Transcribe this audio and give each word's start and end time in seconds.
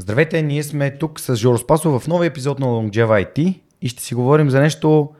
Здравейте, 0.00 0.42
ние 0.42 0.62
сме 0.62 0.98
тук 0.98 1.20
с 1.20 1.36
Жоро 1.36 1.58
Спасов 1.58 2.02
в 2.02 2.08
новия 2.08 2.28
епизод 2.28 2.58
на 2.58 2.66
Longeva 2.66 3.26
IT 3.26 3.60
и 3.82 3.88
ще 3.88 4.02
си 4.02 4.14
говорим 4.14 4.50
за 4.50 4.60
нещо, 4.60 5.10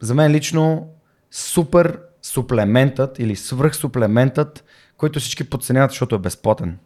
за 0.00 0.14
мен 0.14 0.32
лично, 0.32 0.88
супер 1.30 2.00
суплементът 2.22 3.18
или 3.18 3.36
свръхсуплементът, 3.36 4.64
който 4.96 5.20
всички 5.20 5.50
подценяват, 5.50 5.90
защото 5.90 6.14
е 6.14 6.18
безплатен. 6.18 6.78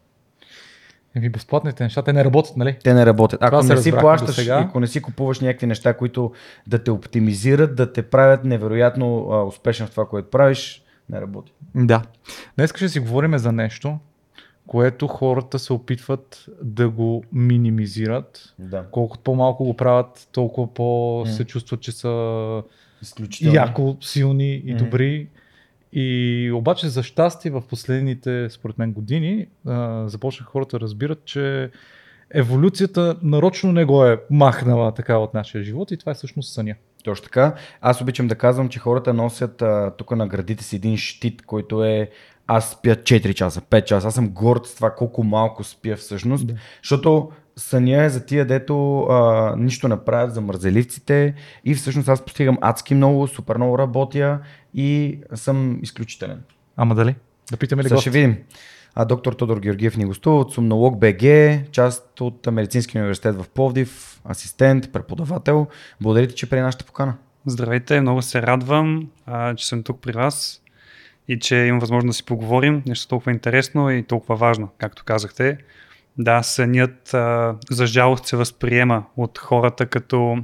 Еми, 1.15 1.29
безплатните 1.29 1.83
неща, 1.83 2.01
те 2.01 2.13
не 2.13 2.25
работят, 2.25 2.57
нали? 2.57 2.77
Те 2.83 2.93
не 2.93 3.05
работят. 3.05 3.39
Това 3.39 3.57
Ако 3.57 3.67
се 3.67 3.73
не 3.73 3.81
си 3.81 3.91
плащаш, 3.91 4.27
досега. 4.27 4.59
ако 4.59 4.79
не 4.79 4.87
си 4.87 5.01
купуваш 5.01 5.39
някакви 5.39 5.67
неща, 5.67 5.93
които 5.93 6.31
да 6.67 6.83
те 6.83 6.91
оптимизират, 6.91 7.75
да 7.75 7.93
те 7.93 8.01
правят 8.01 8.43
невероятно 8.43 9.27
а, 9.31 9.43
успешен 9.43 9.87
в 9.87 9.91
това, 9.91 10.05
което 10.05 10.29
правиш, 10.29 10.83
не 11.09 11.21
работи. 11.21 11.53
Да. 11.75 12.01
Днес 12.57 12.73
ще 12.75 12.89
си 12.89 12.99
говорим 12.99 13.37
за 13.37 13.51
нещо, 13.51 13.99
което 14.67 15.07
хората 15.07 15.59
се 15.59 15.73
опитват 15.73 16.45
да 16.61 16.89
го 16.89 17.23
минимизират. 17.31 18.53
Да. 18.59 18.85
Колкото 18.91 19.23
по-малко 19.23 19.63
го 19.63 19.73
правят, 19.77 20.27
толкова 20.31 20.73
по 20.73 21.23
се 21.27 21.45
чувстват, 21.45 21.81
че 21.81 21.91
са 21.91 22.63
яко 23.41 23.97
силни 24.01 24.53
и 24.53 24.73
добри. 24.73 25.27
И 25.93 26.51
обаче 26.53 26.87
за 26.87 27.03
щастие 27.03 27.51
в 27.51 27.61
последните, 27.69 28.49
според 28.49 28.77
мен, 28.77 28.93
години 28.93 29.47
а, 29.67 30.07
започнаха 30.07 30.51
хората 30.51 30.77
да 30.77 30.83
разбират, 30.83 31.25
че 31.25 31.71
еволюцията 32.31 33.15
нарочно 33.21 33.71
не 33.71 33.85
го 33.85 34.05
е 34.05 34.21
махнала 34.29 34.93
така 34.93 35.17
от 35.17 35.33
нашия 35.33 35.63
живот 35.63 35.91
и 35.91 35.97
това 35.97 36.11
е 36.11 36.15
всъщност 36.15 36.53
съня. 36.53 36.75
Точно 37.03 37.23
така. 37.23 37.55
Аз 37.81 38.01
обичам 38.01 38.27
да 38.27 38.35
казвам, 38.35 38.69
че 38.69 38.79
хората 38.79 39.13
носят 39.13 39.61
а, 39.61 39.91
тук 39.97 40.11
на 40.11 40.27
градите 40.27 40.63
си 40.63 40.75
един 40.75 40.97
щит, 40.97 41.41
който 41.41 41.83
е 41.83 42.09
аз 42.47 42.71
спя 42.71 42.95
4 42.95 43.33
часа, 43.33 43.61
5 43.61 43.83
часа. 43.85 44.07
Аз 44.07 44.13
съм 44.13 44.29
горд 44.29 44.65
с 44.65 44.75
това 44.75 44.95
колко 44.95 45.23
малко 45.23 45.63
спя 45.63 45.95
всъщност, 45.95 46.47
Да. 46.47 46.53
защото 46.83 47.31
съня 47.55 48.03
е 48.03 48.09
за 48.09 48.25
тия, 48.25 48.45
дето 48.45 49.01
а, 49.01 49.55
нищо 49.57 49.87
не 49.87 49.97
правят 49.97 50.33
за 50.33 50.41
мързеливците 50.41 51.33
и 51.65 51.75
всъщност 51.75 52.09
аз 52.09 52.21
постигам 52.21 52.57
адски 52.61 52.95
много, 52.95 53.27
супер 53.27 53.57
много 53.57 53.77
работя 53.77 54.39
и 54.73 55.19
съм 55.33 55.79
изключителен. 55.81 56.41
Ама 56.77 56.95
дали? 56.95 57.15
Да 57.51 57.57
питаме 57.57 57.83
ли 57.83 57.87
Сега 57.87 58.01
ще 58.01 58.09
видим. 58.09 58.37
А 58.95 59.05
доктор 59.05 59.33
Тодор 59.33 59.59
Георгиев 59.59 59.97
ни 59.97 60.05
гостува 60.05 60.39
от 60.39 60.53
Сумнолог 60.53 60.97
БГ, 60.97 61.21
част 61.71 62.21
от 62.21 62.47
Медицинския 62.51 62.99
университет 62.99 63.35
в 63.35 63.49
Пловдив, 63.49 64.21
асистент, 64.29 64.91
преподавател. 64.91 65.67
Благодаря 66.01 66.27
ти, 66.27 66.35
че 66.35 66.49
при 66.49 66.61
нашата 66.61 66.85
покана. 66.85 67.13
Здравейте, 67.45 68.01
много 68.01 68.21
се 68.21 68.41
радвам, 68.41 69.07
а, 69.25 69.55
че 69.55 69.67
съм 69.67 69.83
тук 69.83 70.01
при 70.01 70.11
вас 70.11 70.62
и 71.27 71.39
че 71.39 71.55
имам 71.55 71.79
възможност 71.79 72.09
да 72.09 72.17
си 72.17 72.25
поговорим. 72.25 72.83
Нещо 72.85 73.07
толкова 73.07 73.31
интересно 73.31 73.91
и 73.91 74.03
толкова 74.03 74.35
важно, 74.35 74.69
както 74.77 75.03
казахте. 75.03 75.57
Да, 76.17 76.43
сънят 76.43 77.13
а, 77.13 77.55
за 77.69 77.85
жалост 77.85 78.25
се 78.25 78.35
възприема 78.37 79.03
от 79.17 79.37
хората 79.37 79.85
като 79.85 80.37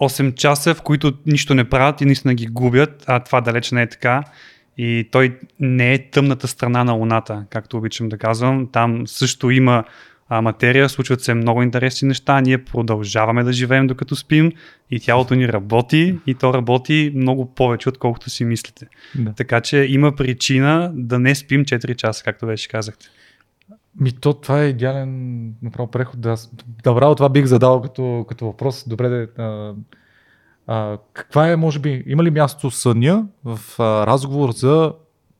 8 0.00 0.34
часа, 0.34 0.74
в 0.74 0.82
които 0.82 1.12
нищо 1.26 1.54
не 1.54 1.68
правят 1.68 2.00
и 2.00 2.04
наистина 2.04 2.34
ги 2.34 2.46
губят, 2.46 3.04
а 3.06 3.20
това 3.20 3.40
далеч 3.40 3.72
не 3.72 3.82
е 3.82 3.88
така. 3.88 4.22
И 4.78 5.08
той 5.10 5.38
не 5.60 5.94
е 5.94 6.10
тъмната 6.10 6.48
страна 6.48 6.84
на 6.84 6.92
Луната, 6.92 7.44
както 7.50 7.76
обичам 7.76 8.08
да 8.08 8.18
казвам. 8.18 8.68
Там 8.72 9.06
също 9.06 9.50
има 9.50 9.84
а, 10.34 10.42
материя, 10.42 10.88
случват 10.88 11.20
се 11.20 11.34
много 11.34 11.62
интересни 11.62 12.08
неща, 12.08 12.40
ние 12.40 12.64
продължаваме 12.64 13.44
да 13.44 13.52
живеем 13.52 13.86
докато 13.86 14.16
спим 14.16 14.52
и 14.90 15.00
тялото 15.00 15.34
ни 15.34 15.48
работи 15.48 16.18
и 16.26 16.34
то 16.34 16.54
работи 16.54 17.12
много 17.14 17.54
повече, 17.54 17.88
отколкото 17.88 18.30
си 18.30 18.44
мислите. 18.44 18.86
Да. 19.14 19.32
Така 19.32 19.60
че 19.60 19.76
има 19.76 20.16
причина 20.16 20.92
да 20.94 21.18
не 21.18 21.34
спим 21.34 21.64
4 21.64 21.96
часа, 21.96 22.24
както 22.24 22.46
вече 22.46 22.68
казахте. 22.68 23.06
Ми 24.00 24.12
то, 24.12 24.32
това 24.32 24.62
е 24.62 24.68
идеален 24.68 25.44
направо 25.62 25.90
преход. 25.90 26.20
Да, 26.20 26.36
добра, 26.84 27.14
това 27.14 27.28
бих 27.28 27.44
задал 27.44 27.82
като, 27.82 28.24
като 28.28 28.46
въпрос. 28.46 28.84
Добре, 28.88 29.08
да, 29.08 29.42
а, 29.42 29.74
а, 30.66 30.98
каква 31.12 31.48
е, 31.48 31.56
може 31.56 31.78
би, 31.78 32.04
има 32.06 32.24
ли 32.24 32.30
място 32.30 32.70
съня 32.70 33.26
в 33.44 33.60
а, 33.78 34.06
разговор 34.06 34.52
за 34.52 34.92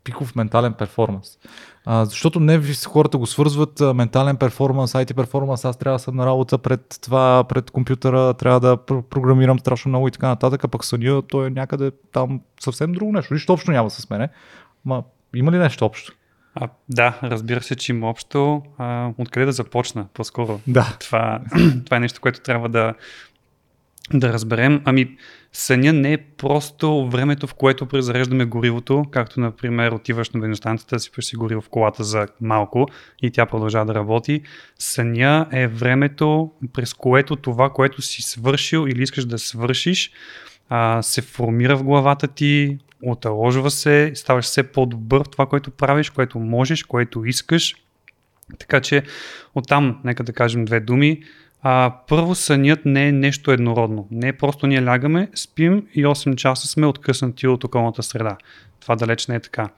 пиков 0.05 0.37
ментален 0.37 0.73
перформанс? 0.73 1.39
А, 1.85 2.05
защото 2.05 2.41
не 2.41 2.61
хората 2.89 3.19
го 3.19 3.27
свързват 3.27 3.81
а, 3.81 3.95
ментален 3.95 4.37
перформанс, 4.37 4.93
IT 4.93 5.15
перформанс, 5.15 5.65
аз 5.65 5.77
трябва 5.77 5.99
да 5.99 6.03
съм 6.03 6.17
на 6.17 6.27
работа 6.27 6.59
пред 6.59 6.99
това, 7.03 7.45
пред 7.49 7.71
компютъра, 7.71 8.35
трябва 8.35 8.61
да 8.61 8.77
пр- 8.77 9.03
програмирам 9.03 9.59
страшно 9.59 9.89
много 9.89 10.09
и 10.09 10.11
така 10.11 10.29
нататък, 10.29 10.65
а 10.65 10.69
пък 10.69 10.85
съня, 10.85 11.23
той 11.23 11.47
е 11.47 11.51
някъде 11.51 11.91
там 12.13 12.41
съвсем 12.61 12.93
друго 12.93 13.13
нещо. 13.13 13.35
Нищо 13.35 13.53
общо 13.53 13.71
няма 13.71 13.91
с 13.91 14.11
мене. 14.11 14.29
Ма, 14.85 15.03
има 15.35 15.53
ли 15.53 15.59
нещо 15.59 15.85
общо? 15.85 16.13
А, 16.55 16.69
да, 16.89 17.19
разбира 17.23 17.63
се, 17.63 17.77
че 17.77 17.93
има 17.93 18.11
общо. 18.11 18.63
А, 18.79 19.11
откъде 19.19 19.47
да 19.47 19.53
започна 19.53 20.07
по-скоро? 20.15 20.61
Да. 20.67 20.97
Това, 21.01 21.41
това 21.85 21.97
е 21.97 22.01
нещо, 22.01 22.21
което 22.21 22.41
трябва 22.41 22.69
да, 22.69 22.95
да 24.13 24.33
разберем. 24.33 24.83
Ами, 24.85 25.17
съня 25.53 25.93
не 25.93 26.13
е 26.13 26.19
просто 26.19 27.09
времето, 27.09 27.47
в 27.47 27.55
което 27.55 27.87
презареждаме 27.87 28.45
горивото, 28.45 29.05
както, 29.11 29.41
например, 29.41 29.93
отиваш 29.93 30.31
на 30.31 30.41
бензиностанцията, 30.41 31.01
сипаш 31.01 31.25
си 31.25 31.37
гориво 31.37 31.61
в 31.61 31.69
колата 31.69 32.05
за 32.05 32.29
малко 32.41 32.87
и 33.23 33.31
тя 33.31 33.47
продължава 33.47 33.87
да 33.87 33.95
работи. 33.95 34.43
Съня 34.79 35.49
е 35.53 35.67
времето, 35.67 36.51
през 36.73 36.95
което 36.95 37.37
това, 37.37 37.71
което 37.71 38.03
си 38.03 38.23
свършил 38.23 38.87
или 38.89 39.03
искаш 39.03 39.25
да 39.25 39.39
свършиш, 39.39 40.11
се 41.01 41.23
формира 41.23 41.77
в 41.77 41.85
главата 41.85 42.29
ти, 42.29 42.79
оталожва 43.03 43.71
се, 43.71 44.13
ставаш 44.15 44.45
все 44.45 44.63
по-добър 44.63 45.21
в 45.25 45.31
това, 45.31 45.47
което 45.47 45.71
правиш, 45.71 46.11
което 46.11 46.39
можеш, 46.39 46.83
което 46.83 47.25
искаш. 47.25 47.75
Така 48.59 48.81
че 48.81 49.03
оттам, 49.55 50.01
нека 50.05 50.25
да 50.25 50.33
кажем 50.33 50.65
две 50.65 50.81
думи. 50.81 51.23
А, 51.63 51.95
първо, 52.09 52.35
сънят 52.35 52.85
не 52.85 53.09
е 53.09 53.13
нещо 53.13 53.51
еднородно. 53.51 54.09
Не 54.11 54.29
е 54.29 54.33
просто 54.33 54.67
ние 54.67 54.85
лягаме, 54.85 55.29
спим 55.35 55.87
и 55.95 56.05
8 56.05 56.35
часа 56.35 56.69
сме 56.69 56.87
откъснати 56.87 57.47
от 57.47 57.65
околната 57.65 58.03
среда. 58.03 58.37
Това 58.81 58.97
далеч 58.97 59.27
не 59.27 59.35
е 59.35 59.41
така. 59.41 59.69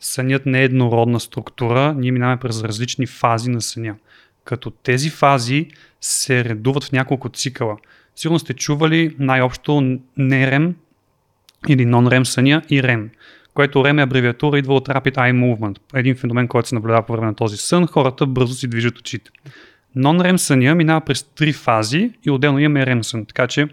Сънят 0.00 0.46
не 0.46 0.60
е 0.60 0.64
еднородна 0.64 1.20
структура, 1.20 1.94
ние 1.98 2.12
минаваме 2.12 2.40
през 2.40 2.62
различни 2.62 3.06
фази 3.06 3.50
на 3.50 3.60
съня. 3.60 3.94
Като 4.44 4.70
тези 4.70 5.10
фази 5.10 5.68
се 6.00 6.44
редуват 6.44 6.84
в 6.84 6.92
няколко 6.92 7.28
цикъла. 7.28 7.76
Сигурно 8.16 8.38
сте 8.38 8.54
чували 8.54 9.16
най-общо 9.18 9.72
NREM 10.18 10.72
или 11.68 11.86
non-REM 11.86 12.24
съня 12.24 12.62
и 12.68 12.82
REM 12.82 13.08
което 13.54 13.78
REM 13.78 13.98
е 13.98 14.02
абревиатура, 14.02 14.58
идва 14.58 14.74
от 14.74 14.88
Rapid 14.88 15.14
Eye 15.14 15.32
Movement. 15.32 15.78
Един 15.94 16.16
феномен, 16.16 16.48
който 16.48 16.68
се 16.68 16.74
наблюдава 16.74 17.02
по 17.02 17.12
време 17.12 17.26
на 17.26 17.34
този 17.34 17.56
сън, 17.56 17.86
хората 17.86 18.26
бързо 18.26 18.54
си 18.54 18.68
движат 18.68 18.98
очите. 18.98 19.30
Non-REM 19.96 20.36
съня 20.36 20.74
минава 20.74 21.00
през 21.00 21.22
три 21.22 21.52
фази 21.52 22.10
и 22.26 22.30
отделно 22.30 22.58
имаме 22.58 22.86
REM 22.86 23.02
сън, 23.02 23.26
така 23.26 23.46
че 23.46 23.68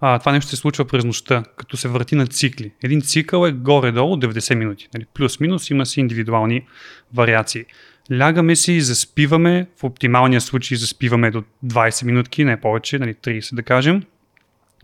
а, 0.00 0.18
това 0.18 0.32
нещо 0.32 0.50
се 0.50 0.56
случва 0.56 0.84
през 0.84 1.04
нощта, 1.04 1.44
като 1.56 1.76
се 1.76 1.88
върти 1.88 2.14
на 2.14 2.26
цикли. 2.26 2.72
Един 2.82 3.00
цикъл 3.00 3.46
е 3.46 3.52
горе-долу 3.52 4.16
90 4.16 4.54
минути. 4.54 4.88
Нали? 4.94 5.04
Плюс-минус 5.14 5.70
има 5.70 5.86
си 5.86 6.00
индивидуални 6.00 6.66
вариации. 7.14 7.64
Лягаме 8.18 8.56
си 8.56 8.72
и 8.72 8.80
заспиваме, 8.80 9.66
в 9.80 9.84
оптималния 9.84 10.40
случай 10.40 10.78
заспиваме 10.78 11.30
до 11.30 11.42
20 11.66 12.04
минутки, 12.04 12.44
не 12.44 12.60
повече, 12.60 12.98
нали, 12.98 13.14
30 13.14 13.54
да 13.54 13.62
кажем, 13.62 14.02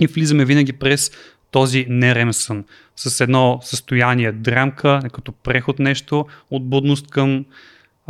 и 0.00 0.06
влизаме 0.06 0.44
винаги 0.44 0.72
през 0.72 1.10
този 1.50 1.86
нерем 1.88 2.32
сън, 2.32 2.64
с 2.96 3.20
едно 3.20 3.58
състояние 3.62 4.32
дрямка, 4.32 5.00
като 5.12 5.32
преход 5.32 5.78
нещо 5.78 6.26
от 6.50 6.68
будност 6.68 7.10
към, 7.10 7.44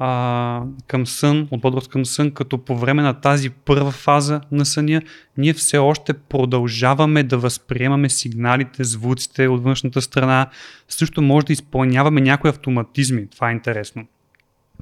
а, 0.01 0.63
към 0.87 1.07
сън, 1.07 1.49
от 1.51 1.61
бодрост 1.61 1.89
към 1.89 2.07
сън, 2.07 2.31
като 2.31 2.59
по 2.59 2.79
време 2.79 3.03
на 3.03 3.21
тази 3.21 3.51
първа 3.51 3.91
фаза 3.91 4.41
на 4.53 4.67
съня, 4.67 5.03
ние 5.37 5.53
все 5.53 5.79
още 5.79 6.13
продължаваме 6.13 7.23
да 7.23 7.39
възприемаме 7.39 8.09
сигналите, 8.09 8.85
звуците 8.85 9.49
от 9.49 9.63
външната 9.63 10.03
страна, 10.03 10.47
също 10.89 11.23
може 11.23 11.47
да 11.47 11.53
изпълняваме 11.53 12.21
някои 12.21 12.51
автоматизми, 12.51 13.27
това 13.31 13.49
е 13.49 13.53
интересно. 13.53 14.07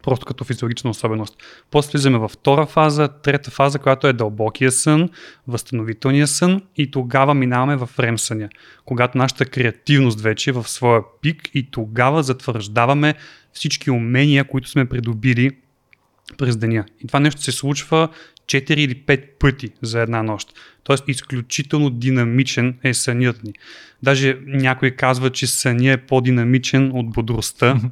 Просто 0.03 0.27
като 0.27 0.45
физиологична 0.45 0.91
особеност. 0.91 1.37
После 1.71 1.91
влизаме 1.93 2.19
във 2.19 2.31
втора 2.31 2.67
фаза, 2.67 3.09
трета 3.09 3.51
фаза, 3.51 3.79
която 3.79 4.07
е 4.07 4.13
дълбокия 4.13 4.73
сън, 4.73 5.09
възстановителния 5.49 6.27
сън 6.27 6.63
и 6.77 6.91
тогава 6.91 7.35
минаваме 7.35 7.77
в 7.77 7.91
REM 7.97 8.17
съня, 8.17 8.49
когато 8.85 9.19
нашата 9.19 9.45
креативност 9.45 10.21
вече 10.21 10.51
е 10.51 10.53
в 10.53 10.69
своя 10.69 11.01
пик 11.23 11.51
и 11.55 11.71
тогава 11.71 12.23
затвърждаваме 12.23 13.15
всички 13.57 13.91
умения, 13.91 14.45
които 14.45 14.69
сме 14.69 14.87
придобили 14.87 15.51
през 16.39 16.57
деня. 16.57 16.85
И 17.05 17.07
това 17.07 17.21
нещо 17.21 17.43
се 17.43 17.53
случва 17.53 18.09
4 18.47 18.75
или 18.75 18.95
5 18.95 19.27
пъти 19.39 19.71
за 19.83 20.01
една 20.01 20.23
нощ. 20.23 20.53
Тоест 20.85 21.05
изключително 21.09 21.91
динамичен 21.91 22.79
е 22.85 22.95
сънят 22.95 23.45
ни. 23.45 23.53
Даже 24.03 24.39
някой 24.47 24.91
казва, 24.91 25.31
че 25.31 25.47
съня 25.47 25.93
е 25.93 25.97
по-динамичен 25.97 26.91
от 26.95 27.11
бодростта. 27.11 27.81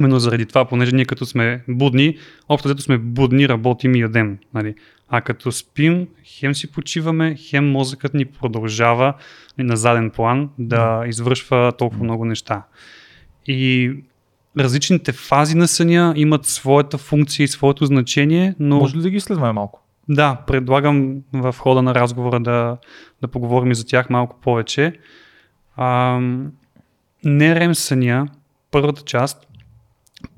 Именно 0.00 0.18
заради 0.18 0.46
това, 0.46 0.64
понеже 0.64 0.92
ние 0.92 1.04
като 1.04 1.26
сме 1.26 1.64
будни, 1.68 2.18
общо 2.48 2.68
взето 2.68 2.82
сме 2.82 2.98
будни, 2.98 3.48
работим 3.48 3.94
и 3.94 4.00
ядем. 4.00 4.38
Нали? 4.54 4.74
А 5.08 5.20
като 5.20 5.52
спим, 5.52 6.08
хем 6.24 6.54
си 6.54 6.72
почиваме, 6.72 7.36
хем 7.36 7.70
мозъкът 7.70 8.14
ни 8.14 8.24
продължава 8.24 9.14
на 9.58 9.76
заден 9.76 10.10
план 10.10 10.50
да 10.58 11.04
извършва 11.06 11.72
толкова 11.78 12.04
много 12.04 12.24
неща. 12.24 12.62
И 13.46 13.92
различните 14.58 15.12
фази 15.12 15.56
на 15.56 15.68
съня 15.68 16.12
имат 16.16 16.46
своята 16.46 16.98
функция 16.98 17.44
и 17.44 17.48
своето 17.48 17.86
значение, 17.86 18.54
но... 18.58 18.76
Може 18.76 18.96
ли 18.96 19.02
да 19.02 19.10
ги 19.10 19.16
изследваме 19.16 19.52
малко? 19.52 19.82
Да, 20.08 20.42
предлагам 20.46 21.16
в 21.32 21.54
хода 21.58 21.82
на 21.82 21.94
разговора 21.94 22.40
да, 22.40 22.76
да 23.22 23.28
поговорим 23.28 23.70
и 23.70 23.74
за 23.74 23.86
тях 23.86 24.10
малко 24.10 24.40
повече. 24.40 24.92
А, 25.76 26.20
не 27.24 27.74
съня, 27.74 28.28
първата 28.70 29.02
част, 29.02 29.46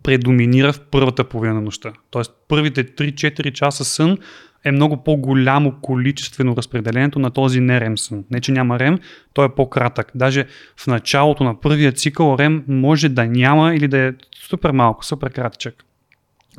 предоминира 0.02 0.72
в 0.72 0.80
първата 0.80 1.24
половина 1.24 1.54
на 1.54 1.60
нощта. 1.60 1.92
Тоест 2.10 2.32
първите 2.48 2.94
3-4 2.94 3.52
часа 3.52 3.84
сън 3.84 4.18
е 4.64 4.72
много 4.72 5.04
по-голямо 5.04 5.74
количествено 5.82 6.56
разпределението 6.56 7.18
на 7.18 7.30
този 7.30 7.60
нерем 7.60 7.98
сън. 7.98 8.24
Не, 8.30 8.40
че 8.40 8.52
няма 8.52 8.78
рем, 8.78 8.98
той 9.32 9.46
е 9.46 9.54
по-кратък. 9.56 10.10
Даже 10.14 10.46
в 10.76 10.86
началото 10.86 11.44
на 11.44 11.60
първия 11.60 11.92
цикъл 11.92 12.36
рем 12.38 12.64
може 12.68 13.08
да 13.08 13.26
няма 13.26 13.74
или 13.74 13.88
да 13.88 13.98
е 13.98 14.12
супер 14.48 14.70
малко, 14.70 15.04
супер 15.04 15.30
кратичък. 15.30 15.84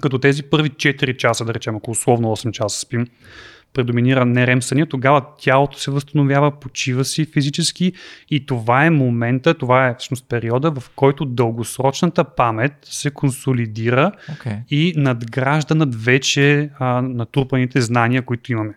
Като 0.02 0.20
тези 0.20 0.44
първи 0.44 0.70
4 0.70 1.18
часа, 1.18 1.46
да 1.46 1.54
речем, 1.54 1.76
ако 1.76 1.92
условно 1.92 2.28
8 2.28 2.52
часа 2.52 2.80
спим, 2.80 3.08
предоминира 3.74 4.26
нерем 4.26 4.62
съня, 4.62 4.86
тогава 4.86 5.26
тялото 5.38 5.80
се 5.80 5.92
възстановява, 5.92 6.60
почива 6.60 7.06
си 7.06 7.26
физически 7.26 7.94
и 8.30 8.46
това 8.46 8.86
е 8.86 8.90
момента, 8.90 9.54
това 9.54 9.88
е 9.88 9.96
всъщност 10.00 10.30
периода, 10.30 10.72
в 10.72 10.84
който 10.96 11.26
дългосрочната 11.26 12.24
памет 12.24 12.74
се 12.84 13.12
консолидира 13.12 14.12
okay. 14.32 14.68
и 14.70 14.94
надгражда 14.98 15.76
над 15.76 16.04
вече 16.04 16.70
а, 16.80 17.02
натрупаните 17.02 17.82
знания, 17.82 18.22
които 18.22 18.52
имаме. 18.52 18.74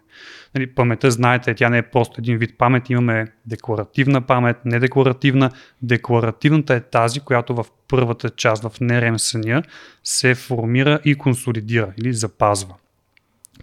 Нали, 0.55 0.67
паметта, 0.67 1.11
знаете, 1.11 1.55
тя 1.55 1.69
не 1.69 1.79
е 1.79 1.83
просто 1.83 2.21
един 2.21 2.39
вид 2.39 2.59
памет, 2.59 2.91
имаме 2.91 3.27
декларативна 3.47 4.21
памет, 4.21 4.57
недекларативна. 4.65 5.51
Декларативната 5.83 6.75
е 6.75 6.81
тази, 6.81 7.21
която 7.21 7.55
в 7.55 7.67
първата 7.89 8.31
част, 8.31 8.63
в 8.63 8.81
нерем 8.81 9.19
съня, 9.19 9.63
се 10.05 10.35
формира 10.35 11.01
и 11.05 11.15
консолидира 11.15 11.93
или 11.99 12.13
запазва. 12.13 12.75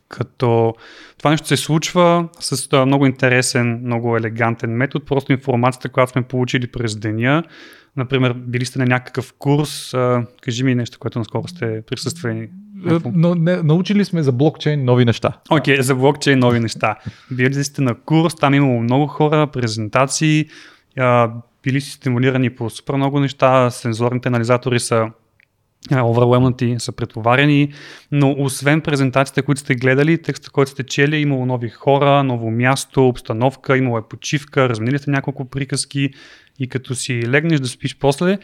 Като 0.08 0.74
това 1.18 1.32
нещо 1.32 1.48
се 1.48 1.58
случва 1.58 2.28
с 2.40 2.86
много 2.86 3.06
интересен, 3.06 3.82
много 3.84 4.18
елегантен 4.18 4.70
метод. 4.70 5.06
Просто 5.06 5.32
информацията, 5.32 5.90
която 5.90 6.12
сме 6.12 6.22
получили 6.22 6.68
през 6.68 6.96
деня, 6.96 7.44
например, 7.98 8.34
били 8.34 8.66
сте 8.66 8.80
на 8.80 8.86
някакъв 8.86 9.34
курс, 9.40 9.94
а, 9.94 10.26
кажи 10.42 10.64
ми 10.64 10.76
нещо, 10.76 11.00
което 11.00 11.20
наскоро 11.20 11.48
сте 11.48 11.82
присъствали. 11.82 12.50
Е, 12.90 12.98
но, 13.14 13.36
не, 13.36 13.64
научили 13.64 14.06
сме 14.06 14.24
за 14.24 14.32
блокчейн 14.32 14.84
нови 14.86 15.06
неща. 15.06 15.34
Окей, 15.50 15.78
okay, 15.78 15.82
за 15.82 15.96
блокчейн 15.96 16.40
нови 16.40 16.60
неща. 16.60 16.96
Били 17.32 17.64
сте 17.64 17.82
на 17.82 17.96
курс, 17.96 18.36
там 18.36 18.54
имало 18.54 18.82
много 18.82 19.08
хора, 19.08 19.48
презентации, 19.48 20.46
а, 20.98 21.32
били 21.64 21.82
си 21.82 21.92
стимулирани 21.92 22.50
по 22.50 22.70
супер 22.70 22.96
много 22.96 23.20
неща, 23.20 23.70
сензорните 23.70 24.28
анализатори 24.28 24.80
са 24.80 25.08
overwhelmed 25.92 26.78
са 26.78 26.92
претоварени, 26.92 27.74
но 28.12 28.36
освен 28.38 28.82
презентациите, 28.82 29.42
които 29.42 29.62
сте 29.62 29.76
гледали, 29.76 30.22
текста, 30.22 30.50
който 30.52 30.72
сте 30.72 30.84
чели, 30.84 31.18
имало 31.18 31.46
нови 31.46 31.70
хора, 31.70 32.24
ново 32.24 32.52
място, 32.52 33.08
обстановка, 33.08 33.78
имало 33.78 33.98
е 33.98 34.08
почивка, 34.10 34.70
разменили 34.70 35.00
сте 35.00 35.12
няколко 35.12 35.46
приказки 35.46 36.10
и 36.60 36.68
като 36.68 36.96
си 36.96 37.28
легнеш 37.28 37.60
да 37.60 37.68
спиш 37.68 37.98
после, 38.00 38.38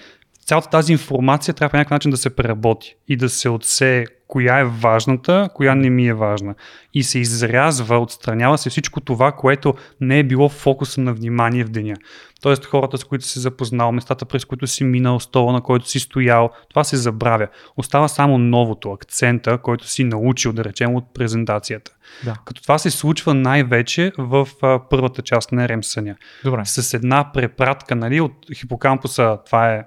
цялата 0.50 0.70
тази 0.70 0.92
информация 0.92 1.54
трябва 1.54 1.72
по 1.72 1.78
някакъв 1.78 1.92
начин 1.92 2.12
да 2.12 2.18
се 2.18 2.36
преработи 2.36 2.96
и 3.08 3.16
да 3.16 3.30
се 3.30 3.50
отсее 3.50 4.06
коя 4.28 4.60
е 4.60 4.66
важната, 4.66 5.50
коя 5.54 5.76
не 5.76 5.90
ми 5.90 6.08
е 6.08 6.14
важна. 6.14 6.56
И 6.94 7.04
се 7.04 7.20
изрязва, 7.20 8.00
отстранява 8.00 8.58
се 8.58 8.70
всичко 8.70 9.02
това, 9.02 9.32
което 9.32 9.74
не 10.02 10.20
е 10.20 10.24
било 10.24 10.50
фокуса 10.50 11.02
на 11.02 11.14
внимание 11.14 11.64
в 11.64 11.70
деня. 11.70 11.96
Тоест 12.42 12.66
хората, 12.66 12.98
с 12.98 13.04
които 13.04 13.26
си 13.26 13.40
запознал, 13.40 13.92
местата, 13.92 14.26
през 14.26 14.46
които 14.46 14.68
си 14.68 14.84
минал, 14.84 15.20
стола, 15.20 15.54
на 15.54 15.62
който 15.62 15.90
си 15.90 16.00
стоял, 16.00 16.50
това 16.70 16.84
се 16.84 16.98
забравя. 16.98 17.48
Остава 17.78 18.08
само 18.08 18.38
новото, 18.38 18.92
акцента, 18.92 19.58
който 19.58 19.88
си 19.88 20.04
научил, 20.04 20.54
да 20.54 20.64
речем, 20.64 20.96
от 20.96 21.14
презентацията. 21.14 21.92
Да. 22.26 22.36
Като 22.46 22.62
това 22.62 22.78
се 22.78 22.92
случва 22.92 23.34
най-вече 23.34 24.12
в 24.18 24.48
а, 24.62 24.80
първата 24.90 25.22
част 25.22 25.52
на 25.52 25.70
рем 25.70 25.84
съня. 25.84 26.16
Добре. 26.44 26.62
С 26.66 26.94
една 26.94 27.32
препратка 27.32 27.96
нали, 27.96 28.22
от 28.22 28.34
хипокампуса, 28.56 29.38
това 29.46 29.74
е 29.74 29.84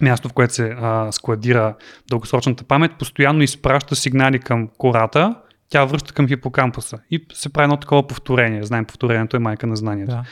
място, 0.00 0.28
в 0.28 0.32
което 0.32 0.54
се 0.54 0.74
а, 0.80 1.12
складира 1.12 1.74
дългосрочната 2.10 2.64
памет, 2.64 2.92
постоянно 2.98 3.42
изпраща 3.42 3.96
сигнали 3.96 4.38
към 4.38 4.68
кората, 4.78 5.34
тя 5.68 5.84
връща 5.84 6.12
към 6.12 6.28
хипокампуса 6.28 6.98
и 7.10 7.26
се 7.32 7.52
прави 7.52 7.64
едно 7.64 7.76
такова 7.76 8.06
повторение. 8.06 8.62
Знаем, 8.62 8.84
повторението 8.84 9.36
е 9.36 9.40
майка 9.40 9.66
на 9.66 9.76
знанието. 9.76 10.10
Да. 10.10 10.24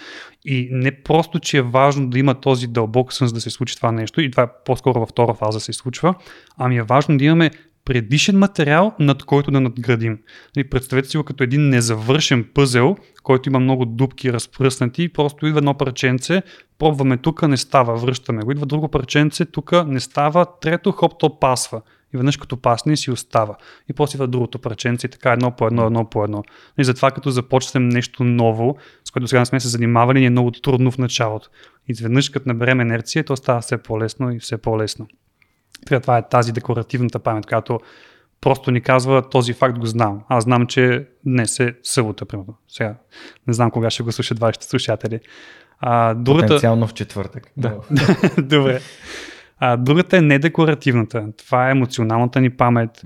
И 0.44 0.68
не 0.72 1.02
просто, 1.02 1.38
че 1.38 1.58
е 1.58 1.62
важно 1.62 2.10
да 2.10 2.18
има 2.18 2.34
този 2.34 2.66
дълбок 2.66 3.12
сън, 3.12 3.28
за 3.28 3.34
да 3.34 3.40
се 3.40 3.50
случи 3.50 3.76
това 3.76 3.92
нещо, 3.92 4.20
и 4.20 4.30
това 4.30 4.42
е 4.42 4.48
по-скоро 4.64 5.00
във 5.00 5.08
втора 5.08 5.34
фаза 5.34 5.60
се 5.60 5.72
случва, 5.72 6.14
ами 6.58 6.76
е 6.76 6.82
важно 6.82 7.18
да 7.18 7.24
имаме 7.24 7.50
предишен 7.84 8.38
материал, 8.38 8.94
над 8.98 9.22
който 9.22 9.50
да 9.50 9.60
надградим. 9.60 10.18
Нали, 10.56 10.70
представете 10.70 11.08
си 11.08 11.16
го 11.16 11.24
като 11.24 11.44
един 11.44 11.68
незавършен 11.68 12.44
пъзел, 12.54 12.96
който 13.22 13.48
има 13.48 13.60
много 13.60 13.84
дубки 13.84 14.32
разпръснати 14.32 15.02
и 15.02 15.08
просто 15.08 15.46
идва 15.46 15.58
едно 15.58 15.74
парченце, 15.74 16.42
пробваме 16.78 17.16
тук, 17.16 17.48
не 17.48 17.56
става, 17.56 17.96
връщаме 17.96 18.42
го, 18.42 18.52
идва 18.52 18.66
друго 18.66 18.88
парченце, 18.88 19.44
тук 19.44 19.72
не 19.86 20.00
става, 20.00 20.46
трето 20.60 20.92
хоп, 20.92 21.12
то 21.18 21.38
пасва. 21.38 21.82
И 22.14 22.16
веднъж 22.16 22.36
като 22.36 22.56
пасне 22.56 22.96
си 22.96 23.10
остава. 23.10 23.56
И 23.90 23.92
после 23.92 24.16
идва 24.16 24.26
другото 24.26 24.58
парченце 24.58 25.06
и 25.06 25.10
така 25.10 25.32
едно 25.32 25.50
по 25.56 25.66
едно, 25.66 25.86
едно 25.86 26.10
по 26.10 26.24
едно. 26.24 26.42
И 26.78 26.84
затова 26.84 27.10
като 27.10 27.30
започнем 27.30 27.88
нещо 27.88 28.24
ново, 28.24 28.76
с 29.04 29.10
което 29.10 29.28
сега 29.28 29.40
не 29.40 29.46
сме 29.46 29.60
се 29.60 29.68
занимавали, 29.68 30.20
ни 30.20 30.26
е 30.26 30.30
много 30.30 30.50
трудно 30.50 30.90
в 30.90 30.98
началото. 30.98 31.48
И 31.88 31.92
изведнъж 31.92 32.30
като 32.30 32.48
наберем 32.48 32.80
инерция, 32.80 33.24
то 33.24 33.36
става 33.36 33.60
все 33.60 33.78
по-лесно 33.78 34.30
и 34.30 34.38
все 34.38 34.56
по-лесно. 34.56 35.06
Това 35.86 36.18
е 36.18 36.28
тази 36.28 36.52
декоративната 36.52 37.18
памет, 37.18 37.46
която 37.46 37.80
просто 38.40 38.70
ни 38.70 38.80
казва 38.80 39.28
този 39.28 39.52
факт 39.52 39.78
го 39.78 39.86
знам. 39.86 40.20
Аз 40.28 40.44
знам, 40.44 40.66
че 40.66 41.06
днес 41.26 41.60
е 41.60 41.74
събота, 41.82 42.24
примерно. 42.24 42.54
Сега 42.68 42.94
не 43.46 43.52
знам 43.52 43.70
кога 43.70 43.90
ще 43.90 44.02
го 44.02 44.12
слушат 44.12 44.38
вашите 44.38 44.66
слушатели. 44.66 45.20
А, 45.80 46.14
другата... 46.14 46.46
Потенциално 46.46 46.86
в 46.86 46.94
четвъртък. 46.94 47.50
Да. 47.56 47.74
Добре. 48.38 48.80
А, 49.58 49.76
другата 49.76 50.16
е 50.16 50.20
недекоративната. 50.20 51.26
Това 51.36 51.68
е 51.68 51.70
емоционалната 51.70 52.40
ни 52.40 52.50
памет, 52.50 53.02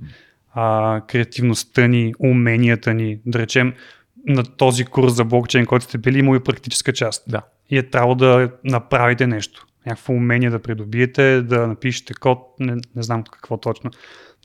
а, 0.54 1.00
креативността 1.08 1.86
ни, 1.86 2.14
уменията 2.18 2.94
ни. 2.94 3.18
Да 3.26 3.38
речем, 3.38 3.74
на 4.26 4.44
този 4.44 4.84
курс 4.84 5.12
за 5.12 5.24
блокчейн, 5.24 5.66
който 5.66 5.84
сте 5.84 5.98
били, 5.98 6.18
има 6.18 6.36
и 6.36 6.40
практическа 6.40 6.92
част. 6.92 7.24
Да. 7.28 7.42
И 7.70 7.78
е 7.78 7.90
трябвало 7.90 8.14
да 8.14 8.50
направите 8.64 9.26
нещо 9.26 9.66
някакво 9.86 10.12
умение 10.12 10.50
да 10.50 10.58
придобиете, 10.58 11.42
да 11.42 11.66
напишете 11.66 12.14
код, 12.14 12.38
не, 12.60 12.76
не 12.96 13.02
знам 13.02 13.24
какво 13.24 13.56
точно. 13.56 13.90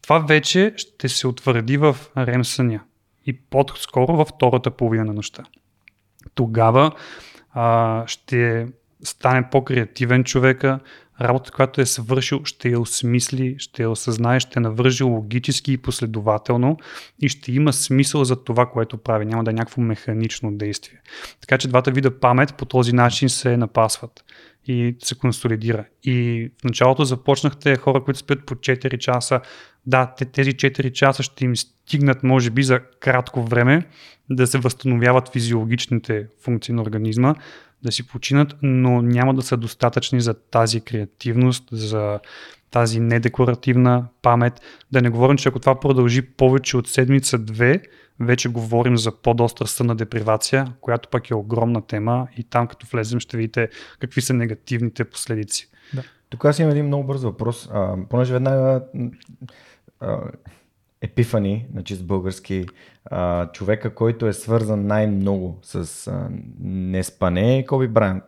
Това 0.01 0.19
вече 0.19 0.74
ще 0.77 1.10
се 1.10 1.27
утвърди 1.27 1.77
в 1.77 1.98
рем 2.17 2.45
съня 2.45 2.83
и 3.25 3.39
по-скоро 3.39 4.15
във 4.15 4.27
втората 4.27 4.71
половина 4.71 5.05
на 5.05 5.13
нощта. 5.13 5.43
Тогава 6.36 6.91
а, 7.53 8.03
ще 8.07 8.67
стане 9.03 9.50
по-креативен 9.50 10.24
човека, 10.24 10.79
работа, 11.21 11.51
която 11.51 11.81
е 11.81 11.86
свършил, 11.86 12.41
ще 12.45 12.69
я 12.69 12.79
осмисли, 12.79 13.55
ще 13.57 13.83
я 13.83 13.89
осъзнае, 13.89 14.39
ще 14.39 14.60
навържи 14.60 15.03
логически 15.03 15.74
и 15.74 15.77
последователно 15.77 16.77
и 17.19 17.29
ще 17.29 17.51
има 17.51 17.74
смисъл 17.74 18.24
за 18.24 18.43
това, 18.43 18.65
което 18.65 18.98
прави. 18.98 19.25
Няма 19.25 19.43
да 19.43 19.51
е 19.51 19.53
някакво 19.53 19.81
механично 19.81 20.51
действие. 20.51 21.01
Така 21.41 21.57
че 21.57 21.67
двата 21.67 21.91
вида 21.91 22.19
памет 22.19 22.55
по 22.55 22.65
този 22.65 22.93
начин 22.93 23.29
се 23.29 23.57
напасват 23.57 24.24
и 24.65 24.96
се 25.03 25.15
консолидира. 25.15 25.86
И 26.03 26.50
в 26.62 26.63
началото 26.63 27.03
започнахте 27.03 27.75
хора, 27.75 28.03
които 28.03 28.20
спят 28.20 28.46
по 28.46 28.56
4 28.56 28.98
часа. 28.98 29.41
Да, 29.86 30.15
тези 30.34 30.51
4 30.51 30.91
часа 30.91 31.24
ще 31.24 31.46
им 31.46 31.56
стигнат, 31.56 32.24
може 32.24 32.50
би, 32.50 32.63
за 32.63 32.80
кратко 32.80 33.44
време 33.44 33.88
да 34.30 34.48
се 34.48 34.58
възстановяват 34.58 35.34
физиологичните 35.34 36.27
функции 36.44 36.74
на 36.74 36.82
организма, 36.82 37.36
да 37.84 37.91
си 37.91 38.08
починат, 38.08 38.56
но 38.62 39.01
няма 39.01 39.34
да 39.34 39.41
са 39.41 39.58
достатъчни 39.58 40.22
за 40.22 40.34
тази 40.34 40.82
креативност, 40.82 41.63
за 41.72 42.20
тази 42.72 43.00
недекларативна 43.00 44.06
памет. 44.22 44.62
Да 44.91 45.01
не 45.01 45.10
говорим, 45.10 45.38
че 45.38 45.50
ако 45.50 45.60
това 45.60 45.80
продължи 45.80 46.22
повече 46.22 46.77
от 46.77 46.88
седмица-две, 46.88 47.82
вече 48.20 48.50
говорим 48.50 48.98
за 48.98 49.12
по-достра 49.12 49.68
сънна 49.68 49.96
депривация, 49.96 50.74
която 50.82 51.10
пък 51.10 51.30
е 51.30 51.36
огромна 51.36 51.82
тема 51.82 52.27
и 52.38 52.44
там 52.44 52.68
като 52.68 52.88
влезем 52.91 53.20
ще 53.20 53.38
видите 53.38 53.70
какви 54.00 54.22
са 54.22 54.34
негативните 54.34 55.03
последици. 55.03 55.70
Да. 55.94 56.03
Тук 56.30 56.46
аз 56.46 56.60
имам 56.60 56.72
един 56.72 56.86
много 56.86 57.03
бърз 57.03 57.24
въпрос, 57.24 57.70
а, 57.74 57.96
понеже 58.10 58.34
веднага 58.34 58.82
Епифани, 61.01 61.65
на 61.74 61.84
чист 61.84 62.06
български, 62.06 62.65
а, 63.06 63.51
човека, 63.51 63.96
който 63.96 64.27
е 64.27 64.34
свързан 64.34 64.88
най-много 64.88 65.60
с 65.62 66.08
а, 66.08 66.30
неспане 66.62 67.58
е 67.58 67.65
Коби 67.65 67.88
Брайант, 67.88 68.24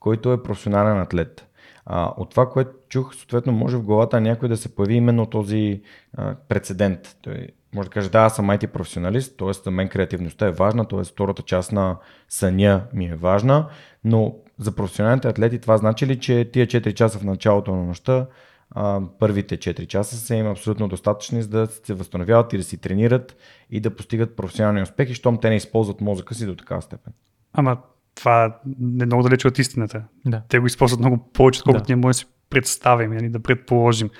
който 0.00 0.32
е 0.32 0.42
професионален 0.42 0.98
атлет. 0.98 1.46
А, 1.86 2.12
от 2.16 2.30
това, 2.30 2.50
което 2.50 2.70
чух, 2.88 3.14
съответно 3.14 3.52
може 3.52 3.76
в 3.76 3.82
главата 3.82 4.20
някой 4.20 4.48
да 4.48 4.56
се 4.56 4.74
появи 4.74 4.94
именно 4.94 5.26
този 5.26 5.82
а, 6.14 6.34
прецедент. 6.48 7.16
Той 7.22 7.48
може 7.74 7.88
да 7.88 7.92
каже, 7.92 8.10
да, 8.10 8.18
аз 8.18 8.36
съм 8.36 8.46
IT 8.46 8.66
професионалист, 8.66 9.36
т.е. 9.36 9.52
за 9.52 9.70
мен 9.70 9.88
креативността 9.88 10.46
е 10.46 10.52
важна, 10.52 10.88
т.е. 10.88 11.04
втората 11.04 11.42
част 11.42 11.72
на 11.72 11.96
съня 12.28 12.82
ми 12.94 13.06
е 13.06 13.14
важна, 13.14 13.68
но 14.04 14.36
за 14.58 14.72
професионалните 14.72 15.28
атлети 15.28 15.58
това 15.58 15.76
значи 15.76 16.06
ли, 16.06 16.20
че 16.20 16.50
тия 16.52 16.66
4 16.66 16.94
часа 16.94 17.18
в 17.18 17.24
началото 17.24 17.74
на 17.74 17.84
нощта 17.84 18.26
а, 18.70 19.00
първите 19.18 19.58
4 19.58 19.86
часа 19.86 20.16
са 20.16 20.34
им 20.34 20.46
абсолютно 20.46 20.88
достатъчни, 20.88 21.42
за 21.42 21.48
да 21.48 21.66
се 21.66 21.94
възстановяват 21.94 22.52
и 22.52 22.56
да 22.56 22.62
си 22.62 22.76
тренират 22.76 23.36
и 23.70 23.80
да 23.80 23.96
постигат 23.96 24.36
професионални 24.36 24.82
успехи, 24.82 25.14
щом 25.14 25.38
те 25.40 25.48
не 25.48 25.56
използват 25.56 26.00
мозъка 26.00 26.34
си 26.34 26.46
до 26.46 26.56
такава 26.56 26.82
степен. 26.82 27.12
Ама 27.52 27.76
това 28.14 28.44
е 28.44 28.50
много 28.80 29.22
далече 29.22 29.48
от 29.48 29.58
истината. 29.58 30.02
Да. 30.26 30.42
Те 30.48 30.58
го 30.58 30.66
използват 30.66 31.00
много 31.00 31.30
повече, 31.32 31.60
отколкото 31.60 31.86
Да. 31.86 31.92
ние 31.92 32.02
може 32.02 32.10
да 32.10 32.18
си 32.18 32.26
представим, 32.50 33.12
нали, 33.12 33.28
да 33.28 33.40
предположим. 33.40 34.10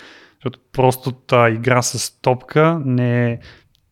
Защото 0.43 0.61
простата 0.73 1.51
игра 1.51 1.83
с 1.83 2.21
топка 2.21 2.81
не 2.85 3.31
е 3.31 3.39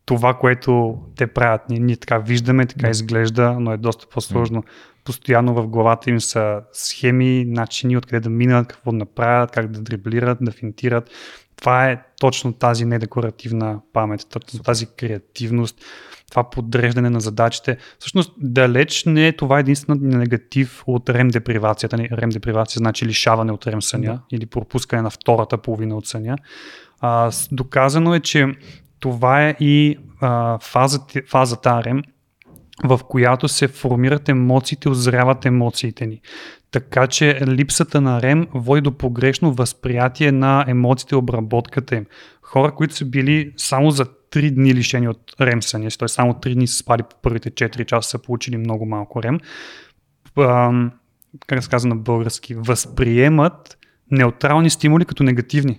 това, 0.07 0.35
което 0.35 0.99
те 1.17 1.27
правят. 1.27 1.63
Ние, 1.69 1.79
ние 1.81 1.97
така 1.97 2.19
виждаме, 2.19 2.67
така 2.67 2.87
Да. 2.87 2.91
изглежда, 2.91 3.57
но 3.61 3.73
е 3.73 3.77
доста 3.77 4.07
по-сложно. 4.07 4.65
Постоянно 5.05 5.55
в 5.55 5.67
главата 5.69 6.11
им 6.11 6.21
са 6.21 6.61
схеми, 6.73 7.45
начини 7.47 7.97
откъде 7.97 8.21
да 8.21 8.31
минат, 8.31 8.69
какво 8.69 8.91
да 8.91 8.97
направят, 8.97 9.51
как 9.51 9.71
да 9.71 9.81
дриблират, 9.81 10.39
да 10.41 10.51
финтират. 10.51 11.11
Това 11.57 11.91
е 11.91 12.03
точно 12.21 12.53
тази 12.53 12.85
недекоративна 12.85 13.81
памет, 13.93 14.27
точно 14.31 14.63
тази 14.63 14.87
креативност, 14.87 15.85
това 16.31 16.51
подреждане 16.51 17.11
на 17.11 17.21
задачите. 17.21 17.77
Всъщност, 17.99 18.33
далеч 18.39 19.05
не 19.05 19.29
е 19.29 19.37
това 19.37 19.59
единствено 19.59 20.01
негатив 20.03 20.83
от 20.87 21.07
REM 21.07 21.31
депривацията. 21.31 21.97
REM 21.97 22.33
депривация 22.33 22.79
значи 22.79 23.07
лишаване 23.07 23.53
от 23.53 23.65
REM 23.65 23.81
съня 23.81 24.13
Да. 24.13 24.37
или 24.37 24.47
пропускане 24.47 25.03
на 25.03 25.11
втората 25.11 25.59
половина 25.59 25.97
от 25.97 26.07
съня. 26.07 26.37
А, 27.01 27.31
доказано 27.53 28.15
е, 28.15 28.21
че 28.21 28.47
това 29.01 29.49
е 29.49 29.57
и 29.61 29.97
а, 30.21 30.59
фазата, 30.59 31.21
фазата 31.29 31.69
REM, 31.71 32.03
в 32.85 33.01
която 33.09 33.49
се 33.49 33.69
формират 33.69 34.29
емоциите, 34.29 34.89
озряват 34.89 35.47
емоциите 35.47 36.07
ни. 36.07 36.21
Така 36.71 37.07
че 37.07 37.41
липсата 37.47 38.01
на 38.01 38.21
REM 38.21 38.47
води 38.55 38.81
до 38.81 38.93
погрешно 38.93 39.53
възприятие 39.53 40.33
на 40.33 40.65
емоциите 40.69 41.17
обработката 41.17 41.97
им. 41.97 42.07
Хора, 42.51 42.75
които 42.75 42.95
са 42.95 43.05
били 43.05 43.53
само 43.57 43.91
за 43.91 44.05
3 44.05 44.55
дни 44.55 44.75
лишени 44.75 45.09
от 45.09 45.33
REM 45.41 45.61
съня, 45.61 45.89
т.е. 45.99 46.09
само 46.09 46.33
3 46.33 46.55
дни 46.55 46.67
са 46.67 46.77
спали 46.77 47.03
по 47.03 47.17
първите 47.23 47.51
4 47.51 47.85
часа, 47.85 48.11
са 48.11 48.19
получили 48.19 48.57
много 48.57 48.87
малко 48.87 49.21
ам, 50.39 50.93
как 51.47 51.63
се 51.65 51.71
казва 51.71 51.89
на 51.89 51.97
български, 51.97 52.55
възприемат 52.55 53.79
неутрални 54.11 54.71
стимули 54.71 55.05
като 55.05 55.23
негативни. 55.23 55.79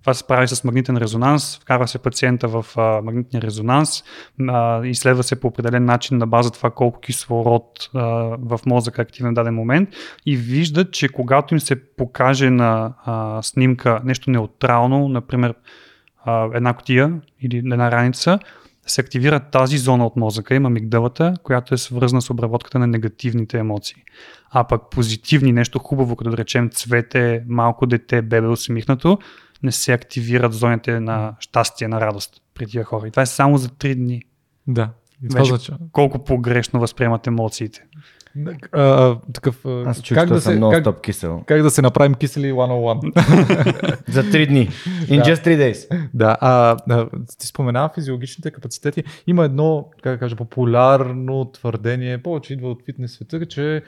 Това 0.00 0.14
се 0.14 0.26
прави 0.26 0.48
с 0.48 0.64
магнитен 0.64 0.96
резонанс, 0.96 1.58
вкарва 1.58 1.88
се 1.88 1.98
пациента 1.98 2.48
в 2.48 2.66
а, 2.76 3.00
магнитния 3.02 3.42
резонанс, 3.42 4.04
а, 4.48 4.86
изследва 4.86 5.22
се 5.22 5.40
по 5.40 5.46
определен 5.46 5.84
начин 5.84 6.18
на 6.18 6.26
база 6.26 6.50
това 6.50 6.70
колко 6.70 7.00
кислород 7.00 7.90
а, 7.94 8.00
в 8.40 8.60
мозъка 8.66 9.02
е 9.02 9.04
активен 9.04 9.32
в 9.32 9.34
даден 9.34 9.54
момент 9.54 9.88
и 10.26 10.36
виждат, 10.36 10.92
че 10.92 11.08
когато 11.08 11.54
им 11.54 11.60
се 11.60 11.94
покаже 11.96 12.50
на 12.50 12.94
а, 13.04 13.42
снимка 13.42 14.00
нещо 14.04 14.30
неутрално, 14.30 15.08
например 15.08 15.54
а, 16.24 16.48
една 16.54 16.74
котия 16.74 17.20
или 17.40 17.56
една 17.56 17.90
раница, 17.90 18.38
се 18.86 19.00
активира 19.00 19.40
тази 19.40 19.78
зона 19.78 20.06
от 20.06 20.16
мозъка, 20.16 20.54
има 20.54 20.70
мигдалата, 20.70 21.34
която 21.42 21.74
е 21.74 21.78
свързана 21.78 22.22
с 22.22 22.30
обработката 22.30 22.78
на 22.78 22.86
негативните 22.86 23.58
емоции. 23.58 24.02
А 24.50 24.64
пък 24.64 24.82
позитивни, 24.90 25.52
нещо 25.52 25.78
хубаво, 25.78 26.16
като 26.16 26.30
да 26.30 26.36
речем 26.36 26.70
цвете, 26.70 27.44
малко 27.48 27.86
дете, 27.86 28.22
бебе 28.22 28.46
усмихнато, 28.46 29.18
не 29.62 29.72
се 29.72 29.92
активират 29.92 30.52
зоните 30.52 31.00
на 31.00 31.34
щастие, 31.40 31.88
на 31.88 32.00
радост 32.00 32.42
при 32.54 32.66
тия 32.66 32.84
хора. 32.84 33.08
И 33.08 33.10
това 33.10 33.22
е 33.22 33.26
само 33.26 33.58
за 33.58 33.68
3 33.68 33.94
дни. 33.94 34.22
Да. 34.66 34.90
И 35.24 35.28
това 35.28 35.40
Вече 35.40 35.48
значи, 35.48 35.72
колко 35.92 36.24
погрешно 36.24 36.80
възприемат 36.80 37.26
емоциите. 37.26 37.84
А, 38.72 39.16
такъв, 39.32 39.64
Аз 39.66 40.02
чух, 40.02 40.18
как, 40.18 40.28
да 40.28 40.40
съм 40.40 40.52
се, 40.52 40.56
много 40.56 40.72
как, 40.84 41.00
кисел. 41.00 41.42
как 41.46 41.62
да 41.62 41.70
се 41.70 41.82
направим 41.82 42.14
кисели 42.14 42.52
101. 42.52 44.08
За 44.08 44.22
3 44.22 44.48
дни. 44.48 44.68
In 45.00 45.16
Да. 45.16 45.24
just 45.24 45.44
3 45.46 45.56
days. 45.72 46.08
Да, 46.14 46.36
а, 46.40 46.76
а 46.90 47.06
ти 47.38 47.46
спомена 47.46 47.90
физиологичните 47.94 48.50
капацитети. 48.50 49.04
Има 49.26 49.44
едно, 49.44 49.88
как 50.02 50.12
да 50.12 50.18
кажа, 50.18 50.36
популярно 50.36 51.44
твърдение, 51.44 52.22
повече 52.22 52.52
идва 52.52 52.70
от 52.70 52.84
фитнес 52.84 53.12
света, 53.12 53.46
че 53.46 53.82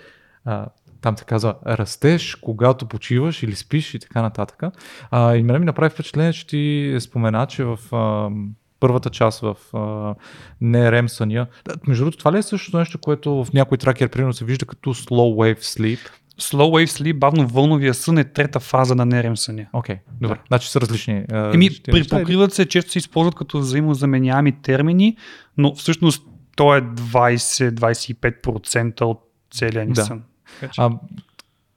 а, 0.45 0.67
там 1.01 1.19
се 1.19 1.25
казва 1.25 1.55
растеж, 1.67 2.35
когато 2.35 2.87
почиваш 2.87 3.43
или 3.43 3.55
спиш 3.55 3.95
и 3.95 3.99
така 3.99 4.23
нататък. 4.23 4.63
А, 5.11 5.37
и 5.37 5.43
мене 5.43 5.59
ми 5.59 5.65
направи 5.65 5.91
впечатление, 5.91 6.33
че 6.33 6.47
ти 6.47 6.97
спомена, 7.01 7.47
че 7.47 7.65
в 7.65 7.79
а, 7.93 8.31
първата 8.81 9.11
част 9.11 9.41
в 9.41 9.57
а, 9.75 10.15
не 10.61 10.79
REM 10.79 11.07
съня. 11.07 11.47
Да, 11.65 11.75
Между 11.89 12.05
другото, 12.05 12.19
това 12.19 12.33
ли 12.33 12.39
е 12.39 12.43
същото 12.43 12.79
нещо, 12.79 12.99
което 12.99 13.45
в 13.45 13.53
някой 13.55 13.79
тракер 13.79 14.09
примерно 14.09 14.33
се 14.33 14.45
вижда 14.45 14.67
като 14.67 14.95
slow 14.95 15.55
wave 15.55 15.59
sleep? 15.59 15.99
Slow 16.41 16.57
wave 16.57 16.87
sleep, 16.87 17.19
бавно 17.19 17.49
вълновия 17.49 17.95
сън 17.95 18.19
е 18.19 18.25
трета 18.25 18.61
фаза 18.61 18.95
на 18.95 19.07
нерем 19.07 19.37
съня. 19.37 19.67
Окей, 19.73 19.97
okay, 19.97 20.01
добре. 20.21 20.39
Значи 20.49 20.71
са 20.71 20.81
различни. 20.81 21.25
Еми, 21.33 21.71
припокриват 21.85 22.55
се, 22.55 22.67
често 22.67 22.91
се 22.91 22.99
използват 22.99 23.35
като 23.35 23.59
взаимозаменяеми 23.59 24.63
термини, 24.63 25.17
но 25.57 25.75
всъщност 25.75 26.23
то 26.57 26.77
е 26.77 26.83
20-25% 26.83 29.03
от 29.03 29.21
целия 29.51 29.87
ни 29.87 29.93
Да. 29.93 30.05
сън. 30.05 30.23
А, 30.79 30.91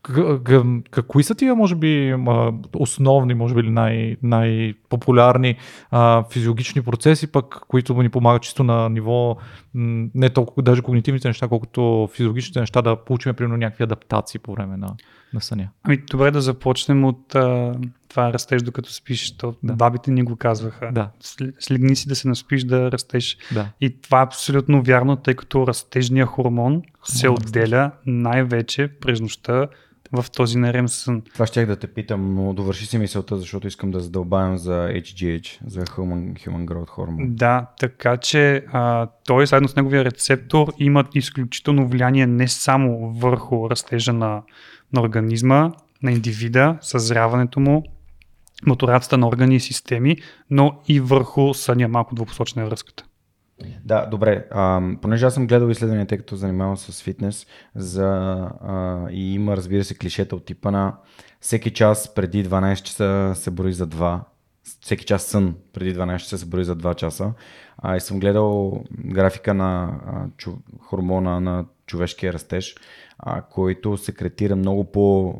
к- 0.03 0.39
к- 0.39 0.81
к- 0.89 1.07
кои 1.07 1.23
са 1.23 1.35
тия, 1.35 1.55
може 1.55 1.75
би, 1.75 2.15
основни, 2.75 3.33
може 3.33 3.55
би, 3.55 3.69
най- 3.69 4.17
най-популярни 4.23 5.55
а, 5.91 6.23
физиологични 6.31 6.81
процеси, 6.81 7.31
пък, 7.31 7.59
които 7.67 8.01
ни 8.01 8.09
помагат 8.09 8.41
чисто 8.41 8.63
на 8.63 8.89
ниво 8.89 9.37
не 9.73 10.29
толкова 10.29 10.63
даже 10.63 10.81
когнитивните 10.81 11.27
неща, 11.27 11.47
колкото 11.47 12.09
физиологичните 12.13 12.59
неща 12.59 12.81
да 12.81 12.95
получим, 12.95 13.33
примерно, 13.33 13.57
някакви 13.57 13.83
адаптации 13.83 14.39
по 14.39 14.53
време 14.53 14.77
на, 14.77 14.95
на 15.33 15.41
съня. 15.41 15.69
Ами, 15.83 15.97
добре 16.11 16.31
да 16.31 16.41
започнем 16.41 17.05
от 17.05 17.35
а, 17.35 17.73
това 18.09 18.33
растеж 18.33 18.61
докато 18.61 18.93
спиш. 18.93 19.37
То, 19.37 19.55
Да. 19.63 19.73
Бабите 19.73 20.11
ни 20.11 20.23
го 20.23 20.35
казваха. 20.35 20.89
Да. 20.91 21.09
Слегни 21.59 21.95
си 21.95 22.07
да 22.07 22.15
се 22.15 22.27
наспиш 22.27 22.63
да 22.63 22.91
растеш. 22.91 23.37
Да. 23.53 23.69
И 23.81 24.01
това 24.01 24.19
е 24.19 24.23
абсолютно 24.23 24.83
вярно, 24.83 25.15
тъй 25.15 25.33
като 25.33 25.67
растежният 25.67 26.29
хормон 26.29 26.81
се 27.03 27.29
отделя 27.29 27.91
най-вече 28.05 28.87
през 28.87 29.21
нощта 29.21 29.67
в 30.11 30.25
този 30.31 30.57
нерем 30.57 30.87
сън. 30.87 31.21
Това 31.33 31.45
щях 31.45 31.65
да 31.65 31.75
те 31.75 31.87
питам, 31.87 32.35
но 32.35 32.53
довърши 32.53 32.85
си 32.85 32.97
мисълта, 32.97 33.37
защото 33.37 33.67
искам 33.67 33.91
да 33.91 33.99
задълбавам 33.99 34.57
за 34.57 34.89
HGH, 34.89 35.57
за 35.67 35.81
Human, 35.81 36.47
Human 36.47 36.65
Growth 36.65 36.89
Hormone. 36.89 37.27
Да, 37.29 37.65
така 37.79 38.17
че 38.17 38.65
а, 38.71 39.07
той 39.25 39.47
заедно 39.47 39.69
с 39.69 39.75
неговия 39.75 40.05
рецептор 40.05 40.73
имат 40.79 41.15
изключително 41.15 41.87
влияние 41.87 42.27
не 42.27 42.47
само 42.47 43.11
върху 43.11 43.69
растежа 43.69 44.13
на, 44.13 44.41
на 44.93 45.01
организма, 45.01 45.71
на 46.03 46.11
индивида, 46.11 46.77
съзряването 46.81 47.59
му, 47.59 47.83
мотурацията 48.65 49.17
на 49.17 49.27
органи 49.27 49.55
и 49.55 49.59
системи, 49.59 50.17
но 50.49 50.81
и 50.87 50.99
върху 50.99 51.53
съня, 51.53 51.87
малко 51.87 52.15
двупосочна 52.15 52.61
е 52.61 52.65
връзката. 52.65 53.03
Да, 53.85 54.05
добре. 54.05 54.47
А, 54.51 54.81
понеже 55.01 55.25
аз 55.25 55.33
съм 55.33 55.47
гледал 55.47 55.69
изследвания, 55.69 56.07
тъй 56.07 56.17
като 56.17 56.35
занимавам 56.35 56.77
с 56.77 57.03
фитнес, 57.03 57.47
за, 57.75 58.07
а, 58.61 59.07
и 59.11 59.33
има, 59.33 59.57
разбира 59.57 59.83
се, 59.83 59.95
клишета 59.95 60.35
от 60.35 60.45
типа 60.45 60.71
на 60.71 60.95
всеки 61.41 61.73
час 61.73 62.13
преди 62.13 62.45
12 62.45 62.83
часа 62.83 63.31
се 63.35 63.51
брои 63.51 63.73
за 63.73 63.87
2, 63.87 64.19
всеки 64.81 65.05
час 65.05 65.23
сън 65.23 65.55
преди 65.73 65.95
12 65.95 66.17
часа 66.17 66.37
се 66.37 66.45
брои 66.45 66.63
за 66.63 66.75
2 66.75 66.95
часа. 66.95 67.33
А, 67.77 67.95
и 67.95 67.99
съм 67.99 68.19
гледал 68.19 68.83
графика 69.05 69.53
на 69.53 69.99
а, 70.05 70.25
чу, 70.37 70.51
хормона 70.79 71.39
на 71.39 71.65
човешкия 71.85 72.33
растеж, 72.33 72.75
а, 73.19 73.41
който 73.41 73.97
секретира 73.97 74.55
много 74.55 74.83
по, 74.83 75.35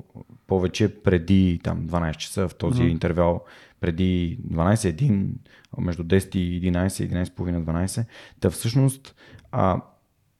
повече 0.48 1.02
преди 1.04 1.60
там, 1.64 1.88
12 1.88 2.18
часа 2.18 2.48
в 2.48 2.56
този 2.56 2.82
Мгм. 2.82 2.92
интервал 2.92 3.44
преди 3.82 4.40
12, 4.44 4.76
1, 4.76 5.28
между 5.78 6.04
10 6.04 6.36
и 6.36 6.72
11, 6.72 6.88
11,5, 6.88 7.64
12. 7.64 8.06
Та 8.40 8.50
всъщност, 8.50 9.16
а, 9.52 9.82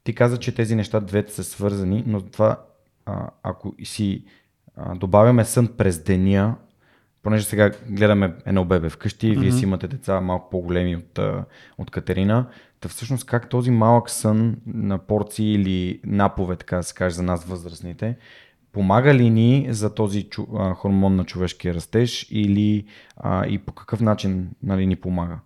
ти 0.04 0.14
каза, 0.14 0.38
че 0.38 0.54
тези 0.54 0.74
неща 0.74 1.00
двете 1.00 1.32
са 1.32 1.44
свързани, 1.44 2.04
но 2.06 2.20
това, 2.20 2.60
а, 3.06 3.30
ако 3.42 3.74
си 3.84 4.24
а, 4.76 4.94
добавяме 4.94 5.44
сън 5.44 5.68
през 5.78 6.02
деня, 6.02 6.56
понеже 7.22 7.44
сега 7.44 7.70
гледаме 7.88 8.34
едно 8.46 8.64
бебе 8.64 8.88
вкъщи, 8.88 9.26
mm-hmm. 9.26 9.40
вие 9.40 9.52
си 9.52 9.64
имате 9.64 9.88
деца 9.88 10.20
малко 10.20 10.50
по-големи 10.50 10.96
от, 10.96 11.18
от 11.78 11.90
Катерина, 11.90 12.46
та 12.80 12.88
всъщност 12.88 13.24
как 13.24 13.48
този 13.48 13.70
малък 13.70 14.10
сън 14.10 14.56
на 14.66 14.98
порции 14.98 15.54
или 15.54 16.00
напове, 16.04 16.56
така 16.56 16.76
да 16.76 16.82
се 16.82 16.94
каже 16.94 17.14
за 17.14 17.22
нас 17.22 17.44
възрастните, 17.44 18.16
помага 18.72 19.14
ли 19.14 19.30
ни 19.30 19.66
за 19.70 19.94
този 19.94 20.22
чу, 20.22 20.46
а, 20.58 20.74
хормон 20.74 21.16
на 21.16 21.24
човешкия 21.24 21.74
растеж 21.74 22.26
или 22.30 22.84
а, 23.16 23.46
и 23.46 23.58
по 23.58 23.72
какъв 23.72 24.00
начин 24.00 24.48
нали, 24.62 24.86
ни 24.86 24.96
помага? 24.96 25.38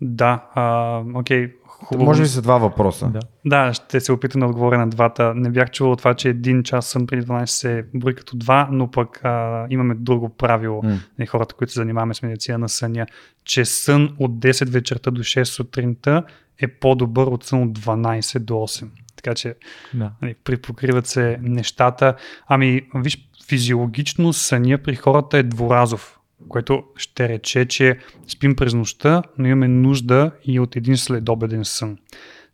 Да, 0.00 0.44
а, 0.54 1.02
окей, 1.14 1.52
хубаво. 1.66 2.04
Може 2.04 2.22
би 2.22 2.28
са 2.28 2.42
два 2.42 2.58
въпроса. 2.58 3.08
Да. 3.08 3.20
Да, 3.44 3.72
ще 3.72 4.00
се 4.00 4.12
опитам 4.12 4.40
да 4.40 4.46
отговоря 4.46 4.78
на 4.78 4.88
двата. 4.88 5.34
Не 5.34 5.50
бях 5.50 5.70
чувал 5.70 5.96
това, 5.96 6.14
че 6.14 6.28
един 6.28 6.62
час 6.62 6.86
сън 6.86 7.06
преди 7.06 7.26
12 7.26 7.44
се 7.44 7.84
брои 7.94 8.14
като 8.14 8.36
два, 8.36 8.68
но 8.72 8.90
пък 8.90 9.20
а, 9.24 9.66
имаме 9.70 9.94
друго 9.94 10.28
правило. 10.28 10.82
На 11.18 11.26
хората, 11.26 11.54
които 11.54 11.72
се 11.72 11.80
занимаваме 11.80 12.14
с 12.14 12.22
медицина 12.22 12.58
на 12.58 12.68
съня, 12.68 13.06
че 13.44 13.64
сън 13.64 14.16
от 14.18 14.32
10 14.32 14.70
вечерта 14.70 15.10
до 15.10 15.20
6 15.20 15.44
сутринта 15.44 16.24
е 16.58 16.68
по-добър 16.68 17.26
от 17.26 17.44
сън 17.44 17.62
от 17.62 17.78
12 17.78 18.38
до 18.38 18.54
8. 18.54 18.86
Така 19.22 19.34
че 19.34 19.54
Да. 19.94 20.12
нали, 20.22 20.34
припокриват 20.44 21.06
се 21.06 21.38
нещата. 21.42 22.14
Ами, 22.48 22.82
виж, 22.94 23.28
физиологично 23.48 24.32
съня 24.32 24.78
при 24.78 24.94
хората 24.94 25.38
е 25.38 25.42
дворазов. 25.42 26.16
което 26.48 26.84
ще 26.96 27.28
рече, 27.28 27.66
че 27.66 27.98
спим 28.28 28.56
през 28.56 28.74
нощта, 28.74 29.22
но 29.38 29.46
имаме 29.46 29.68
нужда 29.68 30.30
и 30.44 30.60
от 30.60 30.76
един 30.76 30.96
следобеден 30.96 31.64
сън. 31.64 31.98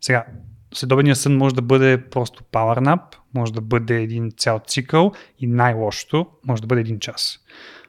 Сега, 0.01 0.25
следобедният 0.73 1.17
сън 1.17 1.37
може 1.37 1.55
да 1.55 1.61
бъде 1.61 2.03
просто 2.09 2.43
power 2.43 2.79
nap, 2.79 3.01
може 3.33 3.53
да 3.53 3.61
бъде 3.61 4.01
един 4.01 4.31
цял 4.37 4.59
цикъл 4.67 5.11
и 5.39 5.47
най-лошото 5.47 6.27
може 6.47 6.61
да 6.61 6.67
бъде 6.67 6.81
един 6.81 6.99
час. 6.99 7.39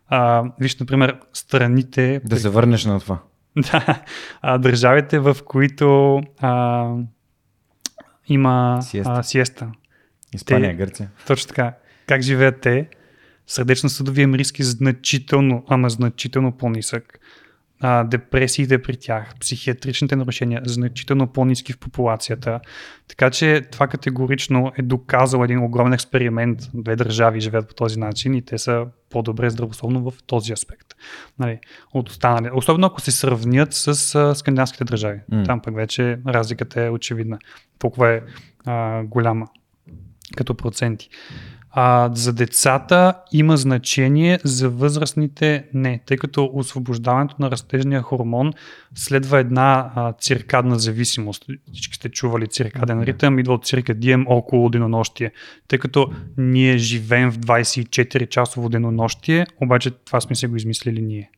А, 0.09 0.45
виж, 0.61 0.77
например, 0.77 1.21
страните... 1.33 2.21
Да 2.25 2.37
се 2.37 2.49
върнеш 2.49 2.85
на 2.85 3.01
това. 3.01 3.19
Да, 3.73 4.03
а, 4.43 4.59
държавите, 4.59 5.19
в 5.19 5.37
които 5.45 6.21
а, 6.41 6.87
има 8.29 8.79
Сиеста. 8.83 9.13
а, 9.13 9.23
сиеста. 9.23 9.73
Испания, 10.35 10.71
Те- 10.71 10.77
Гърция. 10.77 11.11
Точно 11.27 11.49
така. 11.49 11.75
Как 12.07 12.23
живеят 12.23 12.61
те? 12.61 12.89
Сърдечно-съдовия 13.47 14.23
им 14.23 14.35
риск 14.35 14.59
е 14.59 14.63
значително, 14.63 15.65
ама 15.69 15.91
значително 15.91 16.53
по-нисък. 16.53 17.18
А, 17.81 18.05
депресиите 18.05 18.83
при 18.83 18.97
тях, 18.97 19.35
психиатричните 19.41 20.17
нарушения, 20.17 20.63
значително 20.65 21.27
по-низки 21.27 21.73
в 21.73 21.79
популацията. 21.79 22.61
Така 23.09 23.31
че 23.31 23.63
това 23.73 23.87
категорично 23.87 24.73
е 24.79 24.83
доказал 24.83 25.45
един 25.45 25.59
огромен 25.65 25.93
експеримент. 25.93 26.59
Две 26.75 26.97
държави 26.97 27.41
живеят 27.41 27.69
по 27.69 27.75
този 27.75 27.99
начин 27.99 28.35
и 28.35 28.43
те 28.43 28.59
са 28.59 28.87
по-добре 29.11 29.51
здравословно 29.51 30.11
в 30.11 30.23
този 30.27 30.53
аспект. 30.53 30.87
Нали, 31.39 31.59
от 31.95 32.09
останали. 32.09 32.51
Особено 32.55 32.87
ако 32.87 33.01
се 33.01 33.13
сравнят 33.13 33.75
с 33.75 34.15
а, 34.15 34.35
скандинавските 34.35 34.85
държави. 34.85 35.21
М. 35.29 35.45
Там 35.45 35.61
пък 35.61 35.75
вече 35.75 36.19
разликата 36.27 36.83
е 36.83 36.91
очевидна. 36.91 37.39
Толкова 37.79 38.09
е 38.09 38.21
а, 38.67 39.03
голяма 39.05 39.47
като 40.37 40.55
проценти. 40.55 41.09
А, 41.71 42.11
за 42.15 42.33
децата 42.33 43.15
има 43.33 43.57
значение, 43.57 44.39
за 44.45 44.71
възрастните 44.71 45.65
не, 45.75 46.01
тъй 46.07 46.17
като 46.17 46.51
освобождаването 46.55 47.37
на 47.39 47.51
растежния 47.51 48.03
хормон 48.03 48.53
следва 48.95 49.39
една 49.39 49.93
а, 49.95 50.13
циркадна 50.13 50.79
зависимост. 50.79 51.45
Всички 51.73 51.97
сте 51.97 52.09
чували 52.09 52.47
циркаден 52.49 53.03
ритъм, 53.03 53.39
идва 53.39 53.55
от 53.55 53.67
циркадием 53.67 54.25
около 54.29 54.69
денонощие. 54.69 55.33
Тъй 55.69 55.79
като 55.79 56.13
ние 56.37 56.79
живеем 56.79 57.31
в 57.31 57.39
24-часово 57.39 58.69
денонощие, 58.69 59.47
обаче 59.63 59.91
това 59.91 60.21
сме 60.21 60.37
се 60.37 60.47
го 60.47 60.57
измислили 60.57 61.03
ние. 61.03 61.31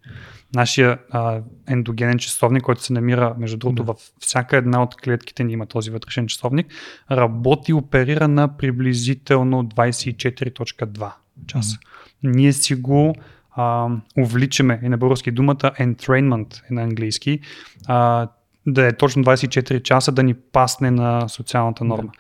Нашия 0.55 0.99
а, 1.11 1.41
ендогенен 1.69 2.19
часовник, 2.19 2.63
който 2.63 2.83
се 2.83 2.93
намира, 2.93 3.35
между 3.39 3.57
другото, 3.57 3.85
Да. 3.85 3.93
в 3.93 3.97
всяка 4.21 4.57
една 4.57 4.83
от 4.83 4.97
клетките 4.97 5.45
ни 5.45 5.53
има 5.53 5.67
този 5.67 5.91
вътрешен 5.91 6.27
часовник, 6.27 6.67
работи 7.11 7.71
и 7.71 7.75
оперира 7.75 8.29
на 8.29 8.57
приблизително 8.57 9.65
24.2 9.65 11.13
часа. 11.47 11.79
Ние 12.23 12.53
си 12.53 12.75
го 12.75 13.15
а, 13.51 13.89
увличаме, 14.19 14.81
и 14.83 14.89
на 14.89 14.99
български 14.99 15.31
думата 15.31 15.55
entrainment 15.81 16.63
е 16.71 16.75
на 16.75 16.83
английски, 16.83 17.41
а, 17.87 18.29
да 18.67 18.87
е 18.87 18.93
точно 18.93 19.25
24 19.25 19.83
часа 19.83 20.13
да 20.13 20.23
ни 20.23 20.35
пасне 20.35 20.91
на 20.91 21.29
социалната 21.29 21.85
норма. 21.85 22.11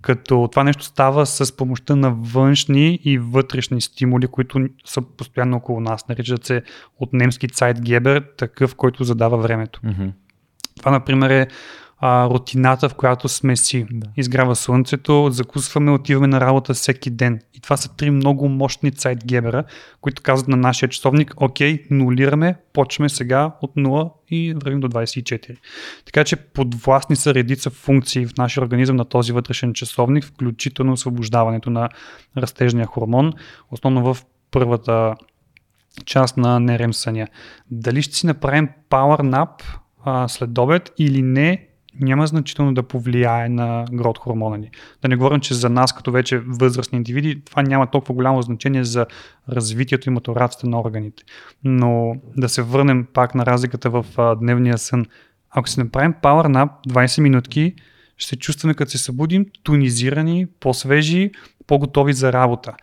Като 0.00 0.48
това 0.50 0.64
нещо 0.64 0.84
става 0.84 1.26
с 1.26 1.56
помощта 1.56 1.96
на 1.96 2.10
външни 2.10 3.00
и 3.04 3.18
вътрешни 3.18 3.80
стимули, 3.80 4.26
които 4.26 4.68
са 4.84 5.02
постоянно 5.02 5.56
около 5.56 5.80
нас. 5.80 6.08
Наричат 6.08 6.44
се 6.44 6.62
от 6.98 7.12
немски 7.12 7.48
Zeitgeber, 7.48 8.24
такъв, 8.36 8.74
който 8.74 9.04
задава 9.04 9.38
времето. 9.38 9.80
Мгм. 9.84 10.08
Това, 10.78 10.90
например, 10.90 11.30
е 11.30 11.46
а, 12.00 12.30
рутината, 12.30 12.88
в 12.88 12.94
която 12.94 13.28
сме 13.28 13.56
си. 13.56 13.86
Да. 13.90 14.06
Изгрява 14.16 14.56
слънцето, 14.56 15.28
закусваме, 15.30 15.90
отиваме 15.90 16.26
на 16.26 16.40
работа 16.40 16.74
всеки 16.74 17.10
ден. 17.10 17.40
И 17.54 17.60
това 17.60 17.76
са 17.76 17.96
три 17.96 18.10
много 18.10 18.48
мощни 18.48 18.92
цайтгебера, 18.92 19.64
които 20.00 20.22
казват 20.22 20.48
на 20.48 20.56
нашия 20.56 20.88
часовник, 20.88 21.34
окей, 21.36 21.84
нулираме, 21.90 22.54
почваме 22.72 23.08
сега 23.08 23.52
от 23.62 23.74
0 23.74 24.12
и 24.30 24.54
вървим 24.54 24.80
до 24.80 24.88
24. 24.88 25.56
Така 26.04 26.24
че 26.24 26.36
подвластни 26.36 27.16
са 27.16 27.34
редица 27.34 27.70
функции 27.70 28.26
в 28.26 28.36
нашия 28.36 28.62
организъм 28.64 28.96
на 28.96 29.04
този 29.04 29.32
вътрешен 29.32 29.74
часовник, 29.74 30.24
включително 30.24 30.92
освобождаването 30.92 31.70
на 31.70 31.88
растежния 32.36 32.86
хормон, 32.86 33.32
основно 33.70 34.14
в 34.14 34.24
първата 34.50 35.14
част 36.04 36.36
на 36.36 36.60
нерем 36.60 36.94
съня. 36.94 37.26
Дали 37.70 38.02
ще 38.02 38.16
си 38.16 38.26
направим 38.26 38.68
power 38.90 39.20
nap 39.20 39.62
а, 40.04 40.28
след 40.28 40.58
обед 40.58 40.92
или 40.98 41.22
не, 41.22 41.67
няма 42.00 42.26
значително 42.26 42.74
да 42.74 42.82
повлияе 42.82 43.48
на 43.48 43.84
грот 43.92 44.18
хормона 44.18 44.58
ни. 44.58 44.70
Да 45.02 45.08
не 45.08 45.16
говорим, 45.16 45.40
че 45.40 45.54
за 45.54 45.70
нас 45.70 45.92
като 45.92 46.12
вече 46.12 46.38
възрастни 46.38 46.96
индивиди 46.96 47.44
това 47.44 47.62
няма 47.62 47.86
толкова 47.86 48.14
голямо 48.14 48.42
значение 48.42 48.84
за 48.84 49.06
развитието 49.48 50.08
и 50.08 50.12
матурацията 50.12 50.68
на 50.68 50.80
органите. 50.80 51.22
Но 51.64 52.14
да 52.36 52.48
се 52.48 52.62
върнем 52.62 53.06
пак 53.12 53.34
на 53.34 53.46
разликата 53.46 53.90
в 53.90 54.06
а, 54.16 54.34
дневния 54.34 54.78
сън. 54.78 55.06
Ако 55.50 55.68
си 55.68 55.80
направим 55.80 56.14
power 56.22 56.46
nap 56.46 56.70
20 56.88 57.20
минутки, 57.20 57.74
ще 58.16 58.28
се 58.28 58.36
чувстваме 58.36 58.74
като 58.74 58.90
се 58.90 58.98
събудим 58.98 59.46
тонизирани, 59.62 60.46
по-свежи, 60.60 61.30
по-готови 61.66 62.12
за 62.12 62.32
работа. 62.32 62.74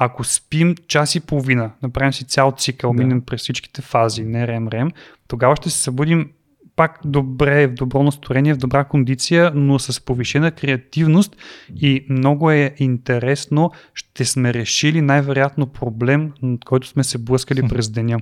Ако 0.00 0.24
спим 0.24 0.74
час 0.88 1.14
и 1.14 1.20
половина, 1.20 1.70
направим 1.82 2.12
си 2.12 2.24
цял 2.24 2.52
цикъл, 2.52 2.92
Да. 2.92 3.02
минем 3.02 3.20
през 3.20 3.40
всичките 3.40 3.82
фази, 3.82 4.24
не 4.24 4.46
рем-рем, 4.46 4.90
тогава 5.28 5.56
ще 5.56 5.70
се 5.70 5.78
събудим 5.78 6.30
пак 6.78 6.98
добре, 7.04 7.66
в 7.66 7.74
добро 7.74 8.02
настроение, 8.02 8.54
в 8.54 8.58
добра 8.58 8.84
кондиция, 8.84 9.52
но 9.54 9.78
с 9.78 10.04
повишена 10.04 10.50
креативност 10.50 11.36
и 11.76 12.06
много 12.08 12.50
е 12.50 12.74
интересно, 12.78 13.70
ще 13.94 14.24
сме 14.24 14.54
решили 14.54 15.00
най-вероятно 15.00 15.66
проблем, 15.66 16.32
над 16.42 16.64
който 16.64 16.88
сме 16.88 17.04
се 17.04 17.18
блъскали 17.18 17.68
през 17.68 17.90
деня. 17.90 18.18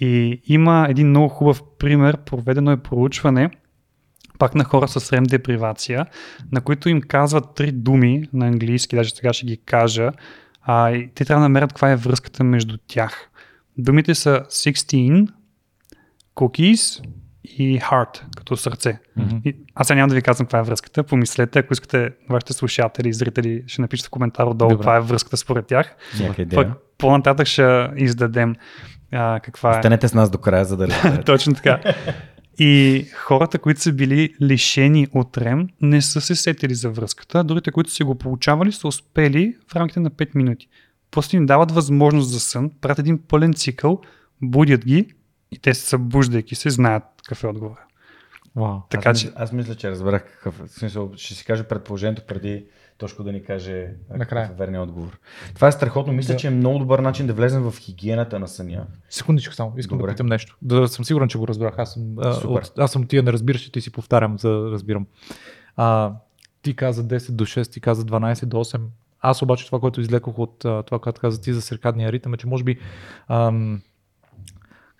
И 0.00 0.40
има 0.46 0.86
един 0.90 1.08
много 1.08 1.28
хубав 1.28 1.62
пример, 1.78 2.16
проведено 2.16 2.70
е 2.70 2.76
проучване, 2.76 3.50
пак 4.38 4.54
на 4.54 4.64
хора 4.64 4.88
с 4.88 5.12
рем 5.12 5.24
депривация, 5.24 6.06
на 6.52 6.60
които 6.60 6.88
им 6.88 7.00
казват 7.00 7.54
три 7.54 7.72
думи 7.72 8.28
на 8.32 8.46
английски, 8.46 8.96
даже 8.96 9.10
сега 9.10 9.32
ще 9.32 9.46
ги 9.46 9.56
кажа, 9.56 10.10
а, 10.62 10.90
и 10.90 11.10
те 11.14 11.24
трябва 11.24 11.40
да 11.40 11.48
намерят 11.48 11.72
каква 11.72 11.90
е 11.90 11.96
връзката 11.96 12.44
между 12.44 12.78
тях. 12.86 13.30
Думите 13.78 14.14
са 14.14 14.44
16, 14.50 15.28
cookies 16.36 17.04
и 17.44 17.80
heart, 17.80 18.22
като 18.36 18.56
сърце. 18.56 18.98
Мгм. 19.16 19.36
И 19.44 19.56
аз 19.74 19.86
сега 19.86 19.96
няма 19.96 20.08
да 20.08 20.14
ви 20.14 20.22
казвам 20.22 20.46
каква 20.46 20.58
е 20.58 20.62
връзката. 20.62 21.02
Помислете, 21.02 21.58
ако 21.58 21.72
искате 21.72 22.10
вашите 22.30 22.52
слушатели 22.52 23.08
и 23.08 23.12
зрители, 23.12 23.62
ще 23.66 23.82
напишете 23.82 24.06
в 24.06 24.10
коментар 24.10 24.44
отдолу 24.44 24.70
Добре. 24.70 24.82
каква 24.82 24.96
е 24.96 25.00
връзката 25.00 25.36
според 25.36 25.66
тях. 25.66 25.96
Пък 26.54 26.68
по-нататък 26.98 27.46
ще 27.46 27.88
издадем 27.96 28.54
а, 29.12 29.40
каква 29.40 29.74
е. 29.74 29.76
Останете 29.76 30.08
с 30.08 30.14
нас 30.14 30.30
до 30.30 30.38
края, 30.38 30.64
за 30.64 30.76
да. 30.76 31.22
Точно 31.26 31.54
така. 31.54 31.80
И 32.58 33.04
хората, 33.14 33.58
които 33.58 33.80
са 33.80 33.92
били 33.92 34.34
лишени 34.42 35.06
от 35.12 35.38
рем, 35.38 35.68
не 35.80 36.02
са 36.02 36.20
се 36.20 36.34
сетили 36.34 36.74
за 36.74 36.90
връзката. 36.90 37.44
Другите, 37.44 37.70
които 37.70 37.90
са 37.90 38.04
го 38.04 38.14
получавали, 38.14 38.72
са 38.72 38.88
успели 38.88 39.56
в 39.72 39.76
рамките 39.76 40.00
на 40.00 40.10
5 40.10 40.34
минути. 40.34 40.68
Просто 41.10 41.36
им 41.36 41.46
дават 41.46 41.70
възможност 41.70 42.30
за 42.30 42.40
сън, 42.40 42.70
правят 42.80 42.98
един 42.98 43.18
пълен 43.28 43.54
цикъл, 43.54 44.00
будят 44.42 44.84
ги 44.84 45.14
и 45.52 45.58
те 45.58 45.74
се 45.74 45.86
събуждайки 45.86 46.54
се, 46.54 46.70
знаят 46.70 47.02
какъв 47.24 47.44
е 47.44 47.46
отговор. 47.46 47.76
Вау. 48.56 48.78
Така 48.90 49.10
аз, 49.10 49.20
че, 49.20 49.26
мисля, 49.26 49.42
аз 49.42 49.52
мисля, 49.52 49.74
че 49.74 49.90
разбрах 49.90 50.24
какъв 50.24 50.60
е. 50.60 50.66
В 50.66 50.70
смисъл, 50.70 51.12
ще 51.16 51.34
си 51.34 51.44
кажа 51.44 51.64
предположението 51.64 52.22
преди 52.26 52.66
Тошко 52.98 53.22
да 53.24 53.32
ни 53.32 53.42
каже 53.42 53.88
Накрая. 54.10 54.42
какъв 54.42 54.56
е 54.56 54.58
верният 54.58 54.82
отговор. 54.82 55.18
Това 55.54 55.68
е 55.68 55.72
страхотно. 55.72 56.12
Мисля, 56.12 56.32
Да. 56.32 56.38
че 56.38 56.46
е 56.46 56.50
много 56.50 56.78
добър 56.78 56.98
начин 56.98 57.26
да 57.26 57.32
влезем 57.34 57.62
в 57.62 57.74
хигиената 57.78 58.38
на 58.38 58.48
съня. 58.48 58.86
Секундичко 59.10 59.54
само, 59.54 59.72
искам 59.76 59.98
Добре. 59.98 60.10
да 60.10 60.14
питам 60.14 60.26
нещо. 60.26 60.56
Да 60.62 60.88
съм 60.88 61.04
сигурен, 61.04 61.28
че 61.28 61.38
го 61.38 61.48
разбрах. 61.48 61.74
Аз 61.78 61.92
съм, 61.92 62.14
а, 62.18 62.32
Супер. 62.32 62.62
от, 62.62 62.72
аз 62.78 62.92
съм 62.92 63.06
тия 63.06 63.22
не 63.22 63.32
разбиращите 63.32 63.78
и 63.78 63.82
си 63.82 63.92
повтарям, 63.92 64.38
за 64.38 64.50
да 64.50 64.70
разбирам. 64.70 65.06
А, 65.76 66.12
ти 66.62 66.76
каза 66.76 67.04
10 67.04 67.30
до 67.32 67.46
6, 67.46 67.72
ти 67.72 67.80
каза 67.80 68.04
12 68.04 68.46
до 68.46 68.56
8. 68.56 68.80
Аз 69.20 69.42
обаче 69.42 69.66
това, 69.66 69.80
което 69.80 70.00
излекох 70.00 70.38
от 70.38 70.58
това, 70.58 70.98
което 71.02 71.20
каза 71.20 71.40
ти 71.40 71.52
за 71.52 71.60
циркадния 71.60 72.12
ритъм, 72.12 72.34
е, 72.34 72.36
че 72.36 72.46
може 72.46 72.64
би 72.64 72.78
ам, 73.28 73.82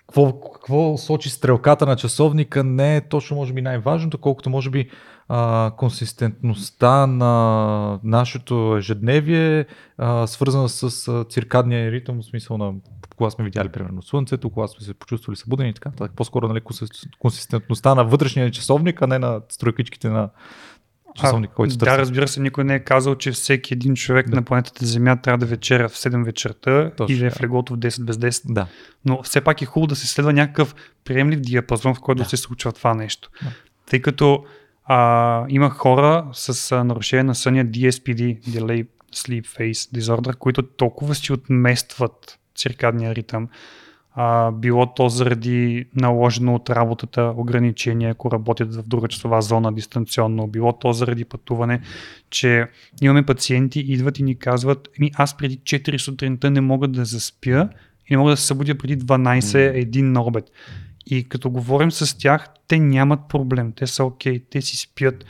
какво, 0.07 0.39
какво 0.39 0.97
сочи 0.97 1.29
стрелката 1.29 1.85
на 1.85 1.95
часовника 1.95 2.63
не 2.63 2.97
е 2.97 3.01
точно 3.01 3.37
може 3.37 3.53
би 3.53 3.61
най-важното, 3.61 4.17
колкото 4.17 4.49
може 4.49 4.69
би 4.69 4.89
а, 5.29 5.71
консистентността 5.77 7.07
на 7.07 7.99
нашето 8.03 8.75
ежедневие, 8.77 9.65
а, 9.97 10.27
свързана 10.27 10.69
с 10.69 11.07
а, 11.07 11.23
циркадния 11.29 11.91
ритъм, 11.91 12.21
в 12.21 12.25
смисъл 12.25 12.57
на 12.57 12.73
кога 13.17 13.29
сме 13.29 13.45
видяли 13.45 13.69
примерно 13.69 14.01
слънцето, 14.01 14.49
кога 14.49 14.67
сме 14.67 14.85
се 14.85 14.93
почувствали 14.93 15.35
събудени 15.35 15.69
и 15.69 15.73
така. 15.73 15.89
нататък. 15.89 16.15
По-скоро 16.15 16.47
нали, 16.47 16.61
консис- 16.61 17.09
консистентността 17.19 17.95
на 17.95 18.05
вътрешния 18.05 18.51
часовник, 18.51 19.01
а 19.01 19.07
не 19.07 19.19
на 19.19 19.41
стройкичките 19.49 20.09
на 20.09 20.29
часовника, 21.15 21.53
който 21.53 21.77
да, 21.77 21.85
търси. 21.85 21.97
разбира 21.97 22.27
се, 22.27 22.41
никой 22.41 22.63
не 22.63 22.75
е 22.75 22.79
казал, 22.79 23.15
че 23.15 23.31
всеки 23.31 23.73
един 23.73 23.95
човек 23.95 24.29
Да. 24.29 24.35
на 24.35 24.41
планетата 24.41 24.85
Земя 24.85 25.15
трябва 25.15 25.37
да 25.37 25.45
вечеря 25.45 25.89
в 25.89 25.93
7 25.93 26.25
вечерта 26.25 26.91
Точно 26.97 27.15
и 27.15 27.19
да 27.19 27.25
е 27.25 27.29
в 27.29 27.41
леглото 27.41 27.73
в 27.73 27.77
10 27.77 28.03
без 28.05 28.17
10. 28.17 28.53
Да. 28.53 28.67
Но 29.05 29.23
все 29.23 29.41
пак 29.41 29.61
е 29.61 29.65
хубаво 29.65 29.87
да 29.87 29.95
се 29.95 30.07
следва 30.07 30.33
някакъв 30.33 30.75
приемлив 31.05 31.39
диапазон, 31.39 31.95
в 31.95 31.99
който 31.99 32.17
да. 32.17 32.23
Да. 32.23 32.29
се 32.29 32.37
случва 32.37 32.71
това 32.71 32.93
нещо. 32.93 33.29
Да. 33.43 33.49
Тъй 33.89 34.01
като 34.01 34.45
а, 34.85 35.45
има 35.49 35.69
хора 35.69 36.25
с 36.33 36.71
а, 36.71 36.83
нарушение 36.83 37.23
на 37.23 37.35
съня 37.35 37.65
DSPD, 37.65 38.41
Delay 38.41 38.87
Sleep 39.15 39.45
Phase 39.45 39.99
Disorder, 39.99 40.35
които 40.35 40.63
толкова 40.63 41.15
си 41.15 41.33
отместват 41.33 42.39
циркадния 42.55 43.15
ритъм, 43.15 43.47
а, 44.17 44.51
било 44.51 44.93
то 44.93 45.09
заради 45.09 45.85
наложено 45.95 46.55
от 46.55 46.69
работата 46.69 47.33
ограничение, 47.37 48.09
ако 48.09 48.31
работят 48.31 48.75
в 48.75 48.87
друга 48.87 49.07
часова 49.07 49.41
зона 49.41 49.73
дистанционно, 49.73 50.47
било 50.47 50.73
то 50.73 50.93
заради 50.93 51.25
пътуване, 51.25 51.81
че 52.29 52.67
имаме 53.01 53.25
пациенти, 53.25 53.79
идват 53.79 54.19
и 54.19 54.23
ни 54.23 54.39
казват, 54.39 54.89
ми 54.99 55.11
аз 55.15 55.37
преди 55.37 55.57
4 55.57 55.97
сутринта 55.97 56.51
не 56.51 56.61
мога 56.61 56.87
да 56.87 57.05
заспя 57.05 57.69
и 58.09 58.13
не 58.13 58.17
мога 58.17 58.31
да 58.31 58.37
се 58.37 58.45
събудя 58.45 58.77
преди 58.77 58.97
12, 58.97 59.71
един 59.75 60.11
на 60.11 60.21
обед. 60.21 60.45
И 61.05 61.29
като 61.29 61.49
говорим 61.49 61.91
с 61.91 62.17
тях, 62.17 62.47
те 62.67 62.79
нямат 62.79 63.19
проблем, 63.29 63.71
те 63.75 63.87
са 63.87 64.03
окей, 64.03 64.39
те 64.49 64.61
си 64.61 64.77
спят, 64.77 65.25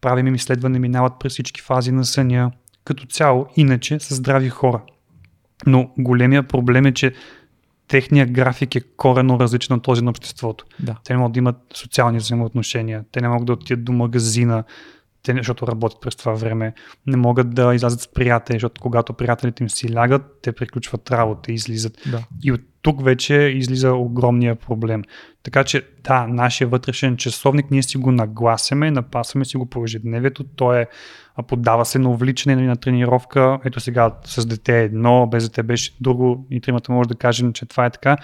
правим 0.00 0.26
им 0.26 0.34
изследване, 0.34 0.78
минават 0.78 1.12
през 1.20 1.32
всички 1.32 1.60
фази 1.60 1.92
на 1.92 2.04
съня, 2.04 2.50
като 2.84 3.06
цяло, 3.06 3.46
иначе 3.56 4.00
са 4.00 4.14
здрави 4.14 4.48
хора. 4.48 4.82
Но 5.66 5.90
големия 5.98 6.42
проблем 6.42 6.86
е, 6.86 6.92
че 6.92 7.14
техният 7.90 8.30
график 8.30 8.74
е 8.74 8.80
корено 8.80 9.40
различен 9.40 9.76
от 9.76 9.82
този 9.82 10.02
на 10.02 10.10
обществото. 10.10 10.64
Да. 10.80 10.96
Те 11.04 11.12
не 11.12 11.18
могат 11.18 11.32
да 11.32 11.38
имат 11.38 11.56
социални 11.74 12.18
взаимоотношения, 12.18 13.04
те 13.12 13.20
не 13.20 13.28
могат 13.28 13.46
да 13.46 13.52
отидат 13.52 13.84
до 13.84 13.92
магазина, 13.92 14.64
те, 15.22 15.34
защото 15.36 15.66
работят 15.66 16.00
през 16.00 16.16
това 16.16 16.32
време, 16.32 16.74
не 17.06 17.16
могат 17.16 17.54
да 17.54 17.74
излязат 17.74 18.00
с 18.00 18.08
приятели, 18.08 18.56
защото 18.56 18.80
когато 18.80 19.12
приятелите 19.12 19.62
им 19.62 19.70
си 19.70 19.94
лягат, 19.94 20.22
те 20.42 20.52
приключват 20.52 21.10
работа 21.10 21.52
и 21.52 21.54
излизат. 21.54 21.98
Да. 22.06 22.24
И 22.42 22.52
от 22.52 22.60
тук 22.82 23.04
вече 23.04 23.34
излиза 23.34 23.92
огромния 23.92 24.56
проблем. 24.56 25.02
Така 25.42 25.64
че 25.64 25.86
да, 26.04 26.26
нашия 26.26 26.68
вътрешен 26.68 27.16
часовник, 27.16 27.70
ние 27.70 27.82
си 27.82 27.98
го 27.98 28.12
нагласяме, 28.12 28.90
напасваме 28.90 29.44
си 29.44 29.56
го 29.56 29.66
по 29.66 29.84
ежедневието, 29.84 30.44
то 30.44 30.74
е 30.74 30.86
а, 31.36 31.42
поддава 31.42 31.84
се 31.84 31.98
на 31.98 32.10
увличане 32.10 32.56
нали, 32.56 32.66
на 32.66 32.76
тренировка. 32.76 33.58
Ето 33.64 33.80
сега 33.80 34.14
с 34.24 34.46
дете 34.46 34.82
едно, 34.82 35.26
без 35.26 35.48
дете 35.48 35.62
беше 35.62 35.96
друго 36.00 36.46
и 36.50 36.60
тримата 36.60 36.92
може 36.92 37.08
да 37.08 37.14
кажем, 37.14 37.52
че 37.52 37.66
това 37.66 37.86
е 37.86 37.90
така, 37.90 38.16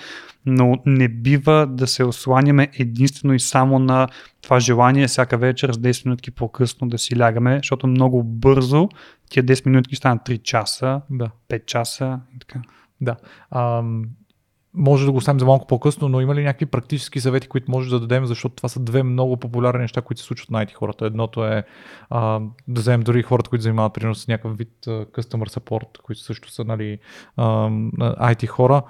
но 0.46 0.82
не 0.87 1.09
бива 1.09 1.66
да 1.70 1.87
се 1.87 2.04
осланяме 2.04 2.68
единствено 2.72 3.35
и 3.35 3.40
само 3.40 3.78
на 3.78 4.09
това 4.42 4.61
желание 4.61 5.06
всяка 5.06 5.38
вечер 5.38 5.72
с 5.72 5.78
10 5.78 6.06
минутки 6.06 6.30
по-късно 6.30 6.88
да 6.88 6.98
си 6.98 7.18
лягаме, 7.18 7.56
защото 7.56 7.87
много 7.87 8.22
бързо 8.22 8.88
тия 9.30 9.44
10 9.44 9.66
минутки 9.66 9.96
станат 9.96 10.22
3 10.22 10.42
часа, 10.42 11.00
Да. 11.11 11.30
5 11.48 11.64
часа 11.66 12.20
и 12.37 12.38
така. 12.38 12.62
Да. 13.00 13.16
Ам, 13.50 14.04
може 14.77 15.07
да 15.07 15.12
го 15.12 15.19
оставим 15.19 15.41
за 15.41 15.47
малко 15.47 15.67
по-късно, 15.67 16.09
но 16.09 16.21
има 16.21 16.35
ли 16.35 16.43
някакви 16.45 16.67
практически 16.67 17.21
съвети, 17.21 17.49
които 17.49 17.71
може 17.71 17.91
да 17.91 18.01
дадем, 18.01 18.27
защото 18.27 18.55
това 18.55 18.69
са 18.69 18.81
две 18.81 19.03
много 19.03 19.37
популярни 19.37 19.81
неща, 19.81 20.03
които 20.03 20.21
се 20.21 20.27
случват 20.27 20.51
на 20.51 20.67
IT 20.67 20.73
хората. 20.73 21.07
Едното 21.07 21.45
е 21.45 21.65
а, 22.11 22.41
да 22.69 22.81
вземем 22.81 23.01
дори 23.01 23.23
хората, 23.23 23.51
които 23.51 23.62
занимават 23.62 23.95
примерно 23.95 24.15
с 24.15 24.29
някакъв 24.29 24.59
вид 24.59 24.87
а, 24.87 24.91
customer 24.91 25.59
support, 25.59 26.03
които 26.03 26.21
също 26.21 26.51
са 26.51 26.65
нали, 26.65 26.99
а, 27.37 27.69
IT 28.01 28.47
хора. 28.47 28.83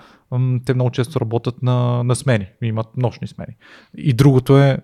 Те 0.66 0.74
много 0.74 0.90
често 0.90 1.20
работят 1.20 1.62
на, 1.62 2.04
на 2.04 2.16
смени, 2.16 2.46
имат 2.62 2.96
нощни 2.96 3.28
смени. 3.28 3.56
И 3.96 4.12
другото 4.12 4.58
е 4.58 4.78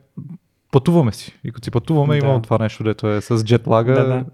пътуваме 0.73 1.13
си. 1.13 1.39
И 1.45 1.53
като 1.53 1.65
си 1.65 1.71
пътуваме, 1.71 2.21
Да. 2.21 2.27
имаме 2.27 2.43
това 2.43 2.59
нещо, 2.59 2.85
дето 2.85 3.09
е 3.09 3.21
с 3.21 3.45
джетлага. 3.45 3.95
Да, 3.95 4.05
да. 4.05 4.25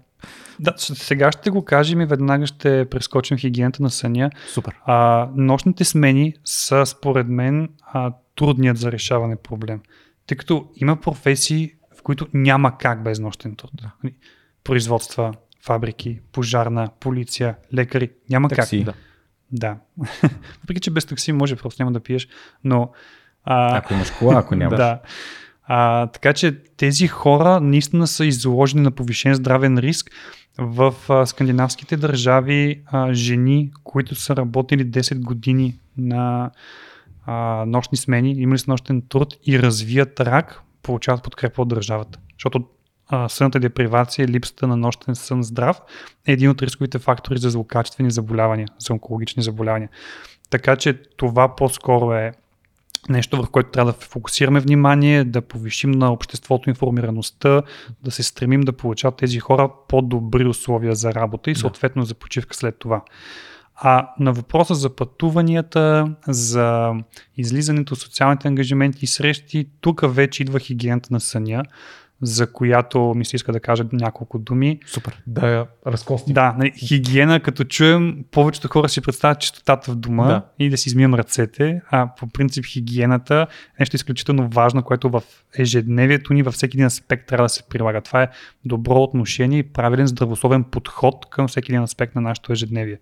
Да, 0.59 0.73
сега 0.77 1.31
ще 1.31 1.49
го 1.49 1.65
кажем 1.65 2.01
и 2.01 2.05
веднага 2.05 2.47
ще 2.47 2.85
прескочим 2.85 3.37
хигиената 3.37 3.83
на 3.83 3.89
съня. 3.89 4.31
Супер. 4.47 4.75
А, 4.85 5.29
нощните 5.35 5.85
смени 5.85 6.33
са 6.45 6.85
според 6.85 7.27
мен 7.27 7.69
а, 7.93 8.13
трудният 8.35 8.77
за 8.77 8.91
решаване 8.91 9.35
проблем. 9.35 9.81
Тъй 10.27 10.37
като 10.37 10.69
има 10.75 11.01
професии, 11.01 11.73
в 11.99 12.01
които 12.01 12.27
няма 12.33 12.77
как 12.77 13.03
без 13.03 13.19
нощен 13.19 13.55
труд. 13.55 13.71
Нали, 14.03 14.13
Производства, 14.63 15.33
фабрики, 15.61 16.19
пожарна, 16.31 16.89
полиция, 16.99 17.55
лекари, 17.73 18.09
няма 18.29 18.49
Такси. 18.49 18.85
как. 18.85 18.95
Да. 19.51 19.77
Въпреки, 20.61 20.81
че 20.81 20.91
без 20.91 21.05
такси 21.05 21.31
може, 21.31 21.55
просто 21.55 21.83
няма 21.83 21.91
да 21.91 21.99
пиеш, 21.99 22.27
но... 22.63 22.91
А, 23.43 23.77
Ако 23.77 23.93
имаш 23.93 24.11
кола, 24.11 24.39
ако 24.39 24.55
нямаш. 24.55 24.77
да. 24.77 24.99
А, 25.71 26.07
така 26.07 26.33
че 26.33 26.63
тези 26.77 27.07
хора 27.07 27.59
наистина 27.59 28.07
са 28.07 28.25
изложени 28.25 28.81
на 28.81 28.91
повишен 28.91 29.33
здравен 29.33 29.77
риск. 29.77 30.11
В 30.57 30.95
а, 31.09 31.25
скандинавските 31.25 31.97
държави 31.97 32.81
а, 32.85 33.13
жени, 33.13 33.71
които 33.83 34.15
са 34.15 34.35
работили 34.35 34.85
10 34.85 35.19
години 35.23 35.79
на 35.97 36.51
а, 37.25 37.65
нощни 37.67 37.97
смени, 37.97 38.31
имали 38.31 38.59
са 38.59 38.71
нощен 38.71 39.01
труд 39.09 39.35
и 39.47 39.59
развият 39.59 40.19
рак, 40.19 40.61
получават 40.83 41.23
подкрепа 41.23 41.61
от 41.61 41.67
държавата. 41.67 42.19
Защото 42.33 42.65
а, 43.07 43.29
сънната 43.29 43.59
депривация, 43.59 44.27
липсата 44.27 44.67
на 44.67 44.77
нощен 44.77 45.15
сън 45.15 45.43
здрав 45.43 45.81
е 46.27 46.31
един 46.31 46.49
от 46.49 46.61
рисковите 46.61 46.99
фактори 46.99 47.39
за 47.39 47.49
злокачествени 47.49 48.11
заболявания, 48.11 48.67
за 48.79 48.93
онкологични 48.93 49.43
заболявания. 49.43 49.89
Така 50.49 50.75
че 50.75 50.93
това 51.17 51.55
по-скоро 51.55 52.13
е 52.13 52.31
нещо, 53.09 53.37
върху 53.37 53.51
което 53.51 53.71
трябва 53.71 53.91
да 53.91 53.97
фокусираме 53.99 54.59
внимание, 54.59 55.23
да 55.23 55.41
повишим 55.41 55.91
на 55.91 56.11
обществото 56.11 56.69
информираността, 56.69 57.61
да 58.03 58.11
се 58.11 58.23
стремим 58.23 58.61
да 58.61 58.73
получават 58.73 59.17
тези 59.17 59.39
хора 59.39 59.69
по-добри 59.87 60.47
условия 60.47 60.95
за 60.95 61.13
работа 61.13 61.51
и 61.51 61.55
съответно 61.55 62.05
за 62.05 62.15
почивка 62.15 62.55
след 62.55 62.79
това. 62.79 63.01
А 63.75 64.09
на 64.19 64.33
въпроса 64.33 64.75
за 64.75 64.95
пътуванията, 64.95 66.15
за 66.27 66.93
излизането, 67.37 67.95
социалните 67.95 68.47
ангажименти 68.47 69.05
и 69.05 69.07
срещи, 69.07 69.69
тук 69.81 70.01
вече 70.03 70.43
идва 70.43 70.59
хигиената 70.59 71.09
на 71.11 71.19
съня, 71.19 71.63
за 72.21 72.51
която 72.51 73.13
ми 73.15 73.25
се 73.25 73.35
иска 73.35 73.51
да 73.51 73.59
кажа 73.59 73.85
няколко 73.91 74.39
думи. 74.39 74.79
Супер. 74.85 75.23
Да 75.27 75.47
я 75.47 75.65
разкостим. 75.87 76.33
Да, 76.33 76.55
нали, 76.57 76.71
хигиена, 76.77 77.39
като 77.39 77.63
чуем, 77.63 78.25
повечето 78.31 78.67
хора 78.67 78.89
си 78.89 79.01
представят 79.01 79.39
чистотата 79.39 79.91
в 79.91 79.95
дома 79.95 80.27
Да. 80.27 80.45
и 80.59 80.69
да 80.69 80.77
си 80.77 80.89
измием 80.89 81.13
ръцете, 81.13 81.81
а 81.91 82.09
по 82.19 82.27
принцип 82.27 82.65
хигиената 82.65 83.47
е 83.51 83.75
нещо 83.79 83.95
изключително 83.95 84.49
важно, 84.49 84.83
което 84.83 85.09
в 85.09 85.23
ежедневието 85.57 86.33
ни 86.33 86.43
във 86.43 86.53
всеки 86.53 86.77
един 86.77 86.85
аспект 86.85 87.27
трябва 87.27 87.45
да 87.45 87.49
се 87.49 87.63
прилага. 87.69 88.01
Това 88.01 88.23
е 88.23 88.29
добро 88.65 88.95
отношение 88.95 89.59
и 89.59 89.63
правилен 89.63 90.07
здравословен 90.07 90.63
подход 90.63 91.25
към 91.29 91.47
всеки 91.47 91.71
един 91.71 91.83
аспект 91.83 92.15
на 92.15 92.21
нашето 92.21 92.51
ежедневие. 92.51 92.97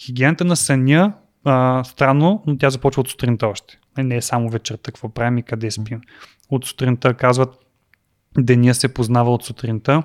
Хигиената 0.00 0.44
на 0.44 0.56
съня, 0.56 1.12
а, 1.44 1.84
странно, 1.84 2.42
но 2.46 2.58
тя 2.58 2.70
започва 2.70 3.00
от 3.00 3.08
сутринта 3.08 3.46
още. 3.46 3.78
Не 3.98 4.16
е 4.16 4.22
само 4.22 4.50
вечерта, 4.50 4.82
какво 4.82 5.08
правим 5.08 5.38
и 5.38 5.42
къде 5.42 5.70
спим. 5.70 6.00
От 6.50 6.64
сутринта 6.64 7.14
казват, 7.14 7.50
деня 8.38 8.74
се 8.74 8.94
познава 8.94 9.34
от 9.34 9.44
сутринта, 9.44 10.02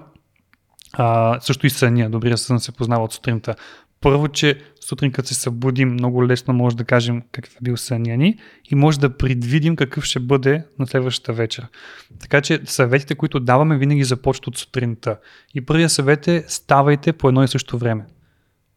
а, 0.93 1.39
също 1.41 1.67
и 1.67 1.69
съня, 1.69 2.09
добрия 2.09 2.37
сън 2.37 2.59
се 2.59 2.71
познава 2.71 3.03
от 3.03 3.13
сутринта. 3.13 3.55
Първо, 4.01 4.27
че 4.27 4.61
сутрин 4.81 5.11
като 5.11 5.27
се 5.27 5.33
събудим, 5.33 5.93
много 5.93 6.27
лесно 6.27 6.53
може 6.53 6.75
да 6.75 6.85
кажем 6.85 7.21
какъв 7.31 7.55
е 7.55 7.59
бил 7.61 7.77
съня 7.77 8.17
ни 8.17 8.39
и 8.71 8.75
може 8.75 8.99
да 8.99 9.17
предвидим 9.17 9.75
какъв 9.75 10.03
ще 10.03 10.19
бъде 10.19 10.65
на 10.79 10.87
следващата 10.87 11.33
вечер. 11.33 11.67
Така 12.19 12.41
че 12.41 12.61
съветите, 12.65 13.15
които 13.15 13.39
даваме, 13.39 13.77
винаги 13.77 14.03
започват 14.03 14.47
от 14.47 14.57
сутринта. 14.57 15.17
И 15.53 15.65
първият 15.65 15.91
съвет 15.91 16.27
е 16.27 16.43
ставайте 16.47 17.13
по 17.13 17.27
едно 17.27 17.43
и 17.43 17.47
също 17.47 17.77
време. 17.77 18.05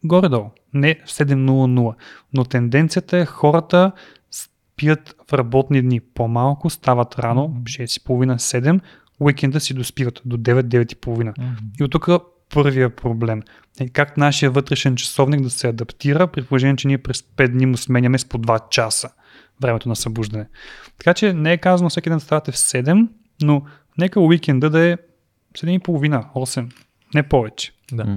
Горе-долу, 0.05 0.51
не 0.75 1.01
в 1.07 1.11
7.00. 1.11 1.95
Но 2.33 2.45
тенденцията 2.45 3.19
е 3.19 3.27
хората 3.27 3.93
спят 4.31 5.15
в 5.31 5.33
работни 5.33 5.83
дни 5.83 6.01
по-малко, 6.01 6.71
стават 6.71 7.19
рано, 7.19 7.57
6.30-7, 7.65 8.81
уикенда 9.21 9.61
си 9.61 9.75
доспиват 9.75 10.23
до 10.25 10.37
9-9.30. 10.37 11.39
Мгм. 11.39 11.55
И 11.81 11.85
от 11.85 11.91
тук 11.91 12.09
първия 12.55 12.97
проблем. 12.97 13.43
Е 13.81 13.89
как 13.89 14.17
нашия 14.17 14.51
вътрешен 14.51 14.97
часовник 14.97 15.41
да 15.41 15.51
се 15.51 15.69
адаптира, 15.69 16.27
при 16.27 16.43
положение, 16.43 16.77
че 16.77 16.89
ние 16.89 16.99
през 16.99 17.23
5 17.23 17.49
дни 17.49 17.67
му 17.67 17.77
сменяме 17.77 18.19
с 18.19 18.25
по 18.25 18.39
2 18.39 18.69
часа 18.69 19.11
времето 19.61 19.89
на 19.89 19.97
събуждане. 19.97 20.47
Така 20.99 21.15
че 21.15 21.33
не 21.33 21.53
е 21.53 21.59
казано 21.59 21.91
всеки 21.91 22.09
ден 22.09 22.19
да 22.19 22.25
ставате 22.25 22.53
в 22.53 22.57
7, 22.57 23.09
но 23.43 23.63
нека 23.99 24.21
уикенда 24.21 24.71
да 24.71 24.81
е 24.81 24.97
7.30, 25.55 26.25
8, 26.35 26.73
не 27.15 27.23
повече. 27.23 27.73
Да. 27.93 28.17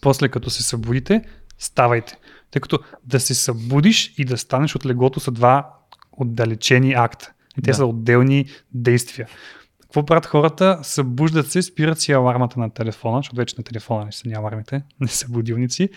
После 0.00 0.28
като 0.28 0.50
се 0.50 0.62
събудите, 0.62 1.22
ставайте. 1.58 2.16
Тъй 2.50 2.60
като 2.60 2.78
да 3.04 3.20
се 3.20 3.34
събудиш 3.34 4.14
и 4.18 4.24
да 4.24 4.38
станеш 4.38 4.76
от 4.76 4.86
леглото 4.86 5.20
са 5.20 5.30
два 5.30 5.74
отдалечени 6.12 6.92
акта. 6.92 7.32
И 7.58 7.62
те 7.62 7.70
Да. 7.70 7.74
са 7.74 7.86
отделни 7.86 8.46
действия. 8.74 9.28
Какво 9.90 10.06
правят 10.06 10.26
хората? 10.26 10.78
Събуждат 10.82 11.50
се, 11.50 11.62
спират 11.62 12.00
си 12.00 12.12
алармата 12.12 12.60
на 12.60 12.70
телефона, 12.70 13.18
защото 13.18 13.36
вече 13.36 13.54
на 13.58 13.64
телефона 13.64 14.04
не 14.04 14.12
са 14.12 14.28
ни 14.28 14.34
алармите, 14.34 14.82
не 15.00 15.08
са 15.08 15.28
будилници. 15.28 15.88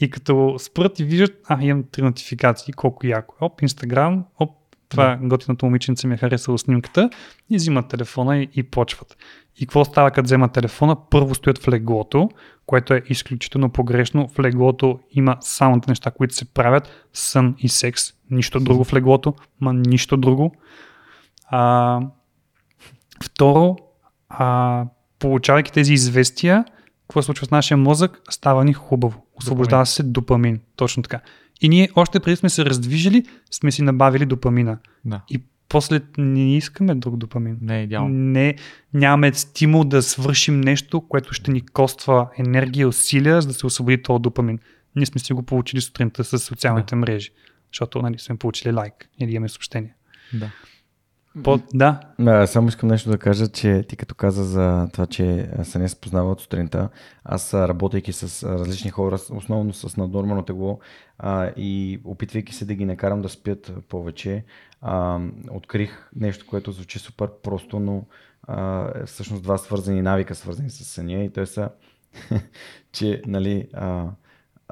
И 0.00 0.10
като 0.10 0.56
спрат 0.58 1.00
и 1.00 1.04
виждат, 1.04 1.32
а, 1.48 1.62
имам 1.62 1.84
три 1.92 2.02
нотификации, 2.02 2.72
колко 2.72 3.06
яко. 3.06 3.34
Оп, 3.40 3.62
Инстаграм, 3.62 4.24
оп, 4.38 4.50
това 4.88 5.16
да. 5.16 5.28
готиното 5.28 5.66
момиченце 5.66 6.06
ми 6.06 6.14
е 6.14 6.16
харесало 6.16 6.58
снимката 6.58 7.10
и 7.50 7.56
взимат 7.56 7.88
телефона 7.88 8.38
и, 8.38 8.48
и 8.54 8.62
почват. 8.62 9.16
И 9.56 9.66
какво 9.66 9.84
става, 9.84 10.10
като 10.10 10.24
вземат 10.24 10.52
телефона? 10.52 10.96
Първо 11.10 11.34
стоят 11.34 11.58
в 11.58 11.68
леглото, 11.68 12.28
което 12.66 12.94
е 12.94 13.02
изключително 13.08 13.70
погрешно. 13.70 14.28
В 14.28 14.38
леглото 14.38 14.98
има 15.10 15.36
само 15.40 15.80
неща, 15.88 16.10
които 16.10 16.34
се 16.34 16.44
правят. 16.44 17.06
Сън 17.12 17.54
и 17.58 17.68
секс. 17.68 18.02
Нищо 18.30 18.60
друго 18.60 18.84
в 18.84 18.92
леглото, 18.92 19.34
ма 19.60 19.72
нищо 19.72 20.16
друго. 20.16 20.54
А, 21.46 22.00
второ, 23.24 23.76
а, 24.28 24.84
получавайки 25.18 25.72
тези 25.72 25.92
известия, 25.92 26.64
какво 27.08 27.22
се 27.22 27.26
случва 27.26 27.46
с 27.46 27.50
нашия 27.50 27.76
мозък, 27.76 28.20
става 28.30 28.64
ни 28.64 28.72
хубаво. 28.72 29.26
Освобождава 29.34 29.86
се 29.86 30.02
допамин. 30.02 30.60
Точно 30.76 31.02
така. 31.02 31.20
И 31.60 31.68
ние 31.68 31.88
още 31.96 32.20
преди 32.20 32.36
сме 32.36 32.48
се 32.48 32.64
раздвижили, 32.64 33.24
сме 33.50 33.72
си 33.72 33.82
набавили 33.82 34.26
допамина. 34.26 34.78
Да. 35.04 35.20
И 35.30 35.42
после 35.68 36.00
не 36.18 36.56
искаме 36.56 36.94
друг 36.94 37.16
допамин. 37.16 37.58
Не 37.60 37.80
е 37.80 37.82
идеално. 37.82 38.08
Не, 38.14 38.54
нямаме 38.94 39.34
стимул 39.34 39.84
да 39.84 40.02
свършим 40.02 40.60
нещо, 40.60 41.00
което 41.00 41.32
ще 41.32 41.50
ни 41.50 41.66
коства 41.66 42.28
енергия 42.38 42.88
усилия, 42.88 43.42
за 43.42 43.48
да 43.48 43.54
се 43.54 43.66
освободи 43.66 44.02
този 44.02 44.22
допамин. 44.22 44.58
Ние 44.96 45.06
сме 45.06 45.20
си 45.20 45.32
го 45.32 45.42
получили 45.42 45.80
сутринта 45.80 46.24
с 46.24 46.38
социалните 46.38 46.96
мрежи, 46.96 47.30
защото 47.72 48.02
нали, 48.02 48.18
сме 48.18 48.36
получили 48.36 48.72
лайк 48.72 49.08
или 49.20 49.34
имаме 49.34 49.48
съобщение. 49.48 49.94
Да. 50.32 50.50
По, 51.44 51.60
да, 51.74 52.00
А, 52.18 52.46
само 52.46 52.68
искам 52.68 52.88
нещо 52.88 53.10
да 53.10 53.18
кажа, 53.18 53.48
че 53.48 53.82
ти 53.88 53.96
като 53.96 54.14
каза 54.14 54.44
за 54.44 54.88
това, 54.92 55.06
че 55.06 55.50
се 55.62 55.78
не 55.78 55.88
се 55.88 56.00
познава 56.00 56.30
от 56.32 56.40
сутринта, 56.40 56.88
аз 57.24 57.54
работейки 57.54 58.12
с 58.12 58.48
различни 58.48 58.90
хора, 58.90 59.18
основно 59.30 59.72
с 59.72 59.96
наднормално 59.96 60.42
тегло 60.42 60.78
а, 61.18 61.50
и 61.56 62.00
опитвайки 62.04 62.54
се 62.54 62.64
да 62.64 62.74
ги 62.74 62.84
накарам 62.84 63.22
да 63.22 63.28
спят 63.28 63.72
повече, 63.88 64.44
а, 64.82 65.20
открих 65.50 66.10
нещо, 66.16 66.46
което 66.48 66.72
звучи 66.72 66.98
супер 66.98 67.28
просто, 67.42 67.80
но 67.80 68.04
а, 68.42 68.88
е 69.02 69.06
всъщност 69.06 69.42
два 69.42 69.58
свързани 69.58 70.02
навика, 70.02 70.34
свързани 70.34 70.70
с 70.70 70.84
съня 70.84 71.24
и 71.24 71.32
те 71.32 71.46
са, 71.46 71.68
че 72.92 73.22
нали, 73.26 73.68
а, 73.74 74.06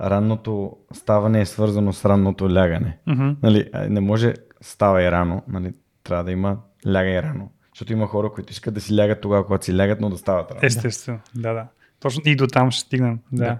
ранното 0.00 0.76
ставане 0.92 1.40
е 1.40 1.46
свързано 1.46 1.92
с 1.92 2.04
ранното 2.04 2.54
лягане. 2.54 2.98
мгм, 3.06 3.30
Нали, 3.42 3.70
не 3.88 4.00
може 4.00 4.34
ставай 4.60 5.10
рано, 5.10 5.42
нали, 5.48 5.72
трябва 6.06 6.24
да 6.24 6.32
има 6.32 6.58
лягай 6.86 7.22
рано. 7.22 7.50
Защото 7.74 7.92
има 7.92 8.06
хора, 8.06 8.32
които 8.32 8.52
искат 8.52 8.74
да 8.74 8.80
си 8.80 8.96
лягат 8.96 9.20
тогава, 9.20 9.46
когато 9.46 9.64
си 9.64 9.78
лягат, 9.78 10.00
но 10.00 10.10
да 10.10 10.18
стават 10.18 10.50
рано. 10.50 10.60
естествено. 10.62 11.20
Да, 11.34 11.52
да. 11.52 11.66
Точно 12.00 12.22
и 12.26 12.36
до 12.36 12.46
там 12.46 12.70
ще 12.70 12.80
стигнем. 12.80 13.18
Да. 13.32 13.44
Да. 13.44 13.58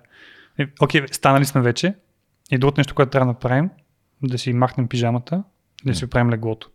Е, 0.65 0.67
Окей, 0.81 1.03
станали 1.13 1.45
сме 1.45 1.61
вече. 1.61 1.95
И 2.51 2.59
другото 2.59 2.81
нещо, 2.81 2.95
което 2.95 3.11
трябва 3.11 3.27
да 3.27 3.33
направим, 3.33 3.71
да 4.23 4.39
си 4.39 4.53
махнем 4.53 4.89
пижамата, 4.89 5.45
да 5.85 5.95
си 5.95 6.05
оправим 6.05 6.31
леглото. 6.31 6.71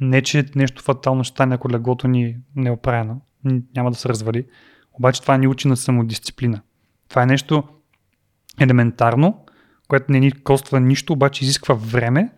Не, 0.00 0.22
че 0.22 0.46
нещо 0.56 0.82
фатално 0.82 1.24
ще 1.24 1.34
стане, 1.34 1.54
ако 1.54 1.70
леглото 1.70 2.08
ни 2.08 2.36
не 2.56 2.68
е 2.68 2.72
оправено. 2.72 3.20
Няма 3.76 3.90
да 3.90 3.96
се 3.96 4.08
развали. 4.08 4.46
Обаче 4.92 5.22
това 5.22 5.36
ни 5.36 5.46
учи 5.46 5.68
на 5.68 5.76
самодисциплина. 5.76 6.60
Това 7.08 7.22
е 7.22 7.26
нещо 7.26 7.62
елементарно, 8.60 9.44
което 9.88 10.12
не 10.12 10.20
ни 10.20 10.32
коства 10.32 10.80
нищо, 10.80 11.12
обаче 11.12 11.44
изисква 11.44 11.74
време 11.74 12.32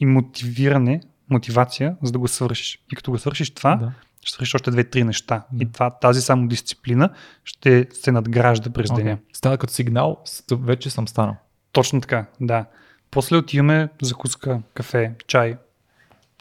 и 0.00 0.06
мотивиране, 0.06 1.00
мотивация, 1.30 1.96
за 2.02 2.12
да 2.12 2.18
го 2.18 2.28
свършиш. 2.28 2.78
И 2.92 2.96
като 2.96 3.10
го 3.10 3.18
свършиш 3.18 3.50
това, 3.50 3.76
Да. 3.76 3.92
ще 4.22 4.32
свършиш 4.34 4.54
още 4.54 4.70
две-три 4.70 5.04
неща. 5.04 5.44
Да. 5.52 5.64
И 5.64 5.72
това, 5.72 5.90
тази 5.90 6.20
самодисциплина 6.22 7.10
ще 7.44 7.86
се 7.92 8.12
надгражда 8.12 8.70
през 8.70 8.90
Okay. 8.90 8.96
деня. 8.96 9.18
Става 9.32 9.58
като 9.58 9.72
сигнал, 9.72 10.22
вече 10.50 10.90
съм 10.90 11.08
станал. 11.08 11.36
Точно 11.72 12.00
така, 12.00 12.26
да. 12.40 12.64
После 13.10 13.36
отиваме 13.36 13.88
закуска, 14.02 14.60
кафе, 14.74 15.12
чай, 15.26 15.56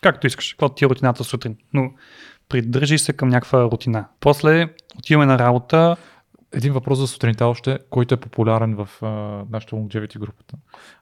както 0.02 0.28
искаш, 0.28 0.54
каквото 0.54 0.76
ти 0.76 0.86
е 0.86 0.88
рутината 0.90 1.24
сутрин. 1.24 1.56
Но 1.74 1.92
придържай 2.50 2.98
се 2.98 3.14
към 3.14 3.30
някаква 3.30 3.64
рутина. 3.64 4.06
После 4.20 4.68
отиваме 4.98 5.26
на 5.26 5.40
работа, 5.40 5.96
Един 6.52 6.74
въпрос 6.74 6.98
за 7.00 7.08
сутринта 7.08 7.46
още, 7.46 7.80
който 7.90 8.14
е 8.14 8.18
популярен 8.18 8.76
в 8.76 8.90
а, 9.02 9.08
нашата 9.52 9.76
longevity 9.76 10.20
групата. 10.20 10.56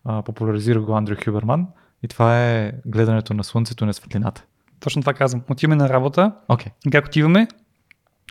А, 0.05 0.21
популяризира 0.21 0.81
го 0.81 0.93
Андрю 0.95 1.15
Хюберман 1.25 1.67
и 2.05 2.07
това 2.07 2.45
е 2.45 2.71
гледането 2.85 3.33
на 3.33 3.43
слънцето 3.43 3.83
и 3.83 3.87
на 3.87 3.93
светлината. 3.93 4.43
точно 4.79 5.01
това 5.01 5.13
казвам. 5.13 5.41
Отиваме 5.49 5.75
на 5.75 5.89
работа, 5.89 6.31
и 6.87 6.91
как 6.91 7.05
отиваме, 7.05 7.47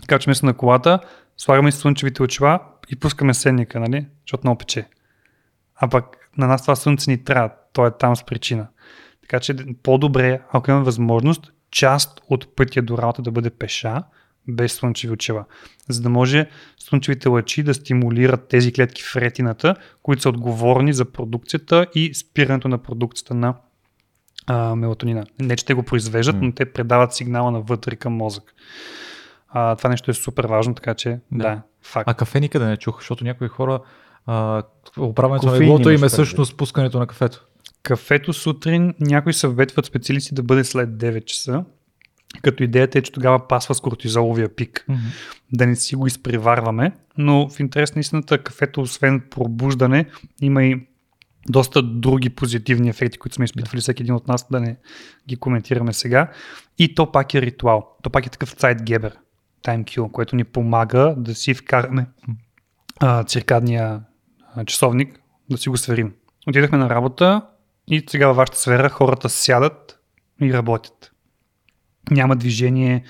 качваме 0.07 0.35
се 0.35 0.47
на 0.47 0.55
колата, 0.55 0.99
слагаме 1.37 1.73
си 1.73 1.79
слънчевите 1.79 2.23
очила 2.23 2.61
и 2.89 2.97
пускаме 2.97 3.35
сенника, 3.35 3.81
нали? 3.81 4.07
Защото 4.27 4.41
много 4.45 4.59
пече. 4.59 4.89
А 5.77 5.89
пък 5.89 6.05
на 6.39 6.47
нас 6.47 6.63
това 6.63 6.77
слънце 6.77 7.11
ни 7.11 7.25
трябва, 7.25 7.51
то 7.73 7.87
е 7.87 7.91
там 7.99 8.17
с 8.17 8.25
причина. 8.25 8.67
Така 9.23 9.41
че 9.41 9.57
по-добре, 9.83 10.41
ако 10.53 10.71
имаме 10.71 10.85
възможност, 10.85 11.53
част 11.71 12.21
от 12.29 12.57
пътя 12.57 12.83
до 12.83 12.99
работа 12.99 13.23
да 13.23 13.31
бъде 13.31 13.51
пеша, 13.51 14.03
без 14.49 14.73
слънчеви 14.73 15.13
очила. 15.13 15.45
За 15.89 16.03
да 16.03 16.09
може 16.09 16.49
слънчевите 16.77 17.29
лъчи 17.29 17.63
да 17.63 17.75
стимулират 17.75 18.49
тези 18.49 18.73
клетки 18.73 19.03
в 19.03 19.17
ретината, 19.17 19.75
които 20.03 20.23
са 20.23 20.29
отговорни 20.29 20.93
за 20.93 21.05
продукцията 21.05 21.87
и 21.95 22.15
спирането 22.15 22.69
на 22.69 22.79
продукцията 22.79 23.35
на 23.35 23.55
а, 24.47 24.75
мелатонина. 24.77 25.25
Не, 25.41 25.57
че 25.57 25.65
те 25.65 25.75
го 25.75 25.83
произвеждат, 25.83 26.37
но 26.41 26.53
те 26.53 26.73
предават 26.73 27.15
сигнала 27.15 27.51
навътре 27.51 27.97
към 27.97 28.13
мозък. 28.13 28.55
А, 29.49 29.77
това 29.77 29.91
нещо 29.91 30.11
е 30.11 30.15
супер 30.15 30.45
важно, 30.45 30.75
така 30.75 30.95
че 30.95 31.11
да, 31.11 31.19
Да. 31.33 31.63
факт. 31.83 32.11
А 32.11 32.15
кафе 32.15 32.41
никъде 32.41 32.65
не 32.65 32.77
чух, 32.77 33.01
защото 33.01 33.25
някои 33.25 33.49
хора 33.49 33.81
а, 34.27 34.63
оправянето 34.99 35.47
на 35.47 35.61
леглото 35.61 35.91
им 35.91 36.05
е 36.05 36.09
всъщност 36.09 36.57
пускането 36.57 36.99
на 36.99 37.07
кафето. 37.07 37.47
Кафето 37.83 38.33
сутрин 38.33 38.95
някои 39.01 39.33
съветват 39.33 39.87
специалисти 39.87 40.35
да 40.35 40.43
бъде 40.43 40.65
след 40.65 40.89
9 40.89 41.25
часа, 41.25 41.65
като 42.43 42.63
идеята 42.63 42.99
е, 42.99 43.03
че 43.03 43.13
тогава 43.13 43.49
пасва 43.49 43.75
с 43.75 43.81
кортизоловия 43.81 44.49
пик. 44.55 44.87
да 45.53 45.67
не 45.67 45.77
си 45.77 45.97
го 45.97 46.07
изпреварваме, 46.07 46.93
но 47.19 47.49
в 47.49 47.61
интерес 47.61 47.95
на 47.95 48.01
истината 48.01 48.39
кафето, 48.39 48.81
освен 48.81 49.23
пробуждане, 49.31 50.07
има 50.41 50.65
и 50.65 50.87
доста 51.49 51.83
други 51.83 52.31
позитивни 52.31 52.89
ефекти, 52.89 53.19
които 53.19 53.35
сме 53.35 53.45
изпитвали 53.45 53.81
всеки 53.81 54.03
един 54.03 54.15
от 54.15 54.29
нас, 54.29 54.47
да 54.51 54.61
не 54.61 54.77
ги 55.29 55.37
коментираме 55.37 55.93
сега. 55.93 56.31
И 56.79 56.95
то 56.95 57.13
пак 57.13 57.35
е 57.35 57.43
ритуал. 57.43 57.89
То 58.03 58.11
пак 58.11 58.27
е 58.27 58.31
такъв 58.31 58.57
Zeitgeber, 58.57 59.13
TimeQ, 59.65 60.11
което 60.11 60.37
ни 60.37 60.45
помага 60.45 61.15
да 61.19 61.35
си 61.35 61.55
вкараме 61.55 62.07
а, 63.01 63.25
циркадния 63.25 64.01
а, 64.55 64.65
часовник, 64.65 65.21
да 65.51 65.59
си 65.59 65.69
го 65.69 65.77
сверим. 65.77 66.13
Отидахме 66.49 66.79
на 66.79 66.91
работа 66.91 67.43
и 67.87 68.05
сега 68.11 68.27
във 68.27 68.37
вашата 68.37 68.59
сфера 68.59 68.89
хората 68.89 69.29
сядат 69.29 70.01
и 70.43 70.53
работят. 70.53 71.13
Няма 72.11 72.37
движение, 72.37 73.05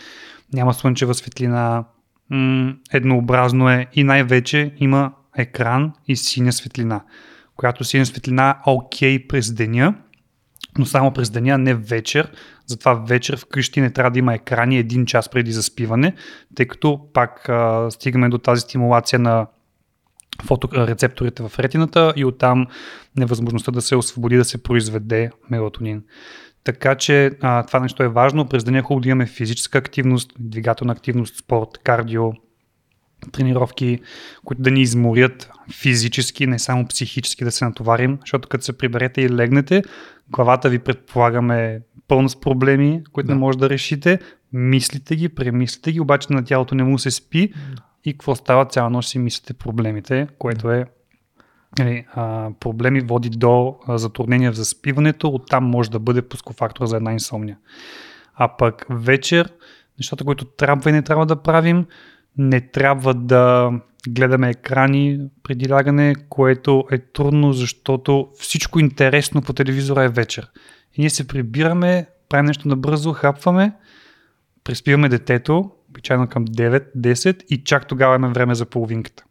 няма 0.53 0.75
слънчева 0.75 1.15
светлина, 1.15 1.85
м- 2.31 2.75
еднообразно 2.93 3.71
е 3.71 3.87
и 3.93 4.05
най-вече 4.05 4.75
има 4.77 5.13
екран 5.37 5.93
и 6.09 6.17
синя 6.17 6.53
светлина, 6.53 7.05
която 7.57 7.85
светлина 7.85 8.51
е 8.51 8.71
окей 8.71 9.27
през 9.27 9.53
деня, 9.53 9.95
но 10.79 10.87
само 10.87 11.13
през 11.13 11.31
деня, 11.31 11.59
не 11.59 11.75
вечер. 11.75 12.33
Затова 12.67 12.95
вечер 12.95 13.37
вкъщи 13.37 13.81
не 13.81 13.91
трябва 13.91 14.11
да 14.11 14.19
има 14.19 14.35
екрани 14.35 14.79
един 14.79 15.07
час 15.07 15.29
преди 15.29 15.53
заспиване, 15.53 16.15
тъй 16.55 16.67
като 16.67 17.09
пак 17.13 17.49
а, 17.49 17.91
стигаме 17.91 18.29
до 18.29 18.39
тази 18.39 18.61
стимулация 18.61 19.19
на 19.19 19.47
фоторецепторите 20.43 21.43
в 21.43 21.59
ретината 21.59 22.13
и 22.17 22.25
оттам 22.25 22.67
невъзможността 23.17 23.73
да 23.73 23.83
се 23.83 23.97
освободи 23.97 24.37
да 24.37 24.45
се 24.45 24.63
произведе 24.63 25.31
мелатонин. 25.51 26.03
Така 26.65 26.95
че 26.95 27.31
а, 27.41 27.67
това 27.67 27.81
нещо 27.81 28.03
е 28.03 28.09
важно. 28.09 28.49
През 28.49 28.65
деня 28.65 28.79
е 28.79 28.83
хубаво 28.83 29.01
да 29.01 29.09
имаме 29.09 29.27
физическа 29.27 29.79
активност, 29.79 30.33
двигателна 30.39 30.93
активност, 30.93 31.37
спорт, 31.37 31.69
кардио, 31.85 32.33
тренировки, 33.33 34.01
които 34.45 34.63
да 34.63 34.71
ни 34.71 34.81
изморят 34.81 35.51
физически, 35.73 36.47
не 36.47 36.59
само 36.59 36.87
психически 36.87 37.45
да 37.45 37.51
се 37.51 37.65
натоварим, 37.65 38.19
защото 38.21 38.49
като 38.49 38.65
се 38.65 38.79
приберете 38.79 39.21
и 39.21 39.31
легнете, 39.31 39.83
главата 40.31 40.69
ви 40.69 40.79
предполагаме 40.79 41.81
пълна 42.09 42.29
с 42.29 42.41
проблеми, 42.41 43.03
които 43.13 43.27
да. 43.27 43.35
не 43.35 43.41
може 43.41 43.59
да 43.59 43.71
решите, 43.71 44.19
мислите 44.53 45.17
ги, 45.17 45.29
премислите 45.29 45.93
ги, 45.93 46.01
обаче 46.01 46.33
на 46.33 46.45
тялото 46.45 46.75
не 46.75 46.85
му 46.85 46.99
се 46.99 47.11
спи. 47.11 47.53
И 48.05 48.13
какво 48.13 48.35
става? 48.35 48.65
Цяла 48.65 48.91
нощ 48.91 49.09
си 49.09 49.19
мислите 49.19 49.55
проблемите, 49.55 50.29
което 50.39 50.71
е 50.71 50.85
нали, 51.79 52.07
а, 52.15 52.51
проблеми 52.61 53.01
води 53.01 53.31
до 53.31 53.77
а, 53.87 53.99
затруднения 53.99 54.53
в 54.53 54.57
заспиването, 54.57 55.29
оттам 55.29 55.65
може 55.65 55.91
да 55.91 55.99
бъде 55.99 56.23
пускофактор 56.23 56.87
за 56.87 56.97
една 56.97 57.13
инсомния. 57.13 57.59
А 58.35 58.57
пък 58.57 58.87
вечер, 58.91 59.53
нещата, 59.99 60.25
които 60.25 60.45
трябва 60.45 60.91
и 60.91 60.93
не 60.93 61.03
трябва 61.03 61.27
да 61.27 61.43
правим, 61.43 61.87
не 62.39 62.61
трябва 62.61 63.15
да 63.15 63.73
гледаме 64.09 64.51
екрани 64.51 65.21
преди 65.43 65.71
лягане, 65.71 66.15
което 66.29 66.85
е 66.91 66.99
трудно, 66.99 67.53
защото 67.53 68.29
всичко 68.39 68.81
интересно 68.81 69.43
по 69.43 69.53
телевизора 69.53 70.05
е 70.05 70.09
вечер. 70.09 70.49
И 70.95 71.01
ние 71.01 71.11
се 71.11 71.29
прибираме, 71.29 72.07
правим 72.29 72.47
нещо 72.47 72.69
набързо, 72.69 73.13
хапваме, 73.13 73.73
преспиваме 74.65 75.09
детето, 75.09 75.71
обичайно 75.91 76.29
към 76.29 76.47
9-10 76.47 77.45
и 77.45 77.65
чак 77.65 77.89
тогава 77.89 78.17
имаме 78.17 78.35
време 78.35 78.55
за 78.55 78.67
половинката. 78.67 79.25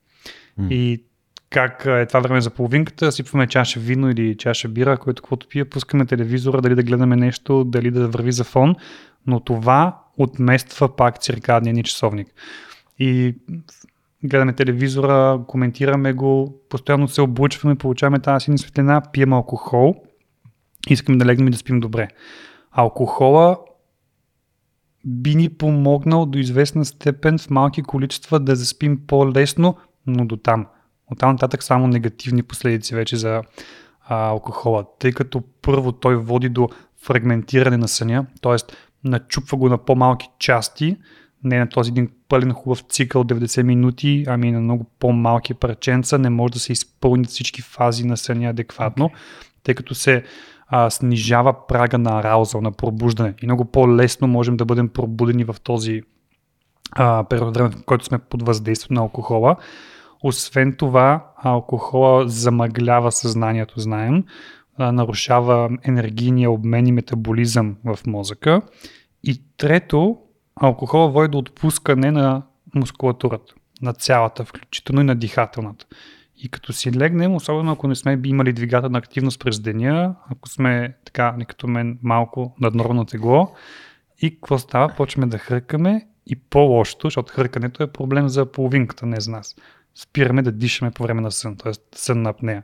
Mm. 0.59 0.69
И 0.69 1.03
как 1.49 1.85
е 1.85 2.05
това 2.05 2.19
време 2.19 2.41
за 2.41 2.49
половинката, 2.49 3.11
сипваме 3.11 3.47
чаша 3.47 3.79
вино 3.79 4.09
или 4.09 4.37
чаша 4.37 4.67
бира, 4.67 4.97
който 4.97 5.21
каквото 5.21 5.47
пие, 5.47 5.65
пускаме 5.65 6.05
телевизора, 6.05 6.61
дали 6.61 6.75
да 6.75 6.83
гледаме 6.83 7.15
нещо, 7.15 7.63
дали 7.63 7.91
да 7.91 8.07
върви 8.07 8.31
за 8.31 8.43
фон, 8.43 8.75
но 9.27 9.39
това 9.39 9.99
отмества 10.17 10.95
пак 10.95 11.21
циркадния 11.21 11.73
ни 11.73 11.83
часовник. 11.83 12.27
И 12.99 13.35
гледаме 14.23 14.53
телевизора, 14.53 15.41
коментираме 15.47 16.13
го, 16.13 16.59
постоянно 16.69 17.07
се 17.07 17.21
облучваме, 17.21 17.75
получаваме 17.75 18.19
тази 18.19 18.43
синя 18.43 18.57
светлина, 18.57 19.01
пием 19.13 19.33
алкохол, 19.33 19.95
искаме 20.89 21.17
да 21.17 21.25
легнем 21.25 21.47
и 21.47 21.51
да 21.51 21.57
спим 21.57 21.79
добре. 21.79 22.07
Алкохола 22.71 23.57
би 25.05 25.35
ни 25.35 25.49
помогнал 25.49 26.25
до 26.25 26.37
известна 26.37 26.85
степен 26.85 27.37
в 27.37 27.49
малки 27.49 27.83
количества 27.83 28.39
да 28.39 28.55
заспим 28.55 29.07
по-лесно, 29.07 29.77
но 30.07 30.25
до 30.25 30.37
там. 30.37 30.67
От 31.11 31.19
там 31.19 31.31
нататък 31.31 31.63
само 31.63 31.87
негативни 31.87 32.43
последици 32.43 32.95
вече 32.95 33.15
за 33.15 33.41
а, 34.01 34.27
алкохола, 34.27 34.85
тъй 34.99 35.11
като 35.11 35.43
първо 35.61 35.91
той 35.91 36.15
води 36.15 36.49
до 36.49 36.69
фрагментиране 37.01 37.77
на 37.77 37.87
съня, 37.87 38.25
т.е. 38.41 38.55
начупва 39.03 39.57
го 39.57 39.69
на 39.69 39.77
по-малки 39.77 40.29
части, 40.39 40.97
не 41.43 41.59
на 41.59 41.69
този 41.69 41.91
един 41.91 42.09
пълен 42.29 42.53
хубав 42.53 42.79
цикъл 42.79 43.23
90 43.23 43.63
минути, 43.63 44.23
ами 44.27 44.51
на 44.51 44.61
много 44.61 44.85
по-малки 44.99 45.53
парченца, 45.53 46.17
не 46.17 46.29
може 46.29 46.53
да 46.53 46.59
се 46.59 46.73
изпълнят 46.73 47.29
всички 47.29 47.61
фази 47.61 48.05
на 48.05 48.17
съня 48.17 48.49
адекватно, 48.49 49.09
тъй 49.63 49.75
като 49.75 49.95
се 49.95 50.23
а, 50.67 50.89
снижава 50.89 51.67
прага 51.67 51.97
на 51.97 52.19
араузъл, 52.19 52.61
на 52.61 52.71
пробуждане 52.71 53.33
и 53.41 53.45
много 53.45 53.65
по-лесно 53.65 54.27
можем 54.27 54.57
да 54.57 54.65
бъдем 54.65 54.89
пробудени 54.89 55.43
в 55.43 55.55
този 55.63 56.01
а, 56.91 57.23
период 57.23 57.57
време, 57.57 57.69
в 57.69 57.83
който 57.85 58.05
сме 58.05 58.17
под 58.17 58.43
въздействието 58.43 58.93
на 58.93 59.01
алкохола. 59.01 59.55
Освен 60.23 60.75
това, 60.77 61.25
алкохола 61.37 62.29
замъглява 62.29 63.11
съзнанието, 63.11 63.79
знаем, 63.79 64.23
а, 64.77 64.91
нарушава 64.91 65.69
енергийния 65.83 66.51
обмен 66.51 66.87
и 66.87 66.91
метаболизъм 66.91 67.75
в 67.85 67.99
мозъка. 68.07 68.61
И 69.23 69.41
трето, 69.57 70.17
алкохола 70.55 71.11
води 71.11 71.27
до 71.27 71.37
отпускане 71.37 72.11
на 72.11 72.41
мускулатурата, 72.75 73.53
на 73.81 73.93
цялата, 73.93 74.45
включително 74.45 75.01
и 75.01 75.03
на 75.03 75.15
дихателната. 75.15 75.85
И 76.37 76.49
като 76.49 76.73
си 76.73 76.93
легнем, 76.93 77.35
особено 77.35 77.71
ако 77.71 77.87
не 77.87 77.95
сме 77.95 78.19
имали 78.25 78.53
двигателна 78.53 78.97
активност 78.97 79.39
през 79.39 79.59
деня, 79.59 80.15
ако 80.31 80.49
сме 80.49 80.95
така, 81.05 81.35
не 81.37 81.45
като 81.45 81.67
мен, 81.67 81.99
малко 82.03 82.55
наднормно 82.59 83.05
тегло, 83.05 83.51
и 84.21 84.35
какво 84.35 84.57
става? 84.57 84.93
Почваме 84.97 85.27
да 85.27 85.37
хъркаме 85.37 86.07
и 86.27 86.35
по-лошото, 86.35 87.07
защото 87.07 87.33
хъркането 87.33 87.83
е 87.83 87.91
проблем 87.91 88.29
за 88.29 88.45
половинката, 88.45 89.05
не 89.05 89.19
за 89.19 89.31
нас. 89.31 89.55
Спираме 89.95 90.41
да 90.41 90.51
дишаме 90.51 90.91
по 90.91 91.03
време 91.03 91.21
на 91.21 91.31
сън, 91.31 91.57
т.е. 91.57 91.73
сън 91.95 92.21
на 92.21 92.29
апнея. 92.29 92.63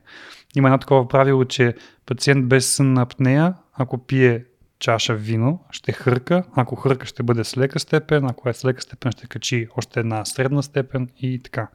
Има 0.55 0.67
едно 0.67 0.77
такова 0.77 1.07
правило, 1.07 1.45
че 1.45 1.75
пациент 2.05 2.47
без 2.47 2.75
сън 2.75 2.93
на 2.93 3.01
апнея, 3.01 3.53
ако 3.73 3.97
пие 3.97 4.45
чаша 4.79 5.15
вино, 5.15 5.59
ще 5.71 5.91
хърка. 5.91 6.43
Ако 6.55 6.75
хърка, 6.75 7.05
ще 7.05 7.23
бъде 7.23 7.43
с 7.43 7.57
лека 7.57 7.79
степен. 7.79 8.25
Ако 8.25 8.49
е 8.49 8.53
с 8.53 8.65
лека 8.65 8.81
степен, 8.81 9.11
ще 9.11 9.27
качи 9.27 9.67
още 9.77 9.99
една 9.99 10.25
средна 10.25 10.61
степен 10.61 11.09
и 11.21 11.39
така. 11.43 11.67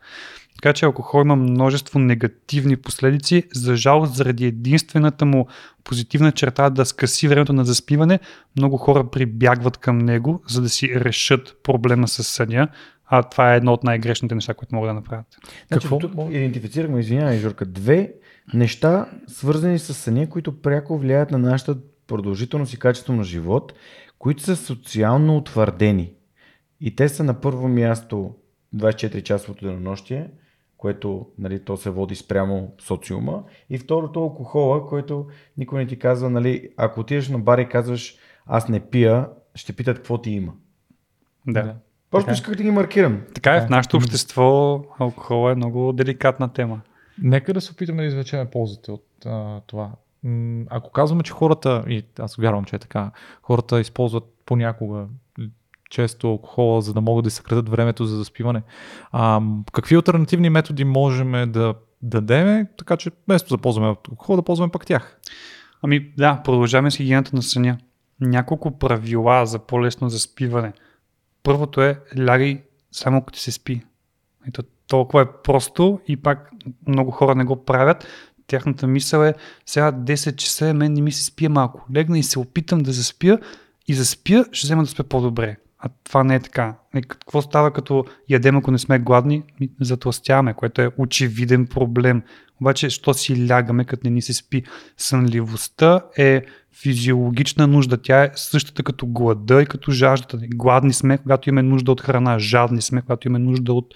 Така 0.55 0.73
че 0.73 0.87
алкохол 0.87 1.21
има 1.21 1.37
множество 1.37 1.99
негативни 1.99 2.77
последици. 2.77 3.43
За 3.55 3.77
жалост, 3.77 4.15
заради 4.15 4.47
единствената 4.47 5.25
му 5.25 5.47
позитивна 5.85 6.33
черта 6.33 6.71
да 6.71 6.85
скъси 6.87 7.29
времето 7.29 7.53
на 7.53 7.65
заспиване, 7.65 8.21
много 8.57 8.77
хора 8.77 9.11
прибягват 9.11 9.77
към 9.77 9.99
него, 9.99 10.43
за 10.49 10.63
да 10.63 10.69
си 10.69 11.01
решат 11.01 11.57
проблема 11.63 12.09
с 12.09 12.25
съня. 12.25 12.69
А 13.07 13.23
това 13.23 13.55
е 13.55 13.57
едно 13.57 13.73
от 13.73 13.85
най-грешните 13.85 14.35
неща, 14.35 14.55
които 14.55 14.75
могат 14.75 14.89
да 14.89 14.95
направят. 14.95 15.27
Значи, 15.69 15.89
Какво? 15.89 15.99
тук 15.99 16.13
идентифицирахме, 16.31 17.01
извинявай, 17.01 17.39
Журка, 17.39 17.67
две 17.67 18.13
неща, 18.55 19.07
свързани 19.27 19.79
с 19.79 19.95
съня, 19.95 20.29
които 20.29 20.61
пряко 20.63 20.99
влияят 20.99 21.31
на 21.31 21.39
нашата 21.39 21.77
продължителност 22.07 22.75
и 22.75 22.79
качество 22.79 23.13
на 23.13 23.25
живот, 23.25 23.75
които 24.19 24.43
са 24.43 24.57
социално 24.57 25.37
утвърдени. 25.37 26.13
И 26.81 26.97
те 26.97 27.09
са 27.09 27.25
на 27.25 27.41
първо 27.41 27.69
място 27.69 28.35
24-часовото 28.77 29.63
денонощие, 29.63 30.31
което 30.77 31.27
нали, 31.39 31.65
то 31.65 31.77
се 31.77 31.91
води 31.91 32.15
спрямо 32.15 32.73
социума. 32.81 33.45
И 33.71 33.79
второто 33.79 34.21
алкохола, 34.21 34.87
което 34.87 35.27
никой 35.57 35.81
не 35.81 35.87
ти 35.87 35.99
казва, 35.99 36.31
нали, 36.31 36.69
ако 36.77 37.01
отидеш 37.01 37.29
на 37.29 37.39
бар 37.39 37.59
и 37.59 37.69
казваш 37.69 38.17
аз 38.47 38.69
не 38.69 38.91
пия, 38.91 39.29
ще 39.55 39.73
питат 39.73 39.97
какво 39.97 40.19
ти 40.19 40.31
има. 40.31 40.53
Да. 41.47 41.77
Просто 42.11 42.27
Така. 42.27 42.35
исках 42.35 42.55
да 42.55 42.63
ги 42.63 42.71
маркирам. 42.71 43.23
Така 43.35 43.57
е, 43.57 43.67
в 43.67 43.71
нашето 43.71 43.97
общество 43.97 44.81
алкохол 44.99 45.51
е 45.51 45.55
много 45.55 45.93
деликатна 45.93 46.53
тема. 46.53 46.81
Нека 47.23 47.55
да 47.55 47.61
се 47.61 47.73
опитаме 47.73 48.03
да 48.03 48.09
извлечем 48.09 48.49
ползите 48.53 48.93
от 48.93 49.07
а, 49.27 49.61
това. 49.67 49.93
Ако 50.71 50.93
казваме, 50.93 51.23
че 51.23 51.33
хората, 51.33 51.85
и 51.89 52.05
аз 52.19 52.37
вярвам, 52.37 52.65
че 52.65 52.77
е 52.77 52.79
така, 52.79 53.11
хората 53.43 53.81
използват 53.81 54.25
понякога 54.47 55.07
често 55.91 56.29
алкохола, 56.29 56.81
за 56.83 56.95
да 56.95 57.01
могат 57.01 57.25
да 57.25 57.31
съкратят 57.31 57.69
времето 57.69 58.07
за 58.07 58.17
заспиване. 58.17 58.63
А, 59.13 59.41
какви 59.73 59.95
альтернативни 59.95 60.51
методи 60.51 60.85
можем 60.85 61.53
да 61.53 61.75
дадеме, 62.03 62.67
така 62.79 62.97
че 62.97 63.11
вместо 63.27 63.57
да 63.57 63.63
ползваме 63.63 63.89
алкохол, 63.89 64.37
да 64.37 64.43
ползваме 64.43 64.73
пак 64.73 64.87
тях? 64.87 65.19
Ами 65.83 66.13
да, 66.17 66.41
продължаваме 66.45 66.91
с 66.91 66.97
хигиената 66.97 67.37
на 67.37 67.43
съня. 67.43 67.79
Няколко 68.21 68.79
правила 68.79 69.47
за 69.47 69.59
по-лесно 69.59 70.09
заспиване. 70.09 70.73
Първото 71.43 71.83
е 71.83 72.01
лягай 72.19 72.63
само 72.93 73.23
като 73.23 73.39
се 73.39 73.53
спи. 73.53 73.83
Ето, 74.49 74.63
толкова 74.89 75.23
е 75.23 75.27
просто 75.45 76.01
и 76.09 76.17
пак 76.17 76.51
много 76.87 77.11
хора 77.11 77.35
не 77.35 77.45
го 77.45 77.65
правят. 77.65 78.07
Тяхната 78.47 78.87
мисъл 78.87 79.23
е 79.23 79.35
сега 79.67 79.93
10 79.93 80.37
часа, 80.37 80.75
мен 80.75 80.93
не 80.93 81.03
ми 81.03 81.13
се 81.13 81.25
спия 81.25 81.51
малко. 81.51 81.87
Легна 81.95 82.19
и 82.19 82.23
се 82.23 82.39
опитам 82.39 82.79
да 82.79 82.93
заспя 82.93 83.39
и 83.89 83.95
заспя, 83.95 84.45
ще 84.53 84.67
взема 84.67 84.83
да 84.83 84.89
спя 84.89 85.05
по-добре. 85.05 85.57
А 85.79 85.89
това 86.05 86.25
не 86.25 86.35
е 86.35 86.41
така. 86.41 86.75
Е, 86.95 87.03
Какво 87.03 87.43
става 87.43 87.73
като 87.73 88.05
ядем, 88.29 88.57
ако 88.57 88.71
не 88.71 88.79
сме 88.79 88.99
гладни? 88.99 89.43
Затластяваме, 89.81 90.55
което 90.55 90.83
е 90.83 90.91
очевиден 90.99 91.67
проблем. 91.67 92.23
Обаче, 92.61 92.91
що 92.91 93.15
си 93.15 93.49
лягаме, 93.49 93.85
като 93.85 94.01
не 94.05 94.11
ни 94.11 94.23
се 94.23 94.33
спи? 94.33 94.63
Сънливостта 94.97 96.01
е 96.19 96.45
физиологична 96.83 97.67
нужда. 97.67 98.03
Тя 98.03 98.25
е 98.25 98.31
същата 98.35 98.83
като 98.83 99.07
глада 99.07 99.63
и 99.63 99.67
като 99.67 99.91
жаждата. 99.91 100.39
Гладни 100.55 100.93
сме, 100.93 101.19
когато 101.19 101.49
имаме 101.49 101.69
нужда 101.69 101.93
от 101.93 102.01
храна. 102.01 102.39
Жадни 102.39 102.83
сме, 102.83 103.03
когато 103.03 103.29
имаме 103.29 103.45
нужда 103.45 103.73
от 103.73 103.95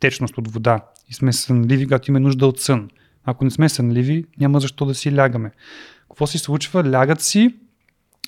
течност, 0.00 0.38
от 0.38 0.48
вода. 0.48 0.80
И 1.08 1.14
сме 1.14 1.32
сънливи, 1.32 1.84
когато 1.84 2.10
имаме 2.10 2.24
нужда 2.24 2.46
от 2.46 2.60
сън. 2.60 2.88
Ако 3.24 3.44
не 3.44 3.50
сме 3.50 3.68
сънливи, 3.68 4.24
няма 4.40 4.60
защо 4.60 4.86
да 4.86 4.94
си 4.94 5.16
лягаме. 5.16 5.50
Какво 6.08 6.26
се 6.26 6.38
случва? 6.38 6.90
Лягат 6.92 7.20
си 7.20 7.54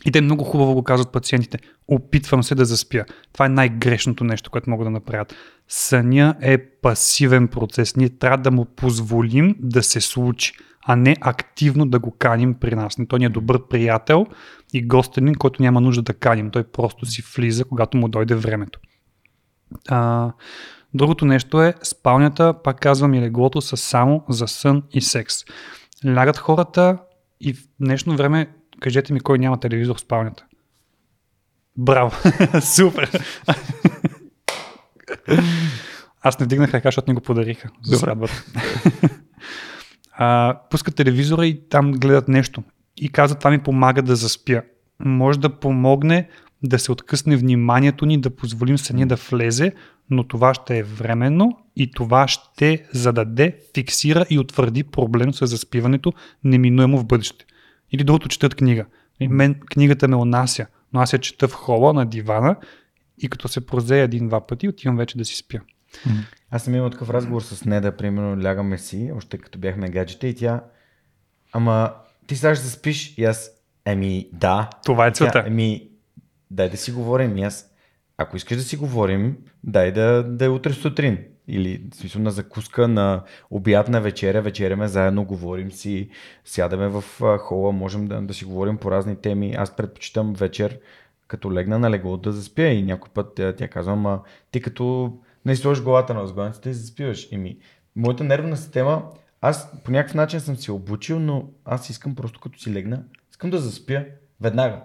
и 0.04 0.12
те 0.12 0.20
много 0.20 0.44
хубаво 0.44 0.74
го 0.74 0.82
казват 0.82 1.12
пациентите. 1.12 1.58
Опитвам 1.88 2.42
се 2.42 2.54
да 2.54 2.64
заспя. 2.64 3.04
Това 3.32 3.46
е 3.46 3.48
най-грешното 3.48 4.24
нещо, 4.24 4.50
което 4.50 4.70
могат 4.70 4.86
да 4.86 4.90
направят. 4.90 5.34
Съня 5.68 6.34
е 6.40 6.58
пасивен 6.58 7.48
процес. 7.48 7.96
Ние 7.96 8.08
трябва 8.08 8.38
да 8.38 8.50
му 8.50 8.64
позволим 8.64 9.56
да 9.58 9.82
се 9.82 10.00
случи, 10.00 10.52
а 10.86 10.96
не 10.96 11.16
активно 11.20 11.86
да 11.86 11.98
го 11.98 12.10
каним 12.10 12.54
при 12.54 12.74
нас. 12.74 12.96
Той 13.08 13.18
ни 13.18 13.24
е 13.24 13.28
добър 13.28 13.68
приятел 13.68 14.26
и 14.72 14.86
гостенин, 14.86 15.34
който 15.34 15.62
няма 15.62 15.80
нужда 15.80 16.02
да 16.02 16.14
каним. 16.14 16.50
Той 16.50 16.64
просто 16.64 17.06
си 17.06 17.22
влиза, 17.36 17.64
когато 17.64 17.96
му 17.96 18.08
дойде 18.08 18.34
времето. 18.34 18.80
А, 19.88 20.32
другото 20.94 21.24
нещо 21.24 21.62
е 21.62 21.74
спалнята, 21.82 22.54
пак 22.64 22.80
казвам, 22.80 23.14
и 23.14 23.20
леглото 23.20 23.60
са 23.60 23.76
само 23.76 24.24
за 24.28 24.48
сън 24.48 24.82
и 24.92 25.00
секс. 25.00 25.34
Лягат 26.06 26.38
хората 26.38 26.98
и 27.40 27.54
в 27.54 27.58
днешно 27.80 28.16
време, 28.16 28.50
кажете 28.80 29.12
ми 29.12 29.20
кой 29.20 29.38
няма 29.38 29.60
телевизор 29.60 29.96
в 29.96 30.00
спалнята. 30.00 30.44
Браво! 31.76 32.16
Супер! 32.62 33.24
Аз 36.22 36.38
не 36.38 36.46
вдигнах 36.46 36.74
ръка, 36.74 36.88
защото 36.88 37.10
ни 37.10 37.14
го 37.14 37.20
подариха. 37.20 37.68
За 37.82 37.98
сватбата. 37.98 38.44
а, 40.12 40.60
пускат 40.70 40.94
телевизора 40.94 41.46
и 41.46 41.68
там 41.68 41.92
гледат 41.92 42.28
нещо. 42.28 42.62
И 42.96 43.08
казват, 43.08 43.38
това 43.38 43.50
ми 43.50 43.58
помага 43.58 44.02
да 44.02 44.16
заспя. 44.16 44.62
Може 44.98 45.40
да 45.40 45.58
помогне 45.60 46.28
да 46.62 46.78
се 46.78 46.92
откъсне 46.92 47.36
вниманието 47.36 48.06
ни, 48.06 48.20
да 48.20 48.36
позволим 48.36 48.78
съня 48.78 49.06
да 49.06 49.16
влезе, 49.16 49.72
но 50.10 50.24
това 50.24 50.54
ще 50.54 50.78
е 50.78 50.82
временно 50.82 51.58
и 51.76 51.90
това 51.90 52.28
ще 52.28 52.86
зададе, 52.92 53.58
фиксира 53.74 54.26
и 54.30 54.38
утвърди 54.38 54.84
проблем 54.84 55.34
с 55.34 55.46
заспиването 55.46 56.12
неминуемо 56.44 56.98
в 56.98 57.06
бъдеще. 57.06 57.44
Или 57.92 58.04
другото 58.04 58.28
четат 58.28 58.54
книга. 58.54 58.86
И 59.20 59.28
мен 59.28 59.54
книгата 59.54 60.08
ме 60.08 60.16
онася, 60.16 60.66
но 60.92 61.00
аз 61.00 61.12
я 61.12 61.18
чета 61.18 61.48
в 61.48 61.52
хола 61.52 61.92
на 61.92 62.06
дивана 62.06 62.56
и 63.18 63.28
като 63.28 63.48
се 63.48 63.66
прозея 63.66 64.02
един-два 64.02 64.46
пъти, 64.46 64.68
отивам 64.68 64.96
вече 64.96 65.18
да 65.18 65.24
си 65.24 65.36
спя. 65.36 65.60
Аз 66.50 66.64
съм 66.64 66.74
имал 66.74 66.90
такъв 66.90 67.10
разговор 67.10 67.42
с 67.42 67.64
Неда, 67.64 67.96
примерно 67.96 68.44
лягаме 68.44 68.78
си, 68.78 69.10
още 69.16 69.38
като 69.38 69.58
бяхме 69.58 69.88
гаджета 69.88 70.26
и 70.26 70.34
тя, 70.34 70.64
ама 71.52 71.94
ти 72.26 72.36
сега 72.36 72.54
ще 72.54 72.64
заспиш 72.64 73.14
и 73.18 73.24
аз, 73.24 73.50
еми 73.84 74.28
да. 74.32 74.70
Това 74.84 75.06
е 75.06 75.10
целта. 75.10 75.44
еми, 75.46 75.89
дай 76.50 76.70
да 76.70 76.76
си 76.76 76.92
говорим 76.92 77.36
и 77.36 77.42
аз, 77.42 77.70
ако 78.16 78.36
искаш 78.36 78.56
да 78.56 78.62
си 78.62 78.76
говорим, 78.76 79.36
дай 79.64 79.92
да, 79.92 80.22
да 80.22 80.44
е 80.44 80.48
утре 80.48 80.72
сутрин. 80.72 81.18
Или 81.48 81.82
в 81.92 81.96
смисъл 81.96 82.22
на 82.22 82.30
закуска, 82.30 82.88
на 82.88 83.22
обяд, 83.50 83.88
на 83.88 84.00
вечеря, 84.00 84.42
вечеряме 84.42 84.88
заедно, 84.88 85.24
говорим 85.24 85.72
си, 85.72 86.10
сядаме 86.44 86.88
в 86.88 87.04
хола, 87.38 87.72
можем 87.72 88.06
да, 88.06 88.22
да 88.22 88.34
си 88.34 88.44
говорим 88.44 88.76
по 88.76 88.90
разни 88.90 89.16
теми. 89.16 89.54
Аз 89.58 89.76
предпочитам 89.76 90.34
вечер, 90.34 90.78
като 91.26 91.52
легна 91.52 91.78
на 91.78 91.90
легло 91.90 92.16
да 92.16 92.32
заспя 92.32 92.66
и 92.66 92.82
някой 92.82 93.10
път 93.14 93.34
тя, 93.34 93.52
тя 93.52 93.68
казва, 93.68 93.92
ама 93.92 94.22
ти 94.50 94.60
като 94.60 95.18
не 95.46 95.56
сложиш 95.56 95.84
главата 95.84 96.14
на 96.14 96.20
възглавницата 96.20 96.70
и 96.70 96.74
заспиваш. 96.74 97.32
Еми, 97.32 97.58
моята 97.96 98.24
нервна 98.24 98.56
система, 98.56 99.10
аз 99.40 99.82
по 99.84 99.90
някакъв 99.90 100.14
начин 100.14 100.40
съм 100.40 100.56
се 100.56 100.72
обучил, 100.72 101.20
но 101.20 101.50
аз 101.64 101.90
искам 101.90 102.14
просто 102.14 102.40
като 102.40 102.58
си 102.58 102.72
легна, 102.72 103.02
искам 103.30 103.50
да 103.50 103.58
заспя 103.58 104.04
веднага. 104.40 104.82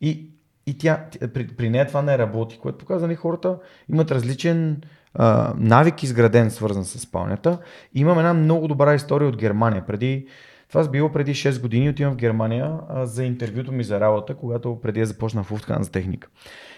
И, 0.00 0.30
и 0.68 0.78
тя, 0.78 1.04
при, 1.34 1.46
при 1.46 1.70
нея 1.70 1.86
това 1.86 2.02
не 2.02 2.18
работи, 2.18 2.58
което 2.58 2.78
показва, 2.78 3.06
нали, 3.06 3.16
хората 3.16 3.58
имат 3.88 4.10
различен 4.10 4.80
а, 5.14 5.54
навик 5.56 6.02
изграден, 6.02 6.50
свързан 6.50 6.84
с 6.84 6.98
спалнята. 6.98 7.58
И 7.94 8.00
имам 8.00 8.18
една 8.18 8.34
много 8.34 8.68
добра 8.68 8.94
история 8.94 9.28
от 9.28 9.36
Германия. 9.36 9.86
Преди 9.86 10.26
Това 10.68 10.88
било 10.88 11.12
преди 11.12 11.34
6 11.34 11.60
години. 11.60 11.90
Отивам 11.90 12.12
в 12.12 12.16
Германия 12.16 12.78
а, 12.88 13.06
за 13.06 13.24
интервюто 13.24 13.72
ми 13.72 13.84
за 13.84 14.00
работа, 14.00 14.34
когато 14.34 14.80
преди 14.82 15.00
да 15.00 15.06
започна 15.06 15.42
в 15.42 15.50
Lufthansa 15.50 15.92
техника. 15.92 16.28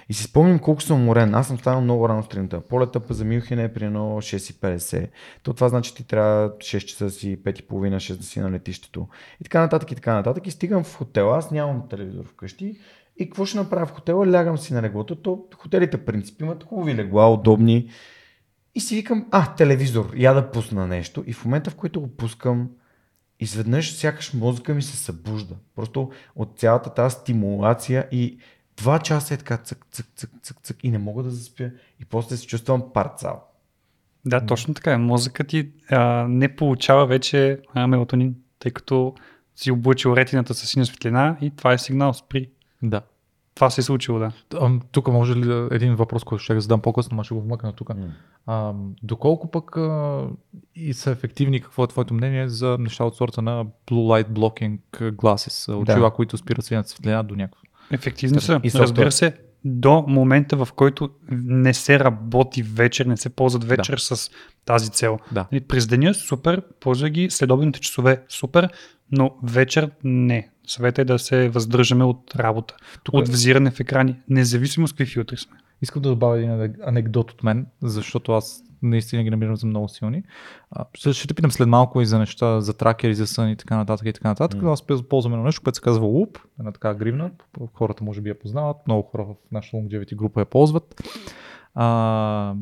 И 0.09 0.15
си 0.15 0.25
спомням 0.25 0.59
колко 0.59 0.83
съм 0.83 1.01
уморен. 1.01 1.35
Аз 1.35 1.47
съм 1.47 1.59
станал 1.59 1.81
много 1.81 2.09
рано 2.09 2.23
сутринта. 2.23 2.61
Полета 2.61 3.01
за 3.11 3.25
Мюнхен 3.25 3.59
е 3.59 3.73
при 3.73 3.85
6.50. 3.85 5.09
То 5.43 5.55
това 5.55 5.69
значи 5.69 5.95
ти 5.95 6.07
трябва 6.07 6.51
6 6.51 6.79
часа 6.79 7.11
си, 7.11 7.43
5.30, 7.43 7.97
6 7.97 8.17
да 8.17 8.23
си 8.23 8.41
на 8.41 8.51
летището. 8.51 9.09
И 9.41 9.45
така 9.45 9.61
нататък 9.61 9.93
и 9.93 9.95
така 9.95 10.15
нататък. 10.15 10.47
И 10.47 10.51
стигам 10.51 10.85
в 10.85 10.97
хотела. 10.97 11.39
Аз 11.39 11.51
нямам 11.51 11.89
телевизор 11.89 12.25
вкъщи. 12.25 12.79
И 13.21 13.25
какво 13.25 13.47
ще 13.47 13.59
направя 13.59 13.87
в 13.87 13.91
хотела? 13.91 14.33
Лягам 14.33 14.59
си 14.59 14.75
на 14.75 14.83
леглото. 14.83 15.17
То, 15.17 15.45
хотелите, 15.57 16.05
принцип, 16.05 16.41
имат 16.41 16.65
хубави 16.65 16.95
легла, 16.95 17.33
удобни. 17.33 17.91
И 18.75 18.81
си 18.81 18.95
викам, 18.95 19.27
а, 19.31 19.55
телевизор, 19.55 20.13
я 20.17 20.35
да 20.35 20.51
пусна 20.51 20.87
нещо. 20.87 21.25
И 21.27 21.33
в 21.33 21.45
момента, 21.45 21.71
в 21.71 21.75
който 21.75 22.01
го 22.01 22.09
пускам, 22.09 22.71
изведнъж 23.41 23.93
сякаш 23.93 24.35
мозъка 24.35 24.75
ми 24.75 24.83
се 24.83 24.97
събужда. 24.97 25.55
Просто 25.77 26.11
от 26.37 26.59
цялата 26.59 26.95
тази 26.95 27.15
стимулация 27.15 28.09
и 28.13 28.39
два 28.77 28.99
часа 28.99 29.35
е 29.35 29.37
така 29.37 29.57
цък, 29.57 29.87
цък, 29.91 30.07
цък, 30.15 30.31
цък, 30.43 30.57
цък 30.63 30.77
и 30.83 30.91
не 30.91 30.99
мога 30.99 31.23
да 31.23 31.31
заспя. 31.31 31.71
И 32.01 32.05
после 32.05 32.37
се 32.37 32.47
чувствам 32.47 32.93
парцал. 32.95 33.45
Да, 34.25 34.47
точно 34.47 34.75
така. 34.75 34.99
Мозъкът 34.99 35.49
ти 35.49 35.71
а, 35.91 36.27
не 36.29 36.57
получава 36.57 37.07
вече 37.07 37.61
а, 37.75 37.87
мелатонин, 37.87 38.35
тъй 38.59 38.73
като 38.73 39.15
си 39.57 39.71
облучил 39.71 40.17
ретината 40.17 40.55
с 40.55 40.67
синя 40.67 40.87
светлина 40.87 41.37
и 41.41 41.51
това 41.51 41.73
е 41.73 41.79
сигнал 41.79 42.13
спри. 42.15 42.51
Да. 42.83 43.03
Това 43.55 43.71
се 43.71 43.81
е 43.81 43.85
случило, 43.85 44.19
да. 44.19 44.33
Тук 44.93 45.09
може 45.09 45.37
ли 45.37 45.41
да- 45.41 45.69
един 45.71 45.95
въпрос, 45.95 46.25
който 46.25 46.45
ще 46.45 46.61
задам 46.61 46.81
по-късно, 46.81 47.17
но 47.17 47.23
ще 47.23 47.35
го 47.35 47.41
вмъкна 47.41 47.73
тук. 47.73 47.91
А, 48.47 48.73
доколко 49.03 49.51
пък 49.51 49.77
а, 49.77 50.27
и 50.75 50.95
са 50.95 51.11
ефективни, 51.11 51.61
какво 51.61 51.85
е 51.85 51.87
твоето 51.87 52.15
мнение 52.15 52.49
за 52.49 52.77
неща 52.81 53.05
от 53.05 53.17
сорта 53.17 53.43
на 53.43 53.65
Blue 53.65 54.25
Light 54.25 54.29
Blocking 54.29 54.79
Glasses, 55.13 55.77
очила, 55.77 56.11
които 56.11 56.37
спират 56.37 56.65
светлина 56.65 57.23
до 57.23 57.37
някакво? 57.37 57.63
Ефективни 57.91 58.41
са. 58.41 58.61
И. 58.65 58.71
Разбира 58.75 59.13
се, 59.13 59.37
до 59.65 60.05
момента, 60.09 60.57
в 60.65 60.69
който 60.77 61.11
не 61.31 61.75
се 61.75 62.01
работи 62.01 62.63
вечер, 62.63 63.07
не 63.07 63.17
се 63.17 63.29
ползват 63.29 63.65
вечер 63.65 63.99
с 63.99 64.31
тази 64.65 64.91
цел. 64.91 65.19
Да. 65.33 65.47
През 65.69 65.87
деня 65.87 66.15
супер, 66.15 66.63
ползва 66.81 67.11
ги 67.11 67.31
следобедните 67.31 67.81
часове 67.81 68.23
супер, 68.29 68.69
но 69.13 69.35
вечер 69.43 69.91
не. 70.05 70.50
Съвета 70.71 71.03
е 71.03 71.05
да 71.05 71.19
се 71.19 71.49
въздържаме 71.49 72.05
от 72.05 72.37
работа, 72.37 72.77
Тук 73.03 73.15
от 73.15 73.29
е- 73.29 73.33
взиране 73.33 73.71
в 73.71 73.81
екрани, 73.81 74.17
независимо 74.29 74.89
с 74.89 74.93
какви 74.93 75.07
филтри 75.07 75.37
сме. 75.37 75.57
Искам 75.83 76.03
да 76.03 76.09
добавя 76.09 76.39
един 76.39 76.51
ане- 76.51 76.75
анекдот 76.87 77.31
от 77.31 77.43
мен, 77.43 77.67
защото 77.83 78.33
аз 78.33 78.63
наистина 78.83 79.23
ги 79.23 79.31
намирам 79.31 79.57
за 79.57 79.67
много 79.67 79.89
силни. 79.89 80.23
Ще, 80.95 81.13
ще 81.13 81.29
те 81.29 81.35
питам 81.35 81.51
след 81.51 81.69
малко 81.69 82.01
и 82.01 82.07
за 82.07 82.19
неща, 82.19 82.61
за 82.61 82.75
тракери, 82.75 83.15
за 83.15 83.27
сън 83.27 83.49
и 83.51 83.57
така 83.57 83.77
нататък 83.77 84.07
и 84.07 84.13
така 84.13 84.29
нататък. 84.29 84.63
Но 84.63 84.73
аз 84.73 84.83
ползвам 85.09 85.33
едно 85.33 85.45
нещо, 85.45 85.63
което 85.63 85.77
се 85.77 85.83
казва 85.83 86.07
Loop, 86.07 86.39
една 86.61 86.73
така 86.73 86.95
гривна. 86.95 87.31
Хората 87.75 88.05
може 88.05 88.21
би 88.21 88.29
я 88.29 88.39
познават, 88.39 88.77
много 88.87 89.03
хора 89.03 89.25
в 89.25 89.35
нашата 89.53 89.77
Longevity 89.77 90.17
група 90.17 90.41
я 90.41 90.47
ползват. 90.47 91.03
А, 91.75 92.55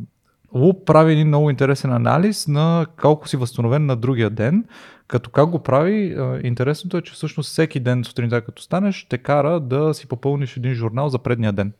Loop 0.54 0.84
прави 0.84 1.12
един 1.12 1.26
много 1.26 1.50
интересен 1.50 1.92
анализ 1.92 2.48
на 2.48 2.86
колко 3.00 3.28
си 3.28 3.36
възстановен 3.36 3.86
на 3.86 3.96
другия 3.96 4.30
ден. 4.30 4.64
Като 5.08 5.30
как 5.30 5.48
го 5.48 5.62
прави, 5.62 6.16
интересното 6.42 6.96
е, 6.96 7.02
че 7.02 7.12
всъщност 7.12 7.50
всеки 7.50 7.80
ден 7.80 8.04
сутринта 8.04 8.40
като 8.40 8.62
станеш, 8.62 9.06
те 9.08 9.18
кара 9.18 9.60
да 9.60 9.94
си 9.94 10.08
попълниш 10.08 10.56
един 10.56 10.74
журнал 10.74 11.08
за 11.08 11.18
предния 11.18 11.52
ден. 11.52 11.72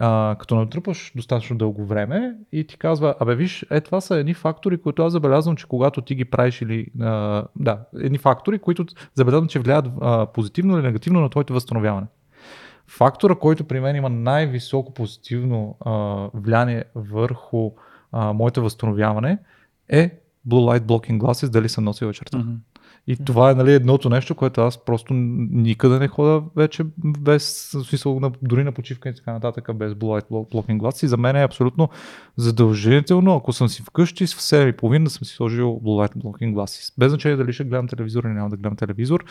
А, 0.00 0.36
като 0.38 0.56
натрупаш 0.56 1.12
достатъчно 1.16 1.56
дълго 1.56 1.84
време 1.84 2.34
и 2.52 2.66
ти 2.66 2.78
казва, 2.78 3.14
абе 3.20 3.34
виж, 3.34 3.66
е 3.70 3.80
това 3.80 4.00
са 4.00 4.16
едни 4.16 4.34
фактори, 4.34 4.78
които 4.78 5.02
аз 5.02 5.12
забелязвам, 5.12 5.56
че 5.56 5.66
когато 5.66 6.02
ти 6.02 6.14
ги 6.14 6.24
правиш 6.24 6.62
или... 6.62 6.86
А, 7.00 7.44
да, 7.56 7.78
едни 8.00 8.18
фактори, 8.18 8.58
които 8.58 8.86
забелязвам, 9.14 9.48
че 9.48 9.58
влияят 9.58 9.86
а, 10.00 10.26
позитивно 10.26 10.74
или 10.78 10.86
негативно 10.86 11.20
на 11.20 11.30
твоето 11.30 11.52
възстановяване. 11.52 12.06
Фактора, 12.86 13.34
който 13.34 13.64
при 13.64 13.80
мен 13.80 13.96
има 13.96 14.08
най-високо 14.08 14.94
позитивно 14.94 15.76
а, 15.80 15.92
влияние 16.34 16.84
върху 16.94 17.70
а, 18.12 18.32
моето 18.32 18.62
възстановяване 18.62 19.38
е 19.88 20.18
Blue 20.48 20.78
Light 20.78 20.80
Blocking 20.80 21.18
Glasses, 21.18 21.48
дали 21.48 21.68
съм 21.68 21.84
носил 21.84 22.08
вечерта. 22.08 22.44
И 23.06 23.16
това 23.16 23.50
е 23.50 23.54
нали, 23.54 23.72
едното 23.72 24.08
нещо, 24.08 24.34
което 24.34 24.60
аз 24.60 24.84
просто 24.84 25.14
никъде 25.14 25.98
не 25.98 26.08
хода 26.08 26.42
вече 26.56 26.84
без 26.98 27.70
смисъл 27.88 28.20
на, 28.20 28.32
дори 28.42 28.64
на 28.64 28.72
почивка 28.72 29.08
и 29.08 29.14
така 29.14 29.32
нататък, 29.32 29.76
без 29.76 29.92
Blue 29.92 30.20
Light 30.22 30.28
Blocking 30.28 30.78
Glasses. 30.78 31.04
И 31.04 31.08
за 31.08 31.16
мен 31.16 31.36
е 31.36 31.42
абсолютно 31.42 31.88
задължително, 32.36 33.36
ако 33.36 33.52
съм 33.52 33.68
си 33.68 33.82
вкъщи 33.82 34.26
в 34.26 34.30
7.30 34.30 35.04
да 35.04 35.10
съм 35.10 35.24
си 35.24 35.34
сложил 35.34 35.80
Blue 35.84 36.08
Light 36.08 36.16
Blocking 36.16 36.54
Glasses. 36.54 36.94
Без 36.98 37.10
значение 37.10 37.36
дали 37.36 37.52
ще 37.52 37.64
гледам 37.64 37.88
телевизор 37.88 38.24
или 38.24 38.32
няма 38.32 38.50
да 38.50 38.56
гледам 38.56 38.76
телевизор, 38.76 39.24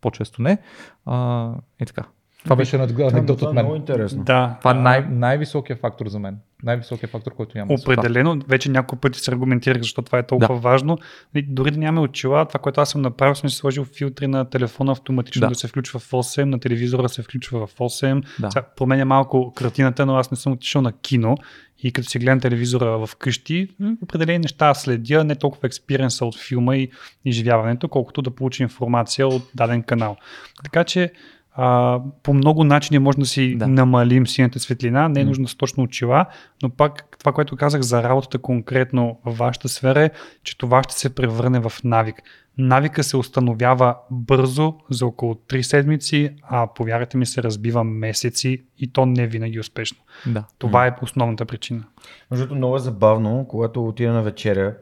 по-често 0.00 0.42
не. 0.42 0.58
А, 1.06 1.50
и 1.82 1.86
така. 1.86 2.04
Това 2.44 2.56
беше 2.56 2.76
анекдот 2.76 3.42
от 3.42 3.48
е 3.48 3.52
много 3.52 3.68
мен. 3.72 3.76
интересно. 3.80 4.24
Да. 4.24 4.56
Това 4.58 4.70
е 4.70 4.74
най- 4.74 5.06
най-високият 5.10 5.80
фактор 5.80 6.08
за 6.08 6.18
мен. 6.18 6.36
Най-високият 6.62 7.12
фактор, 7.12 7.32
който 7.34 7.58
няма. 7.58 7.74
Определено, 7.74 8.38
вече 8.48 8.70
няколко 8.70 9.00
пъти 9.00 9.18
се 9.18 9.30
аргументирах, 9.30 9.82
защо 9.82 10.02
това 10.02 10.18
е 10.18 10.22
толкова 10.22 10.54
Да. 10.54 10.60
важно. 10.60 10.98
И 11.34 11.42
Дори 11.42 11.70
да 11.70 11.78
нямаме 11.78 12.00
очила, 12.00 12.44
това, 12.44 12.60
което 12.60 12.80
аз 12.80 12.90
съм 12.90 13.02
направил, 13.02 13.34
съм 13.34 13.50
си 13.50 13.56
сложил 13.56 13.84
филтри 13.84 14.26
на 14.26 14.44
телефона 14.44 14.92
автоматично 14.92 15.40
да, 15.40 15.48
Да. 15.48 15.54
се 15.54 15.68
включва 15.68 15.98
в 16.00 16.10
8, 16.10 16.44
на 16.44 16.60
телевизора 16.60 17.08
се 17.08 17.22
включва 17.22 17.66
в 17.66 17.74
8. 17.74 18.22
Да. 18.40 18.50
Сега, 18.50 18.66
променя 18.76 19.04
малко 19.04 19.52
картината, 19.56 20.06
но 20.06 20.16
аз 20.16 20.30
не 20.30 20.36
съм 20.36 20.52
отишъл 20.52 20.82
на 20.82 20.92
кино 20.92 21.36
и 21.78 21.92
като 21.92 22.08
си 22.08 22.18
гледам 22.18 22.40
телевизора 22.40 23.06
в 23.06 23.16
къщи, 23.16 23.68
определени 24.02 24.38
неща 24.38 24.74
следя, 24.74 25.24
не 25.24 25.34
толкова 25.36 25.66
експириенса 25.66 26.24
от 26.26 26.38
филма 26.38 26.76
и 26.76 26.88
изживяването, 27.24 27.88
колкото 27.88 28.22
да 28.22 28.30
получа 28.30 28.62
информация 28.62 29.28
от 29.28 29.42
даден 29.54 29.82
канал. 29.82 30.16
Така 30.64 30.84
че 30.84 31.12
а, 31.56 32.00
по 32.22 32.34
много 32.34 32.64
начини 32.64 32.98
може 32.98 33.18
да 33.18 33.26
си 33.26 33.56
да. 33.56 33.68
Намалим 33.68 34.26
синята 34.26 34.60
светлина, 34.60 35.08
не 35.08 35.20
е 35.20 35.24
нужно 35.24 35.48
с 35.48 35.54
точно 35.54 35.82
очила, 35.82 36.26
но 36.62 36.70
пак 36.70 37.16
това, 37.18 37.32
което 37.32 37.56
казах 37.56 37.80
за 37.80 38.02
работата 38.02 38.38
конкретно 38.38 39.18
в 39.24 39.32
вашата 39.38 39.68
сфера 39.68 40.00
е, 40.00 40.10
че 40.42 40.58
това 40.58 40.82
ще 40.82 40.94
се 40.94 41.14
превърне 41.14 41.60
в 41.60 41.72
навик. 41.84 42.22
Навика 42.58 43.04
се 43.04 43.16
установява 43.16 43.96
бързо, 44.10 44.74
за 44.90 45.06
около 45.06 45.34
3 45.34 45.62
седмици, 45.62 46.30
а 46.42 46.66
повярвайте 46.74 47.16
ми 47.16 47.26
се 47.26 47.42
разбива 47.42 47.84
месеци 47.84 48.64
и 48.78 48.92
то 48.92 49.06
не 49.06 49.26
винаги 49.26 49.60
успешно. 49.60 49.98
Да. 50.26 50.44
Това 50.58 50.86
е 50.86 50.94
основната 51.02 51.44
причина. 51.44 51.84
Между 52.30 52.44
другото, 52.44 52.58
много 52.58 52.76
е 52.76 52.78
забавно, 52.78 53.46
когато 53.48 53.86
отида 53.86 54.12
на 54.12 54.22
вечеря 54.22 54.74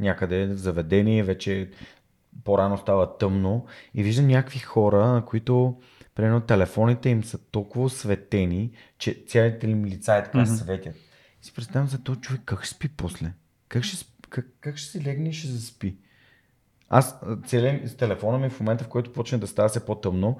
някъде 0.00 0.46
в 0.46 0.56
заведение, 0.56 1.22
вече 1.22 1.68
по-рано 2.44 2.78
става 2.78 3.18
тъмно 3.18 3.66
и 3.94 4.02
виждам 4.02 4.26
някакви 4.26 4.58
хора, 4.58 5.06
на 5.06 5.24
които 5.24 5.76
примерно 6.14 6.40
телефоните 6.40 7.08
им 7.08 7.24
са 7.24 7.38
толкова 7.38 7.84
осветени, 7.84 8.70
че 8.98 9.24
цялите 9.28 9.66
им 9.66 9.84
лица 9.84 10.14
е 10.14 10.24
така 10.24 10.38
Мгм. 10.38 10.46
светят. 10.50 10.94
И 11.42 11.44
си 11.44 11.54
представям 11.54 11.88
за 11.88 12.02
този 12.02 12.20
човек 12.20 12.42
как 12.44 12.64
ще 12.64 12.74
спи 12.74 12.88
после. 12.88 13.32
Как 13.68 13.82
ще, 13.84 14.06
как, 14.28 14.46
как 14.60 14.76
ще 14.76 14.90
си 14.90 15.04
легне 15.04 15.28
и 15.28 15.32
ще 15.32 15.48
заспи? 15.48 15.96
Аз 16.88 17.18
целен 17.46 17.88
с 17.88 17.96
телефона 17.96 18.38
ми 18.38 18.50
в 18.50 18.60
момента, 18.60 18.84
в 18.84 18.88
който 18.88 19.12
почне 19.12 19.38
да 19.38 19.46
става 19.46 19.68
все 19.68 19.84
по-тъмно, 19.86 20.36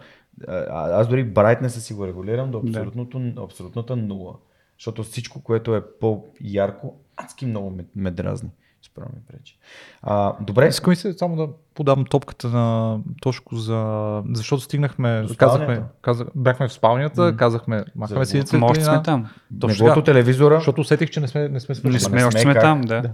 аз 0.71 1.09
дори 1.09 1.33
brightness 1.33 1.69
си 1.69 1.95
го 1.95 2.07
регулирам 2.07 2.51
до 2.51 2.59
абсолютното, 2.59 3.33
абсолютната 3.45 3.97
нула. 3.97 4.35
Защото 4.79 5.03
всичко, 5.03 5.43
което 5.43 5.77
е 5.77 5.85
по-ярко, 6.01 7.01
адски 7.17 7.47
много 7.47 7.71
ме, 7.71 7.85
ме 7.97 8.11
дразни. 8.11 8.51
Справо 8.87 9.11
ми 9.15 9.21
пречи. 9.29 9.59
А, 10.03 10.33
добре, 10.41 10.69
Искам 10.69 10.93
и 10.93 10.97
се 10.97 11.13
само 11.13 11.37
да 11.37 11.49
подам 11.75 12.05
топката 12.05 12.49
на 12.49 12.99
Тошко 13.23 13.57
за... 13.57 14.23
Защото 14.33 14.63
стигнахме, 14.63 15.27
казахме, 15.37 15.83
казах, 16.03 16.29
бяхме 16.35 16.69
в 16.69 16.73
спалнята, 16.73 17.23
М. 17.23 17.37
казахме, 17.37 17.85
махаме 17.97 18.27
си 18.27 18.43
Може 18.53 18.81
сме 18.81 19.03
там. 19.03 19.29
Точно 19.61 19.85
неговото 19.85 20.05
телевизора, 20.05 20.55
защото 20.57 20.81
усетих, 20.81 21.11
че 21.11 21.21
не 21.21 21.29
сме, 21.29 21.49
не 21.49 21.61
сме 21.61 21.75
свършили. 21.75 21.93
Не 21.93 22.01
сме, 22.01 22.19
не 22.19 22.25
още 22.25 22.41
сме 22.41 22.53
сме 22.53 22.55
как. 22.55 22.63
там, 22.63 22.81
да. 22.81 23.03
Да. 23.03 23.13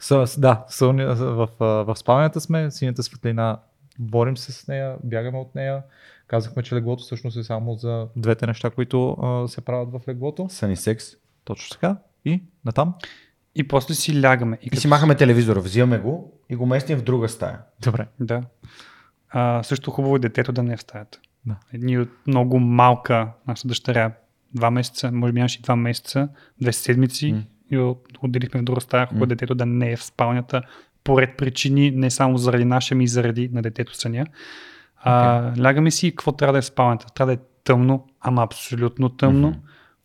С, 0.00 0.40
да, 0.40 0.64
сън, 0.68 0.96
в, 0.96 1.48
в, 1.58 1.84
в 1.84 1.96
спалнята 1.98 2.40
сме, 2.40 2.70
синята 2.70 3.02
светлина, 3.02 3.58
борим 3.98 4.36
се 4.36 4.52
с 4.52 4.68
нея, 4.68 4.96
бягаме 5.04 5.38
от 5.38 5.54
нея. 5.54 5.82
Казахме, 6.26 6.62
че 6.62 6.74
леглото 6.74 7.02
всъщност 7.02 7.36
е 7.36 7.42
само 7.42 7.74
за 7.74 8.06
двете 8.16 8.46
неща, 8.46 8.70
които 8.70 9.10
а, 9.22 9.48
се 9.48 9.60
правят 9.60 9.92
в 9.92 10.00
леглото. 10.08 10.46
сън 10.50 10.70
и 10.70 10.76
секс. 10.76 11.04
Точно 11.44 11.70
така. 11.70 11.96
И 12.24 12.42
натам. 12.64 12.94
И 13.54 13.68
после 13.68 13.94
си 13.94 14.22
лягаме. 14.22 14.58
И 14.62 14.66
И 14.66 14.70
като 14.70 14.80
си 14.80 14.88
махаме 14.88 15.14
телевизора, 15.14 15.60
взимаме 15.60 15.98
го 15.98 16.40
и 16.48 16.56
го 16.56 16.66
местим 16.66 16.98
в 16.98 17.02
друга 17.02 17.28
стая. 17.28 17.58
Добре. 17.82 18.06
Да. 18.20 18.42
А, 19.30 19.62
също 19.62 19.90
хубаво 19.90 20.16
е 20.16 20.20
детето 20.20 20.52
да 20.52 20.62
не 20.62 20.72
е 20.72 20.76
в 20.76 20.80
стаята. 20.80 21.18
Да. 21.46 21.56
Ние 21.74 21.98
от 21.98 22.10
много 22.26 22.58
малка, 22.58 23.28
нашата 23.46 23.68
дъщеря, 23.68 24.12
два 24.54 24.70
месеца, 24.70 25.12
може 25.12 25.32
би 25.32 25.38
нямаше 25.38 25.58
и 25.58 25.62
два 25.62 25.76
месеца, 25.76 26.28
две 26.60 26.72
седмици 26.72 27.32
М. 27.32 27.42
и 27.70 27.78
от- 27.78 28.08
отделихме 28.22 28.60
в 28.60 28.64
друга 28.64 28.80
стая, 28.80 29.06
хубаво 29.06 29.20
М. 29.20 29.28
детето 29.28 29.54
да 29.54 29.66
не 29.66 29.92
е 29.92 29.96
в 29.96 30.04
спалнята, 30.04 30.62
поред 31.04 31.36
причини, 31.36 31.90
не 31.90 32.10
само 32.10 32.38
заради 32.38 32.64
наша, 32.64 32.94
ми 32.94 33.04
и 33.04 33.08
заради 33.08 33.48
на 33.48 33.62
детето 33.62 33.96
съня. 33.96 34.26
А, 34.96 35.42
Лягаме 35.62 35.90
си 35.90 36.06
и 36.06 36.10
какво 36.10 36.32
трябва 36.32 36.52
да 36.52 36.58
е 36.58 36.62
в 36.62 36.66
спалнята? 36.66 37.06
Трябва 37.06 37.36
да 37.36 37.42
е 37.42 37.44
тъмно, 37.64 38.06
ама 38.20 38.42
абсолютно 38.42 39.08
тъмно. 39.08 39.48
Мгм. 39.48 39.58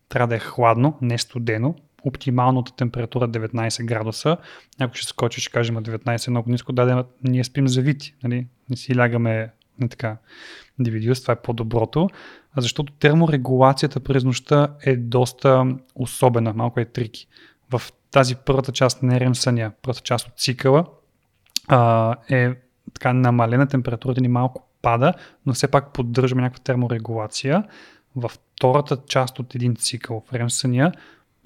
Трябва 0.10 0.28
да 0.28 0.36
е 0.36 0.40
хладно, 0.40 0.98
не 1.02 1.18
студено. 1.18 1.76
Оптималната 2.04 2.76
температура 2.76 3.30
19 3.30 3.86
градуса. 3.86 4.38
Някой 4.80 4.96
ще 4.96 5.08
скочи, 5.08 5.42
ще 5.42 5.52
каже, 5.52 5.74
19 5.74 6.28
е 6.28 6.32
много 6.32 6.52
ниско, 6.52 6.74
да, 6.74 7.06
ние 7.24 7.44
спим 7.44 7.68
завити, 7.68 8.16
нали? 8.24 8.48
не 8.70 8.78
си 8.78 8.98
лягаме 8.98 9.52
на 9.80 9.90
така 9.90 10.18
DVD, 10.82 11.22
това 11.22 11.32
е 11.32 11.42
по-доброто, 11.42 12.10
защото 12.58 12.94
терморегулацията 12.94 14.00
през 14.00 14.24
нощта 14.24 14.68
е 14.82 14.96
доста 14.96 15.76
особена, 15.96 16.54
малко 16.54 16.80
е 16.80 16.86
трики. 16.86 17.28
В 17.70 17.82
тази 18.12 18.36
първата 18.36 18.72
част 18.72 19.04
на 19.04 19.20
REM 19.20 19.34
съня, 19.34 19.72
първата 19.82 20.02
част 20.02 20.28
от 20.28 20.34
цикъла, 20.38 20.86
а, 21.68 22.16
е 22.30 22.54
така 22.94 23.14
намалена 23.14 23.68
температурата 23.68 24.22
ни 24.22 24.28
малко 24.28 24.68
пада, 24.82 25.14
но 25.46 25.54
все 25.54 25.68
пак 25.68 25.94
поддържаме 25.94 26.42
някаква 26.42 26.64
терморегулация. 26.64 27.64
Във 28.16 28.32
втората 28.32 28.98
част 29.08 29.40
от 29.40 29.56
един 29.56 29.76
цикъл 29.76 30.24
в 30.28 30.32
REM 30.32 30.48
съня 30.48 30.92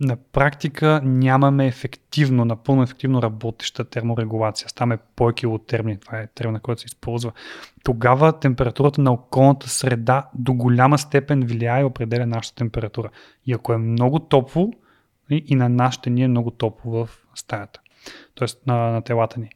на 0.02 0.16
практика 0.16 1.02
нямаме 1.04 1.68
ефективно, 1.68 2.46
напълно 2.46 2.84
ефективно 2.84 3.22
работеща 3.22 3.84
терморегулация. 3.84 4.70
Ставаме 4.70 4.98
по-килотермни, 5.16 6.00
това 6.00 6.18
е 6.18 6.28
термина, 6.28 6.60
който 6.60 6.82
се 6.82 6.86
използва. 6.86 7.32
Тогава 7.84 8.40
температурата 8.40 9.02
на 9.02 9.12
околната 9.12 9.70
среда 9.70 10.30
до 10.36 10.54
голяма 10.54 10.98
степен 10.98 11.44
влияе 11.44 11.82
и 11.82 11.84
определя 11.84 12.26
нашата 12.26 12.56
температура. 12.56 13.10
И 13.46 13.54
ако 13.54 13.74
е 13.74 13.78
много 13.78 14.20
топло, 14.20 14.72
и 15.30 15.56
на 15.56 15.70
нас 15.70 15.94
ще 15.94 16.10
ни 16.10 16.24
е 16.24 16.28
много 16.28 16.52
топло 16.52 16.92
в 16.92 17.10
стаята, 17.36 17.80
т.е. 18.36 18.48
На, 18.68 18.92
на 18.92 19.02
телата 19.02 19.40
ни. 19.40 19.50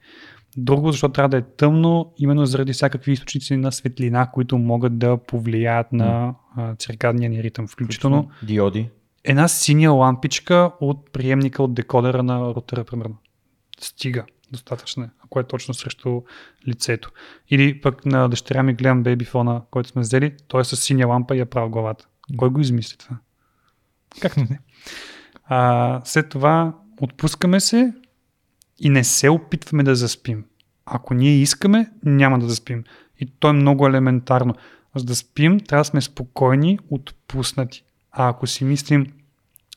Друго, 0.57 0.91
защото 0.91 1.11
трябва 1.11 1.29
да 1.29 1.37
е 1.37 1.41
тъмно, 1.41 2.13
именно 2.17 2.45
заради 2.45 2.73
всякакви 2.73 3.11
източници 3.11 3.57
на 3.57 3.71
светлина, 3.71 4.31
които 4.33 4.57
могат 4.57 4.99
да 4.99 5.17
повлияят 5.17 5.91
на 5.91 6.35
циркадния 6.77 7.29
ни 7.29 7.43
ритъм, 7.43 7.67
включително 7.67 8.29
диоди. 8.43 8.89
Една 9.27 9.47
синя 9.47 9.91
лампичка 9.91 10.71
от 10.79 11.11
приемника 11.11 11.63
от 11.63 11.73
декодера 11.73 12.23
на 12.23 12.39
рутера, 12.55 12.83
примерно. 12.83 13.17
Стига. 13.79 14.25
Достатъчно 14.51 15.03
е, 15.03 15.09
ако 15.19 15.39
е 15.39 15.43
точно 15.43 15.73
срещу 15.73 16.21
лицето. 16.67 17.11
Или 17.49 17.81
пък 17.81 18.05
на 18.05 18.29
дъщеря 18.29 18.63
ми 18.63 18.73
гледам 18.73 19.03
бейбифона, 19.03 19.61
който 19.71 19.89
сме 19.89 20.01
взели, 20.01 20.35
той 20.47 20.61
е 20.61 20.63
с 20.63 20.75
синя 20.75 21.07
лампа 21.07 21.35
и 21.35 21.39
я 21.39 21.45
прав 21.45 21.69
главата. 21.69 22.07
Кой 22.37 22.49
го 22.49 22.61
измисли 22.61 22.97
това? 22.97 23.17
Как 24.21 24.37
не? 24.37 24.59
А, 25.47 26.01
след 26.05 26.29
това 26.29 26.73
отпускаме 27.01 27.59
се 27.59 27.93
и 28.79 28.89
не 28.89 29.03
се 29.03 29.29
опитваме 29.29 29.83
да 29.83 29.95
заспим. 29.95 30.45
Ако 30.85 31.13
ние 31.13 31.37
искаме, 31.37 31.91
няма 32.03 32.39
да 32.39 32.47
заспим. 32.47 32.83
И 33.19 33.25
то 33.39 33.49
е 33.49 33.53
много 33.53 33.87
елементарно. 33.87 34.55
За 34.95 35.05
да 35.05 35.15
спим, 35.15 35.59
трябва 35.59 35.81
да 35.81 35.85
сме 35.85 36.01
спокойни, 36.01 36.79
отпуснати. 36.89 37.83
А 38.15 38.29
ако 38.29 38.47
си 38.47 38.63
мислим, 38.63 39.07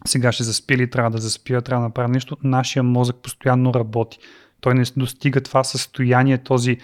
сега 0.06 0.32
ще 0.32 0.44
заспи 0.44 0.74
или 0.74 0.90
трябва 0.90 1.10
да 1.10 1.18
заспия, 1.18 1.62
трябва 1.62 1.82
да 1.82 1.88
направя 1.88 2.08
нещо, 2.08 2.36
нашия 2.42 2.82
мозък 2.82 3.16
постоянно 3.16 3.74
работи. 3.74 4.18
Той 4.60 4.74
не 4.74 4.84
достига 4.96 5.40
това 5.40 5.64
състояние, 5.64 6.38
този, 6.38 6.76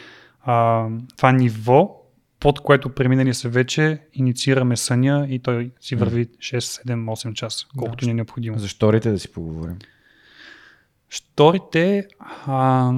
а, 0.42 0.86
това 1.16 1.32
ниво, 1.32 2.00
под 2.40 2.60
което 2.60 2.88
преминали 2.88 3.34
се 3.34 3.48
вече, 3.48 4.00
инициираме 4.14 4.76
съня 4.76 5.26
и 5.30 5.38
той 5.38 5.70
си 5.80 5.96
върви 5.96 6.26
6, 6.26 6.58
7, 6.58 7.04
8 7.04 7.34
часа, 7.34 7.66
колкото 7.76 8.00
да. 8.00 8.06
ни 8.06 8.10
е 8.10 8.14
необходимо. 8.14 8.58
За 8.58 8.68
шторите 8.68 9.10
да 9.10 9.18
си 9.18 9.32
поговорим. 9.32 9.78
Шторите, 11.10 12.06
а, 12.46 12.92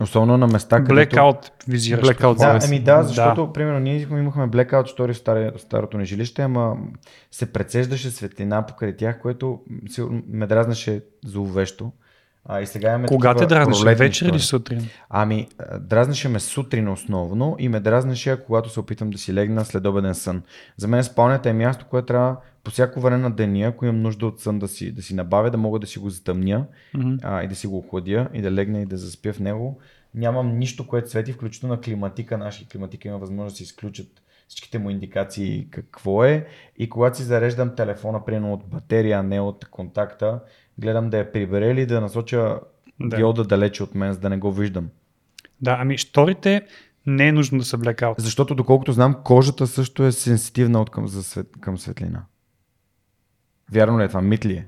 Особено 0.00 0.38
на 0.38 0.46
места, 0.46 0.84
където... 0.84 1.16
Blackout 1.16 1.50
визираш. 1.68 2.08
Blackout 2.08 2.38
Да, 2.38 2.60
ами 2.66 2.80
да, 2.80 3.02
защото, 3.02 3.46
Да. 3.46 3.52
примерно, 3.52 3.78
ние 3.80 4.00
имахме 4.00 4.48
blackout 4.48 4.86
стори 4.86 5.12
в 5.12 5.16
стари- 5.16 5.56
в 5.56 5.60
старото 5.60 5.98
ни 5.98 6.04
жилище, 6.04 6.42
ама 6.42 6.76
се 7.30 7.52
прецеждаше 7.52 8.10
светлина 8.10 8.66
покрай 8.66 8.96
тях, 8.96 9.20
което 9.20 9.60
сигурно 9.88 10.22
ме 10.28 10.46
дразнаше 10.46 11.00
зловещо. 11.24 11.92
А, 12.48 12.60
и 12.60 12.66
сега 12.66 12.88
имаме 12.88 13.08
Кога 13.08 13.34
те 13.34 13.46
дразнеше? 13.46 13.94
Вечер 13.94 14.26
или 14.26 14.38
сутрин? 14.38 14.88
Ами, 15.10 15.48
дразнеше 15.80 16.28
ме 16.28 16.40
сутрин 16.40 16.88
основно 16.88 17.56
и 17.58 17.68
ме 17.68 17.80
дразнеше, 17.80 18.36
когато 18.46 18.68
се 18.68 18.80
опитам 18.80 19.10
да 19.10 19.18
си 19.18 19.34
легна 19.34 19.64
след 19.64 19.86
обеден 19.86 20.14
сън. 20.14 20.42
За 20.76 20.88
мен 20.88 21.04
спалнята 21.04 21.50
е 21.50 21.52
място, 21.52 21.86
което 21.90 22.06
трябва 22.06 22.36
по 22.64 22.70
всяко 22.70 23.00
време 23.00 23.16
на 23.18 23.30
деня, 23.30 23.66
ако 23.66 23.84
имам 23.84 24.02
нужда 24.02 24.26
от 24.26 24.40
сън 24.40 24.58
да 24.58 24.68
си, 24.68 24.92
да 24.92 25.02
си 25.02 25.14
набавя, 25.14 25.50
да 25.50 25.58
мога 25.58 25.78
да 25.78 25.86
си 25.86 25.98
го 25.98 26.10
затъмня 26.10 26.66
Мгм. 26.94 27.14
а, 27.22 27.42
и 27.42 27.48
да 27.48 27.54
си 27.54 27.66
го 27.66 27.78
охладя 27.78 28.28
и 28.34 28.42
да 28.42 28.52
легна 28.52 28.80
и 28.80 28.86
да 28.86 28.96
заспя 28.96 29.32
в 29.32 29.40
него. 29.40 29.80
Нямам 30.14 30.58
нищо, 30.58 30.86
което 30.86 31.10
свети, 31.10 31.32
включително 31.32 31.74
на 31.74 31.80
климатика. 31.80 32.38
Нашия 32.38 32.68
климатика 32.68 33.08
има 33.08 33.18
възможност 33.18 33.54
да 33.54 33.56
се 33.56 33.62
изключат 33.62 34.08
всичките 34.48 34.78
му 34.78 34.90
индикации 34.90 35.68
какво 35.70 36.24
е. 36.24 36.46
И 36.78 36.88
когато 36.88 37.16
си 37.16 37.22
зареждам 37.22 37.74
телефона, 37.76 38.24
примерно 38.24 38.52
от 38.52 38.64
батерия, 38.64 39.18
а 39.18 39.22
не 39.22 39.40
от 39.40 39.64
контакта, 39.64 40.40
гледам 40.78 41.10
да 41.10 41.18
я 41.18 41.32
прибере 41.32 41.70
или 41.70 41.86
да 41.86 42.00
насоча 42.00 42.60
Да. 43.00 43.16
диода 43.16 43.44
далече 43.44 43.82
от 43.82 43.94
мен, 43.94 44.12
за 44.12 44.20
да 44.20 44.30
не 44.30 44.36
го 44.36 44.52
виждам. 44.52 44.88
Да, 45.60 45.76
ами 45.80 45.98
шторите 45.98 46.62
не 47.06 47.28
е 47.28 47.32
нужно 47.32 47.58
да 47.58 47.64
са 47.64 47.78
blackout. 47.78 48.14
Защото, 48.18 48.54
доколкото 48.54 48.92
знам, 48.92 49.16
кожата 49.24 49.66
също 49.66 50.04
е 50.04 50.12
сенситивна 50.12 50.80
от 50.80 50.90
към, 50.90 51.08
за 51.08 51.22
свет, 51.22 51.46
към 51.60 51.78
светлина. 51.78 52.22
Вярно 53.72 54.00
ли 54.00 54.04
е 54.04 54.08
това? 54.08 54.20
Мит 54.22 54.46
ли 54.46 54.52
е? 54.52 54.66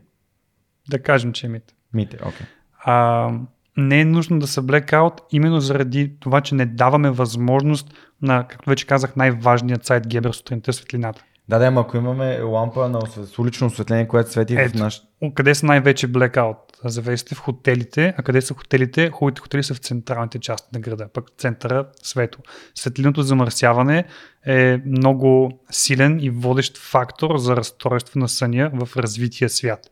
Да 0.90 1.02
кажем, 1.02 1.32
че 1.32 1.46
е 1.46 1.50
мит. 1.50 1.74
Мит 1.94 2.14
е, 2.14 2.16
окей. 2.16 2.46
а, 2.84 3.30
не 3.76 4.00
е 4.00 4.04
нужно 4.04 4.38
да 4.38 4.46
са 4.46 4.62
blackout, 4.62 5.20
именно 5.32 5.60
заради 5.60 6.12
това, 6.20 6.40
че 6.40 6.54
не 6.54 6.66
даваме 6.66 7.10
възможност 7.10 7.94
на, 8.22 8.46
както 8.48 8.70
вече 8.70 8.86
казах, 8.86 9.16
най-важният 9.16 9.84
сайт 9.86 10.06
Гебер 10.08 10.32
сутринта 10.32 10.72
светлината. 10.72 11.24
Да, 11.48 11.58
да, 11.58 11.66
ама 11.66 11.80
ако 11.80 11.96
имаме 11.96 12.40
лампа 12.40 12.88
на 12.88 13.00
с 13.06 13.38
улично 13.38 13.66
осветление, 13.66 14.08
което 14.08 14.30
свети 14.30 14.56
в 14.56 14.58
Ето. 14.58 14.78
наш... 14.78 15.02
Къде 15.34 15.54
са 15.54 15.66
най-вече 15.66 16.12
blackout? 16.12 16.56
Завесите 16.84 17.34
в 17.34 17.38
хотелите, 17.38 18.14
а 18.18 18.22
къде 18.22 18.40
са 18.40 18.54
хотелите? 18.54 19.10
Хубавите 19.10 19.40
хотели 19.40 19.62
са 19.62 19.74
в 19.74 19.78
централните 19.78 20.38
части 20.38 20.68
на 20.72 20.80
града, 20.80 21.08
пък 21.12 21.24
центъра 21.38 21.86
светло. 22.02 22.42
Светлиното 22.74 23.22
замърсяване 23.22 24.04
е 24.46 24.78
много 24.86 25.60
силен 25.70 26.18
и 26.22 26.30
водещ 26.30 26.78
фактор 26.78 27.36
за 27.36 27.56
разстройство 27.56 28.18
на 28.18 28.28
съня 28.28 28.70
в 28.72 28.96
развития 28.96 29.48
свят. 29.48 29.90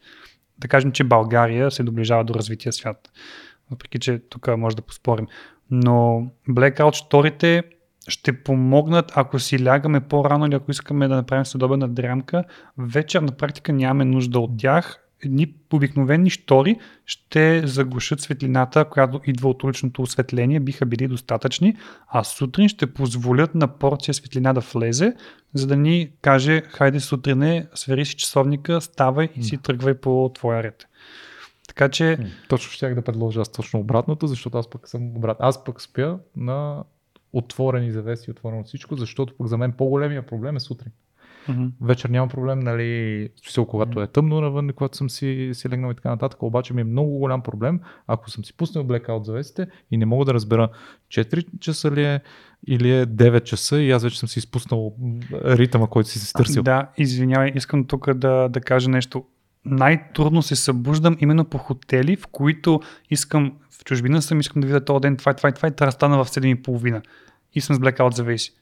Да 0.58 0.68
кажем, 0.68 0.92
че 0.92 1.04
България 1.04 1.70
се 1.70 1.82
доближава 1.82 2.24
до 2.24 2.34
развития 2.34 2.72
свят. 2.72 3.10
Въпреки, 3.70 3.98
че 3.98 4.18
тук 4.18 4.56
може 4.56 4.76
да 4.76 4.82
поспорим. 4.82 5.26
Но 5.70 6.26
blackout 6.48 6.94
шторите 6.94 7.62
ще 8.08 8.42
помогнат, 8.42 9.12
ако 9.14 9.38
си 9.38 9.64
лягаме 9.64 10.00
по-рано 10.00 10.46
или 10.46 10.54
ако 10.54 10.70
искаме 10.70 11.08
да 11.08 11.16
направим 11.16 11.46
следобедна 11.46 11.88
дрямка, 11.88 12.44
вечер 12.78 13.22
на 13.22 13.32
практика 13.32 13.72
нямаме 13.72 14.04
нужда 14.04 14.40
от 14.40 14.50
тях. 14.58 15.02
Едни 15.24 15.54
обикновени 15.72 16.30
штори 16.30 16.76
ще 17.06 17.66
заглушат 17.66 18.20
светлината, 18.20 18.84
която 18.84 19.20
идва 19.24 19.48
от 19.48 19.62
уличното 19.62 20.02
осветление, 20.02 20.60
биха 20.60 20.86
били 20.86 21.08
достатъчни, 21.08 21.76
а 22.08 22.24
сутрин 22.24 22.68
ще 22.68 22.94
позволят 22.94 23.54
на 23.54 23.68
порция 23.68 24.14
светлина 24.14 24.52
да 24.52 24.60
влезе, 24.60 25.14
за 25.54 25.66
да 25.66 25.76
ни 25.76 26.10
каже, 26.22 26.62
хайде 26.68 27.00
сутрин 27.00 27.42
е, 27.42 27.66
свери 27.74 28.04
си 28.04 28.16
часовника, 28.16 28.80
ставай 28.80 29.28
и 29.36 29.42
си 29.42 29.58
тръгвай 29.58 29.94
по 29.94 30.30
твоя 30.34 30.62
ред. 30.62 30.86
Така 31.68 31.88
че, 31.88 32.18
Точно 32.48 32.72
щях 32.72 32.94
да 32.94 33.02
предложа 33.02 33.40
аз 33.40 33.52
точно 33.52 33.80
обратното, 33.80 34.26
защото 34.26 34.58
аз 34.58 34.70
пък 34.70 34.88
съм 34.88 35.16
обрат. 35.16 35.36
Аз 35.40 35.64
пък 35.64 35.80
спя 35.80 36.18
на 36.36 36.84
отворени 37.32 37.92
завеси, 37.92 38.30
отворено 38.30 38.64
всичко, 38.64 38.96
защото 38.96 39.34
пък 39.38 39.46
за 39.46 39.58
мен 39.58 39.72
по-големия 39.72 40.26
проблем 40.26 40.56
е 40.56 40.60
сутрин. 40.60 40.92
Мгм, 41.48 41.66
Вечер 41.80 42.08
няма 42.08 42.28
проблем, 42.28 42.58
нали, 42.58 43.28
смисъл, 43.42 43.66
когато 43.66 44.02
е 44.02 44.06
тъмно 44.06 44.40
навън, 44.40 44.70
когато 44.76 44.96
съм 44.96 45.10
си, 45.10 45.50
си 45.52 45.68
легнал 45.68 45.90
и 45.90 45.94
така 45.94 46.08
нататък, 46.08 46.42
обаче 46.42 46.74
ми 46.74 46.80
е 46.80 46.84
много 46.84 47.18
голям 47.18 47.42
проблем, 47.42 47.80
ако 48.06 48.30
съм 48.30 48.44
си 48.44 48.56
пуснал 48.56 48.84
blackout 48.84 49.22
завесите 49.22 49.66
и 49.90 49.96
не 49.96 50.06
мога 50.06 50.24
да 50.24 50.34
разбера 50.34 50.68
4 51.08 51.58
часа 51.60 51.90
ли 51.90 52.04
е 52.04 52.20
или 52.66 52.90
е 52.90 53.06
9 53.06 53.42
часа 53.42 53.80
и 53.80 53.90
аз 53.90 54.02
вече 54.02 54.18
съм 54.18 54.28
си 54.28 54.38
изпуснал 54.38 54.94
ритъма, 55.32 55.86
който 55.86 56.08
си 56.08 56.18
се 56.18 56.32
търсил. 56.32 56.62
Да, 56.62 56.88
извинявай, 56.98 57.52
искам 57.54 57.84
тук 57.84 58.14
да, 58.14 58.48
да 58.48 58.60
кажа 58.60 58.90
нещо. 58.90 59.24
Най-трудно 59.64 60.42
се 60.42 60.56
събуждам 60.56 61.16
именно 61.20 61.44
по 61.44 61.58
хотели, 61.58 62.16
в 62.16 62.26
които 62.26 62.80
искам, 63.10 63.52
в 63.70 63.84
чужбина 63.84 64.22
съм, 64.22 64.40
искам 64.40 64.60
да 64.60 64.66
видя 64.66 64.84
този 64.84 65.00
ден 65.00 65.16
това, 65.16 65.32
и 65.32 65.34
това, 65.34 65.48
и 65.48 65.52
това, 65.52 65.68
и 65.68 65.72
трябва 65.72 65.88
да 65.88 65.92
стана 65.92 66.24
в 66.24 66.28
7.30. 66.28 67.02
И 67.54 67.60
съм 67.60 67.76
с 67.76 67.78
blackout 67.78 68.14
завеси. 68.14 68.54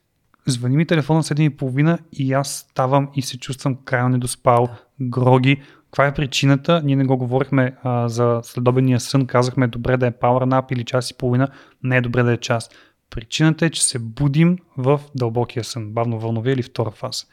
Звъни 0.47 0.77
ми 0.77 0.87
телефона 0.87 1.23
в 1.23 1.27
7.30 1.27 1.99
и 2.13 2.33
аз 2.33 2.67
ставам 2.71 3.09
и 3.15 3.23
се 3.23 3.39
чувствам 3.39 3.77
крайно 3.85 4.09
недоспал, 4.09 4.69
гроги. 5.01 5.63
Каква 5.85 6.07
е 6.07 6.15
причината? 6.15 6.83
Ние 6.85 6.97
не 6.97 7.05
го 7.05 7.17
говорихме 7.17 7.77
а, 7.83 8.09
за 8.09 8.41
следобедния 8.43 9.01
сън, 9.01 9.27
казахме 9.27 9.67
добре 9.67 9.97
да 9.97 10.07
е 10.07 10.13
power 10.13 10.45
nap 10.45 10.73
или 10.73 10.85
час 10.85 11.11
и 11.11 11.15
половина, 11.15 11.49
не 11.83 11.97
е 11.97 12.01
добре 12.01 12.23
да 12.23 12.33
е 12.33 12.37
час. 12.37 12.71
Причината 13.11 13.67
е, 13.67 13.71
че 13.71 13.85
се 13.85 13.99
будим 13.99 14.59
в 14.77 15.01
дълбокия 15.15 15.65
сън, 15.65 15.91
бавно 15.91 16.19
вълнове 16.19 16.53
или 16.53 16.63
втора 16.63 16.91
фаза. 16.91 17.25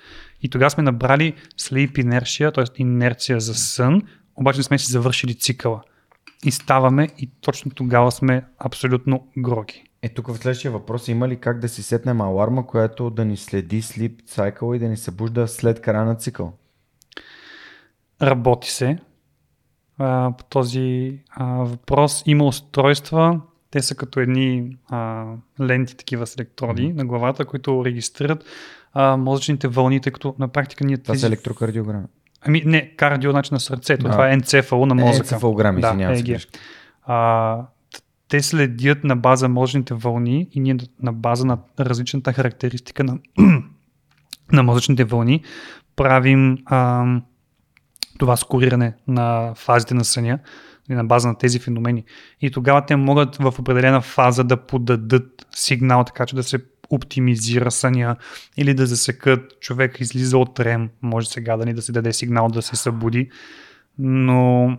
И 0.41 0.49
тогава 0.49 0.69
сме 0.69 0.83
набрали 0.83 1.33
sleep 1.59 1.91
inertia, 1.91 2.53
т.е. 2.53 2.81
инерция 2.81 3.39
за 3.39 3.55
сън, 3.55 4.01
обаче 4.35 4.59
не 4.59 4.63
сме 4.63 4.77
си 4.77 4.91
завършили 4.91 5.35
цикъла. 5.35 5.81
И 6.45 6.51
ставаме 6.51 7.09
и 7.17 7.29
точно 7.41 7.71
тогава 7.71 8.11
сме 8.11 8.45
абсолютно 8.59 9.27
гроги. 9.37 9.83
Е, 10.03 10.09
тук 10.09 10.27
в 10.27 10.35
следващия 10.37 10.71
въпрос 10.71 11.07
има 11.07 11.27
ли 11.27 11.39
как 11.39 11.59
да 11.59 11.69
си 11.69 11.83
сетнем 11.83 12.21
аларма, 12.21 12.67
която 12.67 13.09
да 13.09 13.25
ни 13.25 13.37
следи 13.37 13.81
слип 13.81 14.21
цикъл 14.25 14.73
и 14.73 14.79
да 14.79 14.87
ни 14.87 14.97
събужда 14.97 15.47
след 15.47 15.81
края 15.81 16.05
на 16.05 16.15
цикъл? 16.15 16.53
Работи 18.21 18.71
се. 18.71 18.97
а, 19.97 20.31
по 20.37 20.43
този 20.43 21.19
а, 21.29 21.45
въпрос. 21.45 22.23
Има 22.25 22.45
устройства, 22.45 23.41
те 23.71 23.81
са 23.81 23.95
като 23.95 24.19
едни 24.19 24.77
а, 24.89 25.25
ленти, 25.61 25.97
такива 25.97 26.27
с 26.27 26.35
електроди 26.35 26.81
mm-hmm. 26.81 26.95
на 26.97 27.05
главата, 27.05 27.45
които 27.45 27.85
регистрират 27.85 28.45
а, 28.93 29.17
мозъчните 29.17 29.67
вълни, 29.67 30.01
тъй 30.01 30.11
като 30.11 30.35
на 30.39 30.47
практика 30.47 30.85
ние 30.85 30.97
Това 30.97 31.13
тези... 31.13 31.21
са 31.21 31.27
електрокардиограми. 31.27 32.05
Ами 32.41 32.63
не, 32.65 32.95
кардио 32.95 33.33
начин 33.33 33.53
на 33.53 33.59
сърцето, 33.59 34.07
А. 34.07 34.11
това 34.11 34.29
е 34.29 34.33
енцефало 34.33 34.85
на 34.85 34.95
мозъка. 34.95 35.17
Енцефалограми, 35.17 35.81
Да, 35.81 35.87
извинявам 35.87 36.17
се. 36.17 36.23
Грешка. 36.23 36.59
А, 37.03 37.65
те 38.31 38.41
следят 38.41 39.03
на 39.03 39.15
база 39.15 39.49
мозъчните 39.49 39.93
вълни 39.93 40.47
и 40.51 40.59
ние 40.59 40.77
на 41.01 41.13
база 41.13 41.45
на 41.45 41.57
различната 41.79 42.33
характеристика 42.33 43.03
на, 43.03 43.17
на 44.51 44.63
мозъчните 44.63 45.03
вълни 45.03 45.43
правим 45.95 46.57
а, 46.65 47.05
това 48.19 48.37
скориране 48.37 48.93
на 49.07 49.53
фазите 49.55 49.93
на 49.93 50.05
съня 50.05 50.39
и 50.89 50.93
на 50.93 51.03
база 51.03 51.27
на 51.27 51.37
тези 51.37 51.59
феномени. 51.59 52.03
И 52.41 52.51
тогава 52.51 52.85
те 52.85 52.95
могат 52.95 53.35
в 53.35 53.53
определена 53.59 54.01
фаза 54.01 54.43
да 54.43 54.57
подадат 54.57 55.47
сигнал, 55.55 56.03
така 56.03 56.25
че 56.25 56.35
да 56.35 56.43
се 56.43 56.59
оптимизира 56.89 57.71
съня 57.71 58.15
или 58.57 58.73
да 58.73 58.85
засекат 58.85 59.59
човек 59.59 59.99
излиза 59.99 60.37
от 60.37 60.59
рем, 60.59 60.89
може 61.01 61.27
сега 61.27 61.57
да 61.57 61.65
ни 61.65 61.73
да 61.73 61.81
се 61.81 61.91
даде 61.91 62.13
сигнал 62.13 62.47
да 62.47 62.61
се 62.61 62.75
събуди, 62.75 63.29
но 63.99 64.77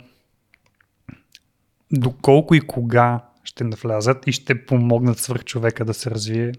доколко 1.93 2.55
и 2.55 2.61
кога 2.61 3.21
ще 3.45 3.65
навлязат 3.65 4.27
и 4.27 4.33
ще 4.33 4.67
помогнат 4.67 5.19
свърх 5.19 5.45
човека 5.45 5.85
да 5.85 5.95
се 5.95 6.11
развие. 6.11 6.53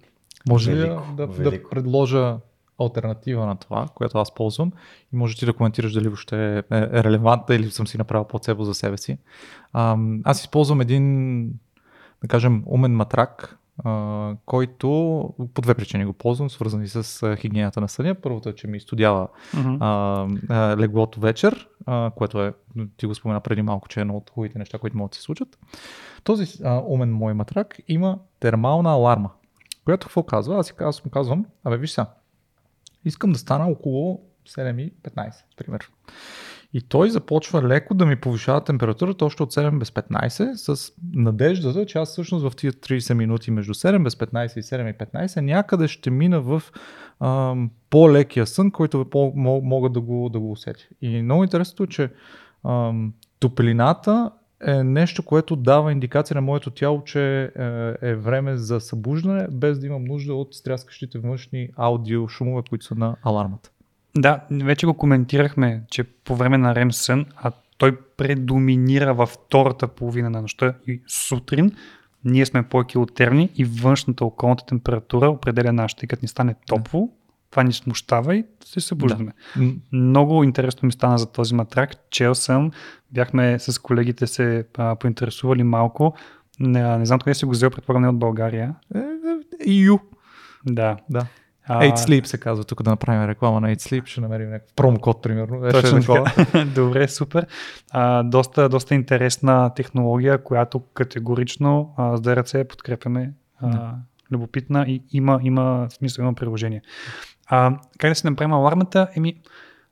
Може 0.50 0.76
ли 0.76 0.80
да, 1.18 1.28
да, 1.28 1.70
предложа 1.70 2.38
альтернатива 2.80 3.46
на 3.46 3.56
това, 3.56 3.88
което 3.96 4.18
аз 4.18 4.36
ползвам 4.36 4.72
и 5.14 5.16
може 5.16 5.38
ти 5.38 5.46
да 5.46 5.54
коментираш 5.54 5.94
дали 5.94 6.08
въобще 6.08 6.58
е, 6.58 6.60
е 6.72 7.04
релевантна 7.04 7.56
или 7.56 7.72
съм 7.72 7.88
си 7.88 7.98
направил 7.98 8.28
плацебо 8.28 8.64
за 8.64 8.74
себе 8.74 8.98
си. 8.98 9.18
Аз 10.24 10.42
използвам 10.42 10.82
един, 10.82 11.46
да 12.22 12.28
кажем, 12.28 12.64
умен 12.66 12.96
матрак, 12.96 13.58
който 14.46 14.88
по 15.54 15.62
две 15.62 15.74
причини 15.74 16.06
го 16.06 16.14
ползвам, 16.14 16.50
свързани 16.50 16.88
с 16.88 17.24
а, 17.24 17.36
хигиената 17.36 17.82
на 17.82 17.90
съня. 17.90 18.16
Първото 18.16 18.50
е, 18.50 18.56
че 18.56 18.68
ми 18.68 18.78
изтодява 18.78 19.28
а, 19.56 20.28
а, 20.50 20.78
леглото 20.78 21.20
вечер, 21.20 21.68
което 22.16 22.42
е, 22.42 22.54
ти 22.98 23.06
го 23.06 23.16
спомена 23.16 23.40
преди 23.40 23.62
малко, 23.62 23.88
че 23.88 24.00
е 24.00 24.02
едно 24.02 24.18
от 24.18 24.30
хубавите 24.30 24.60
неща, 24.60 24.78
които 24.78 24.98
могат 24.98 25.12
да 25.12 25.16
се 25.16 25.22
случат. 25.22 25.58
Този 26.24 26.64
а, 26.64 26.84
умен 26.88 27.14
мой 27.14 27.34
матрак 27.34 27.80
има 27.88 28.20
термална 28.40 28.92
аларма, 28.92 29.30
която 29.86 30.08
какво 30.08 30.24
казва? 30.24 30.60
Аз, 30.60 30.74
аз 30.80 31.06
му 31.06 31.12
казвам, 31.12 31.46
абе 31.64 31.78
виж 31.78 31.92
сега, 31.92 32.08
искам 33.06 33.32
да 33.32 33.40
стана 33.40 33.68
около 33.68 34.22
7.15, 34.50 35.34
пример. 35.58 35.90
И 36.74 36.82
той 36.82 37.10
започва 37.10 37.64
леко 37.64 37.94
да 37.94 38.06
ми 38.06 38.16
повишава 38.16 38.64
температурата 38.64 39.26
още 39.26 39.44
от 39.44 39.54
7 39.54 39.80
без 39.80 39.92
15 39.92 40.54
с 40.54 40.92
надеждата, 41.14 41.86
че 41.86 41.98
аз 41.98 42.10
всъщност 42.10 42.50
в 42.50 42.56
тия 42.56 42.74
30 42.74 43.14
минути 43.14 43.52
между 43.52 43.74
7 43.74 44.04
без 44.04 44.16
15 44.16 44.60
и 44.60 44.64
7 44.64 44.96
и 44.96 44.98
15 44.98 45.42
някъде 45.42 45.88
ще 45.88 46.10
мина 46.10 46.42
в 46.42 46.64
ам, 47.20 47.72
по-лекия 47.90 48.48
сън, 48.48 48.72
който 48.72 49.06
мо- 49.06 49.62
мога 49.64 49.90
да 49.90 50.02
го, 50.02 50.30
да 50.30 50.40
го 50.40 50.52
усетя. 50.52 50.84
И 51.02 51.22
много 51.22 51.44
интересното 51.44 51.84
е, 51.84 51.88
че 51.88 52.12
ам, 52.68 53.14
топлината 53.40 54.32
е 54.66 54.84
нещо, 54.84 55.24
което 55.24 55.55
дава 55.55 55.91
индикация 55.91 56.36
на 56.36 56.41
моето 56.41 56.70
тяло, 56.70 57.03
че 57.03 57.41
е, 57.43 57.49
е 58.01 58.16
време 58.16 58.57
за 58.57 58.80
събуждане, 58.80 59.47
без 59.51 59.80
да 59.80 59.88
имам 59.88 60.03
нужда 60.03 60.34
от 60.34 60.55
стряскащите 60.55 61.20
външни 61.20 61.70
аудио 61.76 62.28
шумове, 62.28 62.61
които 62.70 62.86
са 62.86 62.95
на 62.95 63.16
алармата. 63.24 63.70
Да, 64.18 64.43
вече 64.51 64.86
го 64.86 64.93
коментирахме, 64.93 65.84
че 65.89 66.03
по 66.03 66.36
време 66.36 66.57
на 66.57 66.76
REM 66.76 66.91
сън, 66.91 67.26
а 67.36 67.51
той 67.78 67.97
предоминира 68.18 69.14
във 69.14 69.30
втората 69.30 69.88
половина 69.88 70.30
на 70.30 70.41
нощта 70.41 70.74
и 70.88 71.01
сутрин, 71.07 71.72
ние 72.26 72.45
сме 72.45 72.64
по-килотерни 72.64 73.49
и 73.55 73.66
външната 73.66 74.26
околната 74.26 74.66
температура 74.66 75.30
определя 75.30 75.74
нашата. 75.74 76.05
И 76.05 76.07
като 76.07 76.24
ни 76.24 76.28
стане 76.28 76.55
топло, 76.68 77.09
това 77.54 77.64
ни 77.64 77.74
смущава 77.74 78.36
и 78.36 78.45
се 78.66 78.80
събуждаме. 78.80 79.32
М, 79.56 79.72
Много 79.91 80.43
интересно 80.43 80.86
ми 80.86 80.91
стана 80.91 81.18
за 81.18 81.32
този 81.32 81.56
матрак. 81.56 82.10
Чел 82.10 82.36
съм, 82.36 82.72
бяхме 83.12 83.60
с 83.60 83.82
колегите 83.82 84.28
се 84.28 84.66
а, 84.78 84.95
поинтересували 84.95 85.64
малко. 85.64 86.14
Не, 86.60 86.97
не 86.97 87.06
знам 87.06 87.20
къде 87.20 87.34
си 87.34 87.45
го 87.45 87.51
взел, 87.51 87.70
предполагам 87.70 88.01
не 88.01 88.10
от 88.10 88.20
България. 88.20 88.76
Е, 88.95 88.99
е, 88.99 89.70
EU. 89.70 89.99
Да. 90.66 90.97
Да. 91.10 91.26
А, 91.68 91.80
8 91.82 91.95
Sleep 91.95 92.26
се 92.26 92.38
казва, 92.38 92.64
тук 92.64 92.84
да 92.84 92.89
направим 92.89 93.30
реклама 93.30 93.62
на 93.62 93.68
8 93.68 93.76
Sleep, 93.76 94.06
ще 94.06 94.22
намерим 94.22 94.49
някакъв 94.49 94.74
промокод, 94.76 95.22
примерно. 95.22 95.72
Точно 95.72 95.99
така. 96.01 96.66
Добре, 96.76 97.08
супер. 97.08 97.47
А, 97.91 98.24
доста, 98.24 98.70
доста 98.70 98.95
интересна 98.95 99.72
технология, 99.76 100.43
която 100.43 100.80
категорично 100.80 101.93
а, 101.97 102.18
с 102.18 102.22
ДРЦ 102.22 102.56
подкрепяме. 102.70 103.34
А, 103.62 103.70
Да. 103.70 103.95
Любопитна 104.32 104.86
и 104.88 105.04
има, 105.12 105.39
има 105.43 105.88
смисъл, 105.89 106.24
има 106.24 106.34
приложение. 106.34 106.82
А, 107.48 107.78
как 107.98 108.12
да 108.12 108.16
си 108.16 108.28
направим 108.28 108.54
алармата? 108.54 109.08
Еми, 109.16 109.41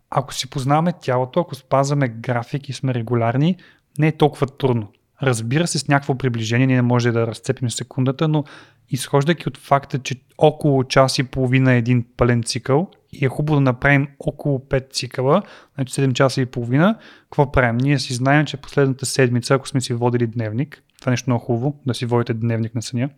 ако 0.10 0.34
си 0.34 0.50
познаваме 0.50 0.94
тялото, 1.02 1.40
ако 1.40 1.56
спазваме 1.56 2.08
график 2.08 2.70
и 2.70 2.74
сме 2.74 2.94
регулярни, 2.94 3.58
не 4.00 4.08
е 4.08 4.18
толкова 4.18 4.48
трудно. 4.48 4.88
Разбира 5.24 5.68
се, 5.68 5.80
с 5.80 5.88
някакво 5.88 6.18
приближение 6.18 6.68
ние 6.68 6.76
не 6.76 6.82
може 6.82 7.12
да 7.12 7.28
разцепим 7.28 7.70
секундата, 7.70 8.28
но 8.28 8.44
изхождайки 8.90 9.48
от 9.48 9.58
факта, 9.58 10.00
че 10.00 10.16
около 10.38 10.84
час 10.84 11.20
и 11.20 11.24
половина 11.24 11.74
е 11.74 11.78
един 11.78 12.06
пълен 12.18 12.44
цикъл 12.44 12.90
и 13.14 13.26
е 13.26 13.30
хубаво 13.30 13.56
да 13.56 13.62
направим 13.62 14.08
около 14.20 14.60
5 14.60 14.94
цикъла, 14.94 15.42
значи 15.76 15.94
7 15.94 16.14
часа 16.14 16.42
и 16.42 16.46
половина, 16.46 16.98
какво 17.24 17.52
правим? 17.52 17.78
Ние 17.78 18.00
си 18.00 18.14
знаем, 18.14 18.46
че 18.46 18.58
последната 18.58 19.06
седмица, 19.06 19.54
ако 19.54 19.68
сме 19.68 19.82
си 19.82 19.94
водили 19.94 20.28
дневник, 20.28 20.84
това 21.00 21.10
е 21.10 21.14
нещо 21.14 21.30
много 21.30 21.46
хубаво, 21.46 21.80
да 21.86 21.94
си 21.94 22.06
водите 22.06 22.34
дневник 22.34 22.76
на 22.76 22.82
съня, 22.82 23.10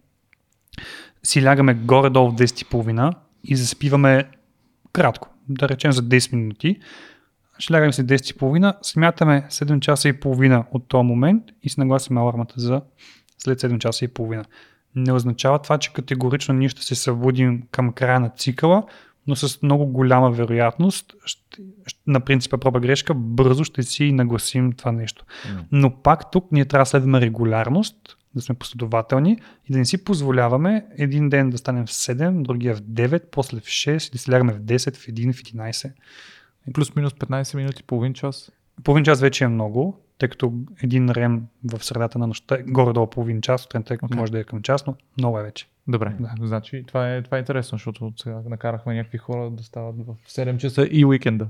си 1.24 1.44
лягаме 1.44 1.74
горе-долу 1.74 2.32
в 2.32 2.36
10 2.36 2.70
и 3.44 3.56
заспиваме 3.56 4.30
кратко, 4.94 5.30
да 5.50 5.70
речем 5.70 5.92
за 5.92 6.04
10 6.04 6.36
минути. 6.36 6.80
Ще 7.58 7.74
лягаме 7.74 7.94
се 7.94 8.08
10 8.08 8.36
и 8.36 8.38
половина, 8.38 8.78
смятаме 8.82 9.46
7 9.50 9.80
часа 9.80 10.10
и 10.10 10.20
половина 10.20 10.66
от 10.72 10.88
този 10.88 11.06
момент 11.06 11.44
и 11.64 11.70
си 11.70 11.80
нагласим 11.80 12.18
алармата 12.18 12.54
за 12.58 12.82
след 13.38 13.62
7 13.62 13.78
часа 13.78 14.06
и 14.06 14.08
половина. 14.08 14.46
Не 14.96 15.14
означава 15.14 15.60
това, 15.60 15.78
че 15.78 15.94
категорично 15.94 16.54
ние 16.54 16.70
ще 16.70 16.84
се 16.84 16.96
събудим 16.96 17.64
към 17.72 17.94
края 17.94 18.20
на 18.20 18.30
цикъла, 18.30 18.84
но 19.28 19.36
с 19.36 19.62
много 19.62 19.86
голяма 19.86 20.32
вероятност, 20.32 21.14
ще, 21.26 21.62
на 22.08 22.20
принципа 22.20 22.58
проба 22.58 22.80
грешка, 22.80 23.14
бързо 23.14 23.64
ще 23.64 23.84
си 23.84 24.12
нагласим 24.12 24.74
това 24.74 24.92
нещо. 24.92 25.26
Но 25.72 26.02
пак 26.02 26.32
тук 26.32 26.52
ние 26.52 26.66
трябва 26.66 26.82
да 26.82 26.86
следваме 26.86 27.22
регулярност, 27.22 28.18
да 28.36 28.42
сме 28.42 28.56
последователни 28.56 29.40
и 29.70 29.74
да 29.74 29.80
не 29.80 29.86
си 29.86 30.04
позволяваме 30.04 30.86
един 30.98 31.30
ден 31.30 31.50
да 31.50 31.58
станем 31.58 31.86
в 31.86 31.90
7, 31.90 32.42
другия 32.42 32.76
в 32.76 32.82
9, 32.82 33.24
после 33.32 33.60
в 33.60 33.64
6, 33.64 34.28
да 34.28 34.34
лягаме 34.34 34.54
в 34.54 34.60
10, 34.60 34.96
в 34.96 35.06
1, 35.06 35.34
в 35.34 35.38
11. 35.38 35.92
Плюс-минус 36.74 37.14
15 37.14 37.56
минути, 37.56 37.84
половин 37.84 38.14
час. 38.14 38.52
Половин 38.84 39.04
час 39.04 39.22
вече 39.22 39.44
е 39.44 39.48
много, 39.48 40.00
тъй 40.18 40.30
като 40.30 40.54
един 40.84 41.10
рем 41.10 41.42
в 41.64 41.84
средата 41.84 42.20
на 42.20 42.28
нощта 42.28 42.56
е 42.56 42.64
горе-долу 42.64 43.08
половин 43.08 43.42
час, 43.42 43.62
сутринта 43.62 43.98
okay. 43.98 44.16
може 44.16 44.32
да 44.32 44.40
е 44.40 44.44
към 44.44 44.62
час, 44.62 44.88
но 44.88 44.96
много 45.18 45.40
е 45.40 45.44
вече. 45.44 45.68
Добре, 45.88 46.16
Да. 46.20 46.34
да. 46.40 46.48
значи 46.48 46.84
това 46.88 47.14
е, 47.16 47.22
това 47.22 47.38
е 47.38 47.40
интересно, 47.40 47.76
защото 47.76 48.14
сега 48.18 48.42
накарахме 48.50 48.96
някакви 48.96 49.18
хора 49.18 49.50
да 49.52 49.64
стават 49.64 49.96
в 49.98 50.16
7 50.30 50.58
часа 50.58 50.88
и 50.92 51.06
уикенда. 51.06 51.48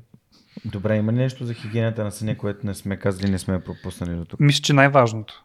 Добре, 0.66 0.98
има 0.98 1.12
ли 1.12 1.16
нещо 1.16 1.46
за 1.46 1.54
хигиената 1.54 2.04
на 2.04 2.12
съня, 2.12 2.38
което 2.38 2.68
не 2.68 2.74
сме 2.74 2.98
казали, 2.98 3.32
не 3.32 3.40
сме 3.40 3.64
пропуснали 3.64 4.16
до 4.16 4.26
тук? 4.26 4.40
Мисля, 4.40 4.62
че 4.62 4.74
най-важното. 4.74 5.44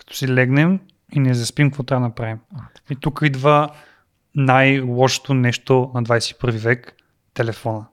Като 0.00 0.14
си 0.14 0.28
легнем 0.28 0.80
и 1.12 1.20
не 1.20 1.34
заспим, 1.34 1.70
какво 1.70 1.82
трябва 1.82 2.02
да 2.02 2.08
направим? 2.08 2.38
И 2.90 2.96
тук 2.96 3.20
идва 3.24 3.68
най-лошото 4.34 5.34
нещо 5.34 5.90
на 5.94 6.02
21 6.02 6.50
век 6.50 6.96
телефона. 7.34 7.86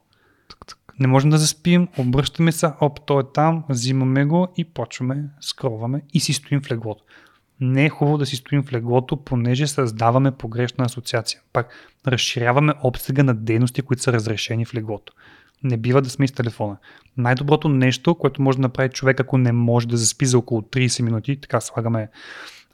Не 0.99 1.07
можем 1.07 1.29
да 1.29 1.37
заспим, 1.37 1.87
обръщаме 1.97 2.51
се, 2.51 2.69
оп, 2.81 2.99
той 3.05 3.21
е 3.21 3.25
там, 3.33 3.63
взимаме 3.69 4.25
го 4.25 4.47
и 4.57 4.65
почваме, 4.65 5.23
скролваме 5.41 6.01
и 6.13 6.19
си 6.19 6.33
стоим 6.33 6.61
в 6.61 6.71
леглото. 6.71 7.03
Не 7.59 7.85
е 7.85 7.89
хубаво 7.89 8.17
да 8.17 8.25
си 8.25 8.35
стоим 8.35 8.63
в 8.63 8.73
леглото, 8.73 9.17
понеже 9.17 9.67
създаваме 9.67 10.31
погрешна 10.31 10.85
асоциация. 10.85 11.41
Пак 11.53 11.69
разширяваме 12.07 12.73
обсега 12.83 13.23
на 13.23 13.35
дейности, 13.35 13.81
които 13.81 14.03
са 14.03 14.13
разрешени 14.13 14.65
в 14.65 14.73
леглото. 14.73 15.13
Не 15.63 15.77
бива 15.77 16.01
да 16.01 16.09
сме 16.09 16.27
с 16.27 16.31
телефона. 16.31 16.77
Най-доброто 17.17 17.69
нещо, 17.69 18.15
което 18.15 18.41
може 18.41 18.57
да 18.57 18.61
направи 18.61 18.89
човек, 18.89 19.19
ако 19.19 19.37
не 19.37 19.51
може 19.51 19.87
да 19.87 19.97
заспи 19.97 20.25
за 20.25 20.37
около 20.37 20.61
30 20.61 21.01
минути, 21.01 21.41
така 21.41 21.61
слагаме 21.61 22.09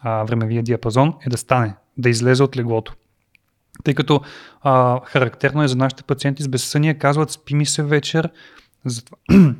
а, 0.01 0.23
времевия 0.23 0.63
диапазон, 0.63 1.13
е 1.25 1.29
да 1.29 1.38
стане, 1.38 1.75
да 1.97 2.09
излезе 2.09 2.43
от 2.43 2.57
леглото. 2.57 2.93
Тъй 3.84 3.93
като 3.93 4.21
а, 4.61 5.01
характерно 5.05 5.63
е 5.63 5.67
за 5.67 5.75
нашите 5.75 6.03
пациенти 6.03 6.43
с 6.43 6.47
безсъние, 6.47 6.93
казват 6.93 7.31
спи 7.31 7.55
ми 7.55 7.65
се 7.65 7.84
вечер, 7.84 8.29
затва... 8.86 9.17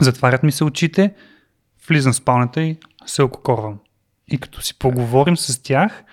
затварят 0.00 0.42
ми 0.42 0.52
се 0.52 0.64
очите, 0.64 1.14
влизам 1.88 2.12
в 2.12 2.16
спалнята 2.16 2.62
и 2.62 2.76
се 3.06 3.22
ококорвам. 3.22 3.78
И 4.28 4.38
като 4.38 4.62
си 4.62 4.78
поговорим 4.78 5.36
с 5.36 5.62
тях, 5.62 6.04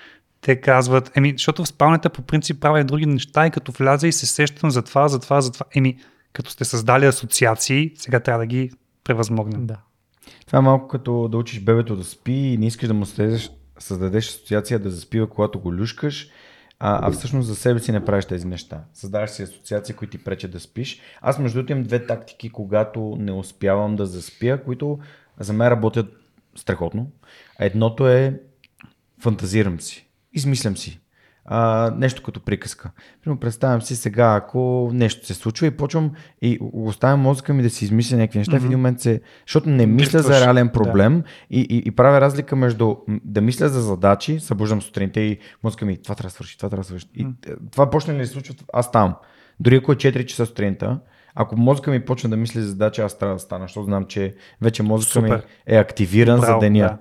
те 0.48 0.62
казват, 0.62 1.12
еми, 1.18 1.32
защото 1.32 1.64
в 1.64 1.68
спалнята 1.68 2.10
по 2.10 2.22
принцип 2.22 2.62
правя 2.62 2.84
други 2.84 3.06
неща 3.06 3.48
и 3.48 3.52
като 3.52 3.72
вляза 3.72 4.08
и 4.08 4.12
се 4.12 4.26
сещам 4.26 4.72
за 4.72 4.82
това, 4.82 5.08
за 5.08 5.20
това, 5.20 5.42
за 5.42 5.52
това. 5.52 5.66
Еми, 5.76 5.98
като 6.34 6.52
сте 6.52 6.66
създали 6.66 7.06
асоциации, 7.06 7.92
сега 7.96 8.20
трябва 8.20 8.40
да 8.40 8.46
ги 8.46 8.72
превъзмогнем. 9.04 9.66
Да. 9.66 9.78
Това 10.46 10.60
е 10.60 10.62
малко 10.62 10.88
като 10.88 11.28
да 11.28 11.38
учиш 11.38 11.60
бебето 11.60 11.96
да 11.96 12.04
спи 12.04 12.32
и 12.32 12.58
не 12.58 12.68
искаш 12.68 12.88
да 12.88 12.94
му 12.94 13.06
създадеш, 13.06 13.52
създадеш 13.80 14.28
асоциация 14.28 14.80
да 14.80 14.90
заспива, 14.90 15.30
когато 15.30 15.60
го 15.60 15.74
люшкаш, 15.74 16.30
а, 16.80 17.08
а 17.08 17.12
всъщност 17.12 17.48
за 17.48 17.56
себе 17.56 17.80
си 17.80 17.92
не 17.92 18.06
правиш 18.06 18.26
тези 18.26 18.48
неща. 18.48 18.84
Създаваш 18.94 19.30
си 19.30 19.44
асоциации, 19.44 19.96
които 19.96 20.18
ти 20.18 20.24
пречат 20.24 20.52
да 20.52 20.60
спиш. 20.60 21.02
Аз 21.22 21.40
между 21.40 21.58
другото 21.58 21.72
имам 21.72 21.84
две 21.84 22.06
тактики, 22.06 22.50
когато 22.50 23.16
не 23.20 23.32
успявам 23.32 23.96
да 23.96 24.06
заспя, 24.06 24.64
които 24.66 25.00
за 25.40 25.54
мен 25.54 25.68
работят 25.68 26.08
страхотно. 26.56 27.12
Едното 27.60 28.08
е 28.08 28.42
фантазирам 29.20 29.80
си, 29.80 30.07
измислям 30.38 30.78
си 30.78 31.00
а, 31.48 31.92
нещо 31.98 32.24
като 32.24 32.40
приказка. 32.40 32.92
Примерно 33.24 33.40
представям 33.40 33.82
си 33.82 33.96
сега, 33.96 34.36
ако 34.36 34.90
нещо 34.94 35.26
се 35.26 35.34
случва 35.34 35.68
и 35.68 35.72
почвам 35.72 36.12
и 36.42 36.60
оставям 36.74 37.20
мозъка 37.20 37.54
ми 37.54 37.64
да 37.64 37.70
си 37.70 37.86
измисля 37.86 38.18
някакви 38.18 38.40
неща, 38.40 38.52
mm-hmm. 38.52 38.60
в 38.60 38.66
един 38.66 38.78
момент 38.78 39.00
се... 39.00 39.22
Защото 39.48 39.70
не 39.70 39.86
мисля 39.86 40.20
за 40.20 40.42
реален 40.42 40.70
проблем 40.70 41.22
да. 41.22 41.28
и, 41.50 41.62
и, 41.62 41.84
и 41.86 41.92
правя 41.92 42.22
разлика 42.22 42.56
между 42.56 42.96
да 43.08 43.42
мисля 43.42 43.70
за 43.70 43.82
задачи, 43.82 44.40
събуждам 44.40 44.82
сутринта 44.82 45.20
и 45.20 45.38
мозъка 45.64 45.86
ми, 45.86 45.98
това 46.02 46.16
трябва 46.16 46.28
да 46.28 46.34
свърши, 46.34 46.58
това 46.58 46.70
трябва 46.70 46.82
да 46.82 46.88
свърши. 46.88 47.08
Mm-hmm. 47.08 47.66
И 47.68 47.72
това 47.72 47.90
почне 47.90 48.14
ли 48.14 48.18
да 48.18 48.26
се 48.26 48.34
случва, 48.34 48.56
аз 48.74 48.92
там. 48.92 49.16
Дори 49.60 49.76
ако 49.76 49.92
е 49.92 49.96
4 49.96 50.26
часа 50.26 50.46
сутринта, 50.46 51.00
ако 51.36 51.58
мозъка 51.58 51.92
ми 51.92 52.06
почне 52.06 52.30
да 52.30 52.38
мисли 52.38 52.62
за 52.62 52.68
задача, 52.68 53.04
аз 53.04 53.20
трябва 53.20 53.36
да 53.36 53.40
стана, 53.40 53.64
защото 53.64 53.86
знам, 53.86 54.06
че 54.06 54.36
вече 54.62 54.84
мозъка 54.84 55.12
Супер. 55.12 55.30
ми 55.30 55.42
е 55.68 55.78
активиран 55.78 56.40
Браво, 56.40 56.54
за 56.54 56.60
деня. 56.60 56.80
Да. 56.80 56.98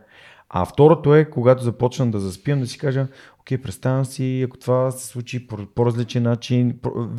А 0.48 0.64
второто 0.64 1.14
е, 1.14 1.30
когато 1.30 1.62
започна 1.62 2.10
да 2.10 2.20
заспивам, 2.20 2.60
да 2.60 2.66
си 2.66 2.78
кажа, 2.78 3.06
окей, 3.40 3.58
представям 3.58 4.04
си, 4.04 4.42
ако 4.42 4.58
това 4.58 4.90
се 4.90 5.06
случи 5.06 5.46
по, 5.46 5.66
по-различен 5.66 6.22
начин, 6.22 6.78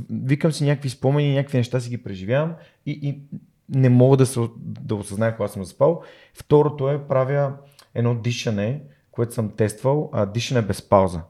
викам 0.10 0.52
си 0.52 0.66
някакви 0.66 0.90
спомени, 0.90 1.36
някакви 1.36 1.58
неща 1.58 1.80
си 1.80 1.90
ги 1.90 2.04
преживявам 2.04 2.54
и, 2.86 2.92
и 2.92 3.22
не 3.70 3.90
мога 3.90 4.18
да, 4.18 4.26
се, 4.26 4.40
да 4.60 4.96
осъзная 4.96 5.36
кога 5.36 5.48
съм 5.48 5.64
заспал. 5.64 6.02
Второто 6.34 6.90
е, 6.90 7.08
правя 7.08 7.54
едно 7.96 8.16
дишане, 8.16 8.82
което 9.12 9.34
съм 9.34 9.56
тествал, 9.56 10.10
а 10.14 10.26
дишане 10.26 10.62
без 10.62 10.90
пауза. 10.90 11.22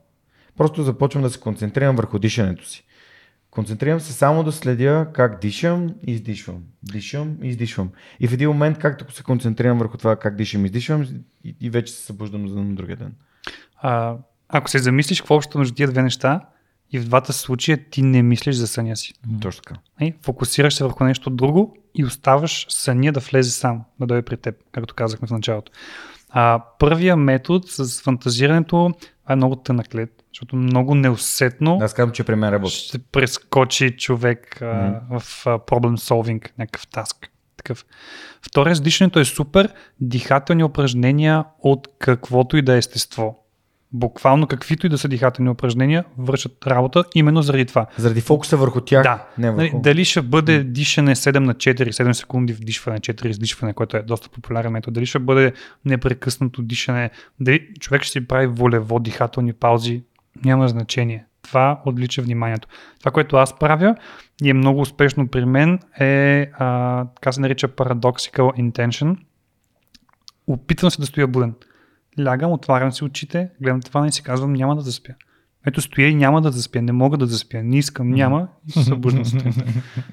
Просто 0.58 0.84
започвам 0.84 1.24
да 1.24 1.30
се 1.30 1.40
концентрирам 1.40 1.96
върху 1.96 2.20
дишането 2.20 2.66
си. 2.66 2.87
Концентрирам 3.58 4.00
се 4.00 4.14
само 4.14 4.44
да 4.44 4.52
следя 4.52 5.08
как 5.14 5.42
дишам 5.42 5.96
и 6.08 6.12
издишвам. 6.12 6.64
Дишам 6.84 7.38
и 7.44 7.48
издишвам. 7.48 7.90
И 8.20 8.28
в 8.28 8.34
един 8.34 8.50
момент, 8.50 8.78
както 8.78 9.16
се 9.16 9.24
концентрирам 9.24 9.78
върху 9.78 9.98
това 9.98 10.16
как 10.16 10.36
дишам 10.36 10.64
и 10.64 10.66
издишвам, 10.66 11.06
и, 11.44 11.56
и 11.62 11.70
вече 11.70 11.94
се 11.94 12.02
събуждам 12.02 12.48
за 12.48 12.56
на 12.56 12.76
другия 12.76 12.98
ден. 12.98 13.14
А, 13.82 14.16
ако 14.50 14.70
се 14.70 14.80
замислиш 14.80 15.22
какво 15.22 15.36
общо 15.36 15.58
между 15.58 15.76
тия 15.76 15.88
две 15.88 16.02
неща, 16.02 16.42
и 16.92 17.00
в 17.00 17.06
двата 17.06 17.34
случая 17.34 17.90
ти 17.90 18.02
не 18.02 18.24
мислиш 18.24 18.56
за 18.56 18.68
съня 18.68 18.98
си. 18.98 19.14
Точно 19.42 19.62
така. 19.62 19.80
И 20.02 20.14
фокусираш 20.22 20.76
се 20.76 20.84
върху 20.84 21.04
нещо 21.04 21.30
друго 21.30 21.78
и 21.96 22.06
оставаш 22.06 22.66
съня 22.70 23.12
да 23.12 23.20
влезе 23.20 23.52
сам, 23.52 23.84
да 24.00 24.06
дойде 24.06 24.22
при 24.22 24.38
теб, 24.38 24.56
както 24.72 24.96
казахме 24.96 25.28
в 25.28 25.32
началото. 25.32 25.72
А, 26.30 26.64
първия 26.80 27.16
метод 27.16 27.68
с 27.68 28.02
фантазирането 28.02 28.92
е 29.30 29.36
много 29.36 29.56
тънък 29.56 29.96
лед, 29.96 30.17
защото 30.38 30.56
много 30.56 30.96
неусетно 30.96 31.80
Аз 31.82 31.94
казвам, 31.94 32.12
че 32.14 32.24
при 32.24 32.36
мен 32.36 32.50
работи. 32.50 32.74
ще 32.74 32.98
прескочи 33.00 33.98
човек 33.98 34.58
mm-hmm. 34.62 35.20
в 35.20 35.48
а, 35.48 35.60
problem 35.60 35.98
solving, 35.98 36.50
някакъв 36.60 36.88
таск. 36.88 37.30
Такъв. 37.58 37.86
Втория 38.42 38.76
с 38.76 38.82
дишането 38.82 39.20
е 39.20 39.26
супер, 39.26 39.74
дихателни 40.00 40.64
упражнения 40.64 41.46
от 41.60 41.88
каквото 42.00 42.58
и 42.58 42.62
да 42.62 42.76
е 42.76 42.78
естество 42.78 43.44
буквално 43.92 44.48
каквито 44.48 44.86
и 44.86 44.90
да 44.90 44.98
са 44.98 45.08
дихателни 45.08 45.50
упражнения, 45.50 46.06
вършат 46.18 46.68
работа 46.68 47.04
именно 47.16 47.42
заради 47.42 47.66
това. 47.66 47.86
Заради 47.98 48.22
фокуса 48.22 48.58
върху 48.58 48.82
тях. 48.82 49.04
Да. 49.04 49.28
Не 49.38 49.52
върху... 49.52 49.62
Нали, 49.62 49.82
дали 49.84 50.06
ще 50.06 50.22
бъде 50.22 50.64
дишане 50.64 51.16
7 51.16 51.40
на 51.40 51.56
4, 51.56 51.90
7 51.90 52.12
секунди 52.12 52.54
вдишване, 52.54 53.00
4 53.00 53.26
издишване, 53.26 53.74
което 53.74 53.98
е 53.98 54.02
доста 54.02 54.30
популярен 54.30 54.72
метод. 54.72 54.94
Дали 54.94 55.06
ще 55.06 55.20
бъде 55.20 55.54
непрекъснато 55.86 56.62
дишане, 56.62 57.10
дали 57.40 57.68
човек 57.80 58.04
ще 58.04 58.12
си 58.12 58.28
прави 58.28 58.48
волево 58.48 59.00
дихателни 59.00 59.54
паузи, 59.54 60.04
няма 60.46 60.68
значение. 60.68 61.26
Това 61.42 61.82
отлича 61.86 62.22
вниманието. 62.22 62.68
Това, 63.00 63.12
което 63.12 63.36
аз 63.36 63.60
правя 63.60 63.96
и 64.44 64.50
е 64.50 64.54
много 64.54 64.82
успешно 64.82 65.28
при 65.28 65.46
мен 65.46 65.80
е, 66.00 66.42
а, 66.54 67.06
така 67.06 67.32
се 67.32 67.42
нарича 67.42 67.68
paradoxical 67.68 68.72
intention. 68.72 69.18
Опитвам 70.48 70.92
се 70.92 71.02
да 71.02 71.06
стоя 71.06 71.28
буден 71.28 71.54
лягам, 72.26 72.52
отварям 72.52 72.92
си 72.92 73.04
очите, 73.04 73.50
гледам 73.62 73.82
това 73.82 74.08
и 74.08 74.12
си 74.12 74.24
казвам, 74.24 74.54
няма 74.54 74.76
да 74.76 74.82
заспя. 74.82 75.14
Ето 75.68 75.82
стоя 75.82 76.08
и 76.08 76.16
няма 76.16 76.42
да 76.42 76.52
заспя, 76.52 76.82
не 76.82 76.92
мога 76.92 77.18
да 77.18 77.26
заспя, 77.26 77.64
не 77.64 77.78
искам, 77.78 78.12
няма 78.12 78.48
и 78.68 78.72
се 78.72 78.84
събуждам 78.84 79.26
сутринта. 79.26 79.64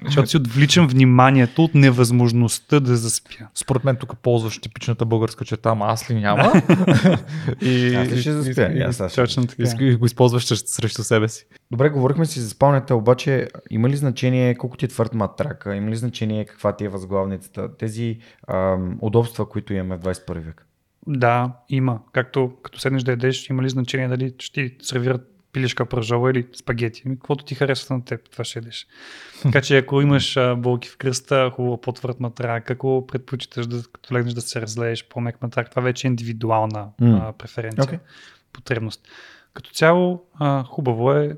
Защото 0.05 0.29
си 0.29 0.37
отвличам 0.37 0.87
вниманието 0.87 1.63
от 1.63 1.75
невъзможността 1.75 2.79
да 2.79 2.95
заспя. 2.95 3.47
Според 3.55 3.83
мен 3.83 3.95
тук 3.95 4.17
ползваш 4.17 4.59
типичната 4.59 5.05
българска 5.05 5.45
черта, 5.45 5.69
ама 5.69 5.85
аз 5.85 6.09
ли 6.11 6.15
няма? 6.15 6.53
и, 7.61 7.95
аз 7.95 8.11
ли 8.11 8.21
ще 8.21 8.31
заспя? 8.31 8.71
И, 8.73 8.81
аз, 8.81 9.01
аз 9.01 9.15
точно 9.15 9.47
така. 9.47 9.63
И 9.79 9.95
го 9.95 10.05
използваш 10.05 10.45
срещу 10.45 11.03
себе 11.03 11.27
си. 11.27 11.45
Добре, 11.71 11.89
говорихме 11.89 12.25
си 12.25 12.39
за 12.39 12.49
спалнята, 12.49 12.95
обаче 12.95 13.47
има 13.69 13.89
ли 13.89 13.95
значение 13.95 14.55
колко 14.55 14.77
ти 14.77 14.85
е 14.85 14.87
твърд 14.87 15.13
матрака, 15.13 15.75
има 15.75 15.89
ли 15.89 15.95
значение 15.95 16.45
каква 16.45 16.75
ти 16.75 16.85
е 16.85 16.89
възглавницата, 16.89 17.77
тези 17.77 18.17
ам, 18.47 18.97
удобства, 19.01 19.49
които 19.49 19.73
имаме 19.73 19.97
в 19.97 19.99
21 19.99 20.39
век? 20.39 20.65
Да, 21.07 21.51
има. 21.69 21.99
Както 22.11 22.53
като 22.63 22.79
седнеш 22.79 23.03
да 23.03 23.11
ядеш, 23.11 23.49
има 23.49 23.63
ли 23.63 23.69
значение 23.69 24.07
дали 24.07 24.33
ще 24.39 24.69
ти 24.69 24.85
сервират 24.85 25.31
пилешка 25.55 25.85
пръжова 25.85 26.31
или 26.31 26.47
спагети. 26.55 27.03
Ами, 27.05 27.15
каквото 27.15 27.45
ти 27.45 27.55
харесва 27.55 27.95
на 27.95 28.05
теб, 28.05 28.29
това 28.29 28.43
ще 28.43 28.59
ядеш. 28.59 28.87
Така 29.41 29.61
че 29.61 29.77
ако 29.77 30.01
имаш 30.01 30.37
болки 30.57 30.89
в 30.89 30.97
кръста, 30.97 31.51
хубаво 31.55 31.81
по-твърд 31.81 32.19
матрак, 32.19 32.71
ако 32.71 33.07
предпочиташ 33.07 33.67
да, 33.67 33.83
като 33.93 34.13
легнеш 34.13 34.33
да 34.33 34.41
се 34.41 34.61
разлееш 34.61 35.07
по-мек 35.07 35.41
матрак, 35.41 35.69
това 35.69 35.81
вече 35.81 36.07
е 36.07 36.09
индивидуална 36.09 36.87
mm. 37.01 37.29
а, 37.29 37.31
преференция, 37.31 37.83
okay. 37.83 37.99
потребност. 38.53 39.07
Като 39.53 39.69
цяло, 39.69 40.25
а, 40.39 40.63
хубаво 40.63 41.11
е 41.11 41.37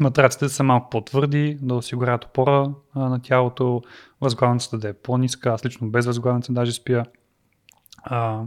матраците 0.00 0.44
да 0.44 0.50
са 0.50 0.62
малко 0.62 0.90
по-твърди, 0.90 1.58
да 1.62 1.74
осигуряват 1.74 2.24
опора 2.24 2.74
а, 2.94 3.00
на 3.08 3.22
тялото, 3.22 3.82
възглавницата 4.20 4.78
да 4.78 4.88
е 4.88 4.92
по-ниска. 4.92 5.50
Аз 5.50 5.64
лично 5.64 5.90
без 5.90 6.06
възглавница 6.06 6.52
даже 6.52 6.72
спя 6.72 7.04
а, 8.02 8.42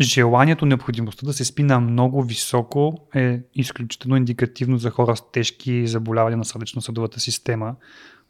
желанието, 0.00 0.66
необходимостта 0.66 1.26
да 1.26 1.32
се 1.32 1.44
спи 1.44 1.62
на 1.62 1.80
много 1.80 2.22
високо 2.22 3.08
е 3.14 3.40
изключително 3.54 4.16
индикативно 4.16 4.78
за 4.78 4.90
хора 4.90 5.16
с 5.16 5.30
тежки 5.30 5.86
заболявания 5.86 6.36
на 6.36 6.44
сърдечно-съдовата 6.44 7.20
система. 7.20 7.76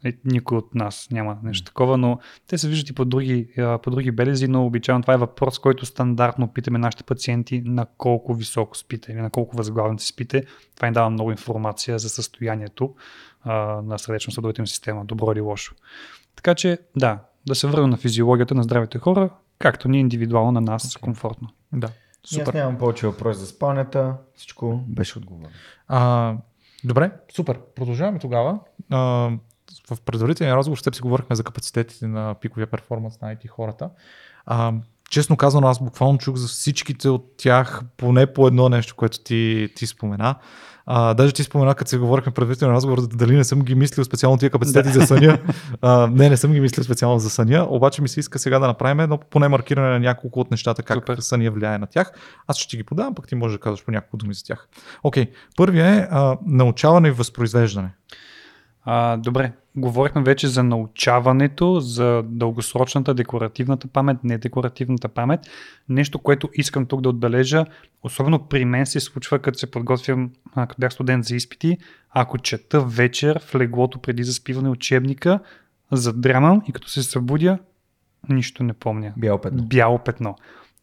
Е, 0.05 0.13
никой 0.25 0.57
от 0.57 0.75
нас 0.75 1.07
няма 1.11 1.37
нещо 1.43 1.65
такова, 1.65 1.97
но 1.97 2.19
те 2.47 2.57
се 2.57 2.69
виждат 2.69 2.89
и 2.89 2.93
по 2.93 3.05
други, 3.05 3.49
по 3.83 3.91
други 3.91 4.11
белези, 4.11 4.47
но 4.47 4.65
обичайно 4.65 5.01
това 5.01 5.13
е 5.13 5.17
въпрос, 5.17 5.59
който 5.59 5.85
стандартно 5.85 6.53
питаме 6.53 6.79
нашите 6.79 7.03
пациенти 7.03 7.61
на 7.65 7.85
колко 7.97 8.33
високо 8.33 8.77
спите 8.77 9.11
или 9.11 9.21
на 9.21 9.29
колко 9.29 9.57
възглавници 9.57 10.07
спите. 10.07 10.43
Това 10.75 10.87
им 10.87 10.93
дава 10.93 11.09
много 11.09 11.31
информация 11.31 11.99
за 11.99 12.09
състоянието 12.09 12.95
на 13.83 13.97
сърдечно-съдовата 13.97 14.61
им 14.61 14.67
система, 14.67 15.05
добро 15.05 15.31
или 15.31 15.41
лошо. 15.41 15.75
Така 16.35 16.55
че, 16.55 16.77
да, 16.95 17.19
да 17.47 17.55
се 17.55 17.67
върна 17.67 17.87
на 17.87 17.97
физиологията 17.97 18.55
на 18.55 18.63
здравите 18.63 18.97
хора, 18.97 19.29
както 19.59 19.89
ни 19.89 19.97
е 19.97 19.99
индивидуално 19.99 20.51
на 20.51 20.61
нас 20.61 20.93
okay. 20.93 20.99
комфортно. 20.99 21.49
Да. 21.73 21.89
Супер. 22.25 22.47
Аз 22.47 22.53
нямам 22.53 22.77
повече 22.77 23.07
въпрос 23.07 23.37
за 23.37 23.45
спалнята. 23.47 24.15
Всичко 24.35 24.83
беше 24.87 25.17
отговорено. 25.17 25.49
А, 25.87 26.35
добре, 26.83 27.11
супер. 27.35 27.59
Продължаваме 27.75 28.19
тогава. 28.19 28.59
А, 28.89 28.97
в 29.89 30.01
предварителния 30.05 30.55
разговор 30.55 30.77
ще 30.77 30.93
си 30.93 31.01
говорихме 31.01 31.35
за 31.35 31.43
капацитетите 31.43 32.07
на 32.07 32.33
пиковия 32.33 32.67
перформанс 32.67 33.21
на 33.21 33.35
IT 33.35 33.47
хората. 33.47 33.89
А, 34.45 34.73
честно 35.09 35.37
казано, 35.37 35.67
аз 35.67 35.79
буквално 35.79 36.17
чух 36.17 36.35
за 36.35 36.47
всичките 36.47 37.09
от 37.09 37.37
тях 37.37 37.81
поне 37.97 38.33
по 38.33 38.47
едно 38.47 38.69
нещо, 38.69 38.95
което 38.95 39.19
ти, 39.19 39.69
ти 39.75 39.87
спомена. 39.87 40.35
А, 40.89 41.13
даже 41.13 41.33
ти 41.33 41.43
спомена, 41.43 41.75
като 41.75 41.89
се 41.89 41.97
говорихме 41.97 42.31
предварително 42.31 42.73
разговор, 42.73 43.07
дали 43.07 43.35
не 43.35 43.43
съм 43.43 43.61
ги 43.61 43.75
мислил 43.75 44.05
специално 44.05 44.37
тия 44.37 44.49
капацитети 44.49 44.89
за 44.89 45.01
съня. 45.01 45.39
А, 45.81 46.07
не, 46.07 46.29
не 46.29 46.37
съм 46.37 46.53
ги 46.53 46.59
мислил 46.59 46.83
специално 46.83 47.19
за 47.19 47.29
съня, 47.29 47.67
обаче 47.69 48.01
ми 48.01 48.07
се 48.07 48.19
иска 48.19 48.39
сега 48.39 48.59
да 48.59 48.67
направим 48.67 48.99
едно 48.99 49.17
поне 49.17 49.47
маркиране 49.47 49.89
на 49.89 49.99
няколко 49.99 50.39
от 50.39 50.51
нещата, 50.51 50.83
как 50.83 50.97
Супер. 50.97 51.17
съня 51.17 51.51
влияе 51.51 51.77
на 51.77 51.87
тях. 51.87 52.11
Аз 52.47 52.57
ще 52.57 52.69
ти 52.69 52.77
ги 52.77 52.83
подавам, 52.83 53.15
пък 53.15 53.27
ти 53.27 53.35
можеш 53.35 53.57
да 53.57 53.61
казваш 53.61 53.85
по 53.85 53.91
няколко 53.91 54.17
думи 54.17 54.33
за 54.33 54.43
тях. 54.43 54.67
Окей, 55.03 55.25
okay. 55.25 55.29
първият 55.57 55.87
е 55.87 56.07
а, 56.11 56.37
научаване 56.45 57.07
и 57.07 57.11
възпроизвеждане. 57.11 57.89
А, 58.85 59.17
добре, 59.17 59.51
говорихме 59.77 60.21
вече 60.23 60.47
за 60.47 60.63
научаването, 60.63 61.79
за 61.79 62.23
дългосрочната 62.25 63.13
декоративната 63.13 63.87
памет, 63.87 64.17
не 64.23 64.37
декоративната 64.37 65.07
памет. 65.07 65.39
Нещо, 65.89 66.19
което 66.19 66.49
искам 66.53 66.85
тук 66.85 67.01
да 67.01 67.09
отбележа, 67.09 67.65
особено 68.03 68.39
при 68.39 68.65
мен 68.65 68.85
се 68.85 68.99
случва, 68.99 69.39
като 69.39 69.57
се 69.57 69.71
подготвям, 69.71 70.31
като 70.55 70.75
бях 70.79 70.93
студент 70.93 71.25
за 71.25 71.35
изпити, 71.35 71.77
ако 72.09 72.37
чета 72.37 72.81
вечер 72.81 73.39
в 73.39 73.55
леглото 73.55 73.99
преди 73.99 74.23
заспиване 74.23 74.69
учебника, 74.69 75.39
задрамам 75.91 76.61
и 76.67 76.71
като 76.71 76.89
се 76.89 77.03
събудя, 77.03 77.59
нищо 78.29 78.63
не 78.63 78.73
помня. 78.73 79.13
Бяло 79.17 79.41
петно. 79.41 79.63
Бяло 79.63 79.99
петно. 79.99 80.35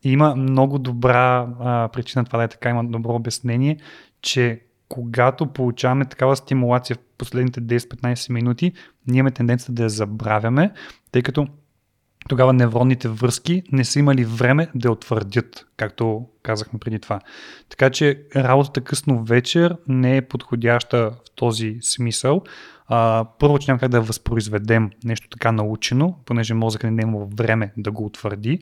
И 0.04 0.12
има 0.12 0.36
много 0.36 0.78
добра 0.78 1.48
а, 1.60 1.88
причина 1.92 2.24
това 2.24 2.38
да 2.38 2.44
е 2.44 2.48
така, 2.48 2.70
има 2.70 2.84
добро 2.84 3.14
обяснение, 3.14 3.78
че 4.22 4.60
когато 4.94 5.46
получаваме 5.46 6.04
такава 6.04 6.36
стимулация 6.36 6.96
в 6.96 6.98
последните 7.18 7.60
10-15 7.60 8.32
минути, 8.32 8.72
ние 9.06 9.18
имаме 9.18 9.30
тенденция 9.30 9.74
да 9.74 9.82
я 9.82 9.88
забравяме, 9.88 10.72
тъй 11.12 11.22
като 11.22 11.46
тогава 12.28 12.52
невронните 12.52 13.08
връзки 13.08 13.62
не 13.72 13.84
са 13.84 13.98
имали 13.98 14.24
време 14.24 14.68
да 14.74 14.88
я 14.88 14.92
утвърдят, 14.92 15.66
както 15.76 16.26
казахме 16.42 16.78
преди 16.78 16.98
това. 16.98 17.20
Така 17.68 17.90
че 17.90 18.22
работата 18.36 18.80
късно 18.80 19.24
вечер 19.24 19.76
не 19.88 20.16
е 20.16 20.22
подходяща 20.22 21.10
в 21.10 21.34
този 21.34 21.78
смисъл. 21.80 22.42
А, 22.86 23.26
първо, 23.38 23.58
че 23.58 23.70
няма 23.70 23.80
как 23.80 23.90
да 23.90 24.00
възпроизведем 24.00 24.90
нещо 25.04 25.28
така 25.28 25.52
научено, 25.52 26.18
понеже 26.24 26.54
мозъкът 26.54 26.90
не 26.90 27.02
е 27.02 27.06
имал 27.06 27.30
време 27.36 27.72
да 27.76 27.90
го 27.92 28.04
утвърди. 28.04 28.58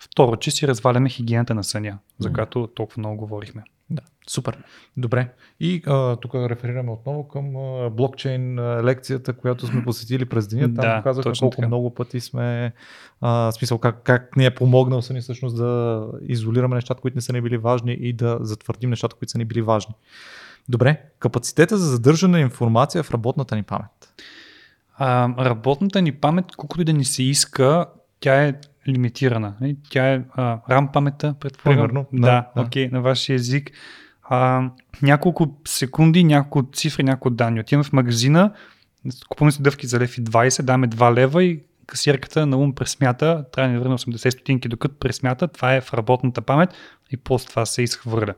Второ, 0.00 0.36
че 0.36 0.50
си 0.50 0.68
разваляме 0.68 1.08
хигиената 1.08 1.54
на 1.54 1.64
съня, 1.64 1.98
за 2.18 2.32
която 2.32 2.66
толкова 2.66 3.00
много 3.00 3.16
говорихме. 3.16 3.62
Да, 3.90 4.02
супер. 4.28 4.58
Добре. 4.96 5.32
И 5.60 5.82
а, 5.86 6.16
тук 6.16 6.34
реферираме 6.34 6.90
отново 6.90 7.28
към 7.28 7.56
а, 7.56 7.90
блокчейн 7.90 8.58
а, 8.58 8.82
лекцията, 8.84 9.32
която 9.32 9.66
сме 9.66 9.84
посетили 9.84 10.24
през 10.24 10.48
деня. 10.48 10.62
Там 10.62 10.74
Да, 10.74 10.96
показахме 10.96 11.30
точно 11.30 11.44
колко 11.44 11.56
така. 11.56 11.66
много 11.66 11.94
пъти 11.94 12.20
сме, 12.20 12.72
а, 13.20 13.52
смисъл 13.52 13.78
как, 13.78 14.02
как 14.02 14.36
ни 14.36 14.46
е 14.46 14.54
помогнал 14.54 15.02
съни 15.02 15.20
всъщност 15.20 15.56
да 15.56 16.06
изолираме 16.22 16.74
нещата, 16.74 17.00
които 17.00 17.16
не 17.16 17.20
са 17.20 17.32
ни 17.32 17.40
били 17.40 17.56
важни 17.56 17.92
и 17.92 18.12
да 18.12 18.38
затвърдим 18.40 18.90
нещата, 18.90 19.16
които 19.16 19.30
са 19.30 19.38
ни 19.38 19.44
били 19.44 19.62
важни. 19.62 19.94
Добре, 20.68 21.02
капацитета 21.18 21.78
за 21.78 21.90
задържане 21.90 22.32
на 22.32 22.40
информация 22.40 23.02
в 23.02 23.10
работната 23.10 23.56
ни 23.56 23.62
памет. 23.62 24.14
А, 24.96 25.28
работната 25.44 26.02
ни 26.02 26.12
памет, 26.12 26.44
колкото 26.56 26.82
и 26.82 26.84
да 26.84 26.92
ни 26.92 27.04
се 27.04 27.22
иска, 27.22 27.86
тя 28.20 28.44
е 28.44 28.54
лимитирана. 28.88 29.54
Тя 29.90 30.12
е 30.12 30.22
а, 30.34 30.58
RAM 30.70 30.92
паметта, 30.92 31.34
предполагам. 31.40 31.86
Примерно, 31.86 32.06
Да, 32.12 32.20
да, 32.20 32.50
да, 32.56 32.62
окей, 32.62 32.88
на 32.88 33.00
вашия 33.00 33.34
език. 33.34 33.70
А, 34.22 34.70
няколко 35.02 35.60
секунди, 35.64 36.24
няколко 36.24 36.70
цифри, 36.72 37.02
няколко 37.02 37.30
данни. 37.30 37.60
Отиваме 37.60 37.84
в 37.84 37.92
магазина, 37.92 38.52
купуваме 39.28 39.52
си 39.52 39.62
дъвки 39.62 39.86
за 39.86 40.00
лев 40.00 40.18
и 40.18 40.24
20, 40.24 40.62
даваме 40.62 40.88
2 40.88 41.14
лева 41.14 41.44
и 41.44 41.60
касирката 41.86 42.46
на 42.46 42.56
ум 42.56 42.74
пресмята, 42.74 43.44
трябва 43.52 43.68
да 43.68 43.72
ни 43.72 43.78
върне 43.78 43.94
80 43.94 44.30
стотинки, 44.30 44.68
докато 44.68 44.98
пресмята, 44.98 45.48
това 45.48 45.74
е 45.74 45.80
в 45.80 45.94
работната 45.94 46.42
памет 46.42 46.70
и 47.10 47.16
после 47.16 47.48
това 47.48 47.66
се 47.66 47.82
изхвърля. 47.82 48.34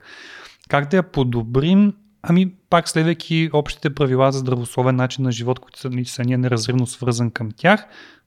Как 0.69 0.91
да 0.91 0.97
я 0.97 1.03
подобрим? 1.03 1.93
Ами, 2.23 2.55
пак 2.71 2.89
следвайки 2.89 3.51
общите 3.53 3.95
правила 3.95 4.33
за 4.33 4.39
здравословен 4.39 4.97
начин 4.97 5.25
на 5.25 5.33
живот, 5.33 5.59
които 5.59 5.79
са, 5.81 5.91
са 6.05 6.23
ние 6.23 6.37
неразривно 6.37 6.87
свързан 6.87 7.31
към 7.31 7.51
тях, 7.57 7.87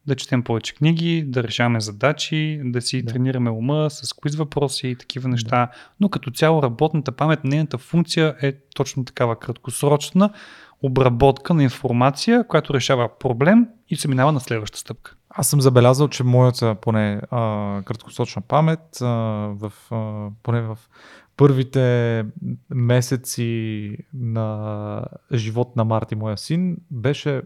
да 0.10 0.16
четем 0.16 0.44
повече 0.44 0.76
книги, 0.76 1.24
да 1.28 1.44
решаваме 1.44 1.80
задачи, 1.80 2.62
да 2.64 2.82
си 2.82 3.02
Да. 3.02 3.06
да. 3.06 3.14
тренираме 3.14 3.50
ума 3.50 3.90
с 3.90 4.14
квиз 4.14 4.36
въпроси 4.36 4.88
и 4.88 4.96
такива 4.96 5.30
неща. 5.30 5.72
Но 6.00 6.10
като 6.10 6.32
цяло 6.32 6.64
работната 6.64 7.12
памет, 7.12 7.44
нейната 7.44 7.78
функция 7.78 8.36
е 8.42 8.54
точно 8.76 9.06
такава 9.06 9.40
краткосрочна 9.40 10.30
обработка 10.82 11.54
на 11.54 11.64
информация, 11.64 12.48
която 12.48 12.74
решава 12.74 13.10
проблем 13.20 13.68
и 13.90 13.96
се 13.96 14.08
минава 14.08 14.32
на 14.32 14.40
следваща 14.40 14.78
стъпка. 14.78 15.16
Аз 15.30 15.50
съм 15.50 15.62
забелязал, 15.62 16.08
че 16.08 16.24
моята 16.24 16.76
поне 16.76 17.22
а, 17.32 17.82
краткосрочна 17.86 18.42
памет, 18.42 19.02
а, 19.02 19.06
в, 19.56 19.74
а, 19.92 20.28
поне 20.44 20.62
в 20.62 20.78
първите 21.38 22.26
месеци 22.70 23.98
на 24.14 25.06
живот 25.34 25.76
на 25.76 25.86
Марти, 25.86 26.16
моя 26.16 26.38
син, 26.38 26.78
беше 26.92 27.42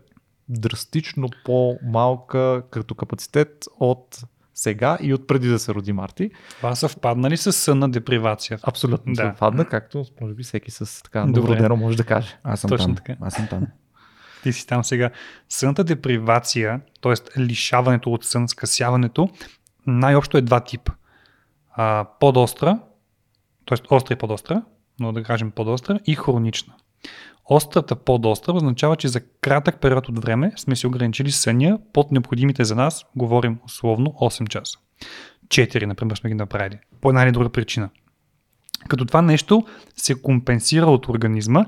драстично 0.53 1.29
по-малка 1.45 2.63
като 2.71 2.95
капацитет 2.95 3.65
от 3.79 4.23
сега 4.53 4.97
и 5.01 5.13
от 5.13 5.27
преди 5.27 5.47
да 5.47 5.59
се 5.59 5.73
роди 5.73 5.93
Марти. 5.93 6.31
Това 6.57 6.75
съвпадна 6.75 7.29
ли 7.29 7.37
с 7.37 7.53
сънна 7.53 7.89
депривация? 7.89 8.59
Абсолютно 8.63 9.13
да. 9.13 9.21
Съвпадна, 9.21 9.65
както 9.65 10.05
може 10.21 10.33
би 10.33 10.43
всеки 10.43 10.71
с 10.71 11.03
така 11.03 11.25
Добре. 11.25 11.39
новородено 11.39 11.75
може 11.75 11.97
да 11.97 12.03
каже. 12.03 12.37
Аз 12.43 12.59
съм 12.59 12.69
Точно 12.69 12.87
там. 12.87 12.95
така. 12.95 13.15
Аз 13.21 13.33
съм 13.33 13.47
там. 13.47 13.67
Ти 14.43 14.53
си 14.53 14.67
там 14.67 14.83
сега. 14.83 15.09
Сънната 15.49 15.83
депривация, 15.83 16.81
т.е. 17.01 17.39
лишаването 17.39 18.13
от 18.13 18.23
сън, 18.23 18.47
скъсяването, 18.47 19.29
най-общо 19.87 20.37
е 20.37 20.41
два 20.41 20.59
типа. 20.59 20.91
А, 21.75 22.05
подостра, 22.19 22.79
т.е. 23.65 23.95
остра 23.95 24.13
и 24.13 24.17
подостра, 24.17 24.61
но 24.99 25.11
да 25.11 25.23
кажем 25.23 25.51
подостра, 25.51 25.99
и 26.05 26.15
хронична. 26.15 26.73
Острата 27.45 27.95
подостра 27.95 28.53
означава, 28.53 28.95
че 28.95 29.07
за 29.07 29.21
кратък 29.41 29.81
период 29.81 30.09
от 30.09 30.23
време 30.23 30.51
сме 30.57 30.75
си 30.75 30.87
ограничили 30.87 31.31
съня 31.31 31.79
под 31.93 32.11
необходимите 32.11 32.63
за 32.63 32.75
нас, 32.75 33.05
говорим 33.15 33.59
условно 33.65 34.15
8 34.21 34.47
часа. 34.47 34.79
4, 35.47 35.85
например, 35.85 36.15
сме 36.15 36.29
ги 36.29 36.33
направили. 36.33 36.79
По 37.01 37.09
една 37.09 37.23
или 37.23 37.31
друга 37.31 37.49
причина. 37.49 37.89
Като 38.87 39.05
това 39.05 39.21
нещо 39.21 39.65
се 39.95 40.21
компенсира 40.21 40.85
от 40.85 41.07
организма 41.07 41.65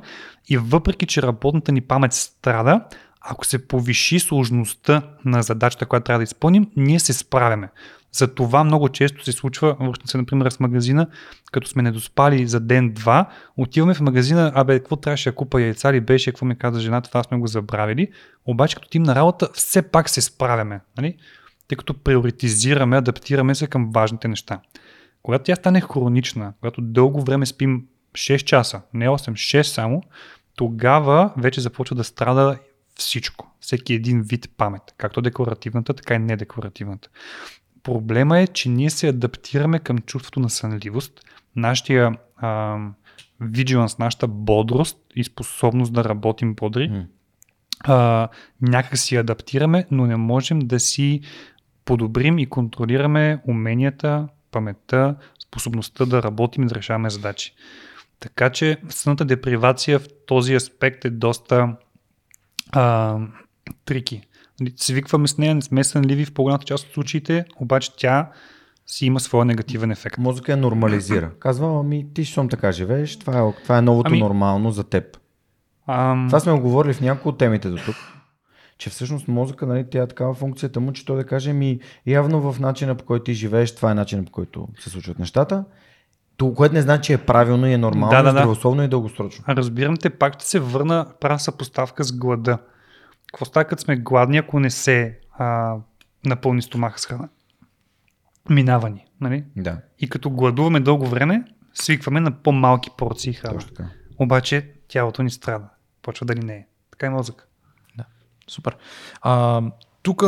и 0.50 0.58
въпреки, 0.58 1.06
че 1.06 1.22
работната 1.22 1.72
ни 1.72 1.82
памет 1.82 2.14
страда, 2.14 2.86
ако 3.22 3.46
се 3.46 3.68
повиши 3.68 4.20
сложността 4.20 5.02
на 5.26 5.44
задачата, 5.44 5.86
която 5.86 6.04
трябва 6.04 6.20
да 6.20 6.24
изпълним, 6.24 6.72
ние 6.76 7.00
се 7.00 7.14
справяме. 7.14 7.70
За 8.16 8.36
това 8.36 8.64
много 8.64 8.90
често 8.90 9.24
се 9.24 9.32
случва, 9.32 9.76
връщам 9.80 10.08
се, 10.08 10.18
например, 10.18 10.50
с 10.50 10.60
магазина, 10.60 11.08
като 11.52 11.68
сме 11.68 11.84
недоспали 11.84 12.48
за 12.48 12.60
ден-два, 12.60 13.30
отиваме 13.58 13.94
в 13.94 14.02
магазина, 14.02 14.52
абе, 14.56 14.80
какво 14.80 14.96
трябваше 14.96 15.30
да 15.30 15.36
купа 15.36 15.62
яйца 15.62 15.94
ли 15.94 16.02
беше, 16.02 16.32
какво 16.32 16.46
ми 16.46 16.58
каза 16.58 16.80
жената, 16.80 17.10
това 17.10 17.24
сме 17.24 17.38
го 17.38 17.48
забравили. 17.48 18.08
Обаче, 18.46 18.76
като 18.76 18.90
тим 18.90 19.04
на 19.04 19.16
работа, 19.16 19.50
все 19.54 19.82
пак 19.82 20.10
се 20.10 20.22
справяме. 20.22 20.82
Нали? 20.98 21.18
Тъй 21.68 21.76
като 21.76 21.94
приоритизираме, 21.94 22.98
адаптираме 22.98 23.56
се 23.56 23.68
към 23.68 23.92
важните 23.94 24.28
неща. 24.28 24.60
Когато 25.24 25.44
тя 25.44 25.56
стане 25.56 25.82
хронична, 25.82 26.54
когато 26.60 26.82
дълго 26.82 27.22
време 27.22 27.46
спим 27.46 27.84
6 28.14 28.38
часа, 28.44 28.82
не 28.94 29.08
8, 29.08 29.32
6 29.32 29.62
само, 29.62 30.02
тогава 30.56 31.34
вече 31.38 31.62
започва 31.62 31.96
да 31.96 32.04
страда 32.04 32.58
всичко. 32.96 33.52
Всеки 33.60 33.94
един 33.94 34.22
вид 34.22 34.50
памет, 34.58 34.82
както 34.98 35.22
декларативната, 35.22 35.94
така 35.94 36.16
и 36.16 36.20
недекларативната. 36.20 37.10
Проблема 37.86 38.40
е, 38.40 38.48
че 38.48 38.70
ние 38.70 38.90
се 38.90 39.08
адаптираме 39.08 39.80
към 39.80 40.00
чувството 40.00 40.40
на 40.40 40.50
сънливост, 40.50 41.22
нашия 41.56 42.18
а, 42.38 42.78
vigilance, 43.42 44.00
нашата 44.00 44.28
бодрост 44.28 44.98
и 45.16 45.24
способност 45.24 45.94
да 45.94 46.04
работим 46.04 46.56
бодри, 46.56 47.06
а, 47.84 48.30
някак 48.62 48.98
си 48.98 49.16
адаптираме, 49.16 49.86
но 49.92 50.06
не 50.06 50.16
можем 50.16 50.60
да 50.60 50.80
си 50.80 51.22
подобрим 51.86 52.40
и 52.40 52.50
контролираме 52.50 53.42
уменията, 53.48 54.28
паметта, 54.52 55.16
способността 55.48 56.06
да 56.06 56.24
работим 56.24 56.64
и 56.64 56.68
да 56.68 56.76
решаваме 56.76 57.10
задачи. 57.10 57.54
Така 58.20 58.50
че 58.50 58.78
сънната 58.90 59.26
депривация 59.26 60.00
в 60.00 60.08
този 60.28 60.56
аспект 60.56 61.06
е 61.06 61.10
доста 61.10 61.76
а, 62.72 63.18
трики. 63.86 64.22
Нали, 64.60 64.74
Свикваме 64.76 65.28
с 65.28 65.38
нея, 65.38 65.56
не 65.56 65.62
сме 65.62 65.84
сънливи 65.84 66.26
в 66.26 66.34
по-голямата 66.34 66.66
част 66.66 66.88
от 66.88 66.94
случаите, 66.94 67.46
обаче 67.60 67.92
тя 67.98 68.30
си 68.88 69.06
има 69.06 69.20
своя 69.20 69.46
негативен 69.46 69.92
ефект. 69.92 70.18
Мозъка 70.18 70.52
я 70.52 70.58
нормализира. 70.58 71.32
Казва, 71.40 71.80
ами 71.80 72.06
ти 72.14 72.26
щом 72.26 72.50
така 72.50 72.72
живееш, 72.72 73.20
това 73.20 73.40
е, 73.40 73.54
това 73.64 73.78
е 73.78 73.82
новото 73.82 74.08
Ами- 74.08 74.20
нормално 74.20 74.72
за 74.72 74.84
теб. 74.84 75.18
А, 75.88 76.28
Това 76.28 76.40
сме 76.40 76.52
го 76.54 76.60
говорили 76.60 76.94
в 76.94 77.02
някои 77.02 77.30
от 77.30 77.38
темите 77.38 77.70
до 77.70 77.78
тук. 77.78 77.96
Че 78.78 78.90
всъщност 78.90 79.28
мозъка, 79.28 79.66
нали, 79.66 79.86
тя 79.92 80.04
е 80.04 80.08
такава 80.08 80.34
функцията 80.34 80.80
му, 80.80 80.94
че 80.94 81.06
той 81.06 81.18
да 81.18 81.24
каже 81.24 81.54
ми 81.54 81.80
явно 82.06 82.52
в 82.52 82.60
начина 82.60 82.96
по 82.96 83.06
който 83.06 83.24
ти 83.24 83.34
живееш, 83.34 83.76
това 83.76 83.92
е 83.92 83.96
начинът 83.96 84.26
по 84.26 84.32
който 84.32 84.68
се 84.80 84.90
случват 84.90 85.20
нещата. 85.20 85.64
То, 86.38 86.54
което 86.54 86.76
не 86.76 86.82
значи, 86.82 87.08
че 87.08 87.14
е 87.14 87.18
правилно 87.18 87.68
и 87.68 87.74
е 87.74 87.78
нормално, 87.78 88.12
Да, 88.12 88.18
да, 88.18 88.24
да. 88.24 88.32
здравословно 88.32 88.84
и 88.84 88.88
дългосрочно. 88.88 89.44
А 89.48 89.56
разбирам 89.56 89.98
те, 89.98 90.10
пак 90.10 90.34
ще 90.34 90.46
се 90.46 90.60
върна, 90.60 91.06
правя 91.22 91.40
съпоставка 91.40 92.04
с 92.04 92.12
глада. 92.18 92.58
Какво 93.36 93.46
става, 93.46 93.66
като 93.66 93.82
сме 93.82 93.98
гладни, 93.98 94.38
ако 94.38 94.60
не 94.60 94.70
се 94.70 95.20
а, 95.38 95.76
напълни 96.26 96.62
стомаха 96.62 97.00
с 97.00 97.06
храна? 97.06 97.30
Минава 98.50 98.90
ни, 98.90 99.06
нали? 99.22 99.46
Да, 99.56 99.82
И 100.00 100.10
като 100.10 100.30
гладуваме 100.30 100.80
дълго 100.80 101.06
време, 101.08 101.44
свикваме 101.74 102.20
на 102.20 102.32
по-малки 102.32 102.90
порции 102.98 103.34
храна. 103.34 103.54
точно 103.54 103.74
така. 103.74 103.90
Обаче 104.20 104.72
тялото 104.88 105.24
ни 105.24 105.30
страда. 105.30 105.70
Почва 106.02 106.26
да 106.26 106.36
ни 106.36 106.46
не 106.46 106.56
е. 106.56 106.68
Така 106.92 107.06
и 107.06 107.10
мозък. 107.10 107.48
Супер. 108.48 108.78
А, 109.22 109.62
тук 110.04 110.24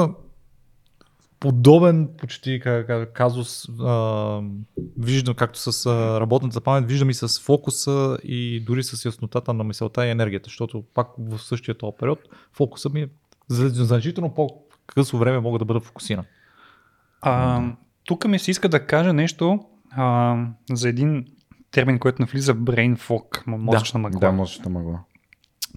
подобен 1.39 2.09
почти 2.17 2.59
ка- 2.59 2.85
ка- 2.87 3.11
казус 3.13 3.69
а, 3.79 4.41
виждам 4.97 5.35
както 5.35 5.59
с 5.71 5.85
а, 5.85 6.19
работната 6.19 6.61
памет, 6.61 6.89
виждам 6.89 7.09
и 7.09 7.13
с 7.13 7.39
фокуса 7.39 8.17
и 8.23 8.63
дори 8.65 8.83
с 8.83 9.05
яснотата 9.05 9.53
на 9.53 9.63
мисълта 9.63 10.05
и 10.05 10.09
енергията, 10.09 10.45
защото 10.45 10.83
пак 10.93 11.07
в 11.19 11.39
същия 11.39 11.77
този 11.77 11.97
период 11.99 12.19
фокуса 12.53 12.89
ми 12.89 13.01
е 13.01 13.09
значително 13.49 14.33
по-късо 14.33 15.17
време 15.17 15.39
мога 15.39 15.59
да 15.59 15.65
бъда 15.65 15.79
фокусиран. 15.79 16.25
А, 17.21 17.61
тук 18.03 18.27
ми 18.27 18.39
се 18.39 18.51
иска 18.51 18.69
да 18.69 18.85
кажа 18.85 19.13
нещо 19.13 19.59
а, 19.91 20.35
за 20.71 20.89
един 20.89 21.25
термин, 21.71 21.99
който 21.99 22.21
навлиза 22.21 22.55
brain 22.55 22.97
fog, 22.97 23.47
мозъчна 23.47 23.99
мъгла. 23.99 24.19
Да, 24.19 24.31
мозъчна 24.31 24.69
мъгла. 24.69 24.99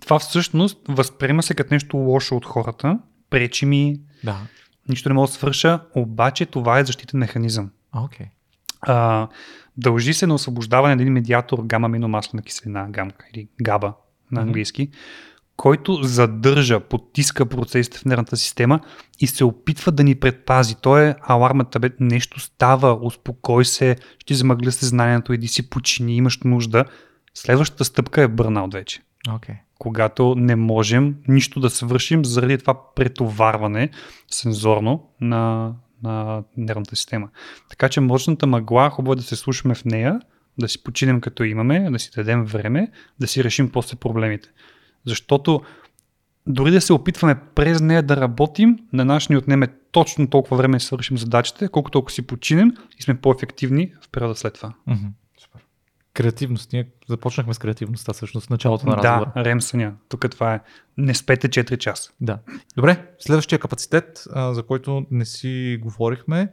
Това 0.00 0.18
всъщност 0.18 0.78
възприема 0.88 1.42
се 1.42 1.54
като 1.54 1.74
нещо 1.74 1.96
лошо 1.96 2.36
от 2.36 2.46
хората, 2.46 2.98
пречи 3.30 3.66
ми, 3.66 4.00
Да. 4.24 4.36
Нищо 4.90 5.08
не 5.08 5.14
мога 5.14 5.26
да 5.26 5.32
свърша, 5.32 5.80
обаче 5.94 6.46
това 6.46 6.78
е 6.78 6.84
защитен 6.84 7.20
механизъм. 7.20 7.70
Окей. 7.96 8.26
А, 8.82 9.28
дължи 9.76 10.14
се 10.14 10.26
на 10.26 10.34
освобождаване 10.34 10.94
на 10.94 11.02
един 11.02 11.12
медиатор 11.12 11.58
гама-аминомаслена 11.58 12.42
киселина, 12.42 12.86
гамка 12.90 13.26
или 13.34 13.48
габа 13.62 13.92
на 14.32 14.40
английски, 14.40 14.90
който 15.56 16.02
задържа, 16.02 16.80
потиска 16.80 17.46
процесите 17.46 17.98
в 17.98 18.04
нервната 18.04 18.36
система 18.36 18.80
и 19.18 19.26
се 19.26 19.44
опитва 19.44 19.92
да 19.92 20.04
ни 20.04 20.14
предпази. 20.14 20.74
Той 20.74 21.08
е 21.08 21.14
алармата, 21.22 21.80
бе, 21.80 21.90
нещо 22.00 22.40
става, 22.40 22.98
успокой 23.02 23.64
се, 23.64 23.96
ще 24.18 24.34
замъгля 24.34 24.72
съзнанието, 24.72 25.32
иди 25.32 25.48
си 25.48 25.70
почини, 25.70 26.16
имаш 26.16 26.38
нужда. 26.44 26.84
Следващата 27.34 27.84
стъпка 27.84 28.22
е 28.22 28.28
бърнаут 28.28 28.72
вече. 28.72 29.02
Okay. 29.28 29.56
Когато 29.80 30.34
не 30.34 30.56
можем 30.56 31.14
нищо 31.28 31.60
да 31.60 31.70
свършим 31.70 32.24
заради 32.24 32.58
това 32.58 32.94
претоварване 32.94 33.90
сензорно 34.30 35.08
на, 35.20 35.72
на 36.02 36.42
нервната 36.56 36.96
система. 36.96 37.28
Така 37.70 37.88
че 37.88 38.00
мощната 38.00 38.46
мъгла, 38.46 38.90
хубаво 38.90 39.12
е 39.12 39.16
да 39.16 39.22
се 39.22 39.36
слушаме 39.36 39.74
в 39.74 39.84
нея, 39.84 40.20
да 40.58 40.68
си 40.68 40.82
починем 40.82 41.20
като 41.20 41.44
имаме, 41.44 41.90
да 41.90 41.98
си 41.98 42.10
дадем 42.16 42.44
време, 42.44 42.90
да 43.20 43.26
си 43.26 43.44
решим 43.44 43.70
после 43.70 43.96
проблемите. 43.96 44.48
Защото 45.06 45.60
дори 46.46 46.70
да 46.70 46.80
се 46.80 46.92
опитваме 46.92 47.40
през 47.54 47.80
нея 47.80 48.02
да 48.02 48.16
работим, 48.16 48.78
на 48.92 49.04
нас 49.04 49.28
ни 49.28 49.36
отнеме 49.36 49.68
точно 49.92 50.30
толкова 50.30 50.56
време 50.56 50.76
да 50.76 50.84
свършим 50.84 51.18
задачите, 51.18 51.68
колкото 51.68 51.98
ако 51.98 52.12
си 52.12 52.26
починем 52.26 52.72
и 52.98 53.02
сме 53.02 53.20
по-ефективни 53.20 53.92
в 54.02 54.08
периода 54.08 54.34
след 54.34 54.54
това. 54.54 54.72
Mm-hmm. 54.88 55.10
Креативност. 56.22 56.72
Ние 56.72 56.88
започнахме 57.08 57.54
с 57.54 57.58
креативността 57.58 58.12
всъщност 58.12 58.50
началото 58.50 58.86
на 58.86 58.96
разговора. 58.96 59.32
Да, 59.34 59.44
рем 59.44 59.60
съня. 59.60 59.94
Тук 60.08 60.30
това 60.30 60.54
е. 60.54 60.60
Не 60.98 61.14
спете 61.14 61.48
4 61.48 61.78
часа. 61.78 62.12
Да. 62.20 62.38
Добре, 62.76 63.06
следващия 63.18 63.58
капацитет, 63.58 64.24
за 64.36 64.62
който 64.62 65.06
не 65.10 65.24
си 65.24 65.78
говорихме, 65.82 66.52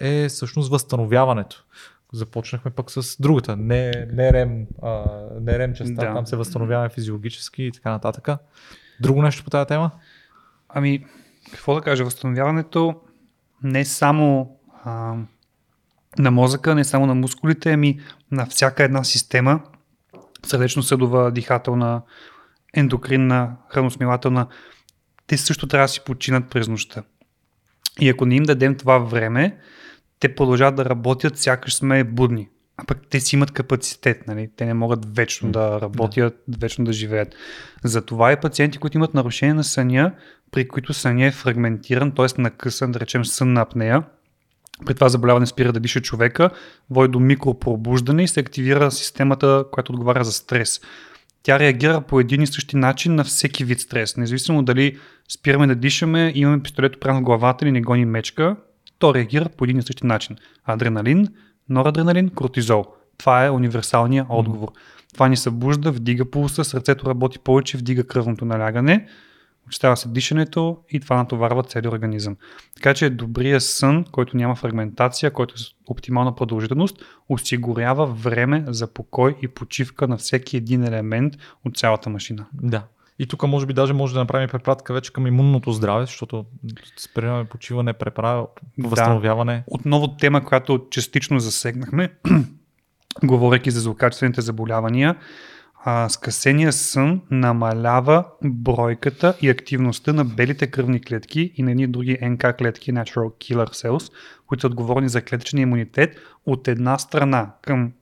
е 0.00 0.28
всъщност 0.28 0.70
възстановяването 0.70 1.64
започнахме 2.12 2.70
пък 2.70 2.90
с 2.90 3.16
другата, 3.20 3.56
не, 3.56 4.06
не 4.12 4.32
рем, 4.32 4.66
а, 4.82 5.04
не 5.40 5.58
рем 5.58 5.74
частта, 5.74 6.06
да. 6.06 6.14
там 6.14 6.26
се 6.26 6.36
възстановяваме 6.36 6.88
физиологически 6.88 7.62
и 7.62 7.72
така 7.72 7.90
нататък. 7.90 8.28
Друго 9.00 9.22
нещо 9.22 9.44
по 9.44 9.50
тази 9.50 9.66
тема? 9.66 9.90
Ами, 10.68 11.06
какво 11.52 11.74
да 11.74 11.80
кажа, 11.80 12.04
възстановяването 12.04 13.00
не 13.62 13.84
само 13.84 14.56
а, 14.84 15.16
на 16.18 16.30
мозъка, 16.30 16.74
не 16.74 16.84
само 16.84 17.06
на 17.06 17.14
мускулите, 17.14 17.72
ами 17.72 18.00
на 18.30 18.46
всяка 18.46 18.84
една 18.84 19.04
система, 19.04 19.60
сърдечно-съдова, 20.46 21.30
дихателна, 21.30 22.02
ендокринна, 22.74 23.56
храносмилателна, 23.68 24.46
те 25.26 25.36
също 25.36 25.66
трябва 25.66 25.84
да 25.84 25.88
си 25.88 26.00
починат 26.04 26.50
през 26.50 26.68
нощта. 26.68 27.02
И 28.00 28.08
ако 28.08 28.26
не 28.26 28.34
им 28.34 28.42
дадем 28.42 28.76
това 28.76 28.98
време, 28.98 29.58
те 30.20 30.34
продължават 30.34 30.76
да 30.76 30.84
работят, 30.84 31.38
сякаш 31.38 31.74
сме 31.74 32.04
будни. 32.04 32.48
А 32.76 32.84
пък 32.84 32.98
те 33.10 33.20
си 33.20 33.36
имат 33.36 33.50
капацитет, 33.50 34.26
нали? 34.26 34.50
те 34.56 34.64
не 34.64 34.74
могат 34.74 35.16
вечно 35.16 35.52
да 35.52 35.80
работят, 35.80 36.36
да. 36.48 36.58
вечно 36.58 36.84
да 36.84 36.92
живеят. 36.92 37.34
Затова 37.84 38.32
и 38.32 38.40
пациенти, 38.40 38.78
които 38.78 38.96
имат 38.96 39.14
нарушение 39.14 39.54
на 39.54 39.64
съня, 39.64 40.14
при 40.50 40.68
които 40.68 40.94
съня 40.94 41.26
е 41.26 41.30
фрагментиран, 41.30 42.12
т.е. 42.12 42.40
накъсан, 42.40 42.92
да 42.92 43.00
речем 43.00 43.24
сън 43.24 43.52
на 43.52 43.60
апнея, 43.60 44.02
при 44.86 44.94
това 44.94 45.08
заболяване 45.08 45.46
спира 45.46 45.72
да 45.72 45.80
диша 45.80 46.00
човека, 46.00 46.50
води 46.90 47.12
до 47.12 47.20
микропробуждане 47.20 48.22
и 48.22 48.28
се 48.28 48.40
активира 48.40 48.90
системата, 48.90 49.64
която 49.72 49.92
отговаря 49.92 50.24
за 50.24 50.32
стрес. 50.32 50.80
Тя 51.42 51.58
реагира 51.58 52.00
по 52.00 52.20
един 52.20 52.42
и 52.42 52.46
същи 52.46 52.76
начин 52.76 53.14
на 53.14 53.24
всеки 53.24 53.64
вид 53.64 53.80
стрес. 53.80 54.16
Независимо 54.16 54.62
дали 54.62 54.98
спираме 55.28 55.66
да 55.66 55.74
дишаме, 55.74 56.32
имаме 56.34 56.62
пистолет 56.62 57.00
прямо 57.00 57.20
в 57.20 57.22
главата 57.22 57.64
или 57.64 57.72
не 57.72 57.82
гони 57.82 58.04
мечка, 58.04 58.56
то 58.98 59.14
реагира 59.14 59.48
по 59.48 59.64
един 59.64 59.78
и 59.78 59.82
същи 59.82 60.06
начин. 60.06 60.36
Адреналин, 60.64 61.28
норадреналин, 61.68 62.28
кортизол. 62.28 62.86
Това 63.18 63.46
е 63.46 63.50
универсалният 63.50 64.26
отговор. 64.30 64.68
Това 65.14 65.28
ни 65.28 65.36
събужда, 65.36 65.92
вдига 65.92 66.30
пулса, 66.30 66.64
сърцето 66.64 67.06
работи 67.06 67.38
повече, 67.38 67.78
вдига 67.78 68.06
кръвното 68.06 68.44
налягане, 68.44 69.06
очистява 69.68 69.96
се 69.96 70.08
дишането 70.08 70.78
и 70.90 71.00
това 71.00 71.16
натоварва 71.16 71.62
целият 71.62 71.92
организъм. 71.92 72.36
Така 72.76 72.94
че 72.94 73.10
добрият 73.10 73.62
сън, 73.62 74.04
който 74.12 74.36
няма 74.36 74.54
фрагментация, 74.54 75.30
който 75.30 75.54
е 75.54 75.58
с 75.58 75.64
оптимална 75.86 76.34
продължителност, 76.34 76.96
осигурява 77.28 78.06
време 78.06 78.64
за 78.66 78.86
покой 78.86 79.36
и 79.42 79.48
почивка 79.48 80.08
на 80.08 80.16
всеки 80.16 80.56
един 80.56 80.84
елемент 80.84 81.34
от 81.64 81.76
цялата 81.76 82.10
машина. 82.10 82.46
Да, 82.52 82.82
и 83.18 83.26
тук 83.26 83.42
може 83.42 83.66
би 83.66 83.72
даже 83.72 83.92
може 83.92 84.14
да 84.14 84.20
направим 84.20 84.48
препратка 84.48 84.94
вече 84.94 85.12
към 85.12 85.26
имунното 85.26 85.72
здраве, 85.72 86.06
защото 86.06 86.44
спираме 86.96 87.44
почиване, 87.44 87.92
преправа, 87.92 88.46
възстановяване. 88.78 89.54
Да. 89.54 89.62
Отново 89.66 90.16
тема, 90.16 90.44
която 90.44 90.86
частично 90.90 91.38
засегнахме, 91.38 92.12
говоряки 93.24 93.70
за 93.70 93.80
злокачествените 93.80 94.40
заболявания. 94.40 95.16
А, 95.90 96.08
скъсения 96.08 96.72
сън 96.72 97.20
намалява 97.30 98.24
бройката 98.44 99.34
и 99.40 99.48
активността 99.48 100.12
на 100.12 100.24
белите 100.24 100.66
кръвни 100.66 101.00
клетки 101.00 101.52
и 101.54 101.62
на 101.62 101.70
едни 101.70 101.86
други 101.86 102.18
НК 102.22 102.56
клетки, 102.58 102.92
Natural 102.92 103.28
Killer 103.28 103.68
Cells, 103.68 104.12
които 104.46 104.60
са 104.60 104.66
отговорни 104.66 105.08
за 105.08 105.22
клетъчния 105.22 105.62
имунитет 105.62 106.16
от 106.46 106.68
една 106.68 106.98
страна. 106.98 107.54
Към 107.62 107.92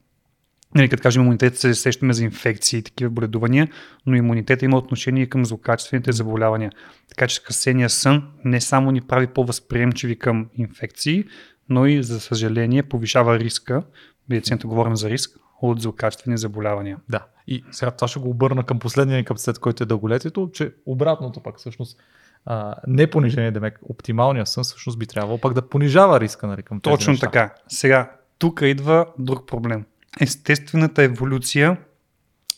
Нали, 0.75 0.89
като 0.89 1.03
кажем 1.03 1.23
имунитет, 1.23 1.59
се 1.59 1.75
сещаме 1.75 2.13
за 2.13 2.25
инфекции 2.25 2.79
и 2.79 2.83
такива 2.83 3.11
боледувания, 3.11 3.69
но 4.07 4.17
имунитета 4.17 4.65
има 4.65 4.79
отношение 4.79 5.27
към 5.27 5.45
злокачествените 5.45 6.13
заболявания. 6.13 6.73
Така 7.09 7.27
че 7.27 7.37
скъсения 7.37 7.91
сън 7.91 8.29
не 8.45 8.61
само 8.61 8.91
ни 8.91 9.01
прави 9.01 9.27
по-възприемчиви 9.27 10.19
към 10.19 10.47
инфекции, 10.55 11.25
но 11.69 11.87
и, 11.87 12.03
за 12.03 12.21
съжаление, 12.21 12.83
повишава 12.83 13.39
риска, 13.39 13.83
медицината 14.29 14.67
говорим 14.67 14.97
за 14.97 15.11
риск, 15.11 15.39
от 15.63 15.83
злокачествени 15.83 16.39
заболявания. 16.39 16.99
Да. 17.09 17.27
И 17.47 17.65
сега 17.71 17.91
това 17.91 18.09
ще 18.09 18.21
го 18.21 18.31
обърна 18.31 18.65
към 18.65 18.79
последния 18.79 19.25
капацитет, 19.25 19.59
който 19.59 19.83
е 19.83 19.87
дълголетието, 19.87 20.51
че 20.53 20.75
обратното 20.87 21.41
пък 21.41 21.59
всъщност 21.59 21.99
а, 22.45 22.75
не 22.87 23.11
понижение, 23.11 23.51
демек 23.51 23.79
оптималния 23.83 24.47
сън 24.47 24.65
всъщност 24.65 24.99
би 24.99 25.07
трябвало 25.07 25.39
пак 25.39 25.53
да 25.53 25.69
понижава 25.69 26.21
риска 26.21 26.47
нали, 26.47 26.63
към 26.63 26.81
тези 26.81 26.97
Точно 26.97 27.11
неща. 27.11 27.27
така. 27.27 27.55
Сега, 27.69 28.11
тук 28.39 28.61
идва 28.63 29.07
друг 29.19 29.47
проблем 29.47 29.85
естествената 30.21 31.03
еволюция 31.03 31.77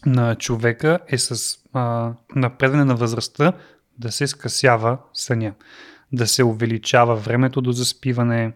на 0.06 0.34
човека 0.34 0.98
е 1.06 1.18
с 1.18 1.58
а, 1.72 2.12
напредване 2.34 2.84
на 2.84 2.94
възрастта 2.94 3.52
да 3.98 4.12
се 4.12 4.26
скъсява 4.26 4.98
съня, 5.14 5.54
да 6.12 6.26
се 6.26 6.44
увеличава 6.44 7.16
времето 7.16 7.60
до 7.60 7.72
заспиване, 7.72 8.52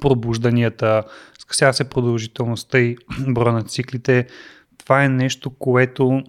пробужданията, 0.00 1.02
скъсява 1.38 1.74
се 1.74 1.90
продължителността 1.90 2.78
и 2.78 2.96
броя 3.28 3.52
на 3.52 3.62
циклите. 3.62 4.26
Това 4.78 5.04
е 5.04 5.08
нещо, 5.08 5.50
което 5.50 6.22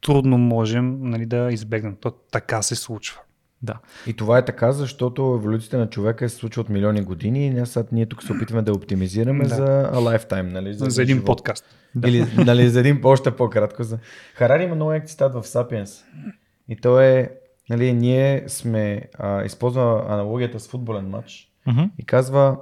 трудно 0.00 0.38
можем 0.38 0.98
нали, 1.00 1.26
да 1.26 1.48
избегнем. 1.52 1.96
То 2.00 2.10
така 2.10 2.62
се 2.62 2.74
случва. 2.74 3.20
Да. 3.62 3.74
И 4.06 4.14
това 4.14 4.38
е 4.38 4.44
така, 4.44 4.72
защото 4.72 5.38
еволюцията 5.40 5.78
на 5.78 5.90
човека 5.90 6.28
се 6.28 6.36
случва 6.36 6.60
от 6.60 6.68
милиони 6.68 7.02
години 7.02 7.46
и 7.46 7.50
ние, 7.50 7.66
сега, 7.66 7.88
ние 7.92 8.06
тук 8.06 8.22
се 8.22 8.32
опитваме 8.32 8.62
да 8.62 8.72
оптимизираме 8.72 9.44
да. 9.44 9.54
за 9.54 9.90
lifetime. 9.94 10.52
Нали, 10.52 10.74
за, 10.74 10.84
за 10.84 11.02
един 11.02 11.16
живот. 11.16 11.26
подкаст. 11.26 11.64
Или 12.06 12.26
нали, 12.44 12.68
за 12.68 12.80
един 12.80 13.00
още 13.04 13.30
по-кратко. 13.30 13.82
За... 13.82 13.98
Харари 14.34 14.62
има 14.62 14.74
много 14.74 15.00
цитат 15.06 15.34
в 15.34 15.42
Sapiens. 15.42 16.04
И 16.68 16.76
то 16.76 17.00
е, 17.00 17.30
нали, 17.70 17.92
ние 17.92 18.44
сме, 18.46 19.02
а, 19.18 19.44
използва 19.44 20.04
аналогията 20.08 20.60
с 20.60 20.68
футболен 20.68 21.08
матч 21.08 21.52
uh-huh. 21.68 21.90
и 21.98 22.04
казва, 22.04 22.56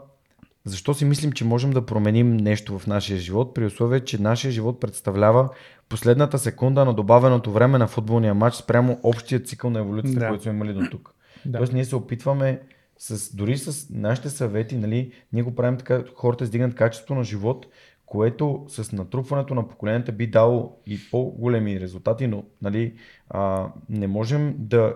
защо 0.68 0.94
си 0.94 1.04
мислим, 1.04 1.32
че 1.32 1.44
можем 1.44 1.70
да 1.70 1.86
променим 1.86 2.36
нещо 2.36 2.78
в 2.78 2.86
нашия 2.86 3.18
живот, 3.18 3.54
при 3.54 3.64
условие, 3.64 4.00
че 4.00 4.22
нашия 4.22 4.50
живот 4.50 4.80
представлява 4.80 5.48
последната 5.88 6.38
секунда 6.38 6.84
на 6.84 6.94
добавеното 6.94 7.52
време 7.52 7.78
на 7.78 7.86
футболния 7.86 8.34
матч 8.34 8.56
спрямо 8.56 9.00
общия 9.02 9.40
цикъл 9.40 9.70
на 9.70 9.78
еволюцията, 9.78 10.20
да. 10.20 10.28
който 10.28 10.42
сме 10.42 10.52
имали 10.52 10.72
до 10.72 10.86
тук. 10.90 11.14
Да. 11.46 11.58
Тоест 11.58 11.72
ние 11.72 11.84
се 11.84 11.96
опитваме 11.96 12.60
с, 12.98 13.36
дори 13.36 13.58
с 13.58 13.90
нашите 13.90 14.30
съвети, 14.30 14.76
нали, 14.76 15.12
ние 15.32 15.42
го 15.42 15.54
правим 15.54 15.78
така, 15.78 16.02
хората 16.14 16.44
издигнат 16.44 16.74
качеството 16.74 17.14
на 17.14 17.24
живот, 17.24 17.66
което 18.06 18.64
с 18.68 18.92
натрупването 18.92 19.54
на 19.54 19.68
поколенията 19.68 20.12
би 20.12 20.26
дало 20.26 20.78
и 20.86 20.98
по-големи 21.10 21.80
резултати, 21.80 22.26
но 22.26 22.44
нали, 22.62 22.94
а, 23.30 23.68
не 23.88 24.06
можем 24.06 24.54
да 24.58 24.94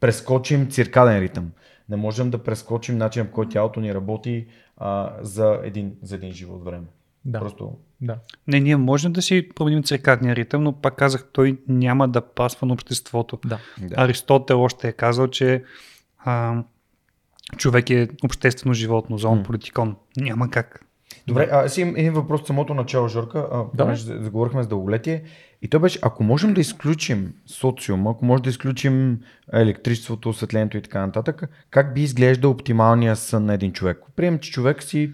прескочим 0.00 0.70
циркаден 0.70 1.18
ритъм. 1.18 1.50
Не 1.88 1.96
можем 1.96 2.30
да 2.30 2.42
прескочим 2.42 2.98
начин, 2.98 3.26
по 3.26 3.32
който 3.32 3.50
тялото 3.50 3.80
ни 3.80 3.94
работи 3.94 4.46
а, 4.76 5.12
за, 5.20 5.60
един, 5.62 5.96
за 6.02 6.14
един 6.14 6.32
живот 6.32 6.64
време. 6.64 6.86
Да. 7.24 7.40
Просто 7.40 7.78
да. 8.00 8.18
Не, 8.46 8.60
ние 8.60 8.76
можем 8.76 9.12
да 9.12 9.22
си 9.22 9.48
променим 9.54 9.82
циркадния 9.82 10.36
ритъм, 10.36 10.62
но 10.62 10.72
пак 10.72 10.96
казах, 10.96 11.28
той 11.32 11.58
няма 11.68 12.08
да 12.08 12.20
пасва 12.20 12.66
на 12.66 12.72
обществото. 12.72 13.38
Да. 13.44 13.58
Аристотел 13.96 14.62
още 14.62 14.88
е 14.88 14.92
казал, 14.92 15.28
че 15.28 15.64
а, 16.18 16.62
човек 17.56 17.90
е 17.90 18.08
обществено 18.24 18.74
животно, 18.74 19.18
зон 19.18 19.42
политикон. 19.42 19.96
Няма 20.16 20.50
как. 20.50 20.83
Добре, 21.26 21.48
а 21.52 21.68
си 21.68 21.80
имам 21.80 21.96
един 21.96 22.12
въпрос 22.12 22.40
от 22.40 22.46
самото 22.46 22.74
начало, 22.74 23.08
Жорка. 23.08 23.48
А, 23.52 23.64
да. 23.74 23.96
Заговорихме 23.96 24.62
с 24.62 24.66
дълголетие. 24.66 25.22
И 25.62 25.68
то 25.68 25.80
беше, 25.80 25.98
ако 26.02 26.24
можем 26.24 26.54
да 26.54 26.60
изключим 26.60 27.34
социума, 27.46 28.10
ако 28.10 28.24
можем 28.24 28.42
да 28.42 28.50
изключим 28.50 29.20
електричеството, 29.52 30.28
осветлението 30.28 30.76
и 30.76 30.82
така 30.82 31.06
нататък, 31.06 31.42
как 31.70 31.94
би 31.94 32.02
изглеждал 32.02 32.50
оптималния 32.50 33.16
сън 33.16 33.44
на 33.44 33.54
един 33.54 33.72
човек? 33.72 34.02
Прием, 34.16 34.38
че 34.38 34.52
човек 34.52 34.82
си 34.82 35.12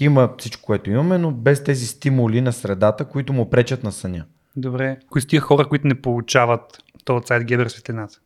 има 0.00 0.34
всичко, 0.38 0.62
което 0.62 0.90
имаме, 0.90 1.18
но 1.18 1.30
без 1.30 1.64
тези 1.64 1.86
стимули 1.86 2.40
на 2.40 2.52
средата, 2.52 3.04
които 3.04 3.32
му 3.32 3.50
пречат 3.50 3.84
на 3.84 3.92
съня. 3.92 4.24
Добре. 4.56 4.98
Кои 5.10 5.20
са 5.20 5.28
тия 5.28 5.40
хора, 5.40 5.68
които 5.68 5.86
не 5.86 6.02
получават 6.02 6.82
то 7.04 7.16
от 7.16 7.26
сайт 7.26 7.44
Гебер 7.44 7.68
светлината. 7.68 8.20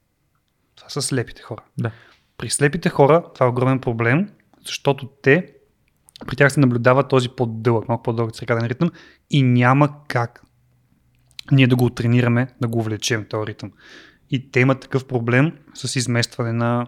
Това 0.77 0.89
са 0.89 1.03
слепите 1.03 1.43
хора. 1.43 1.63
Да. 1.79 1.91
При 2.39 2.51
слепите 2.51 2.89
хора 2.89 3.25
това 3.35 3.47
е 3.47 3.49
огромен 3.49 3.79
проблем, 3.79 4.29
защото 4.67 5.09
те, 5.23 5.55
при 6.27 6.37
тях 6.37 6.53
се 6.53 6.61
наблюдава 6.61 7.09
този 7.09 7.29
по-дълъг, 7.29 7.89
малко 7.89 8.03
по-дълъг 8.03 8.35
циркаден 8.35 8.67
ритъм 8.67 8.91
и 9.31 9.43
няма 9.43 9.89
как 10.09 10.43
ние 11.53 11.67
да 11.67 11.77
го 11.77 11.91
тренираме, 11.91 12.49
да 12.61 12.69
го 12.69 12.79
увлечем 12.79 13.27
този 13.29 13.47
ритъм. 13.47 13.73
И 14.31 14.51
те 14.51 14.61
имат 14.61 14.81
такъв 14.81 15.07
проблем 15.07 15.53
с 15.75 15.97
изместване 15.97 16.53
на 16.53 16.87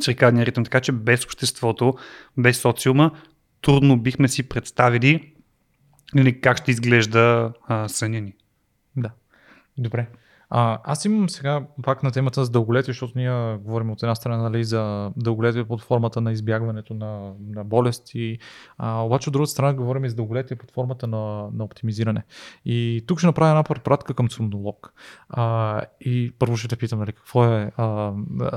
циркадния 0.00 0.46
ритъм, 0.46 0.64
така 0.64 0.80
че 0.80 0.92
без 0.92 1.24
обществото, 1.24 1.94
без 2.36 2.60
социума, 2.60 3.10
трудно 3.62 3.96
бихме 3.96 4.28
си 4.28 4.48
представили 4.48 5.32
нали, 6.14 6.40
как 6.40 6.58
ще 6.58 6.70
изглежда 6.70 7.52
а, 7.66 7.88
съня 7.88 8.20
ни. 8.20 8.34
Да. 8.96 9.10
Добре. 9.78 10.06
А, 10.50 10.78
аз 10.84 11.04
имам 11.04 11.28
сега 11.28 11.66
пак 11.82 12.02
на 12.02 12.10
темата 12.10 12.44
за 12.44 12.50
дълголетие, 12.50 12.92
защото 12.92 13.12
ние 13.16 13.56
говорим 13.56 13.90
от 13.90 14.02
една 14.02 14.14
страна 14.14 14.42
нали, 14.42 14.64
за 14.64 15.10
дълголетие 15.16 15.64
под 15.64 15.82
формата 15.82 16.20
на 16.20 16.32
избягването 16.32 16.94
на, 16.94 17.32
на 17.54 17.64
болести, 17.64 18.38
а, 18.78 19.00
обаче 19.00 19.28
от 19.28 19.32
друга 19.32 19.46
страна 19.46 19.74
говорим 19.74 20.04
и 20.04 20.10
за 20.10 20.16
дълголетие 20.16 20.56
под 20.56 20.70
формата 20.70 21.06
на, 21.06 21.48
на 21.52 21.64
оптимизиране. 21.64 22.24
И 22.64 23.04
тук 23.06 23.18
ще 23.18 23.26
направя 23.26 23.50
една 23.50 23.62
препратка 23.62 24.14
към 24.14 24.30
сумнолог. 24.30 24.92
А, 25.28 25.82
и 26.00 26.32
първо 26.38 26.56
ще 26.56 26.68
те 26.68 26.76
питам 26.76 26.98
нали, 26.98 27.12
какво 27.12 27.44
е 27.44 27.72
а, 27.76 28.12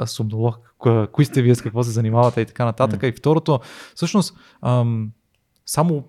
сумнолог, 0.05 0.75
кои 1.11 1.25
сте 1.25 1.41
вие, 1.41 1.55
с 1.55 1.61
какво 1.61 1.83
се 1.83 1.91
занимавате 1.91 2.41
и 2.41 2.45
така 2.45 2.65
нататък. 2.65 3.01
Mm. 3.01 3.09
И 3.09 3.11
второто, 3.11 3.59
всъщност, 3.95 4.37
ам, 4.61 5.11
само 5.65 6.03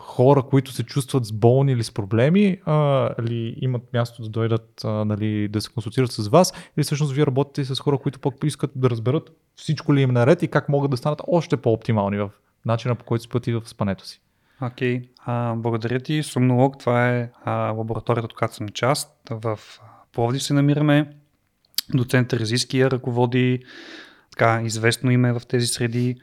хора, 0.00 0.42
които 0.42 0.72
се 0.72 0.82
чувстват 0.82 1.24
с 1.24 1.32
болни 1.32 1.72
или 1.72 1.84
с 1.84 1.94
проблеми, 1.94 2.60
а, 2.66 3.08
или 3.20 3.56
имат 3.60 3.92
място 3.92 4.22
да 4.22 4.28
дойдат 4.28 4.84
а, 4.84 5.04
нали, 5.04 5.48
да 5.48 5.60
се 5.60 5.72
консултират 5.72 6.12
с 6.12 6.28
вас, 6.28 6.52
или 6.76 6.84
всъщност 6.84 7.12
вие 7.12 7.26
работите 7.26 7.64
с 7.64 7.80
хора, 7.80 7.98
които 7.98 8.20
пък 8.20 8.34
искат 8.44 8.70
да 8.76 8.90
разберат 8.90 9.36
всичко 9.56 9.94
ли 9.94 10.02
им 10.02 10.10
наред 10.10 10.42
и 10.42 10.48
как 10.48 10.68
могат 10.68 10.90
да 10.90 10.96
станат 10.96 11.22
още 11.26 11.56
по-оптимални 11.56 12.18
в 12.18 12.30
начина 12.66 12.94
по 12.94 13.04
който 13.04 13.24
спът 13.24 13.46
и 13.46 13.52
в 13.52 13.62
спането 13.66 14.06
си. 14.06 14.20
Окей, 14.62 15.02
okay. 15.26 15.54
благодаря 15.54 16.00
ти. 16.00 16.22
Сумнолог, 16.22 16.78
това 16.78 17.08
е 17.08 17.30
а, 17.44 17.52
лабораторията, 17.52 18.24
от 18.24 18.34
която 18.34 18.54
съм 18.54 18.68
част. 18.68 19.10
В 19.30 19.58
Пловдив 20.12 20.42
се 20.42 20.54
намираме. 20.54 21.12
Доцент 21.94 22.32
Резиския 22.32 22.90
ръководи 22.90 23.64
така 24.30 24.62
известно 24.64 25.10
име 25.10 25.32
в 25.32 25.42
тези 25.48 25.66
среди. 25.66 26.16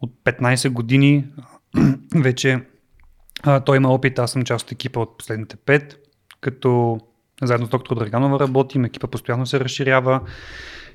От 0.00 0.12
15 0.24 0.70
години 0.70 1.24
вече 2.14 2.60
а, 3.42 3.60
той 3.60 3.76
има 3.76 3.88
опит, 3.88 4.18
аз 4.18 4.32
съм 4.32 4.42
част 4.44 4.66
от 4.66 4.72
екипа 4.72 5.00
от 5.00 5.18
последните 5.18 5.56
пет, 5.56 5.96
като 6.40 7.00
заедно 7.42 7.66
с 7.66 7.70
доктор 7.70 7.98
Драганова 7.98 8.40
работим, 8.40 8.84
екипа 8.84 9.06
постоянно 9.06 9.46
се 9.46 9.60
разширява. 9.60 10.20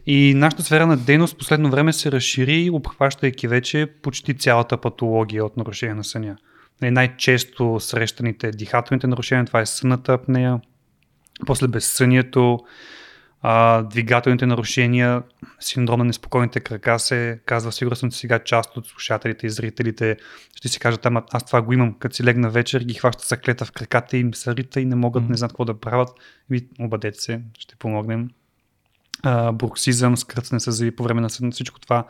И 0.08 0.34
нашата 0.34 0.64
сфера 0.64 0.88
на 0.88 0.98
дейност 0.98 1.38
последно 1.38 1.70
време 1.70 1.94
се 1.94 2.12
разшири, 2.12 2.70
обхващайки 2.70 3.48
вече 3.48 3.88
почти 4.02 4.38
цялата 4.38 4.78
патология 4.78 5.46
от 5.46 5.58
нарушение 5.58 5.96
на 5.96 6.04
съня. 6.04 6.38
Нали, 6.82 6.92
най-често 6.92 7.80
срещаните 7.80 8.52
дихателните 8.52 9.08
нарушения, 9.08 9.46
това 9.46 9.62
е 9.62 9.66
съната 9.66 10.14
апнея, 10.14 10.60
после 11.46 11.68
безсънието, 11.68 12.60
а, 13.48 13.84
двигателните 13.84 14.46
нарушения, 14.46 15.24
синдром 15.60 16.00
на 16.00 16.06
неспокойните 16.06 16.60
крака 16.60 17.00
се 17.00 17.40
казва, 17.46 17.72
сигурно 17.72 17.96
съм, 17.96 18.12
че 18.12 18.18
сега 18.18 18.40
част 18.40 18.78
от 18.78 18.88
слушателите 18.88 19.48
и 19.48 19.50
зрителите 19.50 20.18
ще 20.56 20.68
си 20.68 20.80
кажат, 20.80 21.06
ама 21.06 21.24
аз 21.32 21.46
това 21.46 21.62
го 21.62 21.74
имам, 21.74 21.94
като 22.00 22.16
си 22.16 22.24
легна 22.24 22.50
вечер, 22.50 22.82
ги 22.82 22.94
хваща 22.94 23.26
съклета 23.26 23.66
в 23.66 23.72
краката 23.72 24.18
им 24.18 24.34
се 24.34 24.56
рита 24.56 24.82
и 24.82 24.86
не 24.86 24.96
могат, 24.96 25.24
mm-hmm. 25.24 25.30
не 25.30 25.38
знаят 25.38 25.52
какво 25.52 25.66
да 25.66 25.80
правят. 25.80 26.10
Ви 26.50 26.68
обадете 26.80 27.22
се, 27.22 27.42
ще 27.60 27.76
помогнем. 27.76 28.30
А, 29.24 29.52
бруксизъм, 29.52 30.18
скръцане 30.18 30.60
с 30.60 30.72
зъби 30.72 30.96
по 30.96 31.04
време 31.04 31.22
на 31.22 31.30
сън, 31.30 31.52
всичко 31.52 31.80
това 31.80 32.06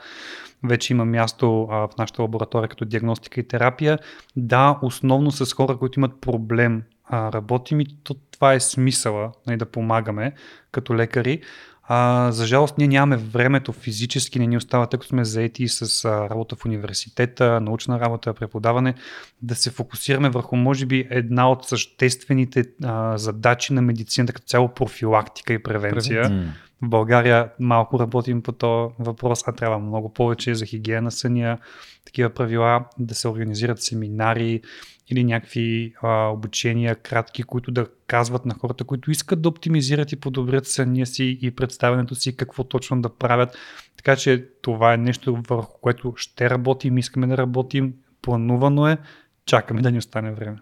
вече 0.64 0.94
има 0.94 1.06
място 1.06 1.68
а, 1.72 1.78
в 1.78 1.90
нашата 1.98 2.22
лаборатория 2.22 2.70
като 2.70 2.86
диагностика 2.86 3.40
и 3.40 3.48
терапия. 3.48 4.00
Да, 4.36 4.80
основно 4.82 5.32
с 5.32 5.54
хора, 5.54 5.78
които 5.78 6.00
имат 6.00 6.22
проблем 6.22 6.84
а, 7.06 7.32
работим 7.32 7.82
и 7.82 7.86
то, 8.04 8.14
това 8.36 8.54
е 8.54 8.60
смисъла 8.60 9.32
нали, 9.48 9.58
да 9.58 9.66
помагаме 9.66 10.34
като 10.72 10.96
лекари. 10.96 11.42
А, 11.88 12.32
за 12.32 12.46
жалост 12.46 12.78
ние 12.78 12.88
нямаме 12.88 13.18
времето 13.18 13.74
физически, 13.74 14.40
не 14.40 14.48
ни 14.48 14.58
остава, 14.58 14.86
тъй 14.86 15.00
като 15.00 15.10
сме 15.10 15.26
заети 15.26 15.68
с 15.68 16.06
а, 16.06 16.30
работа 16.30 16.56
в 16.56 16.66
университета, 16.66 17.62
научна 17.62 18.00
работа, 18.00 18.34
преподаване, 18.34 18.94
да 19.42 19.56
се 19.56 19.72
фокусираме 19.72 20.30
върху, 20.30 20.56
може 20.56 20.86
би, 20.86 21.08
една 21.10 21.52
от 21.52 21.66
съществените 21.66 22.64
а, 22.84 23.18
задачи 23.18 23.74
на 23.74 23.82
медицината, 23.82 24.34
като 24.34 24.48
цяло 24.48 24.74
профилактика 24.74 25.54
и 25.54 25.64
превенция. 25.64 26.22
Превенция. 26.22 26.54
В 26.82 26.90
България 26.90 27.50
малко 27.60 28.00
работим 28.00 28.42
по 28.42 28.52
този 28.52 28.94
въпрос, 29.00 29.44
а 29.48 29.52
трябва 29.52 29.80
много 29.80 30.14
повече 30.14 30.56
за 30.56 30.66
хигиена 30.66 31.12
съня, 31.12 31.58
такива 32.06 32.30
правила, 32.30 32.86
да 33.00 33.16
се 33.16 33.28
организират 33.28 33.82
семинари, 33.82 34.62
или 35.10 35.24
някакви 35.24 35.94
а, 36.02 36.28
обучения 36.28 36.96
кратки, 36.96 37.44
които 37.44 37.72
да 37.72 37.88
казват 38.08 38.46
на 38.46 38.54
хората, 38.54 38.84
които 38.84 39.12
искат 39.12 39.42
да 39.42 39.50
оптимизират 39.50 40.12
и 40.12 40.16
подобрят 40.20 40.68
съня 40.68 41.06
си 41.06 41.40
и 41.42 41.52
представянето 41.52 42.16
си, 42.16 42.38
какво 42.38 42.64
точно 42.64 43.02
да 43.02 43.16
правят. 43.16 43.58
Така 43.98 44.16
че 44.16 44.48
това 44.62 44.94
е 44.94 44.98
нещо, 44.98 45.44
върху 45.48 45.80
което 45.82 46.14
ще 46.16 46.50
работим, 46.50 46.98
искаме 46.98 47.28
да 47.28 47.38
работим, 47.38 47.94
планувано 48.22 48.88
е, 48.88 48.98
чакаме 49.46 49.82
да 49.82 49.92
ни 49.92 49.98
остане 49.98 50.32
време. 50.32 50.58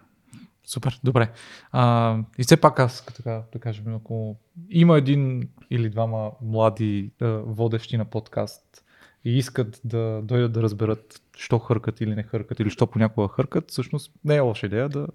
Супер, 0.66 1.00
добре. 1.04 1.30
А, 1.72 2.18
и 2.38 2.42
все 2.42 2.56
пак 2.56 2.78
аз, 2.78 3.06
така 3.06 3.42
да 3.52 3.58
кажем, 3.58 3.94
ако 3.94 4.36
има 4.70 4.98
един 4.98 5.48
или 5.70 5.90
двама 5.90 6.30
млади 6.42 7.10
а, 7.20 7.26
водещи 7.28 7.96
на 7.96 8.04
подкаст, 8.04 8.83
и 9.24 9.38
искат 9.38 9.80
да 9.84 10.20
дойдат 10.22 10.52
да 10.52 10.62
разберат 10.62 11.22
що 11.36 11.58
хъркат 11.58 12.00
или 12.00 12.14
не 12.14 12.22
хъркат 12.22 12.60
или 12.60 12.70
що 12.70 12.86
понякога 12.86 13.28
хъркат, 13.28 13.70
всъщност 13.70 14.12
не 14.24 14.36
е 14.36 14.40
лоша 14.40 14.66
идея 14.66 14.88
да, 14.88 15.06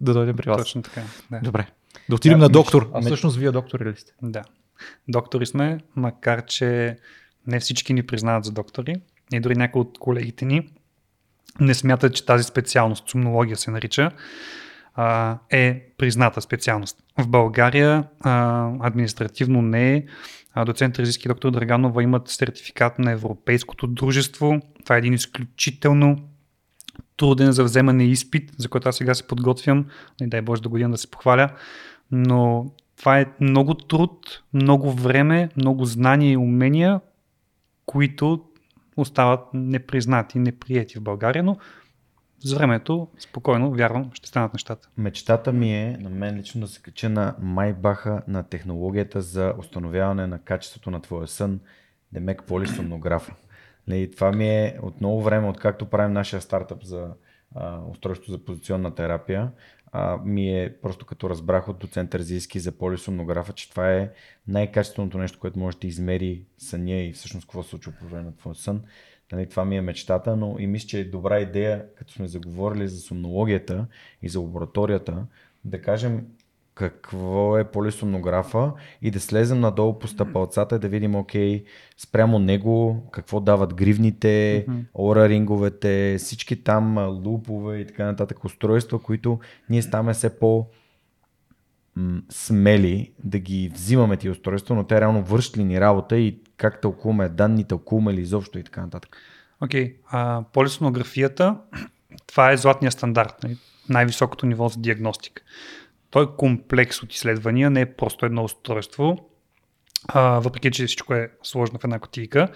да 0.00 0.14
дойдем 0.14 0.36
при 0.36 0.50
вас. 0.50 0.58
Точно 0.58 0.82
така. 0.82 1.02
Да. 1.30 1.40
Добре. 1.40 1.66
Да 2.08 2.14
отидем 2.14 2.38
да, 2.38 2.44
на 2.44 2.48
доктор. 2.48 2.90
А 2.94 3.00
всъщност 3.00 3.36
вие 3.36 3.50
доктори 3.50 3.84
ли 3.84 3.96
сте? 3.96 4.12
Да. 4.22 4.44
Доктори 5.08 5.46
сме, 5.46 5.80
макар 5.96 6.44
че 6.44 6.98
не 7.46 7.60
всички 7.60 7.92
ни 7.92 8.06
признават 8.06 8.44
за 8.44 8.52
доктори. 8.52 8.96
И 9.32 9.40
дори 9.40 9.54
някои 9.54 9.80
от 9.80 9.98
колегите 9.98 10.44
ни 10.44 10.68
не 11.60 11.74
смятат, 11.74 12.14
че 12.14 12.26
тази 12.26 12.44
специалност, 12.44 13.08
сумнология 13.08 13.56
се 13.56 13.70
нарича, 13.70 14.10
е 15.50 15.88
призната 15.98 16.40
специалност. 16.40 17.04
В 17.18 17.28
България 17.28 18.04
административно 18.80 19.62
не 19.62 19.94
е 19.94 20.04
доцент 20.64 20.98
Резиски 20.98 21.28
доктор 21.28 21.50
Драганова 21.50 22.02
имат 22.02 22.28
сертификат 22.28 22.98
на 22.98 23.10
Европейското 23.10 23.86
дружество. 23.86 24.60
Това 24.84 24.94
е 24.96 24.98
един 24.98 25.14
изключително 25.14 26.16
труден 27.16 27.52
за 27.52 27.64
вземане 27.64 28.04
изпит, 28.04 28.52
за 28.58 28.68
който 28.68 28.88
аз 28.88 28.96
сега 28.96 29.14
се 29.14 29.26
подготвям. 29.26 29.86
Не 30.20 30.26
дай 30.26 30.42
Боже 30.42 30.62
да 30.62 30.68
година 30.68 30.90
да 30.90 30.98
се 30.98 31.10
похваля. 31.10 31.48
Но 32.10 32.70
това 32.96 33.20
е 33.20 33.26
много 33.40 33.74
труд, 33.74 34.42
много 34.54 34.92
време, 34.92 35.48
много 35.56 35.84
знания 35.84 36.32
и 36.32 36.36
умения, 36.36 37.00
които 37.86 38.44
остават 38.96 39.40
непризнати, 39.54 40.38
неприяти 40.38 40.98
в 40.98 41.02
България, 41.02 41.42
но 41.42 41.56
с 42.40 42.52
времето, 42.52 43.08
спокойно, 43.18 43.70
вярвам, 43.70 44.10
ще 44.14 44.28
станат 44.28 44.52
нещата. 44.52 44.88
Мечтата 44.96 45.52
ми 45.52 45.74
е, 45.74 45.96
на 46.00 46.10
мен 46.10 46.36
лично, 46.36 46.60
да 46.60 46.68
се 46.68 46.82
кача 46.82 47.08
на 47.08 47.34
майбаха 47.40 48.22
на 48.28 48.42
технологията 48.42 49.20
за 49.20 49.54
установяване 49.58 50.26
на 50.26 50.38
качеството 50.38 50.90
на 50.90 51.02
твоя 51.02 51.26
сън, 51.26 51.60
демек 52.12 52.42
полисомнографа. 52.46 53.34
Нали, 53.86 54.10
това 54.10 54.32
ми 54.32 54.48
е 54.48 54.78
от 54.82 55.00
много 55.00 55.22
време, 55.22 55.48
откакто 55.48 55.86
правим 55.86 56.12
нашия 56.12 56.40
стартъп 56.40 56.84
за 56.84 57.08
а, 57.54 57.80
устройство 57.90 58.32
за 58.32 58.44
позиционна 58.44 58.94
терапия, 58.94 59.50
а, 59.92 60.18
ми 60.24 60.62
е 60.62 60.76
просто 60.82 61.06
като 61.06 61.30
разбрах 61.30 61.68
от 61.68 61.78
доцент 61.78 62.14
Резийски 62.14 62.60
за 62.60 62.72
полисомнографа, 62.72 63.52
че 63.52 63.70
това 63.70 63.92
е 63.92 64.10
най-качественото 64.48 65.18
нещо, 65.18 65.38
което 65.38 65.58
може 65.58 65.78
да 65.78 65.86
измери 65.86 66.42
съня 66.58 66.94
и 66.94 67.12
всъщност 67.12 67.46
какво 67.46 67.62
се 67.62 67.70
случва 67.70 67.92
по 68.00 68.06
време 68.06 68.24
на 68.24 68.36
твоя 68.36 68.54
сън. 68.54 68.82
Нали, 69.32 69.48
това 69.48 69.64
ми 69.64 69.76
е 69.76 69.80
мечтата, 69.80 70.36
но 70.36 70.56
и 70.58 70.66
мисля, 70.66 70.88
че 70.88 71.00
е 71.00 71.04
добра 71.04 71.40
идея, 71.40 71.84
като 71.94 72.12
сме 72.12 72.28
заговорили 72.28 72.88
за 72.88 73.00
сомнологията 73.00 73.86
и 74.22 74.28
за 74.28 74.40
лабораторията, 74.40 75.26
да 75.64 75.82
кажем 75.82 76.26
какво 76.74 77.58
е 77.58 77.70
полисомнографа 77.70 78.72
и 79.02 79.10
да 79.10 79.20
слезем 79.20 79.60
надолу 79.60 79.98
по 79.98 80.08
стъпалцата 80.08 80.76
и 80.76 80.78
да 80.78 80.88
видим, 80.88 81.14
окей, 81.14 81.64
спрямо 81.96 82.38
него, 82.38 83.02
какво 83.12 83.40
дават 83.40 83.74
гривните, 83.74 84.64
mm-hmm. 84.68 84.84
ораринговете, 84.94 86.16
всички 86.18 86.64
там 86.64 86.98
лупове 87.26 87.78
и 87.78 87.86
така 87.86 88.04
нататък 88.04 88.44
устройства, 88.44 88.98
които 88.98 89.38
ние 89.70 89.82
ставаме 89.82 90.12
все 90.12 90.38
по 90.38 90.66
смели 92.30 93.12
да 93.24 93.38
ги 93.38 93.70
взимаме 93.74 94.16
тия 94.16 94.32
устройства, 94.32 94.74
но 94.74 94.84
те 94.84 95.00
реално 95.00 95.22
вършат 95.22 95.56
ли 95.58 95.64
ни 95.64 95.80
работа 95.80 96.18
и 96.18 96.38
как 96.56 96.80
тълкуваме 96.80 97.28
данни, 97.28 97.64
тълкуваме 97.64 98.14
ли 98.14 98.20
изобщо 98.20 98.58
и 98.58 98.64
така 98.64 98.80
нататък. 98.80 99.16
Окей, 99.60 99.96
okay. 100.12 100.44
полисонографията, 100.52 101.56
това 102.26 102.52
е 102.52 102.56
златния 102.56 102.92
стандарт, 102.92 103.34
нали? 103.42 103.56
най-високото 103.88 104.46
ниво 104.46 104.68
за 104.68 104.80
диагностика. 104.80 105.42
Той 106.10 106.24
е 106.24 106.36
комплекс 106.38 107.02
от 107.02 107.14
изследвания, 107.14 107.70
не 107.70 107.80
е 107.80 107.94
просто 107.94 108.26
едно 108.26 108.44
устройство. 108.44 109.18
а, 110.08 110.20
въпреки 110.22 110.70
че 110.70 110.86
всичко 110.86 111.14
е 111.14 111.30
сложно 111.42 111.78
в 111.78 111.84
една 111.84 111.98
котийка, 111.98 112.48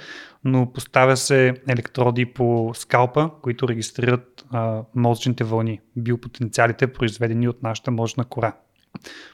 но 0.45 0.73
поставя 0.73 1.17
се 1.17 1.55
електроди 1.69 2.27
по 2.27 2.73
скалпа, 2.75 3.31
които 3.43 3.69
регистрират 3.69 4.45
а, 4.51 4.83
мозъчните 4.95 5.45
вълни, 5.45 5.81
биопотенциалите, 5.97 6.93
произведени 6.93 7.49
от 7.49 7.63
нашата 7.63 7.91
мозъчна 7.91 8.25
кора. 8.25 8.53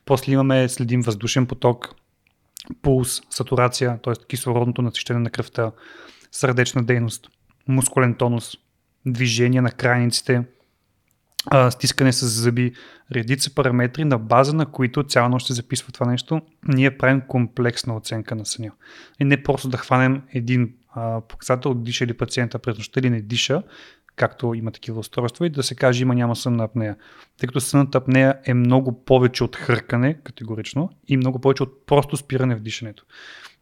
После 0.04 0.32
имаме, 0.32 0.68
следим 0.68 1.00
въздушен 1.00 1.46
поток, 1.46 1.94
пулс, 2.82 3.22
сатурация, 3.30 3.98
т.е. 4.02 4.14
кислородното 4.28 4.82
насищане 4.82 5.20
на 5.20 5.30
кръвта, 5.30 5.72
сърдечна 6.32 6.84
дейност, 6.84 7.28
мускулен 7.68 8.14
тонус, 8.14 8.52
движение 9.06 9.60
на 9.60 9.70
крайниците, 9.70 10.44
стискане 11.70 12.12
с 12.12 12.26
зъби, 12.26 12.72
редица 13.12 13.54
параметри, 13.54 14.04
на 14.04 14.18
база 14.18 14.52
на 14.52 14.66
които 14.66 15.02
цяла 15.02 15.28
нощ 15.28 15.46
се 15.46 15.52
записва 15.52 15.92
това 15.92 16.06
нещо, 16.06 16.40
ние 16.68 16.98
правим 16.98 17.20
комплексна 17.20 17.96
оценка 17.96 18.34
на 18.34 18.46
съня. 18.46 18.70
И 19.20 19.24
не 19.24 19.42
просто 19.42 19.68
да 19.68 19.76
хванем 19.76 20.22
един 20.32 20.74
а, 20.90 21.20
показател, 21.20 21.74
диша 21.74 22.06
ли 22.06 22.16
пациента 22.16 22.58
през 22.58 22.76
нощта 22.76 23.00
или 23.00 23.10
не 23.10 23.20
диша, 23.20 23.62
както 24.18 24.54
има 24.54 24.70
такива 24.70 25.00
устройства, 25.00 25.46
и 25.46 25.50
да 25.50 25.62
се 25.62 25.74
каже 25.74 26.02
има 26.02 26.14
няма 26.14 26.36
сънна 26.36 26.64
апнея. 26.64 26.96
Тъй 27.38 27.46
като 27.46 27.60
сънната 27.60 27.98
апнея 27.98 28.38
е 28.44 28.54
много 28.54 29.04
повече 29.04 29.44
от 29.44 29.56
хъркане, 29.56 30.14
категорично, 30.14 30.90
и 31.08 31.16
много 31.16 31.38
повече 31.38 31.62
от 31.62 31.86
просто 31.86 32.16
спиране 32.16 32.56
в 32.56 32.60
дишането. 32.60 33.04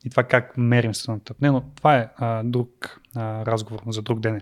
И 0.05 0.11
това 0.11 0.23
как 0.23 0.59
мерим 0.59 0.95
сънната 0.95 1.33
апнея, 1.33 1.53
но 1.53 1.61
това 1.61 1.97
е 1.97 2.09
а, 2.17 2.43
друг 2.43 3.01
а, 3.17 3.47
разговор 3.47 3.81
за 3.87 4.03
друг 4.03 4.21
ден. 4.21 4.41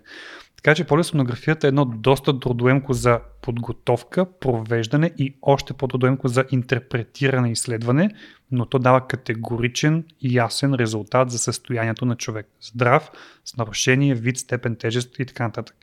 Така 0.64 0.74
че 0.74 0.84
полисонографията 0.84 1.66
е 1.66 1.68
едно 1.68 1.84
доста 1.84 2.40
трудоемко 2.40 2.92
за 2.92 3.20
подготовка, 3.42 4.26
провеждане 4.40 5.10
и 5.18 5.36
още 5.42 5.72
по-трудоемко 5.72 6.28
за 6.28 6.44
интерпретиране 6.50 7.48
и 7.48 7.52
изследване, 7.52 8.10
но 8.50 8.66
то 8.66 8.78
дава 8.78 9.06
категоричен 9.06 10.04
и 10.20 10.36
ясен 10.36 10.74
резултат 10.74 11.30
за 11.30 11.38
състоянието 11.38 12.04
на 12.04 12.16
човек. 12.16 12.48
Здрав, 12.60 13.10
с 13.44 13.56
нарушение, 13.56 14.14
вид, 14.14 14.38
степен, 14.38 14.76
тежест 14.76 15.18
и 15.18 15.26
така 15.26 15.44
нататък. 15.44 15.76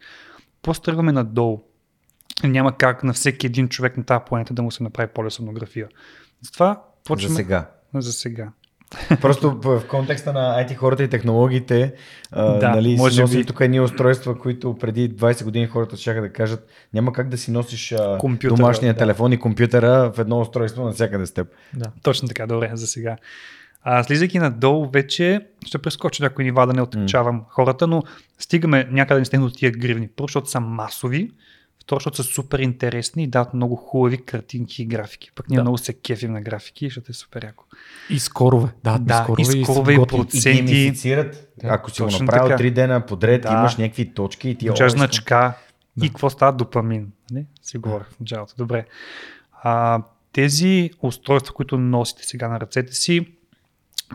После 0.62 0.84
тръгваме 0.84 1.12
надолу. 1.12 1.62
Няма 2.44 2.78
как 2.78 3.03
на 3.03 3.14
всеки 3.14 3.48
един 3.48 3.70
човек 3.70 3.98
на 3.98 4.03
тази 4.03 4.24
планета 4.28 4.53
да 4.53 4.62
му 4.62 4.72
се 4.72 4.84
направи 4.84 5.10
полисонография. 5.14 5.88
Затова 6.41 6.84
почваме... 7.03 7.30
За 7.30 7.36
сега. 7.36 7.70
За 7.94 8.14
сега. 8.14 8.52
Просто 9.22 9.51
в 9.63 9.81
контекста 9.88 10.34
на 10.34 10.65
IT 10.65 10.76
хората 10.76 11.03
и 11.03 11.07
технологиите, 11.07 11.93
а, 12.31 12.53
Да, 12.53 12.69
нали, 12.69 12.95
може 12.97 13.27
си 13.27 13.38
би. 13.38 13.45
тук 13.45 13.57
едни 13.61 13.80
устройства, 13.80 14.39
които 14.39 14.77
преди 14.77 15.15
20 15.15 15.43
години 15.43 15.68
хората 15.68 15.97
ще 15.97 16.13
да 16.13 16.34
кажат, 16.34 16.68
няма 16.93 17.13
как 17.13 17.30
да 17.30 17.38
си 17.38 17.51
носиш 17.51 17.91
а, 17.91 18.18
Компютъра, 18.18 18.57
домашния 18.57 18.93
да. 18.93 18.99
телефон 18.99 19.31
и 19.31 19.39
компютъра 19.39 20.11
в 20.15 20.19
едно 20.19 20.39
устройство 20.39 20.85
навсякъде 20.85 21.26
с 21.26 21.31
теб. 21.31 21.47
Да. 21.73 21.85
Точно 22.03 22.27
така, 22.27 22.47
добре, 22.47 22.72
за 22.73 22.88
сега. 22.88 23.18
А, 23.84 24.03
слизайки 24.03 24.39
надолу 24.39 24.89
вече, 24.89 25.41
ще 25.65 25.77
прескоча 25.77 26.23
някои 26.23 26.45
нива 26.45 26.68
да 26.68 26.73
не 26.73 26.81
отречавам 26.81 27.43
хората, 27.49 27.88
но 27.88 28.03
стигаме 28.39 28.88
някъде 28.91 29.19
не 29.19 29.26
стигнем 29.26 29.47
до 29.47 29.53
тия 29.53 29.72
гривни. 29.72 30.07
Първо, 30.07 30.27
защото 30.27 30.49
са 30.49 30.59
масови, 30.59 31.31
второ, 31.82 31.99
защото 31.99 32.18
са 32.18 32.24
супер 32.24 32.60
интересни 32.60 33.24
и 33.24 33.28
дават 33.28 33.53
много 33.53 33.76
хубави 33.76 34.18
картинки 34.18 34.82
и 34.82 34.86
графики. 34.86 35.32
Пък 35.36 35.49
ние 35.49 35.56
Да. 35.56 35.62
много 35.62 35.78
се 35.78 35.94
кефим 35.94 36.32
на 36.32 36.41
графики, 36.41 36.86
защото 36.86 37.12
е 37.12 37.14
супер 37.14 37.44
яко. 37.44 37.64
И 38.10 38.20
скорове. 38.20 38.70
Да, 38.84 38.98
Да, 38.98 39.24
скорове, 39.24 39.41
и 39.58 39.64
скорове, 39.64 39.94
и. 39.94 39.95
И 39.95 40.06
Проценти. 40.08 40.64
геймифицират, 40.64 41.48
ако 41.64 41.91
си 41.91 42.02
го 42.02 42.08
точно 42.08 42.26
направил 42.26 42.48
така. 42.48 42.64
3 42.64 42.72
дена 42.72 43.06
подред, 43.06 43.41
Да. 43.41 43.52
имаш 43.52 43.78
някакви 43.78 44.14
точки 44.14 44.49
и 44.49 44.56
ти 44.56 44.66
Получаваш 44.66 44.94
о, 44.94 44.98
значка 44.98 45.53
Да. 45.98 46.06
и 46.06 46.10
какво 46.10 46.30
става 46.30 46.52
допамин. 46.53 47.12
Не? 47.32 47.45
Си 47.62 47.78
говорих 47.78 48.08
в 48.08 48.20
началото. 48.20 48.53
Добре. 48.58 48.86
А, 49.64 50.03
тези 50.32 50.91
устройства, 51.02 51.53
които 51.53 51.78
носите 51.78 52.26
сега 52.26 52.48
на 52.48 52.60
ръцете 52.60 52.94
си, 52.94 53.28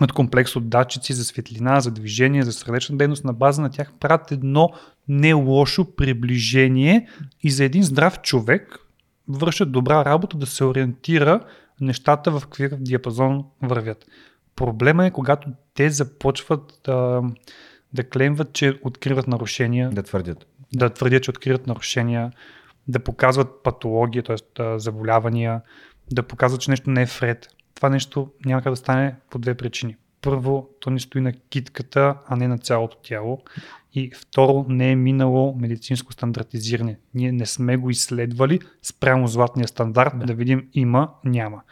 имат 0.00 0.12
комплекс 0.12 0.56
от 0.56 0.68
датчици 0.68 1.12
за 1.12 1.24
светлина, 1.24 1.80
за 1.80 1.90
движение, 1.90 2.42
за 2.42 2.52
сърдечна 2.52 2.96
дейност. 2.96 3.24
На 3.24 3.32
база 3.32 3.62
на 3.62 3.70
тях 3.70 3.92
правят 4.00 4.32
едно 4.32 4.70
не 5.08 5.32
лошо 5.32 5.96
приближение 5.96 7.08
и 7.42 7.50
за 7.50 7.64
един 7.64 7.82
здрав 7.82 8.20
човек 8.20 8.78
вършат 9.28 9.72
добра 9.72 10.04
работа 10.04 10.36
да 10.36 10.46
се 10.46 10.64
ориентира 10.64 11.40
нещата 11.80 12.30
в 12.30 12.42
какъв 12.46 12.80
диапазон 12.80 13.44
вървят. 13.62 14.06
Проблема 14.56 15.06
е, 15.06 15.10
когато 15.10 15.50
те 15.74 15.90
започват 15.90 16.80
да, 16.84 17.22
да 17.92 18.08
клемват, 18.08 18.52
че 18.52 18.78
откриват 18.82 19.28
нарушения, 19.28 19.90
да 19.90 20.02
твърдят. 20.02 20.46
да 20.74 20.90
твърдят, 20.90 21.22
че 21.22 21.30
откриват 21.30 21.66
нарушения, 21.66 22.32
да 22.88 23.00
показват 23.00 23.62
патология, 23.62 24.22
т.е. 24.22 24.78
заболявания, 24.78 25.60
да 26.12 26.22
показват, 26.22 26.60
че 26.60 26.70
нещо 26.70 26.90
не 26.90 27.02
е 27.02 27.06
вред. 27.20 27.48
Това 27.74 27.88
нещо 27.88 28.30
няма 28.44 28.62
как 28.62 28.72
да 28.72 28.76
стане 28.76 29.14
по 29.30 29.38
две 29.38 29.54
причини. 29.54 29.96
Първо, 30.22 30.68
то 30.80 30.90
не 30.90 31.00
стои 31.00 31.20
на 31.20 31.32
китката, 31.32 32.14
а 32.26 32.36
не 32.36 32.48
на 32.48 32.58
цялото 32.58 32.96
тяло. 33.02 33.42
И 33.96 34.10
второ, 34.16 34.66
не 34.68 34.90
е 34.90 34.96
минало 34.96 35.56
медицинско 35.60 36.12
стандартизиране. 36.12 36.98
Ние 37.14 37.32
не 37.32 37.46
сме 37.46 37.76
го 37.76 37.90
изследвали 37.90 38.60
спрямо 38.82 39.26
златния 39.26 39.68
стандарт, 39.68 40.18
да, 40.18 40.26
да 40.26 40.34
видим 40.34 40.68
има, 40.74 41.10
няма. 41.24 41.62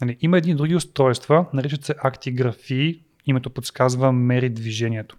Нали, 0.00 0.16
има 0.20 0.38
едни 0.38 0.54
други 0.54 0.74
устройства, 0.74 1.46
наричат 1.52 1.84
се 1.84 1.94
актиграфии, 1.98 3.02
името 3.26 3.50
подсказва 3.50 4.12
мери 4.12 4.50
движението. 4.50 5.16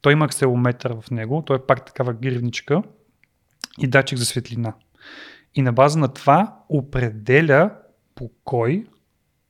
Той 0.00 0.12
има 0.12 0.24
акселометър 0.24 0.94
в 1.00 1.10
него, 1.10 1.42
той 1.46 1.56
е 1.56 1.66
пак 1.66 1.86
такава 1.86 2.12
гривничка 2.12 2.82
и 3.78 3.86
датчик 3.86 4.18
за 4.18 4.24
светлина. 4.24 4.74
И 5.54 5.62
на 5.62 5.72
база 5.72 5.98
на 5.98 6.08
това 6.08 6.56
определя 6.68 7.70
покой 8.14 8.86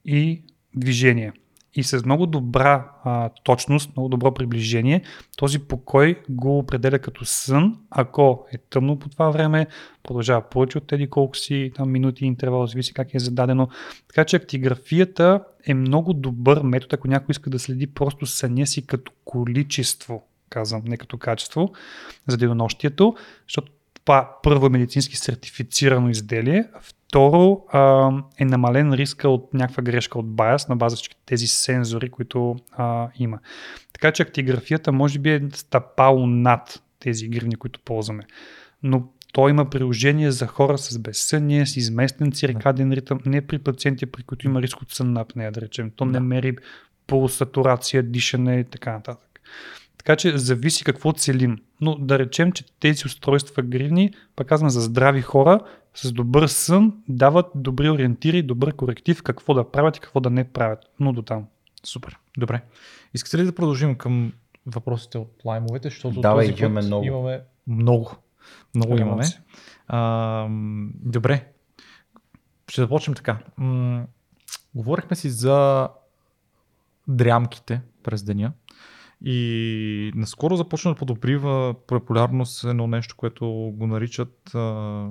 и 0.04 0.42
движение. 0.74 1.32
И 1.74 1.84
с 1.84 2.04
много 2.04 2.26
добра 2.26 2.90
а, 3.04 3.30
точност, 3.44 3.96
много 3.96 4.08
добро 4.08 4.34
приближение, 4.34 5.02
този 5.36 5.58
покой 5.58 6.22
го 6.28 6.58
определя 6.58 6.98
като 6.98 7.24
сън, 7.24 7.78
ако 7.90 8.46
е 8.52 8.58
тъмно 8.58 8.98
по 8.98 9.08
това 9.08 9.30
време, 9.30 9.66
продължава 10.02 10.42
повече 10.42 10.78
от 10.78 10.86
тези 10.86 11.06
колко 11.06 11.36
си 11.36 11.72
там, 11.74 11.90
минути 11.90 12.24
интервал, 12.24 12.66
зависи 12.66 12.94
как 12.94 13.14
е 13.14 13.18
зададено. 13.18 13.68
Така 14.08 14.24
че 14.24 14.36
актиграфията 14.36 15.44
е 15.66 15.74
много 15.74 16.12
добър 16.12 16.62
метод, 16.62 16.94
ако 16.94 17.08
някой 17.08 17.32
иска 17.32 17.50
да 17.50 17.58
следи 17.58 17.86
просто 17.86 18.26
съня 18.26 18.66
си 18.66 18.86
като 18.86 19.12
количество, 19.24 20.22
казвам, 20.50 20.82
не 20.84 20.96
като 20.96 21.18
качество, 21.18 21.72
за 22.26 22.36
денонощието, 22.36 23.14
защото 23.48 23.72
това 24.04 24.36
първо 24.42 24.66
е 24.66 24.70
медицински 24.70 25.16
сертифицирано 25.16 26.08
изделие, 26.08 26.64
второ 27.12 27.64
а, 27.72 28.10
е 28.38 28.44
намален 28.44 28.92
риска 28.92 29.28
от 29.28 29.54
някаква 29.54 29.82
грешка 29.82 30.18
от 30.18 30.28
байас 30.28 30.68
на 30.68 30.76
база 30.76 30.96
всички 30.96 31.16
тези 31.26 31.46
сензори, 31.46 32.10
които 32.10 32.56
а, 32.72 33.08
има. 33.18 33.38
Така 33.92 34.12
че 34.12 34.22
актиграфията 34.22 34.92
може 34.92 35.18
би 35.18 35.30
е 35.30 35.42
стъпало 35.54 36.26
над 36.26 36.82
тези 36.98 37.28
гривни, 37.28 37.56
които 37.56 37.80
ползваме. 37.80 38.22
Но 38.82 39.08
той 39.32 39.50
има 39.50 39.70
приложение 39.70 40.30
за 40.30 40.46
хора 40.46 40.78
с 40.78 40.98
безсъние, 40.98 41.66
с 41.66 41.76
изместен 41.76 42.32
циркаден 42.32 42.92
ритъм, 42.92 43.20
не 43.26 43.46
при 43.46 43.58
пациенти, 43.58 44.06
при 44.06 44.22
които 44.22 44.46
има 44.46 44.62
риск 44.62 44.82
от 44.82 44.90
сънна 44.90 45.20
апнея, 45.20 45.52
да 45.52 45.60
речем. 45.60 45.90
То 45.96 46.04
не 46.04 46.20
мери 46.20 46.56
пулс, 47.06 47.34
сатурация, 47.34 48.02
дишане 48.02 48.60
и 48.60 48.64
така 48.64 48.92
нататък. 48.92 49.40
Така 49.98 50.16
че 50.16 50.38
зависи 50.38 50.84
какво 50.84 51.12
целим. 51.12 51.58
Но 51.80 51.94
да 51.94 52.18
речем, 52.18 52.52
че 52.52 52.64
тези 52.80 53.06
устройства 53.06 53.62
гривни, 53.62 54.10
пак 54.36 54.46
казвам, 54.46 54.70
за 54.70 54.80
здрави 54.80 55.22
хора, 55.22 55.60
с 55.94 56.12
добър 56.12 56.46
сън 56.46 57.02
дават 57.08 57.46
добри 57.54 57.90
ориентири, 57.90 58.42
добър 58.42 58.74
коректив 58.74 59.22
какво 59.22 59.54
да 59.54 59.70
правят 59.70 59.96
и 59.96 60.00
какво 60.00 60.20
да 60.20 60.30
не 60.30 60.44
правят. 60.44 60.78
Но 61.00 61.12
до 61.12 61.22
там. 61.22 61.46
Супер. 61.84 62.18
Добре. 62.38 62.62
Искате 63.14 63.38
ли 63.38 63.44
да 63.44 63.54
продължим 63.54 63.94
към 63.94 64.32
въпросите 64.66 65.18
от 65.18 65.40
лаймовете, 65.44 65.88
защото 65.88 66.20
Давай, 66.20 66.50
този 66.50 66.62
имаме 66.62 66.80
път 66.80 66.86
много. 66.86 67.04
имаме 67.04 67.40
много. 67.66 68.16
Много 68.74 68.98
имаме. 68.98 69.24
А, 69.88 70.46
добре. 70.94 71.48
Ще 72.68 72.80
започнем 72.80 73.14
така. 73.14 73.38
М- 73.56 74.06
говорихме 74.74 75.16
си 75.16 75.30
за 75.30 75.88
дрямките 77.08 77.80
през 78.02 78.22
деня. 78.22 78.52
И 79.24 80.12
наскоро 80.14 80.56
започна 80.56 80.90
да 80.90 80.98
подобрива 80.98 81.74
популярност 81.86 82.64
едно 82.64 82.86
нещо, 82.86 83.16
което 83.16 83.46
го 83.74 83.86
наричат 83.86 84.54
а, 84.54 85.08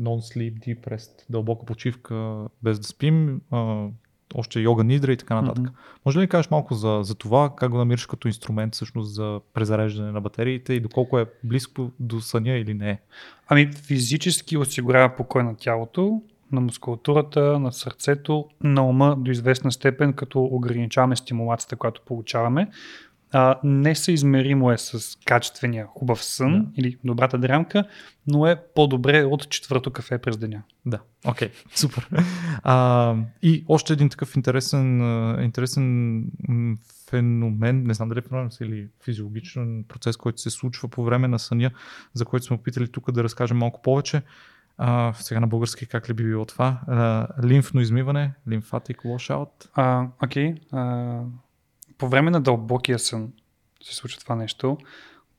non-sleep 0.00 0.58
deep 0.58 0.88
rest, 0.88 1.24
дълбока 1.30 1.66
почивка 1.66 2.46
без 2.62 2.78
да 2.78 2.86
спим, 2.86 3.40
а, 3.50 3.86
още 4.34 4.60
йога 4.60 4.84
нидра 4.84 5.12
и 5.12 5.16
така 5.16 5.34
нататък. 5.34 5.64
Мгм. 5.64 5.74
Може 6.04 6.18
ли 6.18 6.22
да 6.22 6.28
кажеш 6.28 6.50
малко 6.50 6.74
за, 6.74 7.00
за 7.02 7.14
това, 7.14 7.50
как 7.56 7.70
го 7.70 7.78
намираш 7.78 8.06
като 8.06 8.28
инструмент 8.28 8.74
всъщност 8.74 9.14
за 9.14 9.40
презареждане 9.54 10.12
на 10.12 10.20
батериите 10.20 10.74
и 10.74 10.80
доколко 10.80 11.18
е 11.18 11.26
близко 11.44 11.90
до 12.00 12.20
съня 12.20 12.52
или 12.52 12.74
не? 12.74 13.00
Ами 13.48 13.72
физически 13.72 14.56
осигурява 14.56 15.16
покой 15.16 15.44
на 15.44 15.56
тялото, 15.56 16.22
на 16.52 16.60
мускулатурата, 16.60 17.58
на 17.58 17.72
сърцето, 17.72 18.48
на 18.62 18.86
ума 18.86 19.16
до 19.18 19.30
известна 19.30 19.72
степен, 19.72 20.12
като 20.12 20.44
ограничаваме 20.44 21.16
стимулацията, 21.16 21.76
която 21.76 22.02
получаваме. 22.06 22.70
А, 23.34 23.60
несъизмеримо 23.64 24.72
е 24.72 24.78
с 24.78 25.18
качествения 25.24 25.86
хубав 25.86 26.24
сън 26.24 26.62
Да. 26.64 26.70
или 26.76 26.98
добрата 27.04 27.38
дрямка, 27.38 27.84
но 28.26 28.46
е 28.46 28.62
по-добре 28.74 29.24
от 29.24 29.50
четвърто 29.50 29.90
кафе 29.90 30.18
през 30.18 30.36
деня. 30.36 30.62
Да, 30.86 31.00
окей, 31.26 31.48
okay, 31.48 31.52
супер. 31.76 32.08
А, 32.62 33.16
и 33.42 33.64
още 33.68 33.92
един 33.92 34.08
такъв 34.08 34.36
интересен, 34.36 35.00
интересен 35.44 36.24
феномен, 37.10 37.82
не 37.82 37.94
знам 37.94 38.08
дали 38.08 38.18
е 38.18 38.22
феномен 38.22 38.50
или 38.60 38.88
физиологичен 39.04 39.84
процес, 39.88 40.16
който 40.16 40.40
се 40.40 40.50
случва 40.50 40.88
по 40.88 41.04
време 41.04 41.28
на 41.28 41.38
съня, 41.38 41.70
за 42.14 42.24
който 42.24 42.46
сме 42.46 42.56
опитали 42.56 42.88
тук 42.88 43.12
да 43.12 43.24
разкажем 43.24 43.58
малко 43.58 43.82
повече. 43.82 44.22
А, 44.78 45.12
сега 45.16 45.40
на 45.40 45.46
български 45.46 45.86
как 45.86 46.08
ли 46.08 46.12
би 46.12 46.24
било 46.24 46.44
това? 46.44 46.80
А, 46.86 47.28
лимфно 47.46 47.80
измиване, 47.80 48.32
лимфатик 48.48 49.02
washout. 49.02 49.48
Окей. 50.24 50.54
А, 50.72 51.20
по 51.98 52.08
време 52.08 52.30
на 52.30 52.40
дълбокия 52.40 52.98
сън 52.98 53.32
се 53.82 53.94
случва 53.94 54.20
това 54.20 54.34
нещо. 54.34 54.78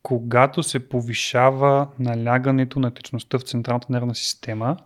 Когато 0.03 0.63
се 0.63 0.89
повишава 0.89 1.87
налягането 1.99 2.79
на 2.79 2.91
течността 2.91 3.39
в 3.39 3.41
централната 3.41 3.87
нервна 3.89 4.15
система, 4.15 4.77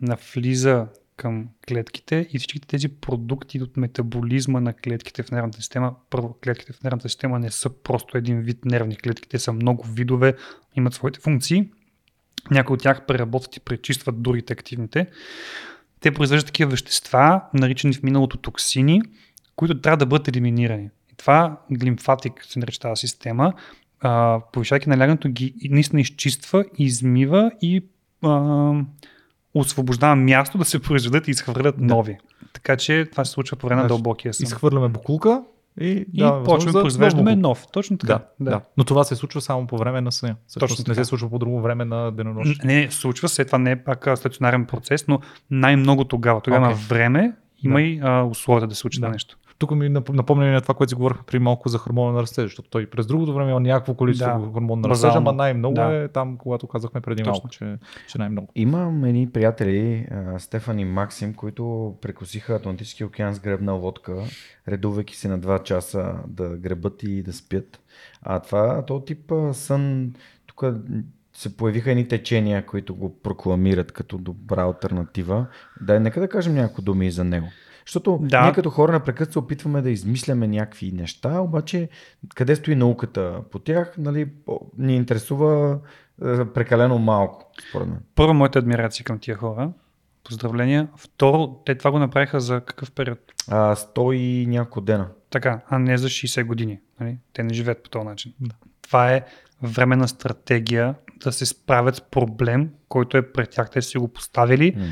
навлиза 0.00 0.86
към 1.16 1.48
клетките 1.68 2.28
и 2.32 2.38
всички 2.38 2.60
тези 2.60 2.88
продукти 2.88 3.62
от 3.62 3.76
метаболизма 3.76 4.60
на 4.60 4.72
клетките 4.72 5.22
в 5.22 5.30
нервната 5.30 5.58
система. 5.58 5.94
Първо, 6.10 6.38
клетките 6.44 6.72
в 6.72 6.82
нервната 6.82 7.08
система 7.08 7.38
не 7.38 7.50
са 7.50 7.70
просто 7.82 8.18
един 8.18 8.40
вид 8.40 8.64
нервни 8.64 8.96
клетки, 8.96 9.28
те 9.28 9.38
са 9.38 9.52
много 9.52 9.86
видове, 9.86 10.34
имат 10.76 10.94
своите 10.94 11.20
функции. 11.20 11.70
Някои 12.50 12.74
от 12.74 12.82
тях 12.82 13.06
преработват 13.06 13.56
и 13.56 13.60
пречистват 13.60 14.22
другите 14.22 14.52
активните. 14.52 15.06
Те 16.00 16.12
произвеждат 16.12 16.46
такива 16.46 16.70
вещества, 16.70 17.42
наричани 17.54 17.94
в 17.94 18.02
миналото 18.02 18.36
токсини, 18.36 19.02
които 19.56 19.80
трябва 19.80 19.96
да 19.96 20.06
бъдат 20.06 20.28
елиминирани. 20.28 20.90
И 21.12 21.16
това 21.16 21.56
лимфатик 21.82 22.44
се 22.44 22.58
нарича 22.58 22.80
тази 22.80 23.00
система, 23.00 23.52
а, 24.00 24.40
повишайки 24.52 24.88
налягането 24.88 25.28
ги 25.28 25.54
наистина 25.70 26.00
изчиства, 26.00 26.64
измива 26.78 27.50
и 27.62 27.84
а, 28.22 28.72
освобождава 29.54 30.16
място 30.16 30.58
да 30.58 30.64
се 30.64 30.82
произведат 30.82 31.28
и 31.28 31.30
изхвърлят 31.30 31.74
Да. 31.78 31.84
нови. 31.84 32.16
Така 32.52 32.76
че 32.76 33.06
това 33.12 33.24
се 33.24 33.30
случва 33.32 33.56
по 33.56 33.66
време 33.66 33.82
на 33.82 33.88
Значи, 33.88 33.96
дълбокия 33.96 34.34
сън. 34.34 34.44
Изхвърляме 34.44 34.88
буклука 34.88 35.42
и, 35.80 35.88
И 35.88 36.06
даваме 36.18 36.44
почваме 36.44 36.72
да 36.72 36.80
произвеждаме 36.80 37.36
нов. 37.36 37.66
Точно 37.72 37.98
така. 37.98 38.12
Да, 38.40 38.50
да, 38.50 38.60
Но 38.76 38.84
това 38.84 39.04
се 39.04 39.16
случва 39.16 39.40
само 39.40 39.66
по 39.66 39.78
време 39.78 40.00
на 40.00 40.12
съня. 40.12 40.36
Всъщност 40.46 40.70
Точно 40.70 40.82
не 40.82 40.94
така. 40.94 41.04
се 41.04 41.08
случва 41.08 41.30
по 41.30 41.38
друго 41.38 41.60
време 41.60 41.84
на 41.84 42.10
денонощие. 42.12 42.60
Не, 42.64 42.90
случва 42.90 43.28
се, 43.28 43.44
това 43.44 43.58
не 43.58 43.70
е 43.70 43.76
пак 43.76 44.08
стационарен 44.16 44.64
процес, 44.66 45.08
но 45.08 45.20
най-много 45.50 46.04
тогава. 46.04 46.40
Тогава 46.40 46.66
Окей. 46.66 46.72
има 46.72 46.80
време, 46.88 47.32
има 47.62 47.74
Да. 47.74 47.82
и 47.82 48.00
а, 48.02 48.22
условия 48.22 48.68
да 48.68 48.74
се 48.74 48.80
случи 48.80 49.00
Да. 49.00 49.08
нещо. 49.08 49.38
Тук 49.58 49.70
ми 49.70 49.90
нап- 49.90 50.10
напомня 50.12 50.46
на 50.46 50.60
това, 50.60 50.74
което 50.74 50.88
си 50.88 50.94
говорихме 50.94 51.22
при 51.26 51.38
малко 51.38 51.68
за 51.68 51.78
хормона 51.78 52.12
на 52.12 52.22
растеж, 52.22 52.44
защото 52.44 52.70
той 52.70 52.86
през 52.86 53.06
другото 53.06 53.34
време 53.34 53.50
има 53.50 53.60
някакво 53.60 53.94
количество 53.94 54.38
Да, 54.40 54.52
хормон 54.52 54.80
на 54.80 54.88
растежа, 54.88 55.12
ама 55.16 55.32
най-много 55.32 55.74
Да. 55.74 55.94
е 55.94 56.08
там, 56.08 56.36
когато 56.36 56.66
казахме 56.66 57.00
преди 57.00 57.22
Точно. 57.22 57.30
малко, 57.32 57.48
че, 57.48 57.78
че 58.08 58.18
най-много. 58.18 58.48
Имам 58.54 59.04
едни 59.04 59.30
приятели, 59.30 60.08
Стефан 60.38 60.78
и 60.78 60.84
Максим, 60.84 61.34
които 61.34 61.94
прекусиха 62.00 62.54
Атлантически 62.54 63.04
океан 63.04 63.34
с 63.34 63.40
гребна 63.40 63.72
лодка, 63.72 64.16
редувайки 64.68 65.16
се 65.16 65.28
на 65.28 65.38
2 65.40 65.62
часа 65.62 66.14
да 66.28 66.48
гребат 66.48 67.02
и 67.02 67.22
да 67.22 67.32
спят. 67.32 67.80
А 68.22 68.40
това, 68.40 68.84
то 68.86 69.00
тип 69.00 69.32
сън, 69.52 70.12
тук 70.46 70.64
се 71.32 71.56
появиха 71.56 71.90
едни 71.90 72.08
течения, 72.08 72.66
които 72.66 72.94
го 72.94 73.18
прокламират 73.18 73.92
като 73.92 74.18
добра 74.18 74.62
альтернатива. 74.62 75.46
Да, 75.80 76.00
нека 76.00 76.20
да 76.20 76.28
кажем 76.28 76.54
няколко 76.54 76.82
думи 76.82 77.06
и 77.06 77.10
за 77.10 77.24
него. 77.24 77.46
Защото 77.86 78.18
Да. 78.22 78.42
ние 78.42 78.52
като 78.52 78.70
хора 78.70 78.92
напрекът 78.92 79.32
се 79.32 79.38
опитваме 79.38 79.82
да 79.82 79.90
измисляме 79.90 80.46
някакви 80.48 80.92
неща, 80.92 81.40
обаче 81.40 81.88
къде 82.34 82.56
стои 82.56 82.74
науката 82.74 83.40
по 83.50 83.58
тях, 83.58 83.94
нали, 83.98 84.28
ни 84.78 84.96
интересува 84.96 85.78
е, 86.24 86.44
прекалено 86.44 86.98
малко, 86.98 87.52
според 87.68 87.88
мен. 87.88 87.98
Първо, 88.14 88.34
моите 88.34 88.58
адмирации 88.58 89.04
към 89.04 89.18
тия 89.18 89.36
хора. 89.36 89.70
Поздравления. 90.24 90.88
Второ, 90.96 91.60
те 91.66 91.74
това 91.74 91.90
го 91.90 91.98
направиха 91.98 92.40
за 92.40 92.60
какъв 92.60 92.90
период? 92.92 93.18
А, 93.50 93.76
100 93.76 94.12
и 94.14 94.46
няколко 94.46 94.80
дена. 94.80 95.08
Така, 95.30 95.60
а 95.68 95.78
не 95.78 95.98
за 95.98 96.08
60 96.08 96.44
години. 96.44 96.80
Нали? 97.00 97.18
Те 97.32 97.42
не 97.42 97.54
живеят 97.54 97.82
по 97.82 97.90
този 97.90 98.04
начин. 98.04 98.32
Да. 98.40 98.54
Това 98.82 99.12
е 99.12 99.24
временна 99.62 100.08
стратегия 100.08 100.94
да 101.24 101.32
се 101.32 101.46
справят 101.46 101.96
с 101.96 102.00
проблем, 102.00 102.70
който 102.88 103.16
е 103.16 103.32
пред 103.32 103.50
тях. 103.50 103.70
Те 103.70 103.82
си 103.82 103.98
го 103.98 104.08
поставили, 104.08 104.74
М. 104.76 104.84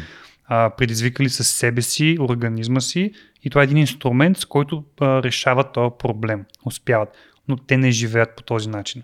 а, 0.47 0.71
предизвикали 0.71 1.31
със 1.31 1.49
себе 1.49 1.83
си, 1.83 2.17
организма 2.21 2.81
си 2.81 3.13
и 3.43 3.51
това 3.51 3.63
е 3.63 3.65
един 3.65 3.77
инструмент, 3.77 4.39
с 4.39 4.45
който 4.45 4.85
а, 5.01 5.23
решават 5.23 5.73
този 5.73 5.95
проблем. 5.99 6.45
Успяват. 6.67 7.09
Но 7.49 7.57
те 7.57 7.77
не 7.77 7.91
живеят 7.91 8.37
по 8.37 8.43
този 8.43 8.69
начин. 8.69 9.03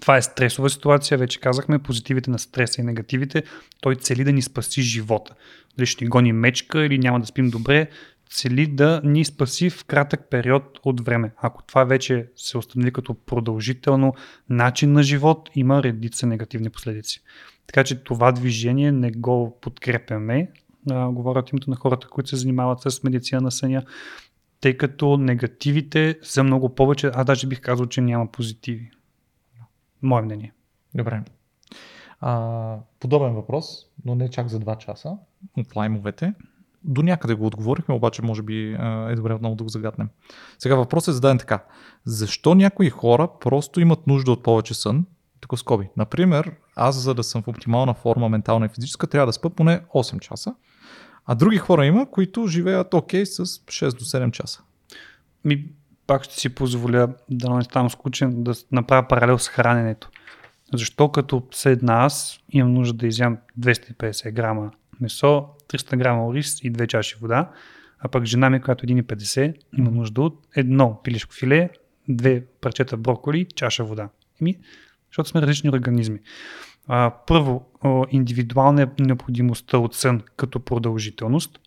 Това 0.00 0.16
е 0.16 0.22
стресова 0.22 0.70
ситуация, 0.70 1.18
вече 1.18 1.40
казахме, 1.40 1.78
позитивите 1.78 2.30
на 2.30 2.38
стреса 2.38 2.80
и 2.80 2.84
негативите. 2.84 3.42
Той 3.80 3.96
цели 3.96 4.24
да 4.24 4.32
ни 4.32 4.42
спаси 4.42 4.82
живота. 4.82 5.34
Дали 5.76 5.86
ще 5.86 6.04
ни 6.04 6.08
гони 6.08 6.32
мечка 6.32 6.84
или 6.84 6.98
няма 6.98 7.20
да 7.20 7.26
спим 7.26 7.50
добре, 7.50 7.88
цели 8.30 8.66
да 8.66 9.00
ни 9.04 9.24
спаси 9.24 9.70
в 9.70 9.84
кратък 9.84 10.20
период 10.30 10.78
от 10.82 11.04
време. 11.04 11.32
Ако 11.42 11.62
това 11.62 11.84
вече 11.84 12.26
се 12.36 12.58
установи 12.58 12.92
като 12.92 13.14
продължително 13.14 14.14
начин 14.48 14.92
на 14.92 15.02
живот, 15.02 15.50
има 15.54 15.82
редица 15.82 16.26
негативни 16.26 16.70
последици. 16.70 17.22
Така 17.66 17.84
че 17.84 18.04
това 18.04 18.32
движение 18.32 18.92
не 18.92 19.10
го 19.10 19.58
подкрепяме. 19.60 20.50
А, 20.90 21.08
говоря 21.08 21.38
от 21.38 21.50
името 21.50 21.70
на 21.70 21.76
хората, 21.76 22.08
които 22.08 22.28
се 22.28 22.36
занимават 22.36 22.80
с 22.80 23.02
медицина 23.02 23.40
на 23.40 23.50
съня, 23.50 23.82
тъй 24.60 24.76
като 24.76 25.16
негативите 25.16 26.18
са 26.22 26.42
много 26.42 26.74
повече, 26.74 27.10
а 27.14 27.24
даже 27.24 27.46
бих 27.46 27.60
казал, 27.60 27.86
че 27.86 28.00
няма 28.00 28.26
позитиви. 28.32 28.90
Мое 30.02 30.22
мнение. 30.22 30.52
Добре. 30.94 31.22
А, 32.20 32.76
подобен 33.00 33.34
въпрос, 33.34 33.86
но 34.04 34.14
не 34.14 34.30
чак 34.30 34.48
за 34.48 34.60
2 34.60 34.78
часа 34.78 35.16
от 35.56 35.76
лаймовете. 35.76 36.34
До 36.84 37.02
някъде 37.02 37.34
го 37.34 37.46
отговорихме, 37.46 37.94
обаче 37.94 38.22
може 38.22 38.42
би 38.42 38.72
е 39.08 39.14
добре 39.16 39.34
отново 39.34 39.54
да 39.54 39.64
го 39.64 39.70
загаднем. 39.70 40.08
Сега 40.58 40.74
въпросът 40.74 41.08
е 41.08 41.14
зададен 41.14 41.38
така. 41.38 41.64
Защо 42.04 42.54
някои 42.54 42.90
хора 42.90 43.28
просто 43.40 43.80
имат 43.80 44.06
нужда 44.06 44.32
от 44.32 44.42
повече 44.42 44.74
сън? 44.74 45.06
Тук 45.40 45.58
скоби. 45.58 45.88
Например, 45.96 46.52
аз 46.76 46.96
за 46.96 47.14
да 47.14 47.22
съм 47.22 47.42
в 47.42 47.48
оптимална 47.48 47.94
форма, 47.94 48.28
ментална 48.28 48.66
и 48.66 48.68
физическа, 48.68 49.06
трябва 49.06 49.26
да 49.26 49.32
спа 49.32 49.50
поне 49.50 49.80
8 49.94 50.20
часа. 50.20 50.54
А 51.26 51.34
други 51.34 51.58
хора 51.58 51.86
има, 51.86 52.10
които 52.10 52.46
живеят 52.46 52.94
окей 52.94 53.26
с 53.26 53.46
6 53.46 53.98
до 53.98 54.04
7 54.04 54.30
часа. 54.30 54.62
Ми, 55.44 55.66
пак 56.06 56.24
ще 56.24 56.40
си 56.40 56.48
позволя 56.48 57.08
да 57.30 57.50
не 57.50 57.62
ставам 57.62 57.90
скучен, 57.90 58.42
да 58.44 58.54
направя 58.72 59.08
паралел 59.08 59.38
с 59.38 59.48
храненето. 59.48 60.10
Защо 60.74 61.08
като 61.08 61.42
седна 61.52 61.92
аз 61.92 62.40
имам 62.48 62.74
нужда 62.74 62.94
да 62.94 63.06
изям 63.06 63.38
250 63.60 64.32
грама 64.32 64.70
месо, 65.00 65.46
300 65.68 65.96
грама 65.96 66.34
рис 66.34 66.64
и 66.64 66.70
две 66.70 66.86
чаши 66.86 67.16
вода, 67.20 67.50
а 67.98 68.08
пък 68.08 68.24
жена 68.24 68.50
ми, 68.50 68.60
която 68.60 68.86
е 68.86 68.88
1,50, 68.88 69.54
има 69.78 69.90
нужда 69.90 70.22
от 70.22 70.46
едно 70.56 71.00
пилешко 71.04 71.34
филе, 71.34 71.70
две 72.08 72.44
парчета 72.60 72.96
броколи, 72.96 73.46
чаша 73.54 73.84
вода. 73.84 74.08
Еми, 74.40 74.58
защото 75.10 75.28
сме 75.28 75.42
различни 75.42 75.70
организми. 75.70 76.18
А, 76.88 77.14
първо, 77.26 77.66
индивидуална 78.10 78.82
е 78.82 79.02
необходимостта 79.02 79.78
от 79.78 79.94
сън 79.94 80.22
като 80.36 80.60
продължителност. 80.60 81.60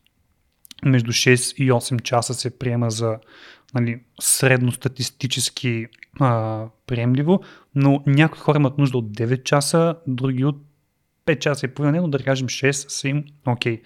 Между 0.85 1.11
6 1.11 1.55
и 1.55 1.71
8 1.71 2.01
часа 2.01 2.33
се 2.33 2.59
приема 2.59 2.91
за 2.91 3.17
нали, 3.73 4.01
средностатистически 4.21 5.87
а, 6.19 6.65
приемливо, 6.87 7.43
но 7.75 8.03
някои 8.05 8.39
хора 8.39 8.57
имат 8.57 8.77
нужда 8.77 8.97
от 8.97 9.05
9 9.05 9.43
часа, 9.43 9.95
други 10.07 10.45
от 10.45 10.57
5 11.25 11.39
часа 11.39 11.65
и 11.65 11.69
половина, 11.69 12.01
но 12.01 12.07
да 12.07 12.19
кажем 12.19 12.47
6 12.47 12.71
са 12.71 13.07
им 13.07 13.25
окей. 13.47 13.81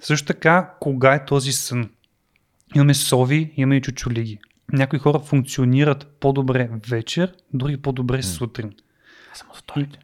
Също 0.00 0.26
така, 0.26 0.74
кога 0.80 1.14
е 1.14 1.24
този 1.24 1.52
сън? 1.52 1.90
Имаме 2.74 2.94
сови, 2.94 3.52
имаме 3.56 3.76
и 3.76 3.80
чучулиги. 3.80 4.38
Някои 4.72 4.98
хора 4.98 5.18
функционират 5.18 6.06
по-добре 6.20 6.70
вечер, 6.88 7.34
други 7.54 7.82
по-добре 7.82 8.22
сутрин. 8.22 8.72
Само 9.34 9.54
вторите. 9.54 9.98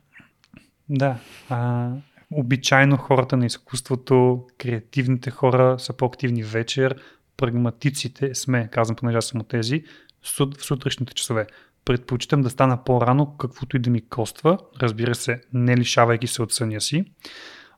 Да. 0.88 1.18
А, 1.48 1.90
обичайно 2.30 2.96
хората 2.96 3.36
на 3.36 3.46
изкуството, 3.46 4.46
креативните 4.58 5.30
хора 5.30 5.78
са 5.78 5.92
по-активни 5.92 6.42
вечер, 6.42 7.02
прагматиците 7.36 8.34
сме, 8.34 8.68
казвам 8.72 8.96
понеже 8.96 9.18
аз 9.18 9.26
съм 9.26 9.40
от 9.40 9.48
тези, 9.48 9.84
сут- 10.24 10.58
в 10.58 10.64
сутрешните 10.64 11.14
часове. 11.14 11.46
Предпочитам 11.84 12.40
да 12.40 12.50
стана 12.50 12.84
по-рано, 12.84 13.36
каквото 13.36 13.76
и 13.76 13.80
да 13.80 13.90
ми 13.90 14.08
коства, 14.08 14.58
разбира 14.82 15.14
се, 15.14 15.40
не 15.52 15.76
лишавайки 15.76 16.26
се 16.26 16.42
от 16.42 16.52
съня 16.52 16.80
си, 16.80 17.04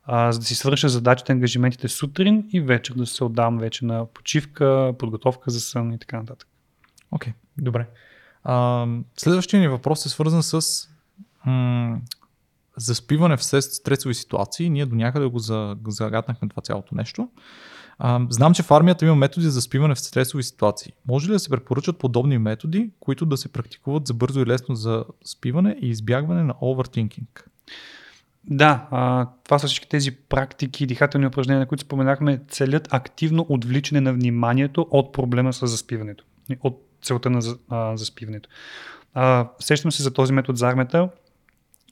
а, 0.03 0.31
за 0.31 0.39
да 0.39 0.45
си 0.45 0.55
свърша 0.55 0.89
задачите, 0.89 1.31
ангажиментите 1.31 1.87
сутрин 1.87 2.49
и 2.53 2.61
вечер 2.61 2.93
да 2.93 3.05
се 3.05 3.23
отдам 3.23 3.57
вече 3.57 3.85
на 3.85 4.05
почивка, 4.05 4.93
подготовка 4.99 5.51
за 5.51 5.59
сън 5.59 5.93
и 5.93 5.99
така 5.99 6.17
нататък. 6.17 6.47
Окей, 7.11 7.33
okay, 7.33 7.35
добре. 7.57 7.87
А, 8.43 8.87
следващия 9.17 9.59
ни 9.59 9.67
въпрос 9.67 10.05
е 10.05 10.09
свързан 10.09 10.43
с 10.43 10.87
м- 11.45 11.99
заспиване 12.77 13.37
в 13.37 13.43
стрес- 13.43 13.73
стресови 13.73 14.13
ситуации. 14.13 14.69
Ние 14.69 14.85
до 14.85 14.95
някъде 14.95 15.25
го 15.25 15.39
за- 15.39 15.75
го 15.81 15.91
загаднахме 15.91 16.49
това 16.49 16.61
цялото 16.61 16.95
нещо. 16.95 17.29
А, 17.99 18.25
знам, 18.29 18.53
че 18.53 18.63
в 18.63 18.71
армията 18.71 19.05
има 19.05 19.15
методи 19.15 19.49
за 19.49 19.61
спиване 19.61 19.95
в 19.95 19.99
стресови 19.99 20.43
ситуации. 20.43 20.93
Може 21.07 21.27
ли 21.27 21.31
да 21.31 21.39
се 21.39 21.49
препоръчат 21.49 21.97
подобни 21.99 22.37
методи, 22.37 22.89
които 22.99 23.25
да 23.25 23.37
се 23.37 23.51
практикуват 23.51 24.07
за 24.07 24.13
бързо 24.13 24.39
и 24.39 24.45
лесно 24.45 24.75
за 24.75 25.05
спиване 25.25 25.77
и 25.81 25.89
избягване 25.89 26.43
на 26.43 26.53
overthinking? 26.53 27.43
Да, 28.43 28.87
това 29.43 29.59
са 29.59 29.67
всички 29.67 29.89
тези 29.89 30.11
практики, 30.11 30.85
дихателни 30.85 31.27
упражнения, 31.27 31.59
на 31.59 31.65
които 31.65 31.83
споменахме, 31.83 32.41
целят 32.47 32.93
активно 32.93 33.45
отвличане 33.49 34.01
на 34.01 34.13
вниманието 34.13 34.87
от 34.91 35.13
проблема 35.13 35.53
с 35.53 35.67
заспиването, 35.67 36.25
от 36.61 36.90
целта 37.01 37.29
на 37.29 37.41
а, 37.69 37.97
заспиването. 37.97 38.49
А, 39.13 39.49
сещам 39.59 39.91
се 39.91 40.03
за 40.03 40.13
този 40.13 40.33
метод 40.33 40.57
за 40.57 40.67
армията, 40.67 41.09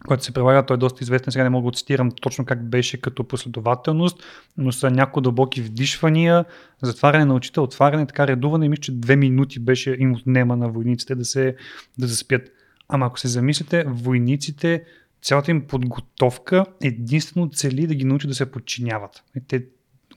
който 0.07 0.23
се 0.23 0.31
прилага, 0.31 0.65
той 0.65 0.76
е 0.76 0.77
доста 0.77 1.03
известен, 1.03 1.31
сега 1.31 1.44
не 1.44 1.49
мога 1.49 1.72
да 1.72 1.76
цитирам 1.76 2.11
точно 2.22 2.45
как 2.45 2.69
беше 2.69 3.02
като 3.02 3.23
последователност, 3.23 4.23
но 4.57 4.72
са 4.72 4.91
някои 4.91 5.23
дълбоки 5.23 5.61
вдишвания, 5.61 6.45
затваряне 6.81 7.26
на 7.26 7.34
очите, 7.36 7.60
отваряне, 7.60 8.07
така 8.07 8.27
редуване 8.27 8.65
и 8.65 8.69
мисля, 8.69 8.81
че 8.81 8.91
две 8.91 9.15
минути 9.15 9.60
беше 9.60 9.95
им 9.99 10.14
отнема 10.14 10.56
на 10.56 10.69
войниците 10.69 11.15
да 11.15 11.26
се 11.26 11.56
да 11.98 12.07
заспят. 12.07 12.41
Ама 12.90 13.06
ако 13.06 13.19
се 13.19 13.27
замислите, 13.27 13.84
войниците, 13.88 14.84
цялата 15.22 15.52
им 15.52 15.68
подготовка 15.68 16.65
единствено 16.84 17.49
цели 17.49 17.88
да 17.88 17.95
ги 17.95 18.06
научи 18.06 18.27
да 18.27 18.36
се 18.36 18.52
подчиняват. 18.52 19.23
Те 19.48 19.65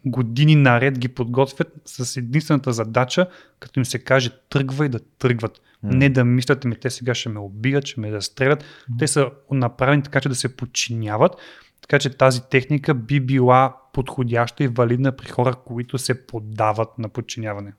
години 0.07 0.55
наред 0.55 0.99
ги 0.99 1.09
подготвят 1.09 1.73
с 1.85 2.17
единствената 2.17 2.73
задача, 2.73 3.27
като 3.61 3.81
им 3.81 3.85
се 3.85 3.99
каже 3.99 4.31
тръгвай 4.51 4.89
да 4.89 5.01
тръгват. 5.19 5.61
Mm. 5.85 5.95
Не 5.95 6.09
да 6.09 6.25
мислят, 6.25 6.65
ми 6.65 6.77
те 6.77 6.91
сега 6.91 7.15
ще 7.15 7.29
ме 7.29 7.39
убият, 7.39 7.87
ще 7.87 8.01
ме 8.01 8.13
разстрелят. 8.13 8.63
Mm. 8.63 8.99
Те 8.99 9.09
са 9.09 9.31
направени 9.51 10.03
така, 10.03 10.21
че 10.21 10.29
да 10.29 10.35
се 10.35 10.57
подчиняват. 10.57 11.37
Така 11.81 11.99
че 11.99 12.11
тази 12.11 12.43
техника 12.43 12.95
би 12.95 13.21
била 13.21 13.77
подходяща 13.93 14.65
и 14.65 14.69
валидна 14.69 15.13
при 15.13 15.29
хора, 15.29 15.55
които 15.55 15.99
се 15.99 16.27
поддават 16.27 16.99
на 16.99 17.09
подчиняване. 17.09 17.73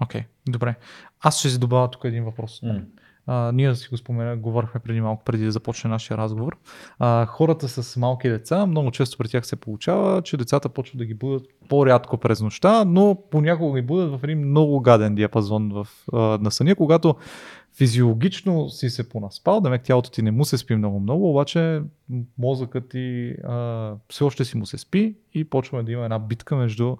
Окей, 0.00 0.20
okay, 0.20 0.24
добре. 0.48 0.74
Аз 1.20 1.38
ще 1.38 1.48
си 1.48 1.60
добавя 1.60 1.90
тук 1.90 2.04
един 2.04 2.24
въпрос. 2.24 2.60
Mm. 2.60 2.84
А, 3.32 3.52
ние 3.52 3.74
си 3.74 3.88
го 3.88 3.96
спомена, 3.96 4.36
говорихме 4.36 4.80
преди 4.80 5.00
малко, 5.00 5.24
преди 5.24 5.44
да 5.44 5.52
започне 5.52 5.90
нашия 5.90 6.16
разговор. 6.16 6.56
А, 6.98 7.26
хората 7.26 7.68
с 7.68 7.96
малки 7.96 8.28
деца, 8.28 8.66
много 8.66 8.90
често 8.90 9.18
при 9.18 9.28
тях 9.28 9.46
се 9.46 9.56
получава, 9.56 10.22
че 10.22 10.36
децата 10.36 10.68
почват 10.68 10.98
да 10.98 11.04
ги 11.04 11.14
будат 11.14 11.46
по-рядко 11.68 12.18
през 12.18 12.40
нощта, 12.40 12.84
но 12.84 13.22
понякога 13.30 13.80
ги 13.80 13.86
будат 13.86 14.10
в 14.10 14.24
един 14.24 14.38
много 14.38 14.80
гаден 14.80 15.14
диапазон 15.14 15.72
в, 15.72 15.86
а, 16.12 16.18
на 16.18 16.50
съня, 16.50 16.74
когато 16.74 17.14
физиологично 17.76 18.68
си 18.68 18.90
се 18.90 19.08
понаспал, 19.08 19.60
да 19.60 19.78
тялото 19.78 20.10
ти 20.10 20.22
не 20.22 20.30
му 20.30 20.44
се 20.44 20.58
спи 20.58 20.76
много 20.76 21.00
много, 21.00 21.30
обаче 21.30 21.82
мозъкът 22.38 22.88
ти 22.88 23.34
а, 23.44 23.94
все 24.08 24.24
още 24.24 24.44
си 24.44 24.56
му 24.56 24.66
се 24.66 24.78
спи 24.78 25.16
и 25.34 25.44
почваме 25.44 25.84
да 25.84 25.92
има 25.92 26.04
една 26.04 26.18
битка 26.18 26.56
между 26.56 26.96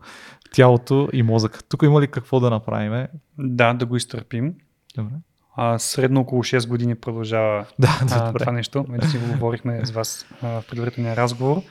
тялото 0.53 1.09
и 1.13 1.23
мозъка. 1.23 1.63
Тук 1.69 1.83
има 1.83 2.01
ли 2.01 2.09
какво 2.09 2.41
да 2.41 2.51
направим? 2.51 3.07
Да, 3.39 3.75
да 3.75 3.87
го 3.87 3.97
изтърпим. 3.97 4.55
Добре 4.97 5.13
а, 5.57 5.79
средно 5.79 6.21
около 6.21 6.43
6 6.43 6.69
години 6.69 6.95
продължава 6.95 7.67
да, 7.79 8.01
а, 8.13 8.33
това 8.33 8.53
нещо. 8.53 8.85
Вече 8.89 9.09
си 9.09 9.19
го 9.19 9.33
говорихме 9.33 9.87
с 9.87 9.91
вас 9.91 10.27
а, 10.43 10.61
в 10.61 10.65
предварителния 10.71 11.17
разговор. 11.17 11.63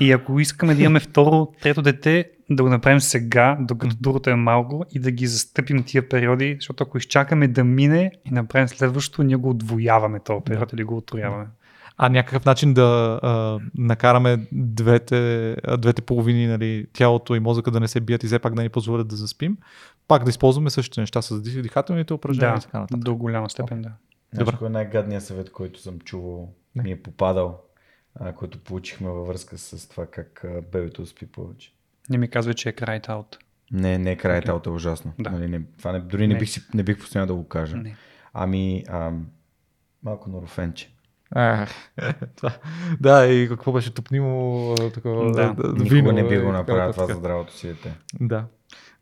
И 0.00 0.12
ако 0.12 0.40
искаме 0.40 0.74
да 0.74 0.82
имаме 0.82 1.00
второ, 1.00 1.52
трето 1.62 1.82
дете, 1.82 2.30
да 2.50 2.62
го 2.62 2.68
направим 2.68 3.00
сега, 3.00 3.56
докато 3.60 3.96
другото 4.00 4.30
е 4.30 4.34
малко 4.34 4.84
и 4.92 4.98
да 4.98 5.10
ги 5.10 5.26
застъпим 5.26 5.82
тия 5.82 6.08
периоди, 6.08 6.56
защото 6.60 6.84
ако 6.84 6.98
изчакаме 6.98 7.48
да 7.48 7.64
мине 7.64 8.12
и 8.24 8.30
направим 8.30 8.68
следващото, 8.68 9.22
ние 9.22 9.36
го 9.36 9.50
отвояваме 9.50 10.20
този 10.20 10.44
период 10.44 10.72
или 10.72 10.84
го 10.84 10.96
отрояваме. 10.96 11.46
А 12.00 12.08
някакъв 12.08 12.44
начин 12.44 12.74
да 12.74 13.20
а, 13.22 13.58
накараме 13.78 14.46
двете, 14.52 15.56
двете 15.78 16.02
половини, 16.02 16.46
нали, 16.46 16.86
тялото 16.92 17.34
и 17.34 17.40
мозъка 17.40 17.70
да 17.70 17.80
не 17.80 17.88
се 17.88 18.00
бият 18.00 18.24
и 18.24 18.26
все 18.26 18.38
пак 18.38 18.54
да 18.54 18.62
ни 18.62 18.68
позволят 18.68 19.08
да 19.08 19.16
заспим, 19.16 19.56
пак 20.08 20.24
да 20.24 20.30
използваме 20.30 20.70
същите 20.70 21.00
неща 21.00 21.22
с 21.22 21.42
дихателните 21.42 22.14
упражнения 22.14 22.54
да, 22.54 22.58
и 22.58 22.62
така 22.62 22.80
нататък. 22.80 23.04
до 23.04 23.16
голяма 23.16 23.50
степен, 23.50 23.82
да. 23.82 23.92
Добре. 24.34 24.56
Кой 24.58 24.66
е 24.66 24.70
най-гадният 24.70 25.24
съвет, 25.24 25.52
който 25.52 25.80
съм 25.80 26.00
чувал, 26.00 26.52
не. 26.74 26.82
ми 26.82 26.90
е 26.90 27.02
попадал, 27.02 27.62
а, 28.14 28.32
който 28.32 28.58
получихме 28.58 29.10
във 29.10 29.26
връзка 29.26 29.58
с 29.58 29.88
това 29.88 30.06
как 30.06 30.44
а, 30.44 30.62
бебето 30.72 31.06
спи 31.06 31.26
повече? 31.26 31.72
Не 32.10 32.18
ми 32.18 32.28
казва, 32.28 32.54
че 32.54 32.68
е 32.68 32.72
крайт 32.72 33.08
аут. 33.08 33.38
Не, 33.72 33.98
не 33.98 34.12
е 34.12 34.16
крайт 34.16 34.44
okay. 34.44 34.48
аут 34.48 34.66
е 34.66 34.70
ужасно. 34.70 35.12
Да. 35.18 35.30
Нали, 35.30 35.48
не, 35.48 35.62
това 35.78 35.92
не, 35.92 36.00
дори 36.00 36.26
не, 36.26 36.34
не 36.34 36.40
бих, 36.40 36.50
си, 36.50 36.60
не 36.74 36.82
бих 36.82 36.98
постоянно 36.98 37.26
да 37.26 37.34
го 37.34 37.48
кажа. 37.48 37.76
Не. 37.76 37.96
Ами, 38.32 38.84
а, 38.88 39.12
малко 40.02 40.30
норофенче. 40.30 40.90
А, 41.30 41.66
това. 42.36 42.52
Да, 43.00 43.26
и 43.26 43.48
какво 43.48 43.72
беше 43.72 43.94
топнимо 43.94 44.74
такова 44.94 45.32
да. 45.32 45.54
вино. 45.84 46.12
не 46.12 46.28
би 46.28 46.38
го 46.38 46.52
направил 46.52 46.92
това 46.92 47.06
за 47.06 47.14
здравото 47.14 47.56
си 47.56 47.66
дете. 47.66 47.94
Да. 48.20 48.44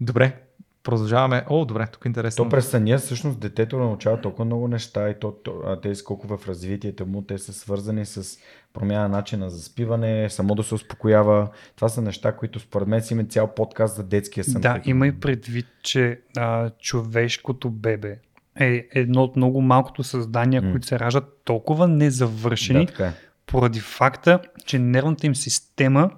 Добре, 0.01 0.46
продължаваме. 0.87 1.45
О, 1.49 1.65
добре, 1.65 1.87
тук 1.93 2.05
е 2.05 2.09
интересно. 2.09 2.45
То 2.45 2.51
през 2.51 2.69
съня 2.69 2.99
всъщност 2.99 3.41
детето 3.41 3.79
научава 3.79 4.21
толкова 4.21 4.45
много 4.45 4.69
неща 4.69 5.11
и 5.11 5.15
то, 5.21 5.33
то, 5.33 5.79
те 5.83 5.93
колко 6.05 6.27
в 6.27 6.49
развитието 6.49 7.07
му, 7.07 7.23
те 7.23 7.39
са 7.39 7.53
свързани 7.53 8.07
с 8.07 8.39
промяна 8.73 9.03
на 9.03 9.09
начина 9.09 9.51
за 9.51 9.63
спиване, 9.63 10.31
само 10.31 10.55
да 10.55 10.63
се 10.63 10.75
успокоява. 10.75 11.49
Това 11.77 11.89
са 11.89 12.03
неща, 12.03 12.37
които 12.37 12.61
според 12.61 12.89
мен 12.89 13.03
си 13.03 13.15
има 13.15 13.25
цял 13.25 13.55
подкаст 13.55 13.97
за 13.97 14.03
детския 14.03 14.45
сън. 14.45 14.61
Да, 14.61 14.81
има 14.85 15.07
и 15.07 15.13
предвид, 15.13 15.67
че 15.83 16.21
а, 16.37 16.71
човешкото 16.71 17.71
бебе 17.71 18.19
е 18.61 18.89
едно 18.95 19.23
от 19.23 19.37
много 19.37 19.61
малкото 19.61 20.03
създания, 20.03 20.63
mm. 20.63 20.71
които 20.71 20.87
се 20.87 20.99
раждат 20.99 21.41
толкова 21.45 21.89
незавършени, 21.89 22.89
да, 22.99 23.07
е. 23.07 23.13
поради 23.47 23.81
факта, 23.81 24.41
че 24.65 24.79
нервната 24.79 25.27
им 25.27 25.35
система 25.35 26.11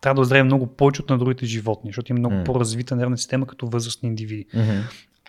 трябва 0.00 0.14
да 0.14 0.20
оздраве 0.20 0.42
много 0.42 0.66
повече 0.66 1.02
от 1.02 1.10
на 1.10 1.18
другите 1.18 1.46
животни, 1.46 1.88
защото 1.88 2.12
има 2.12 2.18
много 2.18 2.34
mm. 2.34 2.44
по-развита 2.44 2.96
нервна 2.96 3.18
система 3.18 3.46
като 3.46 3.66
възрастни 3.66 4.08
индивиди. 4.08 4.46
Mm-hmm. 4.54 4.82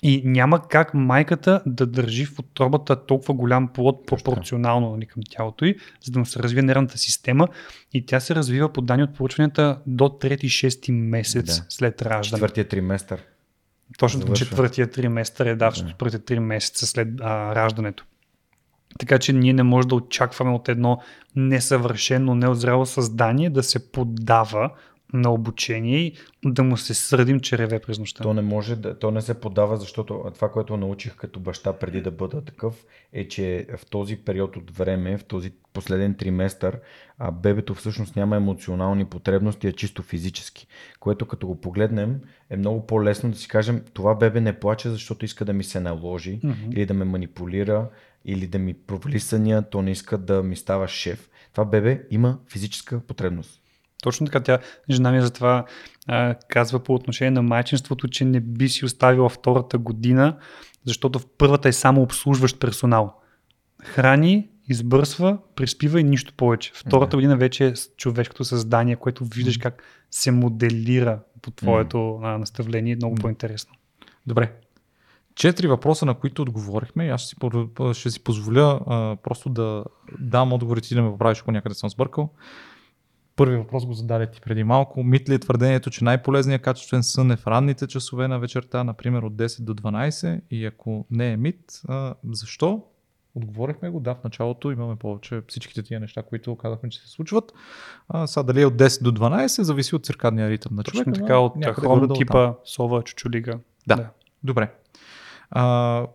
И 0.03 0.21
няма 0.25 0.67
как 0.67 0.93
майката 0.93 1.61
да 1.65 1.85
държи 1.85 2.25
в 2.25 2.39
отробата 2.39 3.05
толкова 3.05 3.33
голям 3.33 3.67
плод 3.67 4.05
пропорционално 4.07 4.91
нали, 4.91 5.05
към 5.05 5.23
тялото 5.29 5.65
й, 5.65 5.75
за 6.03 6.11
да 6.11 6.19
му 6.19 6.25
се 6.25 6.39
развие 6.39 6.61
нервната 6.61 6.97
система. 6.97 7.47
И 7.93 8.05
тя 8.05 8.19
се 8.19 8.35
развива 8.35 8.73
по 8.73 8.81
данни 8.81 9.03
от 9.03 9.13
проучванията 9.13 9.79
до 9.87 10.03
3-6 10.03 10.91
месец 10.91 11.45
да. 11.45 11.65
след 11.69 12.01
раждане. 12.01 12.39
Четвъртия 12.39 12.67
триместър. 12.67 13.23
Точно 13.97 14.21
Завършва. 14.21 14.45
четвъртия 14.45 14.91
триместър 14.91 15.45
е, 15.45 15.55
да, 15.55 15.71
първите 15.97 16.19
три 16.19 16.39
месеца 16.39 16.87
след 16.87 17.07
а, 17.21 17.55
раждането. 17.55 18.05
Така 18.99 19.19
че 19.19 19.33
ние 19.33 19.53
не 19.53 19.63
можем 19.63 19.89
да 19.89 19.95
очакваме 19.95 20.51
от 20.51 20.69
едно 20.69 21.01
несъвършено, 21.35 22.35
неозряло 22.35 22.85
създание 22.85 23.49
да 23.49 23.63
се 23.63 23.91
поддава 23.91 24.71
на 25.13 25.33
обучение 25.33 25.99
и 25.99 26.13
да 26.45 26.63
му 26.63 26.77
се 26.77 26.93
сърдим, 26.93 27.39
че 27.39 27.57
реве 27.57 27.79
през 27.79 27.99
нощта. 27.99 28.23
То 28.23 28.33
не 28.33 28.41
може 28.41 28.75
да, 28.75 28.99
то 28.99 29.11
не 29.11 29.21
се 29.21 29.33
подава, 29.33 29.77
защото 29.77 30.31
това, 30.35 30.51
което 30.51 30.77
научих 30.77 31.15
като 31.15 31.39
баща 31.39 31.73
преди 31.73 32.01
да 32.01 32.11
бъда 32.11 32.41
такъв, 32.45 32.85
е, 33.13 33.27
че 33.27 33.67
в 33.77 33.85
този 33.85 34.15
период 34.15 34.57
от 34.57 34.71
време, 34.71 35.17
в 35.17 35.23
този 35.23 35.51
последен 35.73 36.15
триместър, 36.15 36.79
а 37.19 37.31
бебето 37.31 37.75
всъщност 37.75 38.15
няма 38.15 38.35
емоционални 38.35 39.05
потребности, 39.05 39.67
а 39.67 39.71
чисто 39.71 40.03
физически. 40.03 40.67
Което 40.99 41.25
като 41.25 41.47
го 41.47 41.61
погледнем, 41.61 42.19
е 42.49 42.57
много 42.57 42.87
по-лесно 42.87 43.31
да 43.31 43.37
си 43.37 43.47
кажем, 43.47 43.83
това 43.93 44.15
бебе 44.15 44.41
не 44.41 44.59
плаче, 44.59 44.89
защото 44.89 45.25
иска 45.25 45.45
да 45.45 45.53
ми 45.53 45.63
се 45.63 45.79
наложи, 45.79 46.39
mm-hmm. 46.39 46.73
или 46.73 46.85
да 46.85 46.93
ме 46.93 47.05
манипулира, 47.05 47.89
или 48.27 48.47
да 48.47 48.59
ми 48.59 48.73
провали 48.73 49.19
съня, 49.19 49.63
то 49.69 49.81
не 49.81 49.91
иска 49.91 50.17
да 50.17 50.43
ми 50.43 50.55
става 50.55 50.87
шеф. 50.87 51.29
Това 51.51 51.65
бебе 51.65 52.03
има 52.11 52.39
физическа 52.51 52.99
потребност. 52.99 53.61
Точно 54.03 54.25
така, 54.25 54.39
тя, 54.39 54.59
жена 54.89 55.11
ми 55.11 55.21
затова 55.21 55.65
а, 56.07 56.35
казва 56.47 56.79
по 56.79 56.93
отношение 56.93 57.31
на 57.31 57.41
майчинството, 57.41 58.07
че 58.07 58.25
не 58.25 58.39
би 58.39 58.69
си 58.69 58.85
оставила 58.85 59.29
втората 59.29 59.77
година, 59.77 60.37
защото 60.85 61.19
в 61.19 61.25
първата 61.37 61.69
е 61.69 61.73
само 61.73 62.01
обслужващ 62.01 62.59
персонал. 62.59 63.13
Храни, 63.83 64.49
избърсва, 64.69 65.37
приспива 65.55 65.99
и 65.99 66.03
нищо 66.03 66.33
повече. 66.37 66.71
Втората 66.75 67.11
okay. 67.11 67.15
година 67.17 67.37
вече 67.37 67.67
е 67.67 67.73
човешкото 67.97 68.43
създание, 68.43 68.95
което 68.95 69.25
виждаш 69.25 69.57
как 69.57 69.83
се 70.11 70.31
моделира 70.31 71.19
по 71.41 71.51
твоето 71.51 71.97
mm. 71.97 72.37
наставление. 72.37 72.95
Много 72.95 73.17
mm. 73.17 73.21
по-интересно. 73.21 73.73
Добре. 74.27 74.51
Четири 75.37 75.67
въпроса, 75.67 76.05
на 76.05 76.13
които 76.13 76.41
отговорихме. 76.41 77.07
Аз 77.07 77.21
ще 77.21 77.29
си, 77.29 77.35
ще 77.99 78.11
си 78.11 78.23
позволя 78.23 78.79
а, 78.87 79.15
просто 79.23 79.49
да 79.49 79.83
дам 80.19 80.53
отговорите, 80.53 80.95
да 80.95 81.01
ме 81.01 81.11
поправиш, 81.11 81.39
ако 81.41 81.51
някъде 81.51 81.75
съм 81.75 81.89
сбъркал. 81.89 82.29
Първи 83.35 83.57
въпрос 83.57 83.85
го 83.85 83.93
зададе 83.93 84.31
ти 84.31 84.41
преди 84.41 84.63
малко. 84.63 85.03
Мит 85.03 85.29
ли 85.29 85.33
е 85.33 85.39
твърдението, 85.39 85.89
че 85.89 86.03
най-полезният 86.03 86.61
качествен 86.61 87.03
сън 87.03 87.31
е 87.31 87.37
в 87.37 87.47
ранните 87.47 87.87
часове 87.87 88.27
на 88.27 88.39
вечерта, 88.39 88.83
например 88.83 89.21
от 89.21 89.33
10 89.33 89.63
до 89.63 89.73
12? 89.73 90.41
И 90.51 90.65
ако 90.65 91.05
не 91.11 91.31
е 91.31 91.37
мит, 91.37 91.81
а, 91.87 92.13
защо? 92.31 92.83
Отговорихме 93.35 93.89
го, 93.89 93.99
да, 93.99 94.15
в 94.15 94.23
началото 94.23 94.71
имаме 94.71 94.95
повече 94.95 95.41
всичките 95.47 95.83
тия 95.83 95.99
неща, 95.99 96.23
които 96.23 96.55
казахме, 96.55 96.89
че 96.89 96.99
се 96.99 97.07
случват. 97.07 97.53
А, 98.09 98.27
сега 98.27 98.43
дали 98.43 98.61
е 98.61 98.65
от 98.65 98.73
10 98.73 99.03
до 99.03 99.11
12, 99.11 99.61
зависи 99.61 99.95
от 99.95 100.05
циркадния 100.05 100.49
ритъм 100.49 100.75
на 100.75 100.83
човека. 100.83 101.11
Точно 101.11 101.25
така, 101.25 101.39
от 101.39 101.65
хром 101.65 102.09
типа, 102.15 102.53
сова, 102.65 103.03
чучулига. 103.03 103.59
Да. 103.87 103.95
да. 103.95 104.09
Добре. 104.43 104.71
А, 105.51 106.05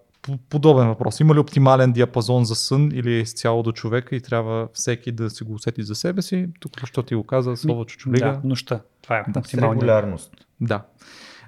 Подобен 0.48 0.88
въпрос. 0.88 1.20
Има 1.20 1.34
ли 1.34 1.38
оптимален 1.38 1.92
диапазон 1.92 2.44
за 2.44 2.54
сън 2.54 2.90
или 2.92 3.12
е 3.14 3.18
изцяло 3.20 3.62
до 3.62 3.72
човека 3.72 4.16
и 4.16 4.20
трябва 4.20 4.68
всеки 4.72 5.12
да 5.12 5.30
се 5.30 5.44
го 5.44 5.54
усети 5.54 5.82
за 5.82 5.94
себе 5.94 6.22
си? 6.22 6.48
Тук, 6.60 6.72
що 6.84 7.02
ти 7.02 7.14
го 7.14 7.24
каза, 7.24 7.56
слово 7.56 7.84
чучулига. 7.84 8.26
Да, 8.26 8.40
нощта. 8.44 8.80
Това 9.02 9.18
е 9.18 9.24
С 9.34 9.36
оптималният. 9.38 9.82
регулярност. 9.82 10.46
Да. 10.60 10.82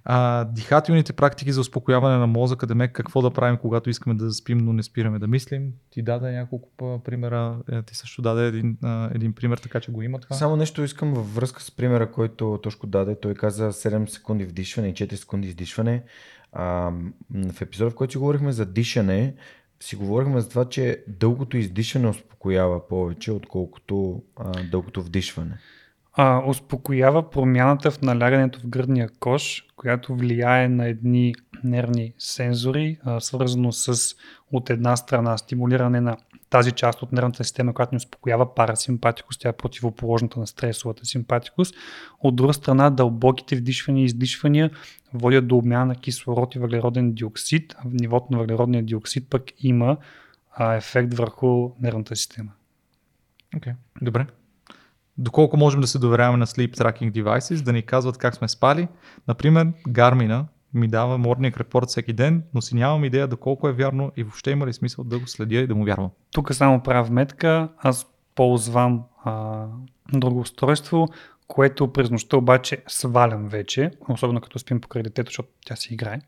А, 0.05 0.45
дихателните 0.45 1.13
практики 1.13 1.53
за 1.53 1.61
успокояване 1.61 2.17
на 2.17 2.27
мозъка, 2.27 2.67
да 2.67 2.75
ме 2.75 2.89
какво 2.89 3.23
да 3.23 3.31
правим, 3.31 3.57
когато 3.57 3.91
искаме 3.91 4.15
да 4.15 4.29
заспим, 4.31 4.59
но 4.59 4.73
не 4.73 4.83
спираме 4.83 5.19
да 5.19 5.27
мислим. 5.27 5.73
Ти 5.91 6.03
даде 6.03 6.33
няколко 6.33 7.01
примера, 7.05 7.57
е, 7.73 7.83
ти 7.83 7.97
също 7.97 8.23
даде 8.23 8.47
един, 8.47 8.79
един 9.15 9.33
пример, 9.33 9.59
така 9.59 9.81
че 9.81 9.93
го 9.93 10.03
има 10.03 10.19
това. 10.19 10.37
Само 10.37 10.57
нещо 10.57 10.83
искам 10.83 11.15
във 11.15 11.35
връзка 11.35 11.63
с 11.63 11.71
примера, 11.71 12.13
който 12.13 12.61
Тошко 12.63 12.87
даде. 12.87 13.21
Той 13.21 13.35
каза 13.35 13.73
7 13.73 14.07
секунди 14.07 14.45
вдишване 14.45 14.89
и 14.89 14.95
4 14.95 15.15
секунди 15.15 15.49
издишване. 15.49 16.03
В 16.55 17.61
епизода, 17.61 17.91
в 17.91 17.95
който 17.95 18.13
си 18.13 18.19
говорихме 18.19 18.53
за 18.53 18.67
дишане, 18.67 19.35
си 19.81 19.97
говорихме 19.97 20.41
за 20.41 20.49
това, 20.49 20.69
че 20.69 21.05
дългото 21.09 21.57
издишане 21.57 22.09
успокоява 22.09 22.89
повече, 22.89 23.33
отколкото 23.33 24.23
а, 24.37 24.53
дългото 24.71 25.03
вдишване. 25.03 25.59
а, 26.13 26.43
успокоява 26.47 27.31
промяната 27.31 27.91
в 27.91 28.03
налягането 28.03 28.61
в 28.61 28.67
гръдния 28.67 29.09
кош, 29.21 29.67
която 29.77 30.15
влияе 30.15 30.69
на 30.69 30.87
едни 30.87 31.35
нервни 31.65 32.13
сензори, 32.19 32.99
свързано 33.19 33.73
с 33.73 34.15
от 34.53 34.71
една 34.71 34.97
страна 34.97 35.39
стимулиране 35.39 36.01
на 36.01 36.17
тази 36.51 36.73
част 36.73 37.03
от 37.03 37.13
нервната 37.13 37.45
система, 37.45 37.75
която 37.75 37.95
ни 37.95 37.97
успокоява 37.97 38.55
парасимпатикус, 38.55 39.39
тя 39.39 39.49
е 39.49 39.53
противоположната 39.53 40.41
на 40.41 40.47
стресовата 40.47 41.07
симпатикус. 41.07 41.69
От 42.21 42.37
друга 42.37 42.55
страна, 42.55 42.91
дълбоките 42.91 43.57
вдишвания 43.57 44.03
и 44.03 44.05
издишвания 44.05 44.71
водят 45.15 45.49
до 45.49 45.57
обмяна 45.57 45.87
на 45.87 45.95
кислород 45.95 46.55
и 46.55 46.59
въглероден 46.59 47.13
диоксид, 47.13 47.75
нивото 47.85 48.27
на 48.31 48.39
въглеродния 48.39 48.83
диоксид 48.83 49.31
пък 49.31 49.43
има 49.59 49.97
ефект 50.61 51.15
върху 51.15 51.71
нервната 51.81 52.17
система. 52.17 52.51
Okay. 53.57 53.75
Добре. 54.03 54.27
Доколко 55.19 55.57
можем 55.57 55.81
да 55.81 55.87
се 55.87 55.99
доверяваме 55.99 56.39
на 56.39 56.47
sleep 56.47 56.77
tracking 56.77 57.13
devices, 57.13 57.63
да 57.63 57.73
ни 57.73 57.83
казват 57.83 58.19
как 58.19 58.35
сме 58.35 58.49
спали. 58.49 58.89
Например, 59.29 59.73
Garmin 59.89 60.45
ми 60.75 60.89
дава 60.89 61.19
morning 61.19 61.57
report 61.57 61.87
всеки 61.87 62.13
ден, 62.13 62.43
но 62.55 62.63
си 62.63 62.75
нямам 62.75 63.05
идея 63.05 63.29
доколко 63.29 63.69
е 63.69 63.73
вярно 63.73 64.13
и 64.17 64.23
въобще 64.23 64.51
има 64.51 64.67
ли 64.67 64.73
смисъл 64.73 65.05
да 65.05 65.19
го 65.19 65.27
следя 65.27 65.57
и 65.57 65.67
да 65.67 65.75
му 65.75 65.85
вярвам. 65.85 66.11
Тук 66.33 66.55
само 66.55 66.83
правя 66.83 67.05
вметка, 67.05 67.69
аз 67.79 68.07
ползвам 68.35 69.03
а, 69.25 69.65
друго 70.13 70.41
устройство, 70.41 71.09
което 71.47 71.93
през 71.93 72.11
нощта 72.11 72.37
обаче 72.37 72.83
свалям 72.87 73.49
вече, 73.49 73.91
особено 74.09 74.41
като 74.41 74.59
спим 74.59 74.81
покрай 74.81 75.03
детето, 75.03 75.31
защото 75.31 75.49
тя 75.67 75.77
си 75.77 75.95
играе. 75.95 76.21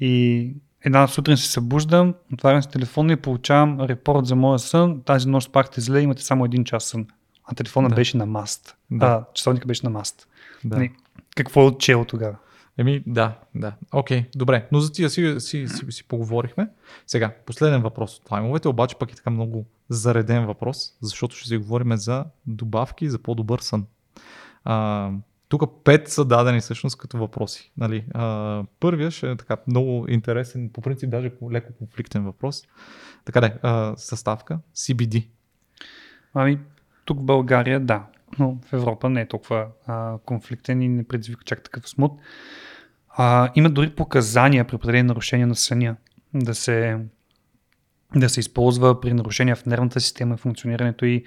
И 0.00 0.54
една 0.84 1.06
сутрин 1.06 1.36
се 1.36 1.48
събуждам, 1.52 2.14
отварям 2.32 2.62
си 2.62 2.68
телефона 2.68 3.12
и 3.12 3.16
получавам 3.16 3.80
репорт 3.80 4.26
за 4.26 4.36
моя 4.36 4.58
сън. 4.58 5.02
Тази 5.04 5.28
нощ 5.28 5.48
спахте 5.48 5.80
зле, 5.80 6.00
имате 6.00 6.22
само 6.22 6.44
един 6.44 6.64
час 6.64 6.84
сън. 6.84 7.06
А 7.44 7.54
телефона 7.54 7.88
Да. 7.88 7.94
беше 7.94 8.16
на 8.16 8.26
маст. 8.26 8.76
Да. 8.90 9.06
А, 9.06 9.24
часовника 9.34 9.66
беше 9.66 9.86
на 9.86 9.90
маст. 9.90 10.28
Да. 10.64 10.76
Нали, 10.76 10.92
Какво 11.36 11.62
е 11.62 11.66
отчел 11.66 12.04
тогава? 12.04 12.36
Еми, 12.78 13.02
да, 13.06 13.38
да. 13.54 13.72
Окей, 13.92 14.24
добре. 14.36 14.68
Но 14.72 14.80
за 14.80 14.92
тия 14.92 15.10
си, 15.10 15.34
си, 15.38 15.68
си, 15.68 15.86
си 15.90 16.08
поговорихме. 16.08 16.68
Сега, 17.06 17.34
последен 17.46 17.82
въпрос 17.82 18.16
от 18.16 18.24
таймовете, 18.24 18.68
обаче 18.68 18.96
пък 18.96 19.12
е 19.12 19.16
така 19.16 19.30
много 19.30 19.66
зареден 19.88 20.46
въпрос, 20.46 20.96
защото 21.00 21.36
ще 21.36 21.48
си 21.48 21.56
говорим 21.56 21.96
за 21.96 22.24
добавки 22.46 23.08
за 23.08 23.18
по-добър 23.18 23.58
сън. 23.58 23.86
А, 24.64 25.10
тук 25.48 25.84
пет 25.84 26.08
са 26.08 26.24
дадени 26.24 26.60
всъщност 26.60 26.98
като 26.98 27.18
въпроси. 27.18 27.72
Нали? 27.76 28.04
А, 28.14 28.64
първия 28.80 29.10
ще 29.10 29.30
е 29.30 29.36
така 29.36 29.56
много 29.66 30.06
интересен, 30.08 30.70
по 30.72 30.80
принцип 30.80 31.10
даже 31.10 31.32
леко 31.52 31.72
конфликтен 31.78 32.24
въпрос. 32.24 32.62
Така 33.24 33.40
да, 33.40 33.94
съставка 33.96 34.58
CBD. 34.74 35.28
Ами, 36.34 36.58
тук 37.04 37.18
в 37.18 37.22
България 37.22 37.80
да, 37.80 38.06
но 38.38 38.58
в 38.64 38.72
Европа 38.72 39.10
не 39.10 39.20
е 39.20 39.28
толкова 39.28 39.66
а, 39.86 40.18
конфликтен 40.18 40.82
и 40.82 40.88
не 40.88 41.04
предизвика 41.04 41.44
чак 41.44 41.62
такъв 41.62 41.88
смут. 41.88 42.12
А, 43.08 43.50
има 43.54 43.70
дори 43.70 43.90
показания 43.90 44.66
при 44.66 44.76
определени 44.76 45.02
нарушения 45.02 45.46
на 45.46 45.54
съня 45.54 45.96
да 46.34 46.54
се, 46.54 46.98
да 48.16 48.28
се 48.28 48.40
използва 48.40 49.00
при 49.00 49.12
нарушения 49.12 49.56
в 49.56 49.66
нервната 49.66 50.00
система 50.00 50.34
и 50.34 50.38
функционирането 50.38 51.04
и 51.04 51.24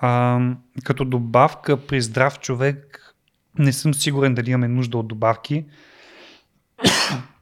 а, 0.00 0.40
като 0.84 1.04
добавка 1.04 1.86
при 1.86 2.00
здрав 2.00 2.40
човек 2.40 3.02
не 3.58 3.72
съм 3.72 3.94
сигурен 3.94 4.34
дали 4.34 4.50
имаме 4.50 4.68
нужда 4.68 4.98
от 4.98 5.08
добавки. 5.08 5.64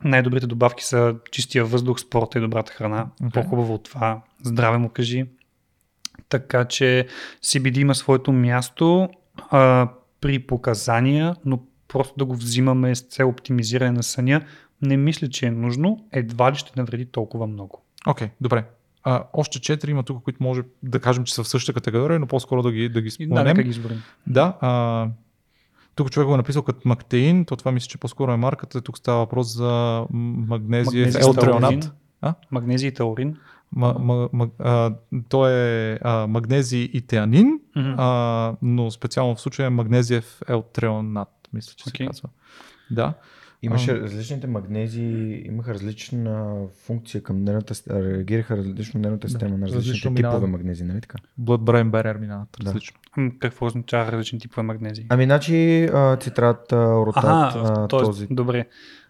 Най-добрите 0.05 0.47
добавки 0.47 0.85
са 0.85 1.17
чистия 1.31 1.65
въздух, 1.65 2.01
спорта 2.01 2.39
и 2.39 2.41
добрата 2.41 2.73
храна. 2.73 3.07
Okay. 3.23 3.33
По-хубаво 3.33 3.75
от 3.75 3.85
това. 3.85 4.23
Здраве 4.43 4.79
му 4.79 4.89
кажи. 4.89 5.27
Така 6.29 6.65
че 6.65 7.07
CBD 7.43 7.79
има 7.79 7.95
своето 7.95 8.33
място 8.33 9.09
а, 9.51 9.89
при 10.21 10.39
показания, 10.39 11.37
но 11.45 11.61
просто 11.89 12.15
да 12.19 12.25
го 12.25 12.35
взимаме 12.35 12.95
с 12.95 13.01
цел 13.01 13.29
оптимизиране 13.29 13.91
на 13.91 14.03
съня, 14.03 14.41
не 14.83 14.97
мисля, 14.97 15.29
че 15.29 15.47
е 15.47 15.51
нужно. 15.51 16.05
Едва 16.13 16.53
ли 16.53 16.57
ще 16.57 16.73
навреди 16.77 17.07
толкова 17.07 17.47
много. 17.47 17.83
Окей, 18.07 18.29
добре. 18.41 18.65
А, 19.03 19.25
още 19.33 19.61
четири 19.61 19.91
има 19.91 20.03
тук, 20.03 20.23
които 20.23 20.43
може 20.43 20.63
да 20.83 21.01
кажем, 21.01 21.25
че 21.25 21.35
са 21.35 21.43
в 21.45 21.49
същата 21.49 21.81
категория, 21.81 22.19
но 22.19 22.27
по-скоро 22.27 22.63
да 22.63 22.73
ги, 22.73 22.89
да 22.89 23.01
ги 23.01 23.09
Да, 23.09 23.11
споменем. 23.11 23.45
нека 23.45 23.63
ги 23.63 23.71
изборим. 23.71 24.03
Да, 24.27 24.57
а, 24.61 25.09
тук 25.95 26.11
човек 26.11 26.27
го 26.27 26.35
е 26.35 26.37
написал 26.37 26.63
като 26.63 26.81
мактеин, 26.89 27.45
то 27.45 27.57
това 27.57 27.73
мисля, 27.73 27.89
че 27.89 27.99
по-скоро 27.99 28.33
е 28.33 28.37
марката. 28.37 28.81
Тук 28.81 28.99
става 28.99 29.19
въпрос 29.19 29.57
за 29.57 30.05
магнезиев 30.11 31.07
Магнезий 31.07 31.21
елтреонат. 31.21 31.93
Магнезий 32.51 32.89
и 32.89 32.95
таурин. 32.95 33.37
Ма, 33.77 33.95
ма, 34.33 34.49
а, 34.59 34.95
то 35.29 35.49
е 35.49 35.99
а, 36.03 36.27
магнезий 36.27 36.83
и 36.85 37.01
теанин, 37.01 37.61
Мгм. 37.77 37.95
а, 37.99 38.57
но 38.63 38.91
специално 38.91 39.35
в 39.35 39.41
случая 39.41 39.67
е 39.67 39.71
магнезиев 39.71 40.43
елтреонат, 40.49 41.29
мисля, 41.53 41.73
че 41.77 41.85
Окей. 41.89 42.07
се 42.07 42.11
казва. 42.11 42.29
Да. 42.91 43.15
Имаше 43.63 44.01
различните 44.01 44.47
магнези, 44.47 45.03
имаха 45.47 45.75
различна 45.75 46.55
функция 46.77 47.23
към 47.23 47.45
нервната 47.45 47.75
реагираха 48.05 48.57
различно 48.57 49.01
нервната 49.01 49.29
система 49.29 49.51
на 49.51 49.67
различните 49.67 49.79
различно 49.79 50.11
типове 50.11 50.29
минава. 50.29 50.47
магнези, 50.49 50.85
нали 50.85 51.01
така? 51.01 51.19
Blood-brain 51.41 51.91
barrier 51.91 52.19
минават 52.19 52.49
Да. 52.61 52.67
различно. 52.67 53.01
М, 53.17 53.31
Какво 53.39 53.67
означава 53.67 54.13
различни 54.13 54.39
типове 54.39 54.63
магнезии? 54.63 55.07
Ами, 55.09 55.25
значи, 55.25 55.85
а, 55.85 56.17
цитрат, 56.17 56.73
а, 56.73 56.77
оротат, 56.77 57.25
а, 57.25 57.89
тоест, 57.89 58.07
този, 58.07 58.27
добре. 58.31 58.67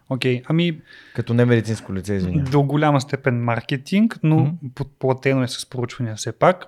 Окей, 0.09 0.41
ами 0.45 0.81
като 1.15 1.33
немедицинско 1.33 1.93
лице, 1.93 2.15
извинявам. 2.15 2.51
до 2.51 2.63
голяма 2.63 3.01
степен 3.01 3.43
маркетинг, 3.43 4.19
но 4.23 4.35
Мгм. 4.37 4.49
подплатено 4.75 5.43
е 5.43 5.47
с 5.47 5.69
проучвания 5.69 6.15
все 6.15 6.31
пак. 6.31 6.65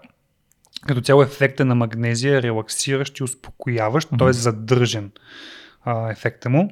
Като 0.87 1.01
цяло 1.01 1.21
ефекта 1.23 1.65
на 1.65 1.75
магнезия 1.75 2.37
е 2.37 2.41
релаксиращ 2.41 3.19
и 3.19 3.23
успокояващ, 3.23 4.11
Мгм. 4.11 4.17
т.е. 4.17 4.33
задържен 4.33 5.11
а, 5.83 6.11
ефекта 6.11 6.49
му. 6.49 6.69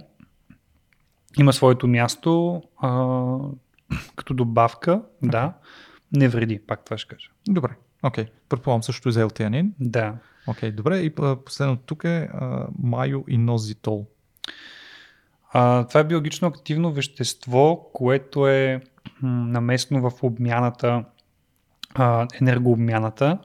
Има 1.39 1.53
своето 1.53 1.87
място 1.87 2.61
а, 2.77 3.11
като 4.15 4.33
добавка, 4.33 5.01
да, 5.21 5.53
не 6.11 6.27
вреди, 6.27 6.59
пак 6.59 6.85
това 6.85 6.97
ще 6.97 7.15
кажа. 7.15 7.29
Добре. 7.47 7.69
Окей. 8.03 8.25
Предполагам 8.49 8.83
също 8.83 9.09
и 9.09 9.11
за 9.11 9.21
елтеанин. 9.21 9.73
Да. 9.79 10.15
Окей, 10.47 10.71
добре. 10.71 10.97
И 10.97 11.09
последното 11.45 11.81
тук 11.85 12.03
е 12.03 12.29
а, 12.33 12.67
майо 12.79 13.23
и 13.27 13.37
нозитол. 13.37 14.07
А, 15.57 15.87
това 15.87 15.99
е 15.99 16.03
биологично 16.03 16.47
активно 16.47 16.91
вещество, 16.91 17.89
което 17.93 18.47
е 18.47 18.81
наместно 19.21 20.09
в 20.09 20.23
обмяната, 20.23 21.05
а, 21.93 22.27
енергообмяната 22.41 23.39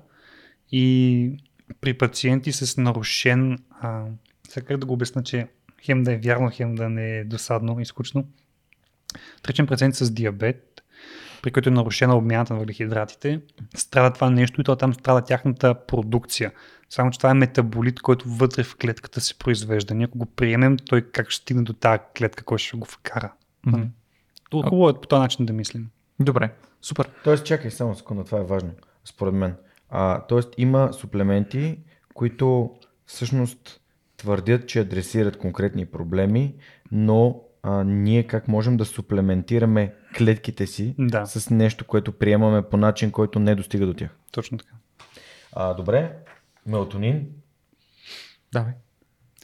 и 0.73 1.37
при 1.81 1.99
пациенти 1.99 2.53
с 2.53 2.77
нарушен, 2.77 3.59
а, 3.81 4.05
сега 4.49 4.77
да 4.77 4.87
го 4.87 4.93
обясна, 4.93 5.23
че 5.23 5.49
хем 5.83 6.03
да 6.03 6.13
е 6.13 6.17
вярно, 6.17 6.51
хем 6.53 6.75
да 6.75 6.89
не 6.89 7.19
е 7.19 7.25
досадно 7.25 7.81
и 7.81 7.87
скучно. 7.87 8.25
Тречен 9.43 9.67
пациент 9.67 9.95
с 9.95 10.11
диабет, 10.11 10.70
при 11.43 11.51
който 11.51 11.69
е 11.69 11.73
нарушена 11.73 12.17
обмяната 12.17 12.53
на 12.53 12.59
въглехидратите, 12.59 13.41
страда 13.77 14.13
това 14.13 14.31
нещо 14.31 14.61
и 14.61 14.65
то 14.65 14.77
там 14.77 14.95
страда 14.95 15.25
тяхната 15.25 15.87
продукция. 15.87 16.53
Само, 16.91 17.11
че 17.11 17.19
това 17.19 17.31
е 17.31 17.35
метаболит, 17.35 18.01
който 18.01 18.29
вътре 18.29 18.63
в 18.63 18.77
клетката 18.77 19.21
се 19.21 19.39
произвежда. 19.39 19.95
Ние 19.95 20.07
ако 20.07 20.19
го 20.19 20.27
приемем, 20.27 20.77
той 20.77 21.03
как 21.03 21.31
ще 21.31 21.43
стигне 21.43 21.63
до 21.63 21.73
тази 21.73 22.01
клетка, 22.19 22.45
кой 22.45 22.59
ще 22.59 22.77
го 22.77 22.87
вкара. 22.87 23.33
Mm-hmm. 23.67 23.89
Хубаво 24.53 24.89
е 24.89 25.01
по 25.01 25.09
този 25.09 25.21
начин 25.21 25.47
да 25.47 25.53
мислим. 25.53 25.91
Добре. 26.21 26.51
Супер. 26.83 27.11
Тоест, 27.25 27.45
чакай 27.45 27.71
само 27.71 27.95
секунда, 27.95 28.25
това 28.25 28.39
е 28.39 28.45
важно, 28.45 28.71
според 29.05 29.35
мен. 29.35 29.55
А, 29.89 30.27
тоест, 30.27 30.55
има 30.59 30.93
суплементи, 30.93 31.79
които 32.15 32.71
всъщност 33.07 33.81
твърдят, 34.17 34.69
че 34.69 34.81
адресират 34.81 35.39
конкретни 35.39 35.87
проблеми, 35.87 36.55
но 36.93 37.41
а, 37.63 37.85
ние 37.85 38.23
как 38.23 38.49
можем 38.49 38.77
да 38.77 38.85
суплементираме 38.85 39.95
клетките 40.17 40.67
си 40.67 40.95
Да. 40.99 41.27
с 41.27 41.51
нещо, 41.51 41.85
което 41.85 42.13
приемаме 42.13 42.63
по 42.63 42.77
начин, 42.77 43.11
който 43.11 43.39
не 43.39 43.55
достига 43.55 43.87
до 43.87 43.95
тях. 43.95 44.11
Точно 44.33 44.59
така. 44.59 44.73
А, 45.53 45.75
добре, 45.75 46.13
мелатонин. 46.67 47.27
Давай. 48.53 48.73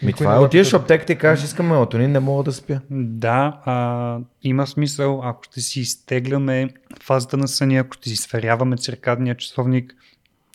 Ми 0.03 0.07
Никой 0.07 0.25
това 0.25 0.37
е, 0.37 0.39
отиваш 0.39 0.71
в 0.71 0.75
аптеката 0.75 1.13
и 1.13 1.19
кажеш, 1.19 1.45
искам 1.45 1.67
мелатонин, 1.67 2.13
не 2.13 2.21
мога 2.21 2.45
да 2.45 2.53
спя. 2.53 2.81
Да, 2.91 3.61
а, 3.65 4.19
има 4.43 4.67
смисъл, 4.67 5.21
ако 5.25 5.43
ще 5.43 5.61
си 5.61 5.81
изтегляме 5.81 6.69
фазата 7.03 7.37
на 7.37 7.49
съня, 7.49 7.79
ако 7.79 7.95
ще 7.95 8.09
си 8.09 8.17
сверяваме 8.17 8.77
циркадния 8.77 9.35
часовник, 9.35 9.95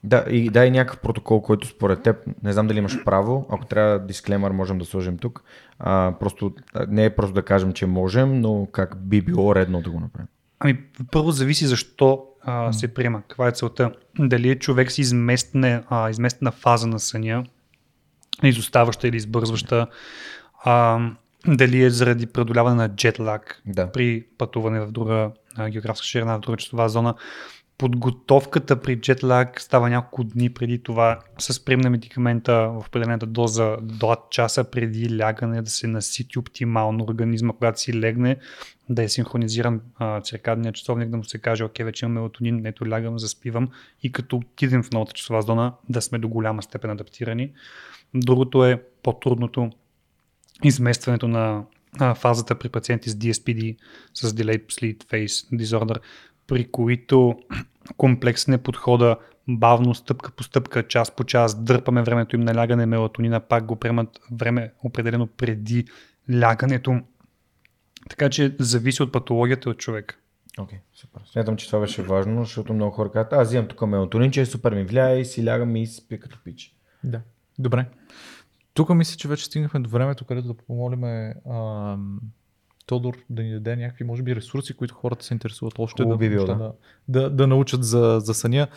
Да, 0.03 0.25
и 0.29 0.49
дай 0.49 0.71
някакъв 0.71 0.99
протокол, 0.99 1.41
който 1.41 1.67
според 1.67 2.03
теб, 2.03 2.17
не 2.43 2.53
знам 2.53 2.67
дали 2.67 2.77
имаш 2.77 3.03
право, 3.03 3.45
ако 3.49 3.65
трябва 3.65 3.99
дисклеймър 3.99 4.51
можем 4.51 4.77
да 4.77 4.85
сложим 4.85 5.17
тук. 5.17 5.43
А, 5.79 6.13
просто, 6.19 6.53
не 6.87 7.05
е 7.05 7.15
просто 7.15 7.33
да 7.33 7.43
кажем, 7.43 7.73
че 7.73 7.85
можем, 7.85 8.41
но 8.41 8.67
как 8.71 8.97
би 8.97 9.21
било 9.21 9.55
редно 9.55 9.81
да 9.81 9.89
го 9.89 9.99
направим. 9.99 10.27
Ами, 10.59 10.79
първо 11.11 11.31
зависи 11.31 11.67
защо 11.67 12.25
а, 12.41 12.73
се 12.73 12.93
приема. 12.93 13.21
Каква 13.21 13.47
е 13.47 13.51
целта? 13.51 13.91
Дали 14.19 14.49
е 14.49 14.59
човек 14.59 14.91
с 14.91 14.97
изместна, 14.97 15.83
а, 15.89 16.09
изместна 16.09 16.51
фаза 16.51 16.87
на 16.87 16.99
съня, 16.99 17.45
изоставаща 18.43 19.07
или 19.07 19.17
избързваща, 19.17 19.87
а, 20.63 20.99
дали 21.47 21.83
е 21.83 21.89
заради 21.89 22.25
преодоляване 22.27 22.75
на 22.75 22.95
джетлаг 22.95 23.61
Да. 23.65 23.91
при 23.91 24.25
пътуване 24.37 24.81
в 24.81 24.91
друга 24.91 25.31
а, 25.55 25.69
географска 25.69 26.07
ширина, 26.07 26.37
в 26.37 26.39
друга 26.39 26.57
часова 26.57 26.89
зона. 26.89 27.15
Подготовката 27.81 28.81
при 28.81 28.95
джетлаг 28.95 29.61
става 29.61 29.89
няколко 29.89 30.23
дни 30.23 30.49
преди 30.49 30.83
това 30.83 31.19
с 31.39 31.65
прием 31.65 31.79
на 31.79 31.89
медикамента 31.89 32.53
в 32.53 32.83
определената 32.87 33.25
доза 33.25 33.77
до 33.81 34.05
2 34.05 34.29
часа 34.29 34.63
преди 34.63 35.19
лягане 35.19 35.61
да 35.61 35.69
се 35.69 35.87
насити 35.87 36.39
оптимално 36.39 37.03
организма, 37.03 37.53
когато 37.53 37.79
си 37.79 37.93
легне, 37.93 38.37
да 38.89 39.03
е 39.03 39.09
синхронизиран 39.09 39.81
а, 39.95 40.21
циркадния 40.21 40.73
часовник, 40.73 41.09
да 41.09 41.17
му 41.17 41.23
се 41.23 41.39
каже, 41.39 41.63
окей, 41.63 41.85
вече 41.85 42.05
имам 42.05 42.13
мелатонин, 42.13 42.65
ето 42.65 42.89
лягам, 42.89 43.19
заспивам 43.19 43.69
и 44.03 44.11
като 44.11 44.37
отидем 44.37 44.83
в 44.83 44.91
новата 44.91 45.13
часова 45.13 45.41
зона 45.41 45.73
да 45.89 46.01
сме 46.01 46.19
до 46.19 46.27
голяма 46.27 46.63
степен 46.63 46.89
адаптирани. 46.89 47.51
Другото 48.13 48.65
е 48.65 48.83
по-трудното 49.03 49.69
изместването 50.63 51.27
на 51.27 51.63
а, 51.99 52.15
фазата 52.15 52.59
при 52.59 52.69
пациенти 52.69 53.09
с 53.09 53.13
DSPD, 53.13 53.77
с 54.13 54.31
Delayed 54.31 54.65
Sleep 54.65 55.03
Phase 55.03 55.57
Disorder, 55.57 55.97
при 56.47 56.71
които 56.71 57.39
комплексен 57.97 58.53
е 58.53 58.57
подхода, 58.57 59.17
бавно, 59.47 59.95
стъпка 59.95 60.31
по 60.31 60.43
стъпка, 60.43 60.87
час 60.87 61.11
по 61.11 61.23
час, 61.23 61.63
дърпаме 61.63 62.01
времето 62.01 62.35
им 62.35 62.41
на 62.41 62.55
лягане, 62.55 62.85
мелатонина 62.85 63.39
пак 63.39 63.65
го 63.65 63.75
приемат 63.75 64.19
време 64.31 64.73
определено 64.83 65.27
преди 65.27 65.85
лягането. 66.41 66.99
Така 68.09 68.29
че 68.29 68.55
зависи 68.59 69.03
от 69.03 69.11
патологията 69.11 69.69
от 69.69 69.77
човек. 69.77 70.17
Окей, 70.59 70.77
okay, 70.77 70.81
супер. 70.93 71.21
Смятам, 71.25 71.57
че 71.57 71.67
това 71.67 71.79
беше 71.79 72.03
важно, 72.03 72.43
защото 72.43 72.73
много 72.73 72.91
хора 72.91 73.11
казват, 73.11 73.33
аз 73.33 73.47
взимам 73.47 73.67
тук 73.67 73.81
мелатонин, 73.81 74.31
че 74.31 74.41
е 74.41 74.45
супер 74.45 74.73
ми 74.73 74.83
влияе 74.83 75.19
и 75.19 75.25
си 75.25 75.45
лягам 75.45 75.75
и 75.75 75.87
спя 75.87 76.17
като 76.17 76.39
пич. 76.43 76.75
Да. 77.03 77.21
Добре. 77.59 77.85
Тук 78.73 78.89
мисля, 78.89 79.17
че 79.17 79.27
вече 79.27 79.45
стигнахме 79.45 79.79
до 79.79 79.89
времето, 79.89 80.25
където 80.25 80.47
да 80.47 80.53
помолиме 80.53 81.33
ам, 81.49 82.19
Тодор 82.91 83.17
да 83.29 83.43
ни 83.43 83.51
даде 83.51 83.75
някакви, 83.75 84.03
може 84.03 84.23
би, 84.23 84.35
ресурси, 84.35 84.73
които 84.73 84.95
хората 84.95 85.25
се 85.25 85.33
интересуват 85.33 85.79
още 85.79 86.03
Хубаво 86.03 86.17
да, 86.17 86.25
би 86.25 86.29
било, 86.29 86.45
да. 86.45 86.55
да. 86.55 86.73
Да, 87.07 87.29
да, 87.29 87.47
научат 87.47 87.83
за, 87.83 88.19
за 88.23 88.33
съня. 88.33 88.67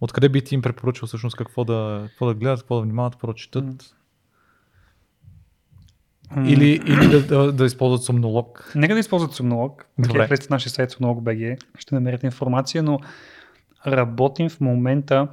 Откъде 0.00 0.28
би 0.28 0.44
ти 0.44 0.54
им 0.54 0.62
препоръчал 0.62 1.06
всъщност 1.06 1.36
какво 1.36 1.64
да, 1.64 2.04
какво 2.08 2.26
да 2.26 2.34
гледат, 2.34 2.60
какво 2.60 2.76
да 2.76 2.82
внимават, 2.82 3.12
какво 3.14 3.26
да 3.26 3.34
четат? 3.34 3.94
Или, 6.36 6.80
или 6.86 7.08
да, 7.08 7.26
да, 7.26 7.52
да 7.52 7.64
използват 7.64 8.02
сомнолог. 8.02 8.72
Нека 8.74 8.94
да 8.94 9.00
използват 9.00 9.32
сомнолог. 9.32 9.86
Добре. 9.98 10.08
Добре. 10.08 10.26
Влезте 10.26 10.46
в 10.46 10.50
нашия 10.50 10.72
сайт 10.72 10.92
Somnolog.bg, 10.92 11.58
ще 11.78 11.94
намерите 11.94 12.26
информация, 12.26 12.82
но 12.82 12.98
работим 13.86 14.48
в 14.48 14.60
момента 14.60 15.28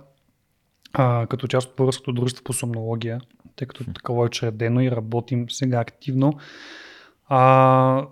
а, 0.93 1.27
като 1.27 1.47
част 1.47 1.69
от 1.69 1.75
Българското 1.75 2.13
дружество 2.13 2.43
по 2.43 2.53
сомнология, 2.53 3.21
тъй 3.55 3.67
като 3.67 3.93
такова 3.93 4.23
е 4.23 4.25
учредено 4.25 4.81
и 4.81 4.91
работим 4.91 5.49
сега 5.49 5.79
активно 5.79 6.33
а, 7.33 8.07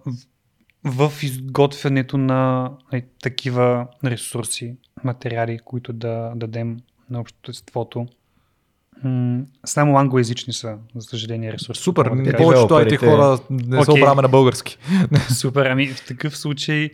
в, 0.83 1.11
изготвянето 1.23 2.17
на 2.17 2.71
е, 2.93 3.01
такива 3.01 3.87
ресурси, 4.05 4.75
материали, 5.03 5.59
които 5.65 5.93
да 5.93 6.33
дадем 6.35 6.77
на 7.09 7.19
обществото. 7.19 8.07
М, 9.03 9.41
Само 9.65 9.97
англоязични 9.97 10.53
са, 10.53 10.77
за 10.95 11.01
съжаление, 11.01 11.53
ресурси. 11.53 11.81
Супер, 11.81 12.09
кажа. 12.09 12.37
повечето 12.37 12.73
IT 12.73 12.97
хора 12.97 13.39
не 13.49 13.83
се 13.83 13.91
Окей. 13.91 14.03
обраме 14.03 14.21
на 14.21 14.27
български. 14.27 14.77
Супер, 15.39 15.65
ами 15.65 15.87
в 15.87 16.05
такъв 16.07 16.37
случай 16.37 16.89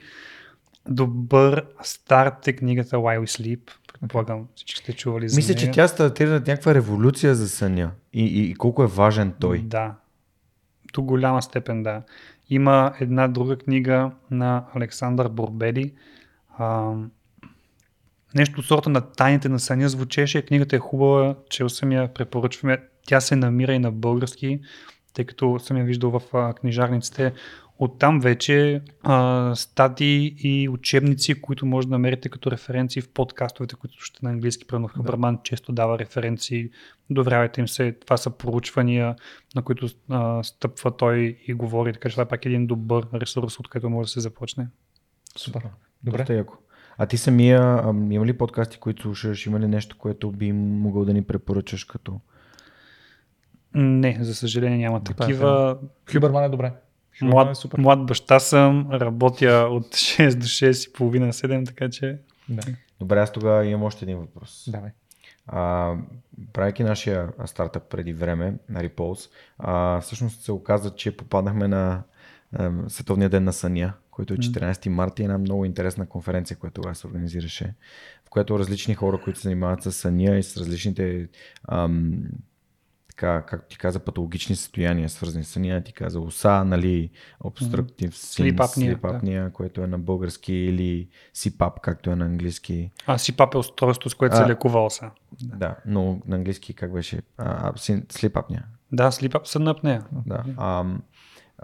добър 0.90 1.66
старт 1.84 2.48
е 2.48 2.54
книгата 2.54 2.96
Why 2.96 3.20
We 3.20 3.42
Sleep. 3.42 3.72
Предполагам, 4.00 4.48
всички 4.56 4.80
сте 4.80 4.94
чували 4.94 5.30
за 5.30 5.36
Мисля, 5.36 5.54
нея. 5.54 5.66
че 5.66 5.72
тя 5.72 5.88
стартира 5.88 6.30
някаква 6.30 6.74
революция 6.74 7.36
за 7.36 7.50
съня 7.50 7.92
и, 8.14 8.26
и, 8.26 8.50
и 8.50 8.56
колко 8.56 8.84
е 8.84 8.88
важен 8.88 9.34
той. 9.40 9.60
Да. 9.60 9.96
До 10.96 11.02
голяма 11.02 11.42
степен, 11.42 11.84
да. 11.84 12.02
Има 12.50 12.94
една 13.00 13.28
друга 13.28 13.58
книга 13.58 14.12
на 14.32 14.66
Александър 14.74 15.30
Борбели. 15.30 15.94
А, 16.58 16.94
нещо 18.36 18.60
от 18.60 18.66
сорта 18.66 18.90
на 18.90 19.02
Тайните 19.02 19.50
на 19.50 19.60
съня 19.60 19.90
звучеше. 19.90 20.46
Книгата 20.46 20.76
е 20.76 20.80
хубава, 20.80 21.36
чел 21.50 21.70
съм 21.70 21.92
я, 21.92 22.14
препоръчваме. 22.14 22.84
Тя 23.08 23.22
се 23.22 23.36
намира 23.36 23.74
и 23.74 23.80
на 23.80 23.92
български, 23.92 24.60
тъй 25.14 25.26
като 25.26 25.60
съм 25.60 25.78
я 25.78 25.84
виждал 25.84 26.12
в 26.12 26.54
книжарниците. 26.54 27.34
Оттам 27.80 28.20
вече 28.20 28.82
а, 29.04 29.56
статии 29.56 30.36
и 30.38 30.70
учебници, 30.70 31.42
които 31.42 31.66
може 31.66 31.88
да 31.88 31.92
намерите 31.92 32.30
като 32.30 32.52
референции 32.52 33.02
в 33.02 33.10
подкастовете, 33.10 33.76
които 33.76 33.94
ще 34.00 34.20
на 34.26 34.30
английски. 34.30 34.68
Примерно 34.68 34.88
Хабърман 34.88 35.40
често 35.44 35.72
дава 35.72 36.00
референции, 36.00 36.70
доверявайте 37.10 37.62
им 37.62 37.68
се. 37.68 37.92
Това 37.92 38.18
са 38.18 38.30
проучвания, 38.30 39.16
на 39.56 39.62
които 39.62 39.88
а, 40.10 40.44
стъпва 40.44 40.98
той 40.98 41.38
и 41.48 41.54
говори, 41.54 41.94
така 41.94 42.10
че 42.10 42.14
това 42.14 42.24
е 42.24 42.28
пак 42.28 42.46
един 42.46 42.68
добър 42.68 43.08
ресурс, 43.14 43.60
от 43.60 43.68
който 43.68 43.90
може 43.90 44.08
да 44.08 44.12
се 44.12 44.20
започне. 44.20 44.68
Супер. 45.38 45.62
Добре. 46.04 46.18
Доста 46.18 46.34
яко. 46.34 46.58
А 46.98 47.06
ти 47.06 47.18
самия, 47.18 47.80
ам, 47.84 48.12
има 48.12 48.26
ли 48.26 48.38
подкасти, 48.38 48.78
които 48.78 49.02
слушаш? 49.02 49.46
Има 49.46 49.60
ли 49.60 49.68
нещо, 49.68 49.98
което 49.98 50.32
би 50.32 50.52
могъл 50.52 51.06
да 51.06 51.14
ни 51.14 51.24
препоръчаш 51.24 51.84
като... 51.84 52.20
Не, 53.74 54.18
за 54.22 54.36
съжаление 54.36 54.78
няма 54.78 55.00
Добре, 55.00 55.14
такива. 55.16 55.78
Хюберман 56.12 56.44
е 56.44 56.50
добре. 56.50 56.74
Хюберман 57.20 57.42
е 57.42 57.46
Млад, 57.46 57.58
супер. 57.58 57.80
млад 57.80 58.06
баща 58.06 58.40
съм, 58.40 58.92
работя 58.92 59.68
от 59.72 59.86
6 59.96 60.36
до 60.36 60.46
6 60.46 60.90
и 60.90 60.94
половина 60.94 61.34
7, 61.34 61.66
така 61.66 61.90
че 61.90 62.18
Да. 62.50 62.62
Добре, 63.00 63.20
аз 63.20 63.32
тогава 63.32 63.66
имам 63.66 63.84
още 63.84 64.06
един 64.06 64.18
въпрос. 64.18 64.64
Давай. 64.68 64.92
А, 65.48 65.94
правейки 66.54 66.84
нашия 66.84 67.30
стартъп 67.46 67.84
преди 67.90 68.14
време 68.14 68.54
на 68.70 68.84
Repulse, 68.84 69.30
а, 69.60 70.02
всъщност 70.02 70.42
се 70.42 70.52
оказа, 70.52 70.96
че 70.96 71.18
попаднахме 71.18 71.68
на 71.68 72.04
а, 72.54 72.72
Световния 72.88 73.30
ден 73.30 73.44
на 73.44 73.54
съня, 73.54 73.94
който 74.12 74.34
е 74.34 74.38
14 74.38 74.90
марта 74.90 75.22
и 75.22 75.26
една 75.26 75.38
много 75.38 75.66
интересна 75.66 76.06
конференция, 76.06 76.58
която 76.58 76.74
тогава 76.74 76.96
се 76.96 77.08
организираше, 77.08 77.74
в 78.26 78.30
която 78.30 78.60
различни 78.60 78.96
хора, 78.96 79.22
които 79.24 79.40
се 79.40 79.44
занимават 79.44 79.84
с 79.84 79.92
съня 79.92 80.38
и 80.38 80.44
с 80.44 80.58
различните 80.58 81.28
ам, 81.68 82.24
така, 83.16 83.42
както 83.42 83.68
ти 83.68 83.78
каза, 83.78 84.00
патологични 84.00 84.56
състояния, 84.56 85.10
свързани 85.10 85.44
с 85.44 85.48
съня, 85.48 85.82
ти 85.84 85.94
каза 85.94 86.20
уса, 86.20 86.66
нали, 86.66 87.10
obstructive 87.44 88.10
Sleep 88.10 88.56
apnea, 88.58 88.98
sleep 88.98 89.00
apnea 89.00 89.52
което 89.52 89.82
е 89.82 89.88
на 89.88 90.00
български, 90.00 90.54
или 90.54 91.10
CPAP, 91.36 91.82
както 91.82 92.10
е 92.10 92.16
на 92.16 92.26
английски. 92.26 92.92
а 93.06 93.18
си 93.18 93.38
папе 93.38 93.58
устройство, 93.58 94.10
с 94.10 94.16
което 94.16 94.36
А. 94.36 94.38
се 94.38 94.50
лекува 94.50 94.86
оса. 94.86 95.12
Да, 95.42 95.76
но 95.86 96.22
на 96.28 96.36
английски 96.36 96.74
как 96.74 96.94
беше? 96.94 97.22
А, 97.38 97.70
а, 97.70 97.74
син- 97.74 98.06
sleep 98.06 98.32
apnea. 98.32 98.64
Да, 98.92 99.12
апнея. 99.70 100.06
Да. 100.26 100.44
Ам, 100.58 101.04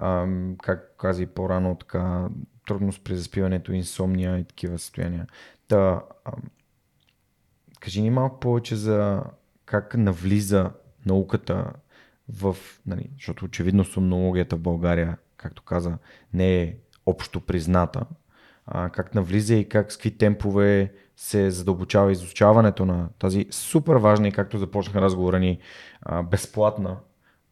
ам, 0.02 0.56
как 0.64 0.96
каза 0.98 1.24
и 1.24 1.26
по-рано, 1.26 1.76
така, 1.76 2.28
трудност 2.68 3.04
при 3.04 3.16
заспиването, 3.16 3.74
инсомния 3.74 4.38
и 4.38 4.44
такива 4.44 4.80
състояния. 4.80 5.28
Та, 5.68 6.02
ам, 6.26 6.42
кажи 7.80 8.02
ни 8.02 8.10
малко 8.10 8.40
повече 8.40 8.76
за 8.76 9.24
как 9.66 9.98
навлиза 9.98 10.72
науката 11.06 11.74
в, 12.30 12.58
нали, 12.86 13.10
защото 13.14 13.46
очевидно 13.46 13.86
сомнологията 13.86 14.56
в 14.56 14.60
България, 14.60 15.18
както 15.38 15.64
каза, 15.64 15.98
не 16.34 16.62
е 16.62 16.76
общо 17.06 17.42
призната, 17.42 18.06
а, 18.66 18.90
как 18.90 19.16
навлиза 19.16 19.56
и 19.56 19.70
как 19.70 19.92
с 19.92 19.98
какви 19.98 20.18
темпове 20.18 20.94
се 21.16 21.52
задълбочава 21.52 22.12
изучаването 22.12 22.86
на 22.86 23.10
тази 23.20 23.48
супер 23.52 23.96
важна 23.96 24.28
и 24.28 24.32
както 24.32 24.58
започнаха 24.58 25.02
разговора 25.02 25.40
ни, 25.40 25.60
а, 26.02 26.24
безплатна 26.24 26.98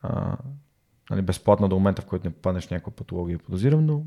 а, 0.01 0.38
нали, 1.09 1.21
безплатна 1.21 1.69
до 1.69 1.76
момента, 1.76 2.01
в 2.01 2.05
който 2.05 2.27
не 2.27 2.34
попаднеш 2.34 2.67
в 2.67 2.71
някаква 2.71 2.91
патология, 2.91 3.39
подозирам, 3.39 3.85
но 3.85 4.03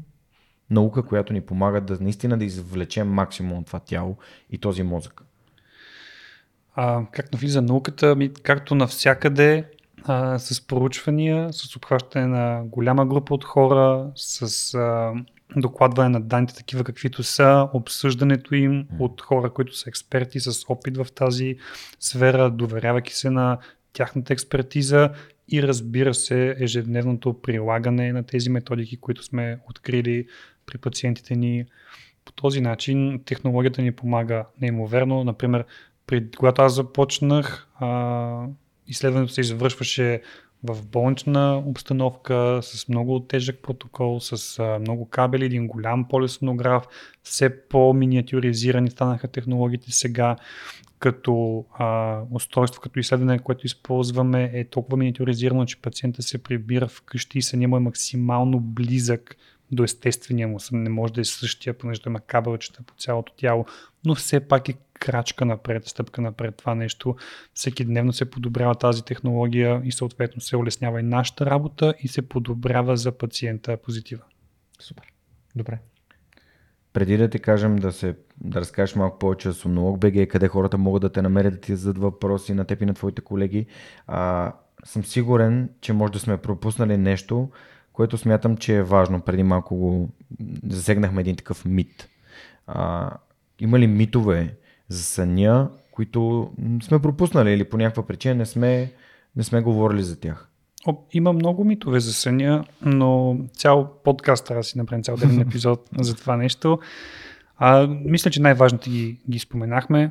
наука, 0.71 1.03
която 1.03 1.33
ни 1.33 1.41
помага 1.41 1.81
да 1.81 1.99
наистина 2.01 2.39
да 2.39 2.45
извлечем 2.45 3.09
максимум 3.09 3.59
от 3.59 3.67
това 3.67 3.81
тяло 3.81 4.17
и 4.51 4.59
този 4.59 4.83
мозък. 4.83 5.23
А, 6.75 7.07
как 7.13 7.33
навлиза 7.33 7.63
науката? 7.63 8.17
Ми, 8.17 8.33
както 8.43 8.75
навсякъде, 8.75 9.65
а, 10.05 10.39
с 10.39 10.67
проучвания, 10.67 11.53
с 11.53 11.77
обхващане 11.77 12.27
на 12.27 12.63
голяма 12.65 13.07
група 13.07 13.35
от 13.35 13.45
хора, 13.45 14.11
с 14.15 14.75
а, 14.75 15.13
докладване 15.57 16.09
на 16.09 16.21
данните 16.21 16.55
такива 16.55 16.85
каквито 16.85 17.23
са, 17.23 17.69
обсъждането 17.73 18.55
им 18.55 18.87
от 18.99 19.21
хора, 19.21 19.51
които 19.51 19.77
са 19.77 19.91
експерти 19.91 20.41
с 20.41 20.65
опит 20.69 20.97
в 20.97 21.07
тази 21.15 21.57
сфера, 22.01 22.51
доверявайки 22.51 23.15
се 23.15 23.31
на 23.31 23.59
тяхната 23.93 24.33
експертиза 24.33 25.11
и 25.49 25.63
разбира 25.63 26.15
се 26.15 26.57
ежедневното 26.59 27.41
прилагане 27.43 28.13
на 28.13 28.23
тези 28.23 28.51
методики, 28.51 28.97
които 28.97 29.23
сме 29.23 29.59
открили 29.71 30.27
при 30.67 30.79
пациентите 30.79 31.37
ни. 31.37 31.65
По 32.25 32.33
този 32.33 32.61
начин 32.61 33.23
технологията 33.25 33.83
ни 33.83 33.93
помага 33.93 34.45
неимоверно. 34.61 35.25
Например, 35.25 35.65
при, 36.13 36.31
когато 36.31 36.63
аз 36.63 36.75
започнах, 36.75 37.69
а, 37.75 38.47
изследването 38.89 39.33
се 39.33 39.41
извършваше 39.41 40.23
в 40.65 40.87
болнична 40.87 41.63
обстановка, 41.67 42.61
с 42.63 42.89
много 42.89 43.21
тежък 43.21 43.63
протокол, 43.63 44.21
с 44.21 44.59
а, 44.59 44.79
много 44.79 45.09
кабели, 45.09 45.45
един 45.45 45.67
голям 45.67 46.09
полисонограф, 46.09 46.85
все 47.23 47.69
по-миниатюризирани 47.69 48.91
станаха 48.91 49.29
технологиите. 49.29 49.93
Сега, 49.93 50.37
като 50.99 51.65
а, 51.79 52.21
устройство, 52.31 52.81
като 52.81 52.99
изследване, 52.99 53.39
което 53.39 53.67
използваме 53.67 54.51
е 54.55 54.65
толкова 54.65 54.97
миниатюризирано, 54.97 55.67
че 55.67 55.83
пациента 55.83 56.23
се 56.23 56.43
прибира 56.43 56.89
вкъщи 56.89 57.39
и 57.39 57.43
съня 57.43 57.69
му 57.69 57.77
е 57.77 57.81
максимално 57.81 58.61
близък 58.61 59.37
до 59.73 59.85
естествения 59.85 60.49
му 60.49 60.61
сън. 60.61 60.83
Не 60.83 60.91
може 60.91 61.13
да 61.13 61.21
е 61.21 61.25
същия, 61.25 61.79
понеже 61.79 62.01
има 62.07 62.21
кабелчета 62.21 62.83
по 62.83 62.95
цялото 62.95 63.33
тяло, 63.37 63.67
но 64.05 64.15
все 64.15 64.49
пак 64.49 64.69
е 64.69 64.75
крачка 64.95 65.45
напред, 65.45 65.87
стъпка 65.87 66.21
напред 66.21 66.57
това 66.57 66.75
нещо. 66.75 67.17
Всеки 67.55 67.85
дневно 67.85 68.13
се 68.13 68.31
подобрява 68.31 68.75
тази 68.75 69.05
технология 69.05 69.83
и 69.85 69.93
съответно 69.93 70.41
се 70.41 70.57
улеснява 70.57 71.01
и 71.01 71.03
нашата 71.03 71.47
работа 71.47 71.95
и 72.01 72.09
се 72.09 72.29
подобрява 72.29 72.97
за 72.97 73.13
пациента 73.13 73.77
позитива. 73.77 74.23
Супер. 74.81 75.13
Добре. 75.57 75.79
Преди 76.93 77.17
да 77.17 77.31
ти 77.31 77.39
кажем 77.39 77.77
да, 77.77 77.93
се, 77.93 78.17
да 78.41 78.61
разкажеш 78.61 78.97
малко 78.97 79.19
повече 79.19 79.49
за 79.49 79.55
Сомнолог 79.55 79.99
БГ, 79.99 80.29
къде 80.29 80.49
хората 80.49 80.79
могат 80.79 81.03
да 81.03 81.13
те 81.13 81.23
намерят 81.23 81.55
да 81.55 81.61
ти 81.61 81.77
зададат 81.77 82.03
въпроси 82.03 82.55
на 82.55 82.65
теб 82.65 82.83
и 82.83 82.87
на 82.87 82.95
твоите 82.95 83.23
колеги, 83.23 83.67
а, 84.07 84.53
съм 84.85 85.05
сигурен, 85.05 85.71
че 85.81 85.93
може 85.93 86.13
да 86.13 86.19
сме 86.19 86.37
пропуснали 86.37 86.97
нещо, 86.97 87.51
което 87.93 88.19
смятам, 88.19 88.57
че 88.57 88.77
е 88.77 88.83
важно. 88.83 89.21
Преди 89.21 89.43
малко 89.43 89.77
го 89.77 90.09
засегнахме 90.69 91.21
един 91.21 91.37
такъв 91.37 91.65
мит. 91.65 92.09
А, 92.67 93.11
има 93.61 93.79
ли 93.79 93.87
митове 93.87 94.55
за 94.89 95.03
съня, 95.03 95.71
които 95.91 96.51
сме 96.83 96.99
пропуснали 96.99 97.53
или 97.53 97.65
по 97.65 97.77
някаква 97.77 98.07
причина 98.07 98.35
не 98.35 98.47
сме, 98.47 98.93
не 99.37 99.43
сме 99.43 99.61
говорили 99.61 100.03
за 100.03 100.21
тях? 100.21 100.49
О, 100.87 100.97
има 101.13 101.33
много 101.33 101.65
митове 101.65 102.01
за 102.01 102.13
съня, 102.13 102.65
но 102.83 103.39
цял 103.53 103.93
подкаст 104.05 104.47
трябва 104.47 104.61
да 104.61 104.65
си 104.65 104.79
направим 104.79 105.03
цял 105.03 105.17
ден 105.17 105.41
епизод 105.49 105.89
за 106.01 106.15
това 106.15 106.37
нещо. 106.37 106.79
А, 107.57 107.87
мисля, 107.87 108.31
че 108.31 108.43
най-важните 108.43 108.91
ги, 108.91 109.19
ги 109.31 109.39
споменахме 109.39 110.11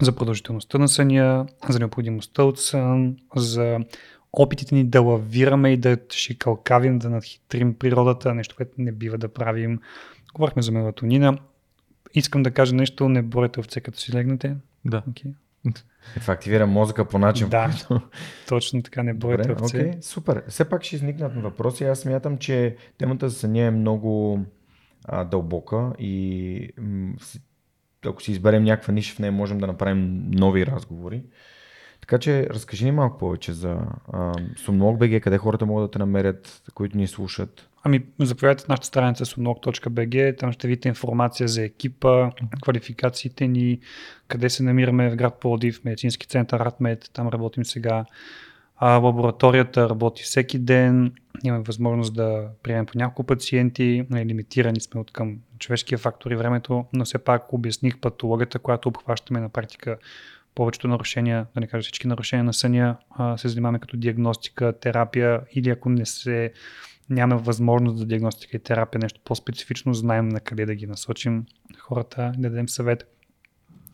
за 0.00 0.12
продължителността 0.12 0.78
на 0.78 0.88
съня, 0.88 1.46
за 1.68 1.78
необходимостта 1.78 2.42
от 2.42 2.58
сън, 2.58 3.16
за 3.36 3.78
опитите 4.32 4.74
ни 4.74 4.84
да 4.84 5.00
лавираме 5.00 5.72
и 5.72 5.76
да 5.76 5.98
шикалкавим, 6.12 6.98
да 6.98 7.10
надхитрим 7.10 7.74
природата, 7.74 8.34
нещо, 8.34 8.56
което 8.56 8.72
не 8.78 8.92
бива 8.92 9.18
да 9.18 9.28
правим. 9.28 9.80
Говорихме 10.34 10.62
за 10.62 10.72
мелатонина. 10.72 11.38
Искам 12.14 12.42
да 12.42 12.50
кажа 12.50 12.74
нещо, 12.74 13.08
не 13.08 13.22
борете 13.22 13.60
овце 13.60 13.80
като 13.80 13.98
си 13.98 14.12
легнете. 14.12 14.56
Да. 14.84 15.02
Okay. 15.10 15.32
Това 16.14 16.34
активира 16.34 16.66
мозъка 16.66 17.04
по 17.04 17.18
начин, 17.18 17.48
Да. 17.48 17.70
Точно 18.48 18.82
така, 18.82 19.02
не 19.02 19.14
борете 19.14 19.48
Добре, 19.48 19.62
овце. 19.64 19.78
окей, 19.78 19.92
супер. 20.02 20.42
Все 20.48 20.64
пак 20.64 20.84
ще 20.84 20.96
изникнат 20.96 21.34
въпроси. 21.34 21.84
Аз 21.84 21.98
смятам, 22.00 22.38
че 22.38 22.76
темата 22.98 23.28
за 23.28 23.36
съня 23.36 23.60
е 23.60 23.70
много 23.70 24.40
а, 25.04 25.24
дълбока 25.24 25.92
и 25.98 26.68
м, 26.78 27.12
си- 27.20 27.40
ако 28.06 28.22
си 28.22 28.32
изберем 28.32 28.64
някаква 28.64 28.92
ниша 28.92 29.14
в 29.14 29.18
нея, 29.18 29.32
можем 29.32 29.58
да 29.58 29.66
направим 29.66 30.30
нови 30.30 30.66
разговори. 30.66 31.22
Така 32.10 32.20
че 32.20 32.46
разкажи 32.50 32.84
ни 32.84 32.92
малко 32.92 33.18
повече 33.18 33.52
за 33.52 33.78
БГ, 34.68 35.22
къде 35.22 35.38
хората 35.38 35.66
могат 35.66 35.84
да 35.84 35.90
те 35.90 35.98
намерят, 35.98 36.62
които 36.74 36.96
ни 36.96 37.06
слушат. 37.06 37.68
Ами, 37.82 38.04
заповядайте 38.18 38.64
в 38.64 38.68
нашата 38.68 38.86
страница 38.86 39.24
sunlog.bg, 39.24 40.38
там 40.38 40.52
ще 40.52 40.68
видите 40.68 40.88
информация 40.88 41.48
за 41.48 41.62
екипа, 41.62 42.30
квалификациите 42.62 43.48
ни, 43.48 43.80
къде 44.28 44.50
се 44.50 44.62
намираме 44.62 45.10
в 45.10 45.16
град 45.16 45.40
Плодив, 45.40 45.84
медицински 45.84 46.26
център 46.26 46.60
Ратмед, 46.60 47.10
там 47.12 47.28
работим 47.28 47.64
сега. 47.64 48.04
А, 48.76 48.96
лабораторията 48.96 49.88
работи 49.88 50.22
всеки 50.22 50.58
ден, 50.58 51.12
имаме 51.44 51.64
възможност 51.64 52.14
да 52.14 52.48
приемем 52.62 52.86
по 52.86 52.98
няколко 52.98 53.24
пациенти, 53.24 54.06
нали, 54.10 54.24
лимитирани 54.24 54.80
сме 54.80 55.00
от 55.00 55.10
към 55.10 55.36
човешкия 55.58 55.98
фактор 55.98 56.30
и 56.30 56.36
времето, 56.36 56.84
но 56.92 57.04
все 57.04 57.18
пак 57.18 57.52
обясних 57.52 57.98
патологията, 57.98 58.58
която 58.58 58.88
обхващаме 58.88 59.40
на 59.40 59.48
практика 59.48 59.98
повечето 60.54 60.88
нарушения, 60.88 61.46
да 61.54 61.60
не 61.60 61.66
кажа 61.66 61.82
всички 61.82 62.06
нарушения 62.06 62.44
на 62.44 62.52
съня, 62.52 62.96
се 63.36 63.48
занимаваме 63.48 63.78
като 63.78 63.96
диагностика, 63.96 64.72
терапия 64.80 65.40
или 65.52 65.70
ако 65.70 65.88
не 65.88 66.06
се 66.06 66.52
нямаме 67.10 67.42
възможност 67.42 67.98
за 67.98 68.06
диагностика 68.06 68.56
и 68.56 68.60
терапия, 68.60 68.98
нещо 69.02 69.20
по-специфично, 69.24 69.94
знаем 69.94 70.28
на 70.28 70.40
къде 70.40 70.66
да 70.66 70.74
ги 70.74 70.86
насочим 70.86 71.46
хората, 71.78 72.32
да 72.38 72.48
дадем 72.50 72.68
съвет. 72.68 73.16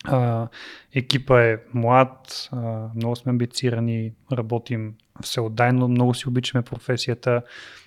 А, 0.05 0.47
екипа 0.93 1.43
е 1.43 1.57
млад, 1.73 2.49
а, 2.51 2.89
много 2.95 3.15
сме 3.15 3.29
амбицирани, 3.29 4.13
работим 4.31 4.93
всеотдайно, 5.21 5.87
много 5.87 6.13
си 6.13 6.29
обичаме 6.29 6.61
професията, 6.61 7.41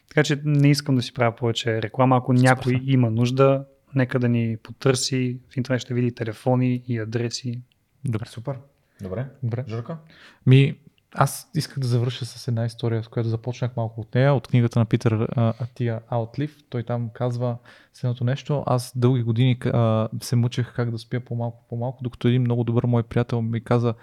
така 0.09 0.25
че 0.25 0.41
не 0.45 0.71
искам 0.71 0.97
да 0.97 1.03
си 1.03 1.15
правя 1.15 1.37
повече 1.37 1.83
реклама. 1.83 2.17
Ако 2.17 2.33
някой 2.33 2.81
има 2.85 3.11
нужда, 3.11 3.65
нека 3.95 4.19
да 4.19 4.29
ни 4.29 4.57
потърси, 4.63 5.39
в 5.51 5.57
интернет 5.57 5.81
ще 5.81 5.95
види 5.95 6.15
телефони 6.15 6.83
и 6.89 6.99
адреси. 6.99 7.61
Добре. 8.05 8.27
Супер. 8.27 8.59
Добре. 9.03 9.27
Добре. 9.43 9.65
Журка? 9.69 9.99
Ми, 10.47 10.79
аз 11.15 11.51
исках 11.55 11.79
да 11.79 11.87
завърша 11.87 12.25
с 12.25 12.49
една 12.49 12.65
история, 12.65 13.05
с 13.05 13.09
която 13.09 13.29
започнах 13.29 13.77
малко 13.77 14.01
от 14.01 14.15
нея, 14.15 14.35
от 14.35 14.49
книгата 14.49 14.79
на 14.79 14.85
Питър 14.85 15.13
а, 15.13 15.55
Атия 15.61 16.01
Аутлив. 16.09 16.57
Той 16.69 16.83
там 16.83 17.11
казва 17.15 17.57
следното 17.95 18.25
нещо. 18.25 18.63
Аз 18.67 18.93
дълги 18.97 19.23
години 19.23 19.59
а, 19.65 20.09
се 20.23 20.37
мъчех 20.37 20.75
как 20.75 20.91
да 20.91 20.99
спя 20.99 21.21
по-малко, 21.21 21.65
по-малко, 21.69 22.03
докато 22.03 22.29
един 22.29 22.43
много 22.43 22.65
добър 22.65 22.85
мой 22.85 23.03
приятел 23.03 23.43
ми 23.43 23.65
каза, 23.65 23.95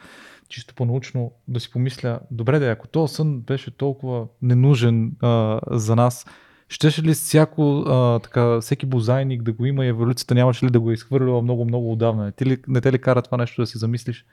чисто 0.49 0.76
по-научно, 0.76 1.32
да 1.48 1.60
си 1.60 1.72
помисля, 1.72 2.19
добре 2.32 2.60
да, 2.60 2.69
ако 2.69 2.88
този 2.88 3.14
сън 3.14 3.41
беше 3.41 3.72
толкова 3.72 4.28
ненужен 4.41 5.15
а, 5.22 5.60
за 5.72 5.95
нас, 5.95 6.26
щеше 6.69 7.03
ли 7.03 7.14
всяко, 7.14 7.80
а, 7.80 8.19
така, 8.19 8.61
всеки 8.61 8.85
бозайник 8.85 9.44
да 9.44 9.53
го 9.53 9.65
има 9.65 9.85
и 9.85 9.89
еволюцията 9.89 10.35
нямаше 10.35 10.65
ли 10.65 10.69
да 10.69 10.80
го 10.80 10.91
е 10.91 10.94
изхвърлила 10.94 11.41
много-много 11.41 11.91
отдавна? 11.91 12.26
Не 12.26 12.31
те, 12.31 12.45
ли, 12.45 12.57
не 12.68 12.81
те 12.81 12.91
ли 12.91 12.99
кара 12.99 13.22
това 13.22 13.38
нещо 13.38 13.61
да 13.61 13.68
си 13.68 13.77
замислиш? 13.77 14.26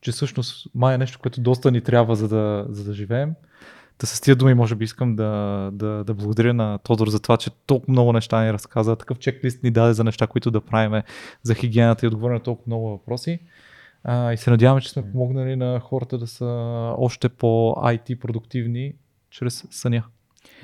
че 0.00 0.12
всъщност 0.12 0.68
май 0.74 0.94
е 0.94 0.98
нещо, 0.98 1.18
което 1.18 1.40
доста 1.40 1.70
ни 1.70 1.80
трябва, 1.80 2.16
за 2.16 2.28
да, 2.28 2.66
за 2.68 2.84
да 2.84 2.92
живеем. 2.92 3.34
Та 3.98 4.06
с 4.06 4.20
тия 4.20 4.36
думи, 4.36 4.54
може 4.54 4.74
би, 4.74 4.84
искам 4.84 5.16
да, 5.16 5.70
да, 5.72 6.04
да 6.04 6.14
благодаря 6.14 6.54
на 6.54 6.78
Тодор 6.78 7.08
за 7.08 7.20
това, 7.20 7.36
че 7.36 7.50
толкова 7.66 7.92
много 7.92 8.12
неща 8.12 8.44
ни 8.44 8.52
разказа, 8.52 8.96
такъв 8.96 9.18
чеклист 9.18 9.62
ни 9.62 9.70
даде 9.70 9.92
за 9.92 10.04
неща, 10.04 10.26
които 10.26 10.50
да 10.50 10.60
правим 10.60 11.02
за 11.42 11.54
хигиената 11.54 12.06
и 12.06 12.08
отговори 12.08 12.34
на 12.34 12.40
толкова 12.40 12.64
много 12.66 12.90
въпроси. 12.90 13.38
А, 14.04 14.32
и 14.32 14.36
се 14.36 14.50
надяваме, 14.50 14.80
че 14.80 14.90
сме 14.90 15.12
помогнали 15.12 15.56
на 15.56 15.80
хората 15.80 16.18
да 16.18 16.26
са 16.26 16.46
още 16.98 17.28
по-IT 17.28 18.18
продуктивни 18.18 18.94
чрез 19.30 19.64
съня. 19.70 20.02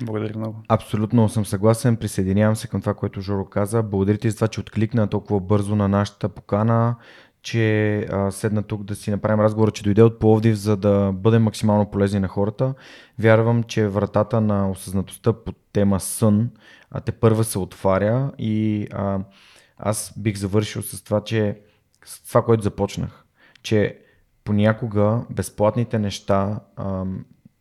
Благодаря 0.01 0.37
много. 0.37 0.55
Абсолютно 0.67 1.29
съм 1.29 1.45
съгласен, 1.45 1.97
присъединявам 1.97 2.55
се 2.55 2.67
към 2.67 2.81
това, 2.81 2.93
което 2.93 3.21
Жоро 3.21 3.45
каза. 3.45 3.83
Благодаря 3.83 4.17
ти 4.17 4.29
за 4.29 4.35
това, 4.35 4.47
че 4.47 4.59
откликна 4.59 5.07
толкова 5.07 5.39
бързо 5.39 5.75
на 5.75 5.87
нашата 5.87 6.29
покана, 6.29 6.95
че 7.41 7.97
а, 8.11 8.31
седна 8.31 8.63
тук 8.63 8.83
да 8.83 8.95
си 8.95 9.11
направим 9.11 9.39
разговор, 9.39 9.71
че 9.71 9.83
дойде 9.83 10.03
от 10.03 10.19
Пловдив, 10.19 10.55
за 10.55 10.77
да 10.77 11.11
бъдем 11.13 11.43
максимално 11.43 11.91
полезни 11.91 12.19
на 12.19 12.27
хората. 12.27 12.73
Вярвам, 13.19 13.63
че 13.63 13.87
вратата 13.87 14.41
на 14.41 14.69
осъзнатостта 14.69 15.33
по 15.33 15.51
тема 15.51 15.99
сън 15.99 16.49
а, 16.91 17.01
те 17.01 17.11
първа 17.11 17.43
се 17.43 17.59
отваря 17.59 18.31
и 18.37 18.87
а, 18.91 19.19
аз 19.77 20.13
бих 20.17 20.37
завършил 20.37 20.81
с 20.81 21.03
това, 21.03 21.23
че 21.23 21.59
с 22.05 22.27
това, 22.27 22.41
което 22.45 22.63
започнах, 22.63 23.25
че 23.63 23.99
понякога 24.43 25.21
безплатните 25.29 25.99
неща 25.99 26.59
а, 26.75 27.05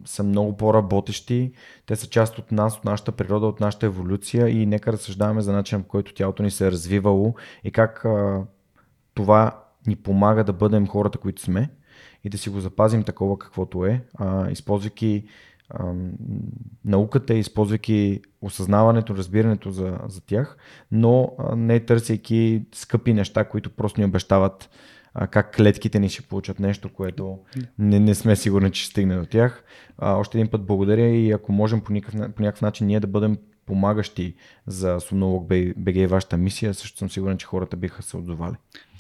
са 0.04 0.22
много 0.22 0.56
по-работещи, 0.56 1.52
те 1.86 1.96
са 1.96 2.06
част 2.06 2.38
от 2.38 2.52
нас, 2.52 2.76
от 2.76 2.84
нашата 2.84 3.12
природа, 3.12 3.46
от 3.46 3.60
нашата 3.60 3.86
еволюция 3.86 4.48
и 4.48 4.66
нека 4.66 4.92
разсъждаваме 4.92 5.40
за 5.40 5.52
начина, 5.52 5.82
по 5.82 5.88
който 5.88 6.14
тялото 6.14 6.42
ни 6.42 6.50
се 6.50 6.66
е 6.66 6.70
развивало 6.70 7.34
и 7.64 7.70
как 7.70 8.04
а, 8.04 8.42
това 9.14 9.64
ни 9.86 9.96
помага 9.96 10.44
да 10.44 10.52
бъдем 10.52 10.86
хората, 10.86 11.18
които 11.18 11.42
сме 11.42 11.70
и 12.24 12.28
да 12.28 12.38
си 12.38 12.50
го 12.50 12.60
запазим 12.60 13.02
такова 13.02 13.38
каквото 13.38 13.86
е, 13.86 14.04
а, 14.14 14.50
използвайки 14.50 15.24
а, 15.68 15.92
науката, 16.84 17.34
използвайки 17.34 18.20
осъзнаването, 18.42 19.16
разбирането 19.16 19.70
за, 19.70 19.98
за 20.08 20.20
тях, 20.20 20.56
но 20.92 21.32
а, 21.38 21.56
не 21.56 21.80
търсейки 21.80 22.64
скъпи 22.74 23.14
неща, 23.14 23.44
които 23.44 23.70
просто 23.70 24.00
ни 24.00 24.06
обещават 24.06 24.70
а, 25.14 25.26
как 25.26 25.56
клетките 25.56 25.98
ни 25.98 26.09
ще 26.09 26.22
получат 26.22 26.60
нещо, 26.60 26.89
което 26.89 27.39
не, 27.78 28.01
не 28.01 28.14
сме 28.14 28.36
сигурни, 28.36 28.72
че 28.72 28.82
ще 28.82 28.90
стигне 28.90 29.16
до 29.16 29.26
тях. 29.26 29.64
А, 29.98 30.14
още 30.14 30.39
един 30.39 30.51
път 30.51 30.66
благодаря 30.66 31.06
и 31.06 31.32
ако 31.32 31.52
можем 31.52 31.80
по 31.80 31.93
някакъв, 31.93 32.32
по 32.34 32.43
някакъв 32.43 32.62
начин 32.62 32.86
ние 32.86 33.01
да 33.01 33.06
бъдем 33.06 33.36
помагащи 33.66 34.34
за 34.66 35.01
Сумнолог 35.01 35.48
БГ 35.76 35.97
и 35.97 36.06
вашата 36.06 36.36
мисия, 36.36 36.74
също 36.74 36.98
съм 36.98 37.10
сигурен, 37.10 37.39
че 37.39 37.47
хората 37.47 37.76
биха 37.76 38.02
се 38.02 38.16
отзовали. 38.16 38.55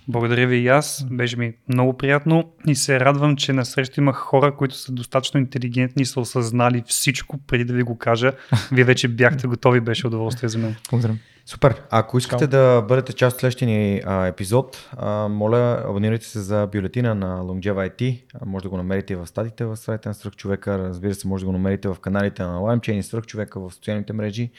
Благодаря 0.08 0.46
ви 0.46 0.56
и 0.56 0.68
аз. 0.68 1.06
Беше 1.10 1.36
ми 1.36 1.52
много 1.68 1.96
приятно 1.96 2.52
и 2.66 2.74
се 2.74 3.00
радвам, 3.00 3.36
че 3.36 3.52
на 3.52 3.64
среща 3.64 4.00
имах 4.00 4.16
хора, 4.16 4.56
които 4.56 4.74
са 4.74 4.92
достатъчно 4.92 5.40
интелигентни 5.40 6.02
и 6.02 6.06
са 6.06 6.20
осъзнали 6.20 6.82
всичко 6.86 7.38
преди 7.38 7.64
да 7.64 7.74
ви 7.74 7.82
го 7.82 7.98
кажа. 7.98 8.32
Вие 8.72 8.84
вече 8.84 9.08
бяхте 9.08 9.46
готови, 9.46 9.80
беше 9.80 10.06
удоволствие 10.06 10.48
за 10.48 10.58
мен. 10.58 10.76
Благодаря. 10.90 11.16
Супер. 11.46 11.82
Ако 11.90 12.18
искате 12.18 12.46
да 12.46 12.84
бъдете 12.88 13.12
част 13.12 13.34
от 13.34 13.40
следващия 13.40 13.68
ни 13.68 14.02
а, 14.04 14.26
епизод, 14.26 14.90
а, 14.96 15.28
моля, 15.28 15.84
абонирайте 15.88 16.26
се 16.26 16.40
за 16.40 16.68
бюлетина 16.72 17.14
на 17.14 17.42
Longeva 17.42 17.90
IT. 17.90 18.22
А, 18.34 18.46
може 18.46 18.62
да 18.62 18.68
го 18.68 18.76
намерите 18.76 19.16
в 19.16 19.26
статите 19.26 19.64
в 19.64 19.76
сайта 19.76 20.08
на 20.08 20.14
Свръхчовека. 20.14 20.78
Разбира 20.78 21.14
се, 21.14 21.28
може 21.28 21.42
да 21.42 21.46
го 21.46 21.52
намерите 21.52 21.88
в 21.88 21.96
каналите 22.00 22.42
на 22.42 22.58
LimeChain 22.58 22.92
и 22.92 23.02
Свръхчовека 23.02 23.60
в 23.60 23.70
социалните 23.70 24.12
мрежи. 24.12 24.50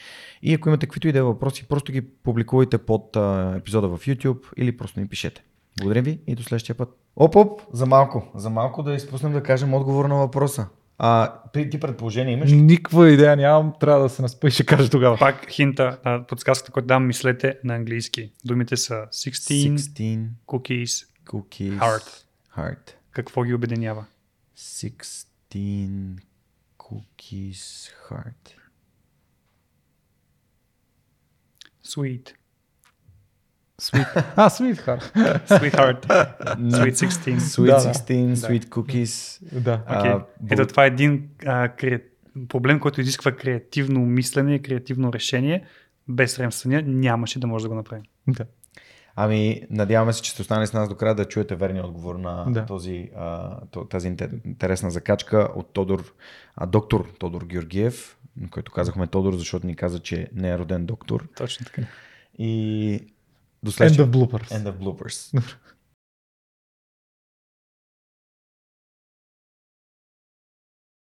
И 0.42 0.54
ако 0.54 0.68
имате 0.68 0.86
каквито 0.86 1.08
и 1.08 1.12
да 1.12 1.18
е 1.18 1.22
въпроси, 1.22 1.68
просто 1.68 1.92
ги 1.92 2.00
публикувайте 2.00 2.78
под 2.78 3.16
а, 3.16 3.54
епизода 3.56 3.88
в 3.88 3.98
YouTube 3.98 4.44
или 4.56 4.76
просто 4.76 5.00
ни 5.00 5.08
пишете. 5.08 5.44
Благодаря 5.80 6.02
ви 6.02 6.20
и 6.26 6.34
до 6.34 6.42
следващия 6.42 6.74
път. 6.74 6.88
Оп, 7.16 7.36
оп, 7.36 7.60
за 7.72 7.86
малко. 7.86 8.22
За 8.34 8.50
малко 8.50 8.82
да 8.82 8.94
изпуснем 8.94 9.32
да 9.32 9.42
кажем 9.42 9.74
отговор 9.74 10.04
на 10.04 10.14
въпроса. 10.14 10.66
А, 10.98 11.40
ти 11.52 11.70
ти 11.70 11.80
предположение 11.80 12.32
имаш 12.32 12.50
ли? 12.50 12.56
Никаква 12.56 13.10
идея 13.10 13.36
нямам, 13.36 13.72
трябва 13.80 14.02
да 14.02 14.08
се 14.08 14.22
наспа 14.22 14.48
и 14.48 14.50
ще 14.50 14.66
кажа 14.66 14.90
тогава. 14.90 15.18
Пак 15.18 15.50
хинта, 15.50 15.98
а, 16.04 16.26
подсказката, 16.26 16.72
която 16.72 16.86
дам, 16.86 17.06
мислете 17.06 17.58
на 17.64 17.74
английски. 17.74 18.32
Думите 18.44 18.76
са 18.76 18.94
16, 18.94 19.76
16 19.76 20.28
cookies, 20.46 21.06
cookies. 21.26 21.78
heart. 21.78 22.24
Heart. 22.58 22.94
Какво 23.10 23.42
ги 23.42 23.54
обединява? 23.54 24.04
16 24.56 26.16
cookies 26.78 27.90
heart. 28.10 28.50
Sweet. 31.84 32.34
Sweet. 33.82 34.24
А, 34.36 34.50
Sweetheart. 34.50 35.02
Sweetheart. 35.48 36.06
Sweet 36.56 36.94
16. 37.00 37.38
Sweet 37.38 37.66
Да, 37.66 37.72
да. 37.78 37.94
16, 37.94 38.34
sweet 38.34 38.64
cookies. 38.66 39.42
да. 39.60 39.82
Окей. 39.90 40.10
А, 40.10 40.24
Ето 40.50 40.66
това 40.66 40.84
е 40.84 40.88
един 40.88 41.28
а, 41.46 41.68
кре... 41.68 42.02
проблем, 42.48 42.80
който 42.80 43.00
изисква 43.00 43.32
креативно 43.32 44.00
мислене 44.00 44.54
и 44.54 44.62
креативно 44.62 45.12
решение. 45.12 45.64
Без 46.08 46.38
рем 46.38 46.52
съня 46.52 46.82
нямаше 46.82 47.38
да 47.38 47.46
може 47.46 47.62
да 47.62 47.68
го 47.68 47.74
направим. 47.74 48.04
да. 48.28 48.44
Ами, 49.16 49.62
надяваме 49.70 50.12
се, 50.12 50.22
че 50.22 50.30
сте 50.30 50.42
останали 50.42 50.66
с 50.66 50.72
нас 50.72 50.88
до 50.88 50.94
края 50.94 51.14
да 51.14 51.24
чуете 51.24 51.54
верния 51.56 51.84
отговор 51.84 52.14
на 52.14 52.44
Да. 52.48 52.66
този, 52.66 53.10
а, 53.16 53.56
тази 53.90 54.08
интер- 54.08 54.46
интересна 54.46 54.90
закачка 54.90 55.48
от 55.56 55.72
Тодор, 55.72 56.14
а, 56.56 56.66
доктор 56.66 57.08
Тодор 57.18 57.44
Георгиев, 57.44 58.16
който 58.50 58.72
казахме 58.72 59.06
Тодор, 59.06 59.34
защото 59.34 59.66
ни 59.66 59.76
каза, 59.76 59.98
че 59.98 60.28
не 60.34 60.50
е 60.50 60.58
роден 60.58 60.86
доктор. 60.86 61.28
Точно 61.36 61.66
така. 61.66 61.82
И 62.38 63.00
До 63.64 63.84
End 63.84 63.98
of 64.00 64.08
bloopers. 64.08 64.50
End 64.50 64.66
of 64.66 64.74
bloopers. 64.78 65.30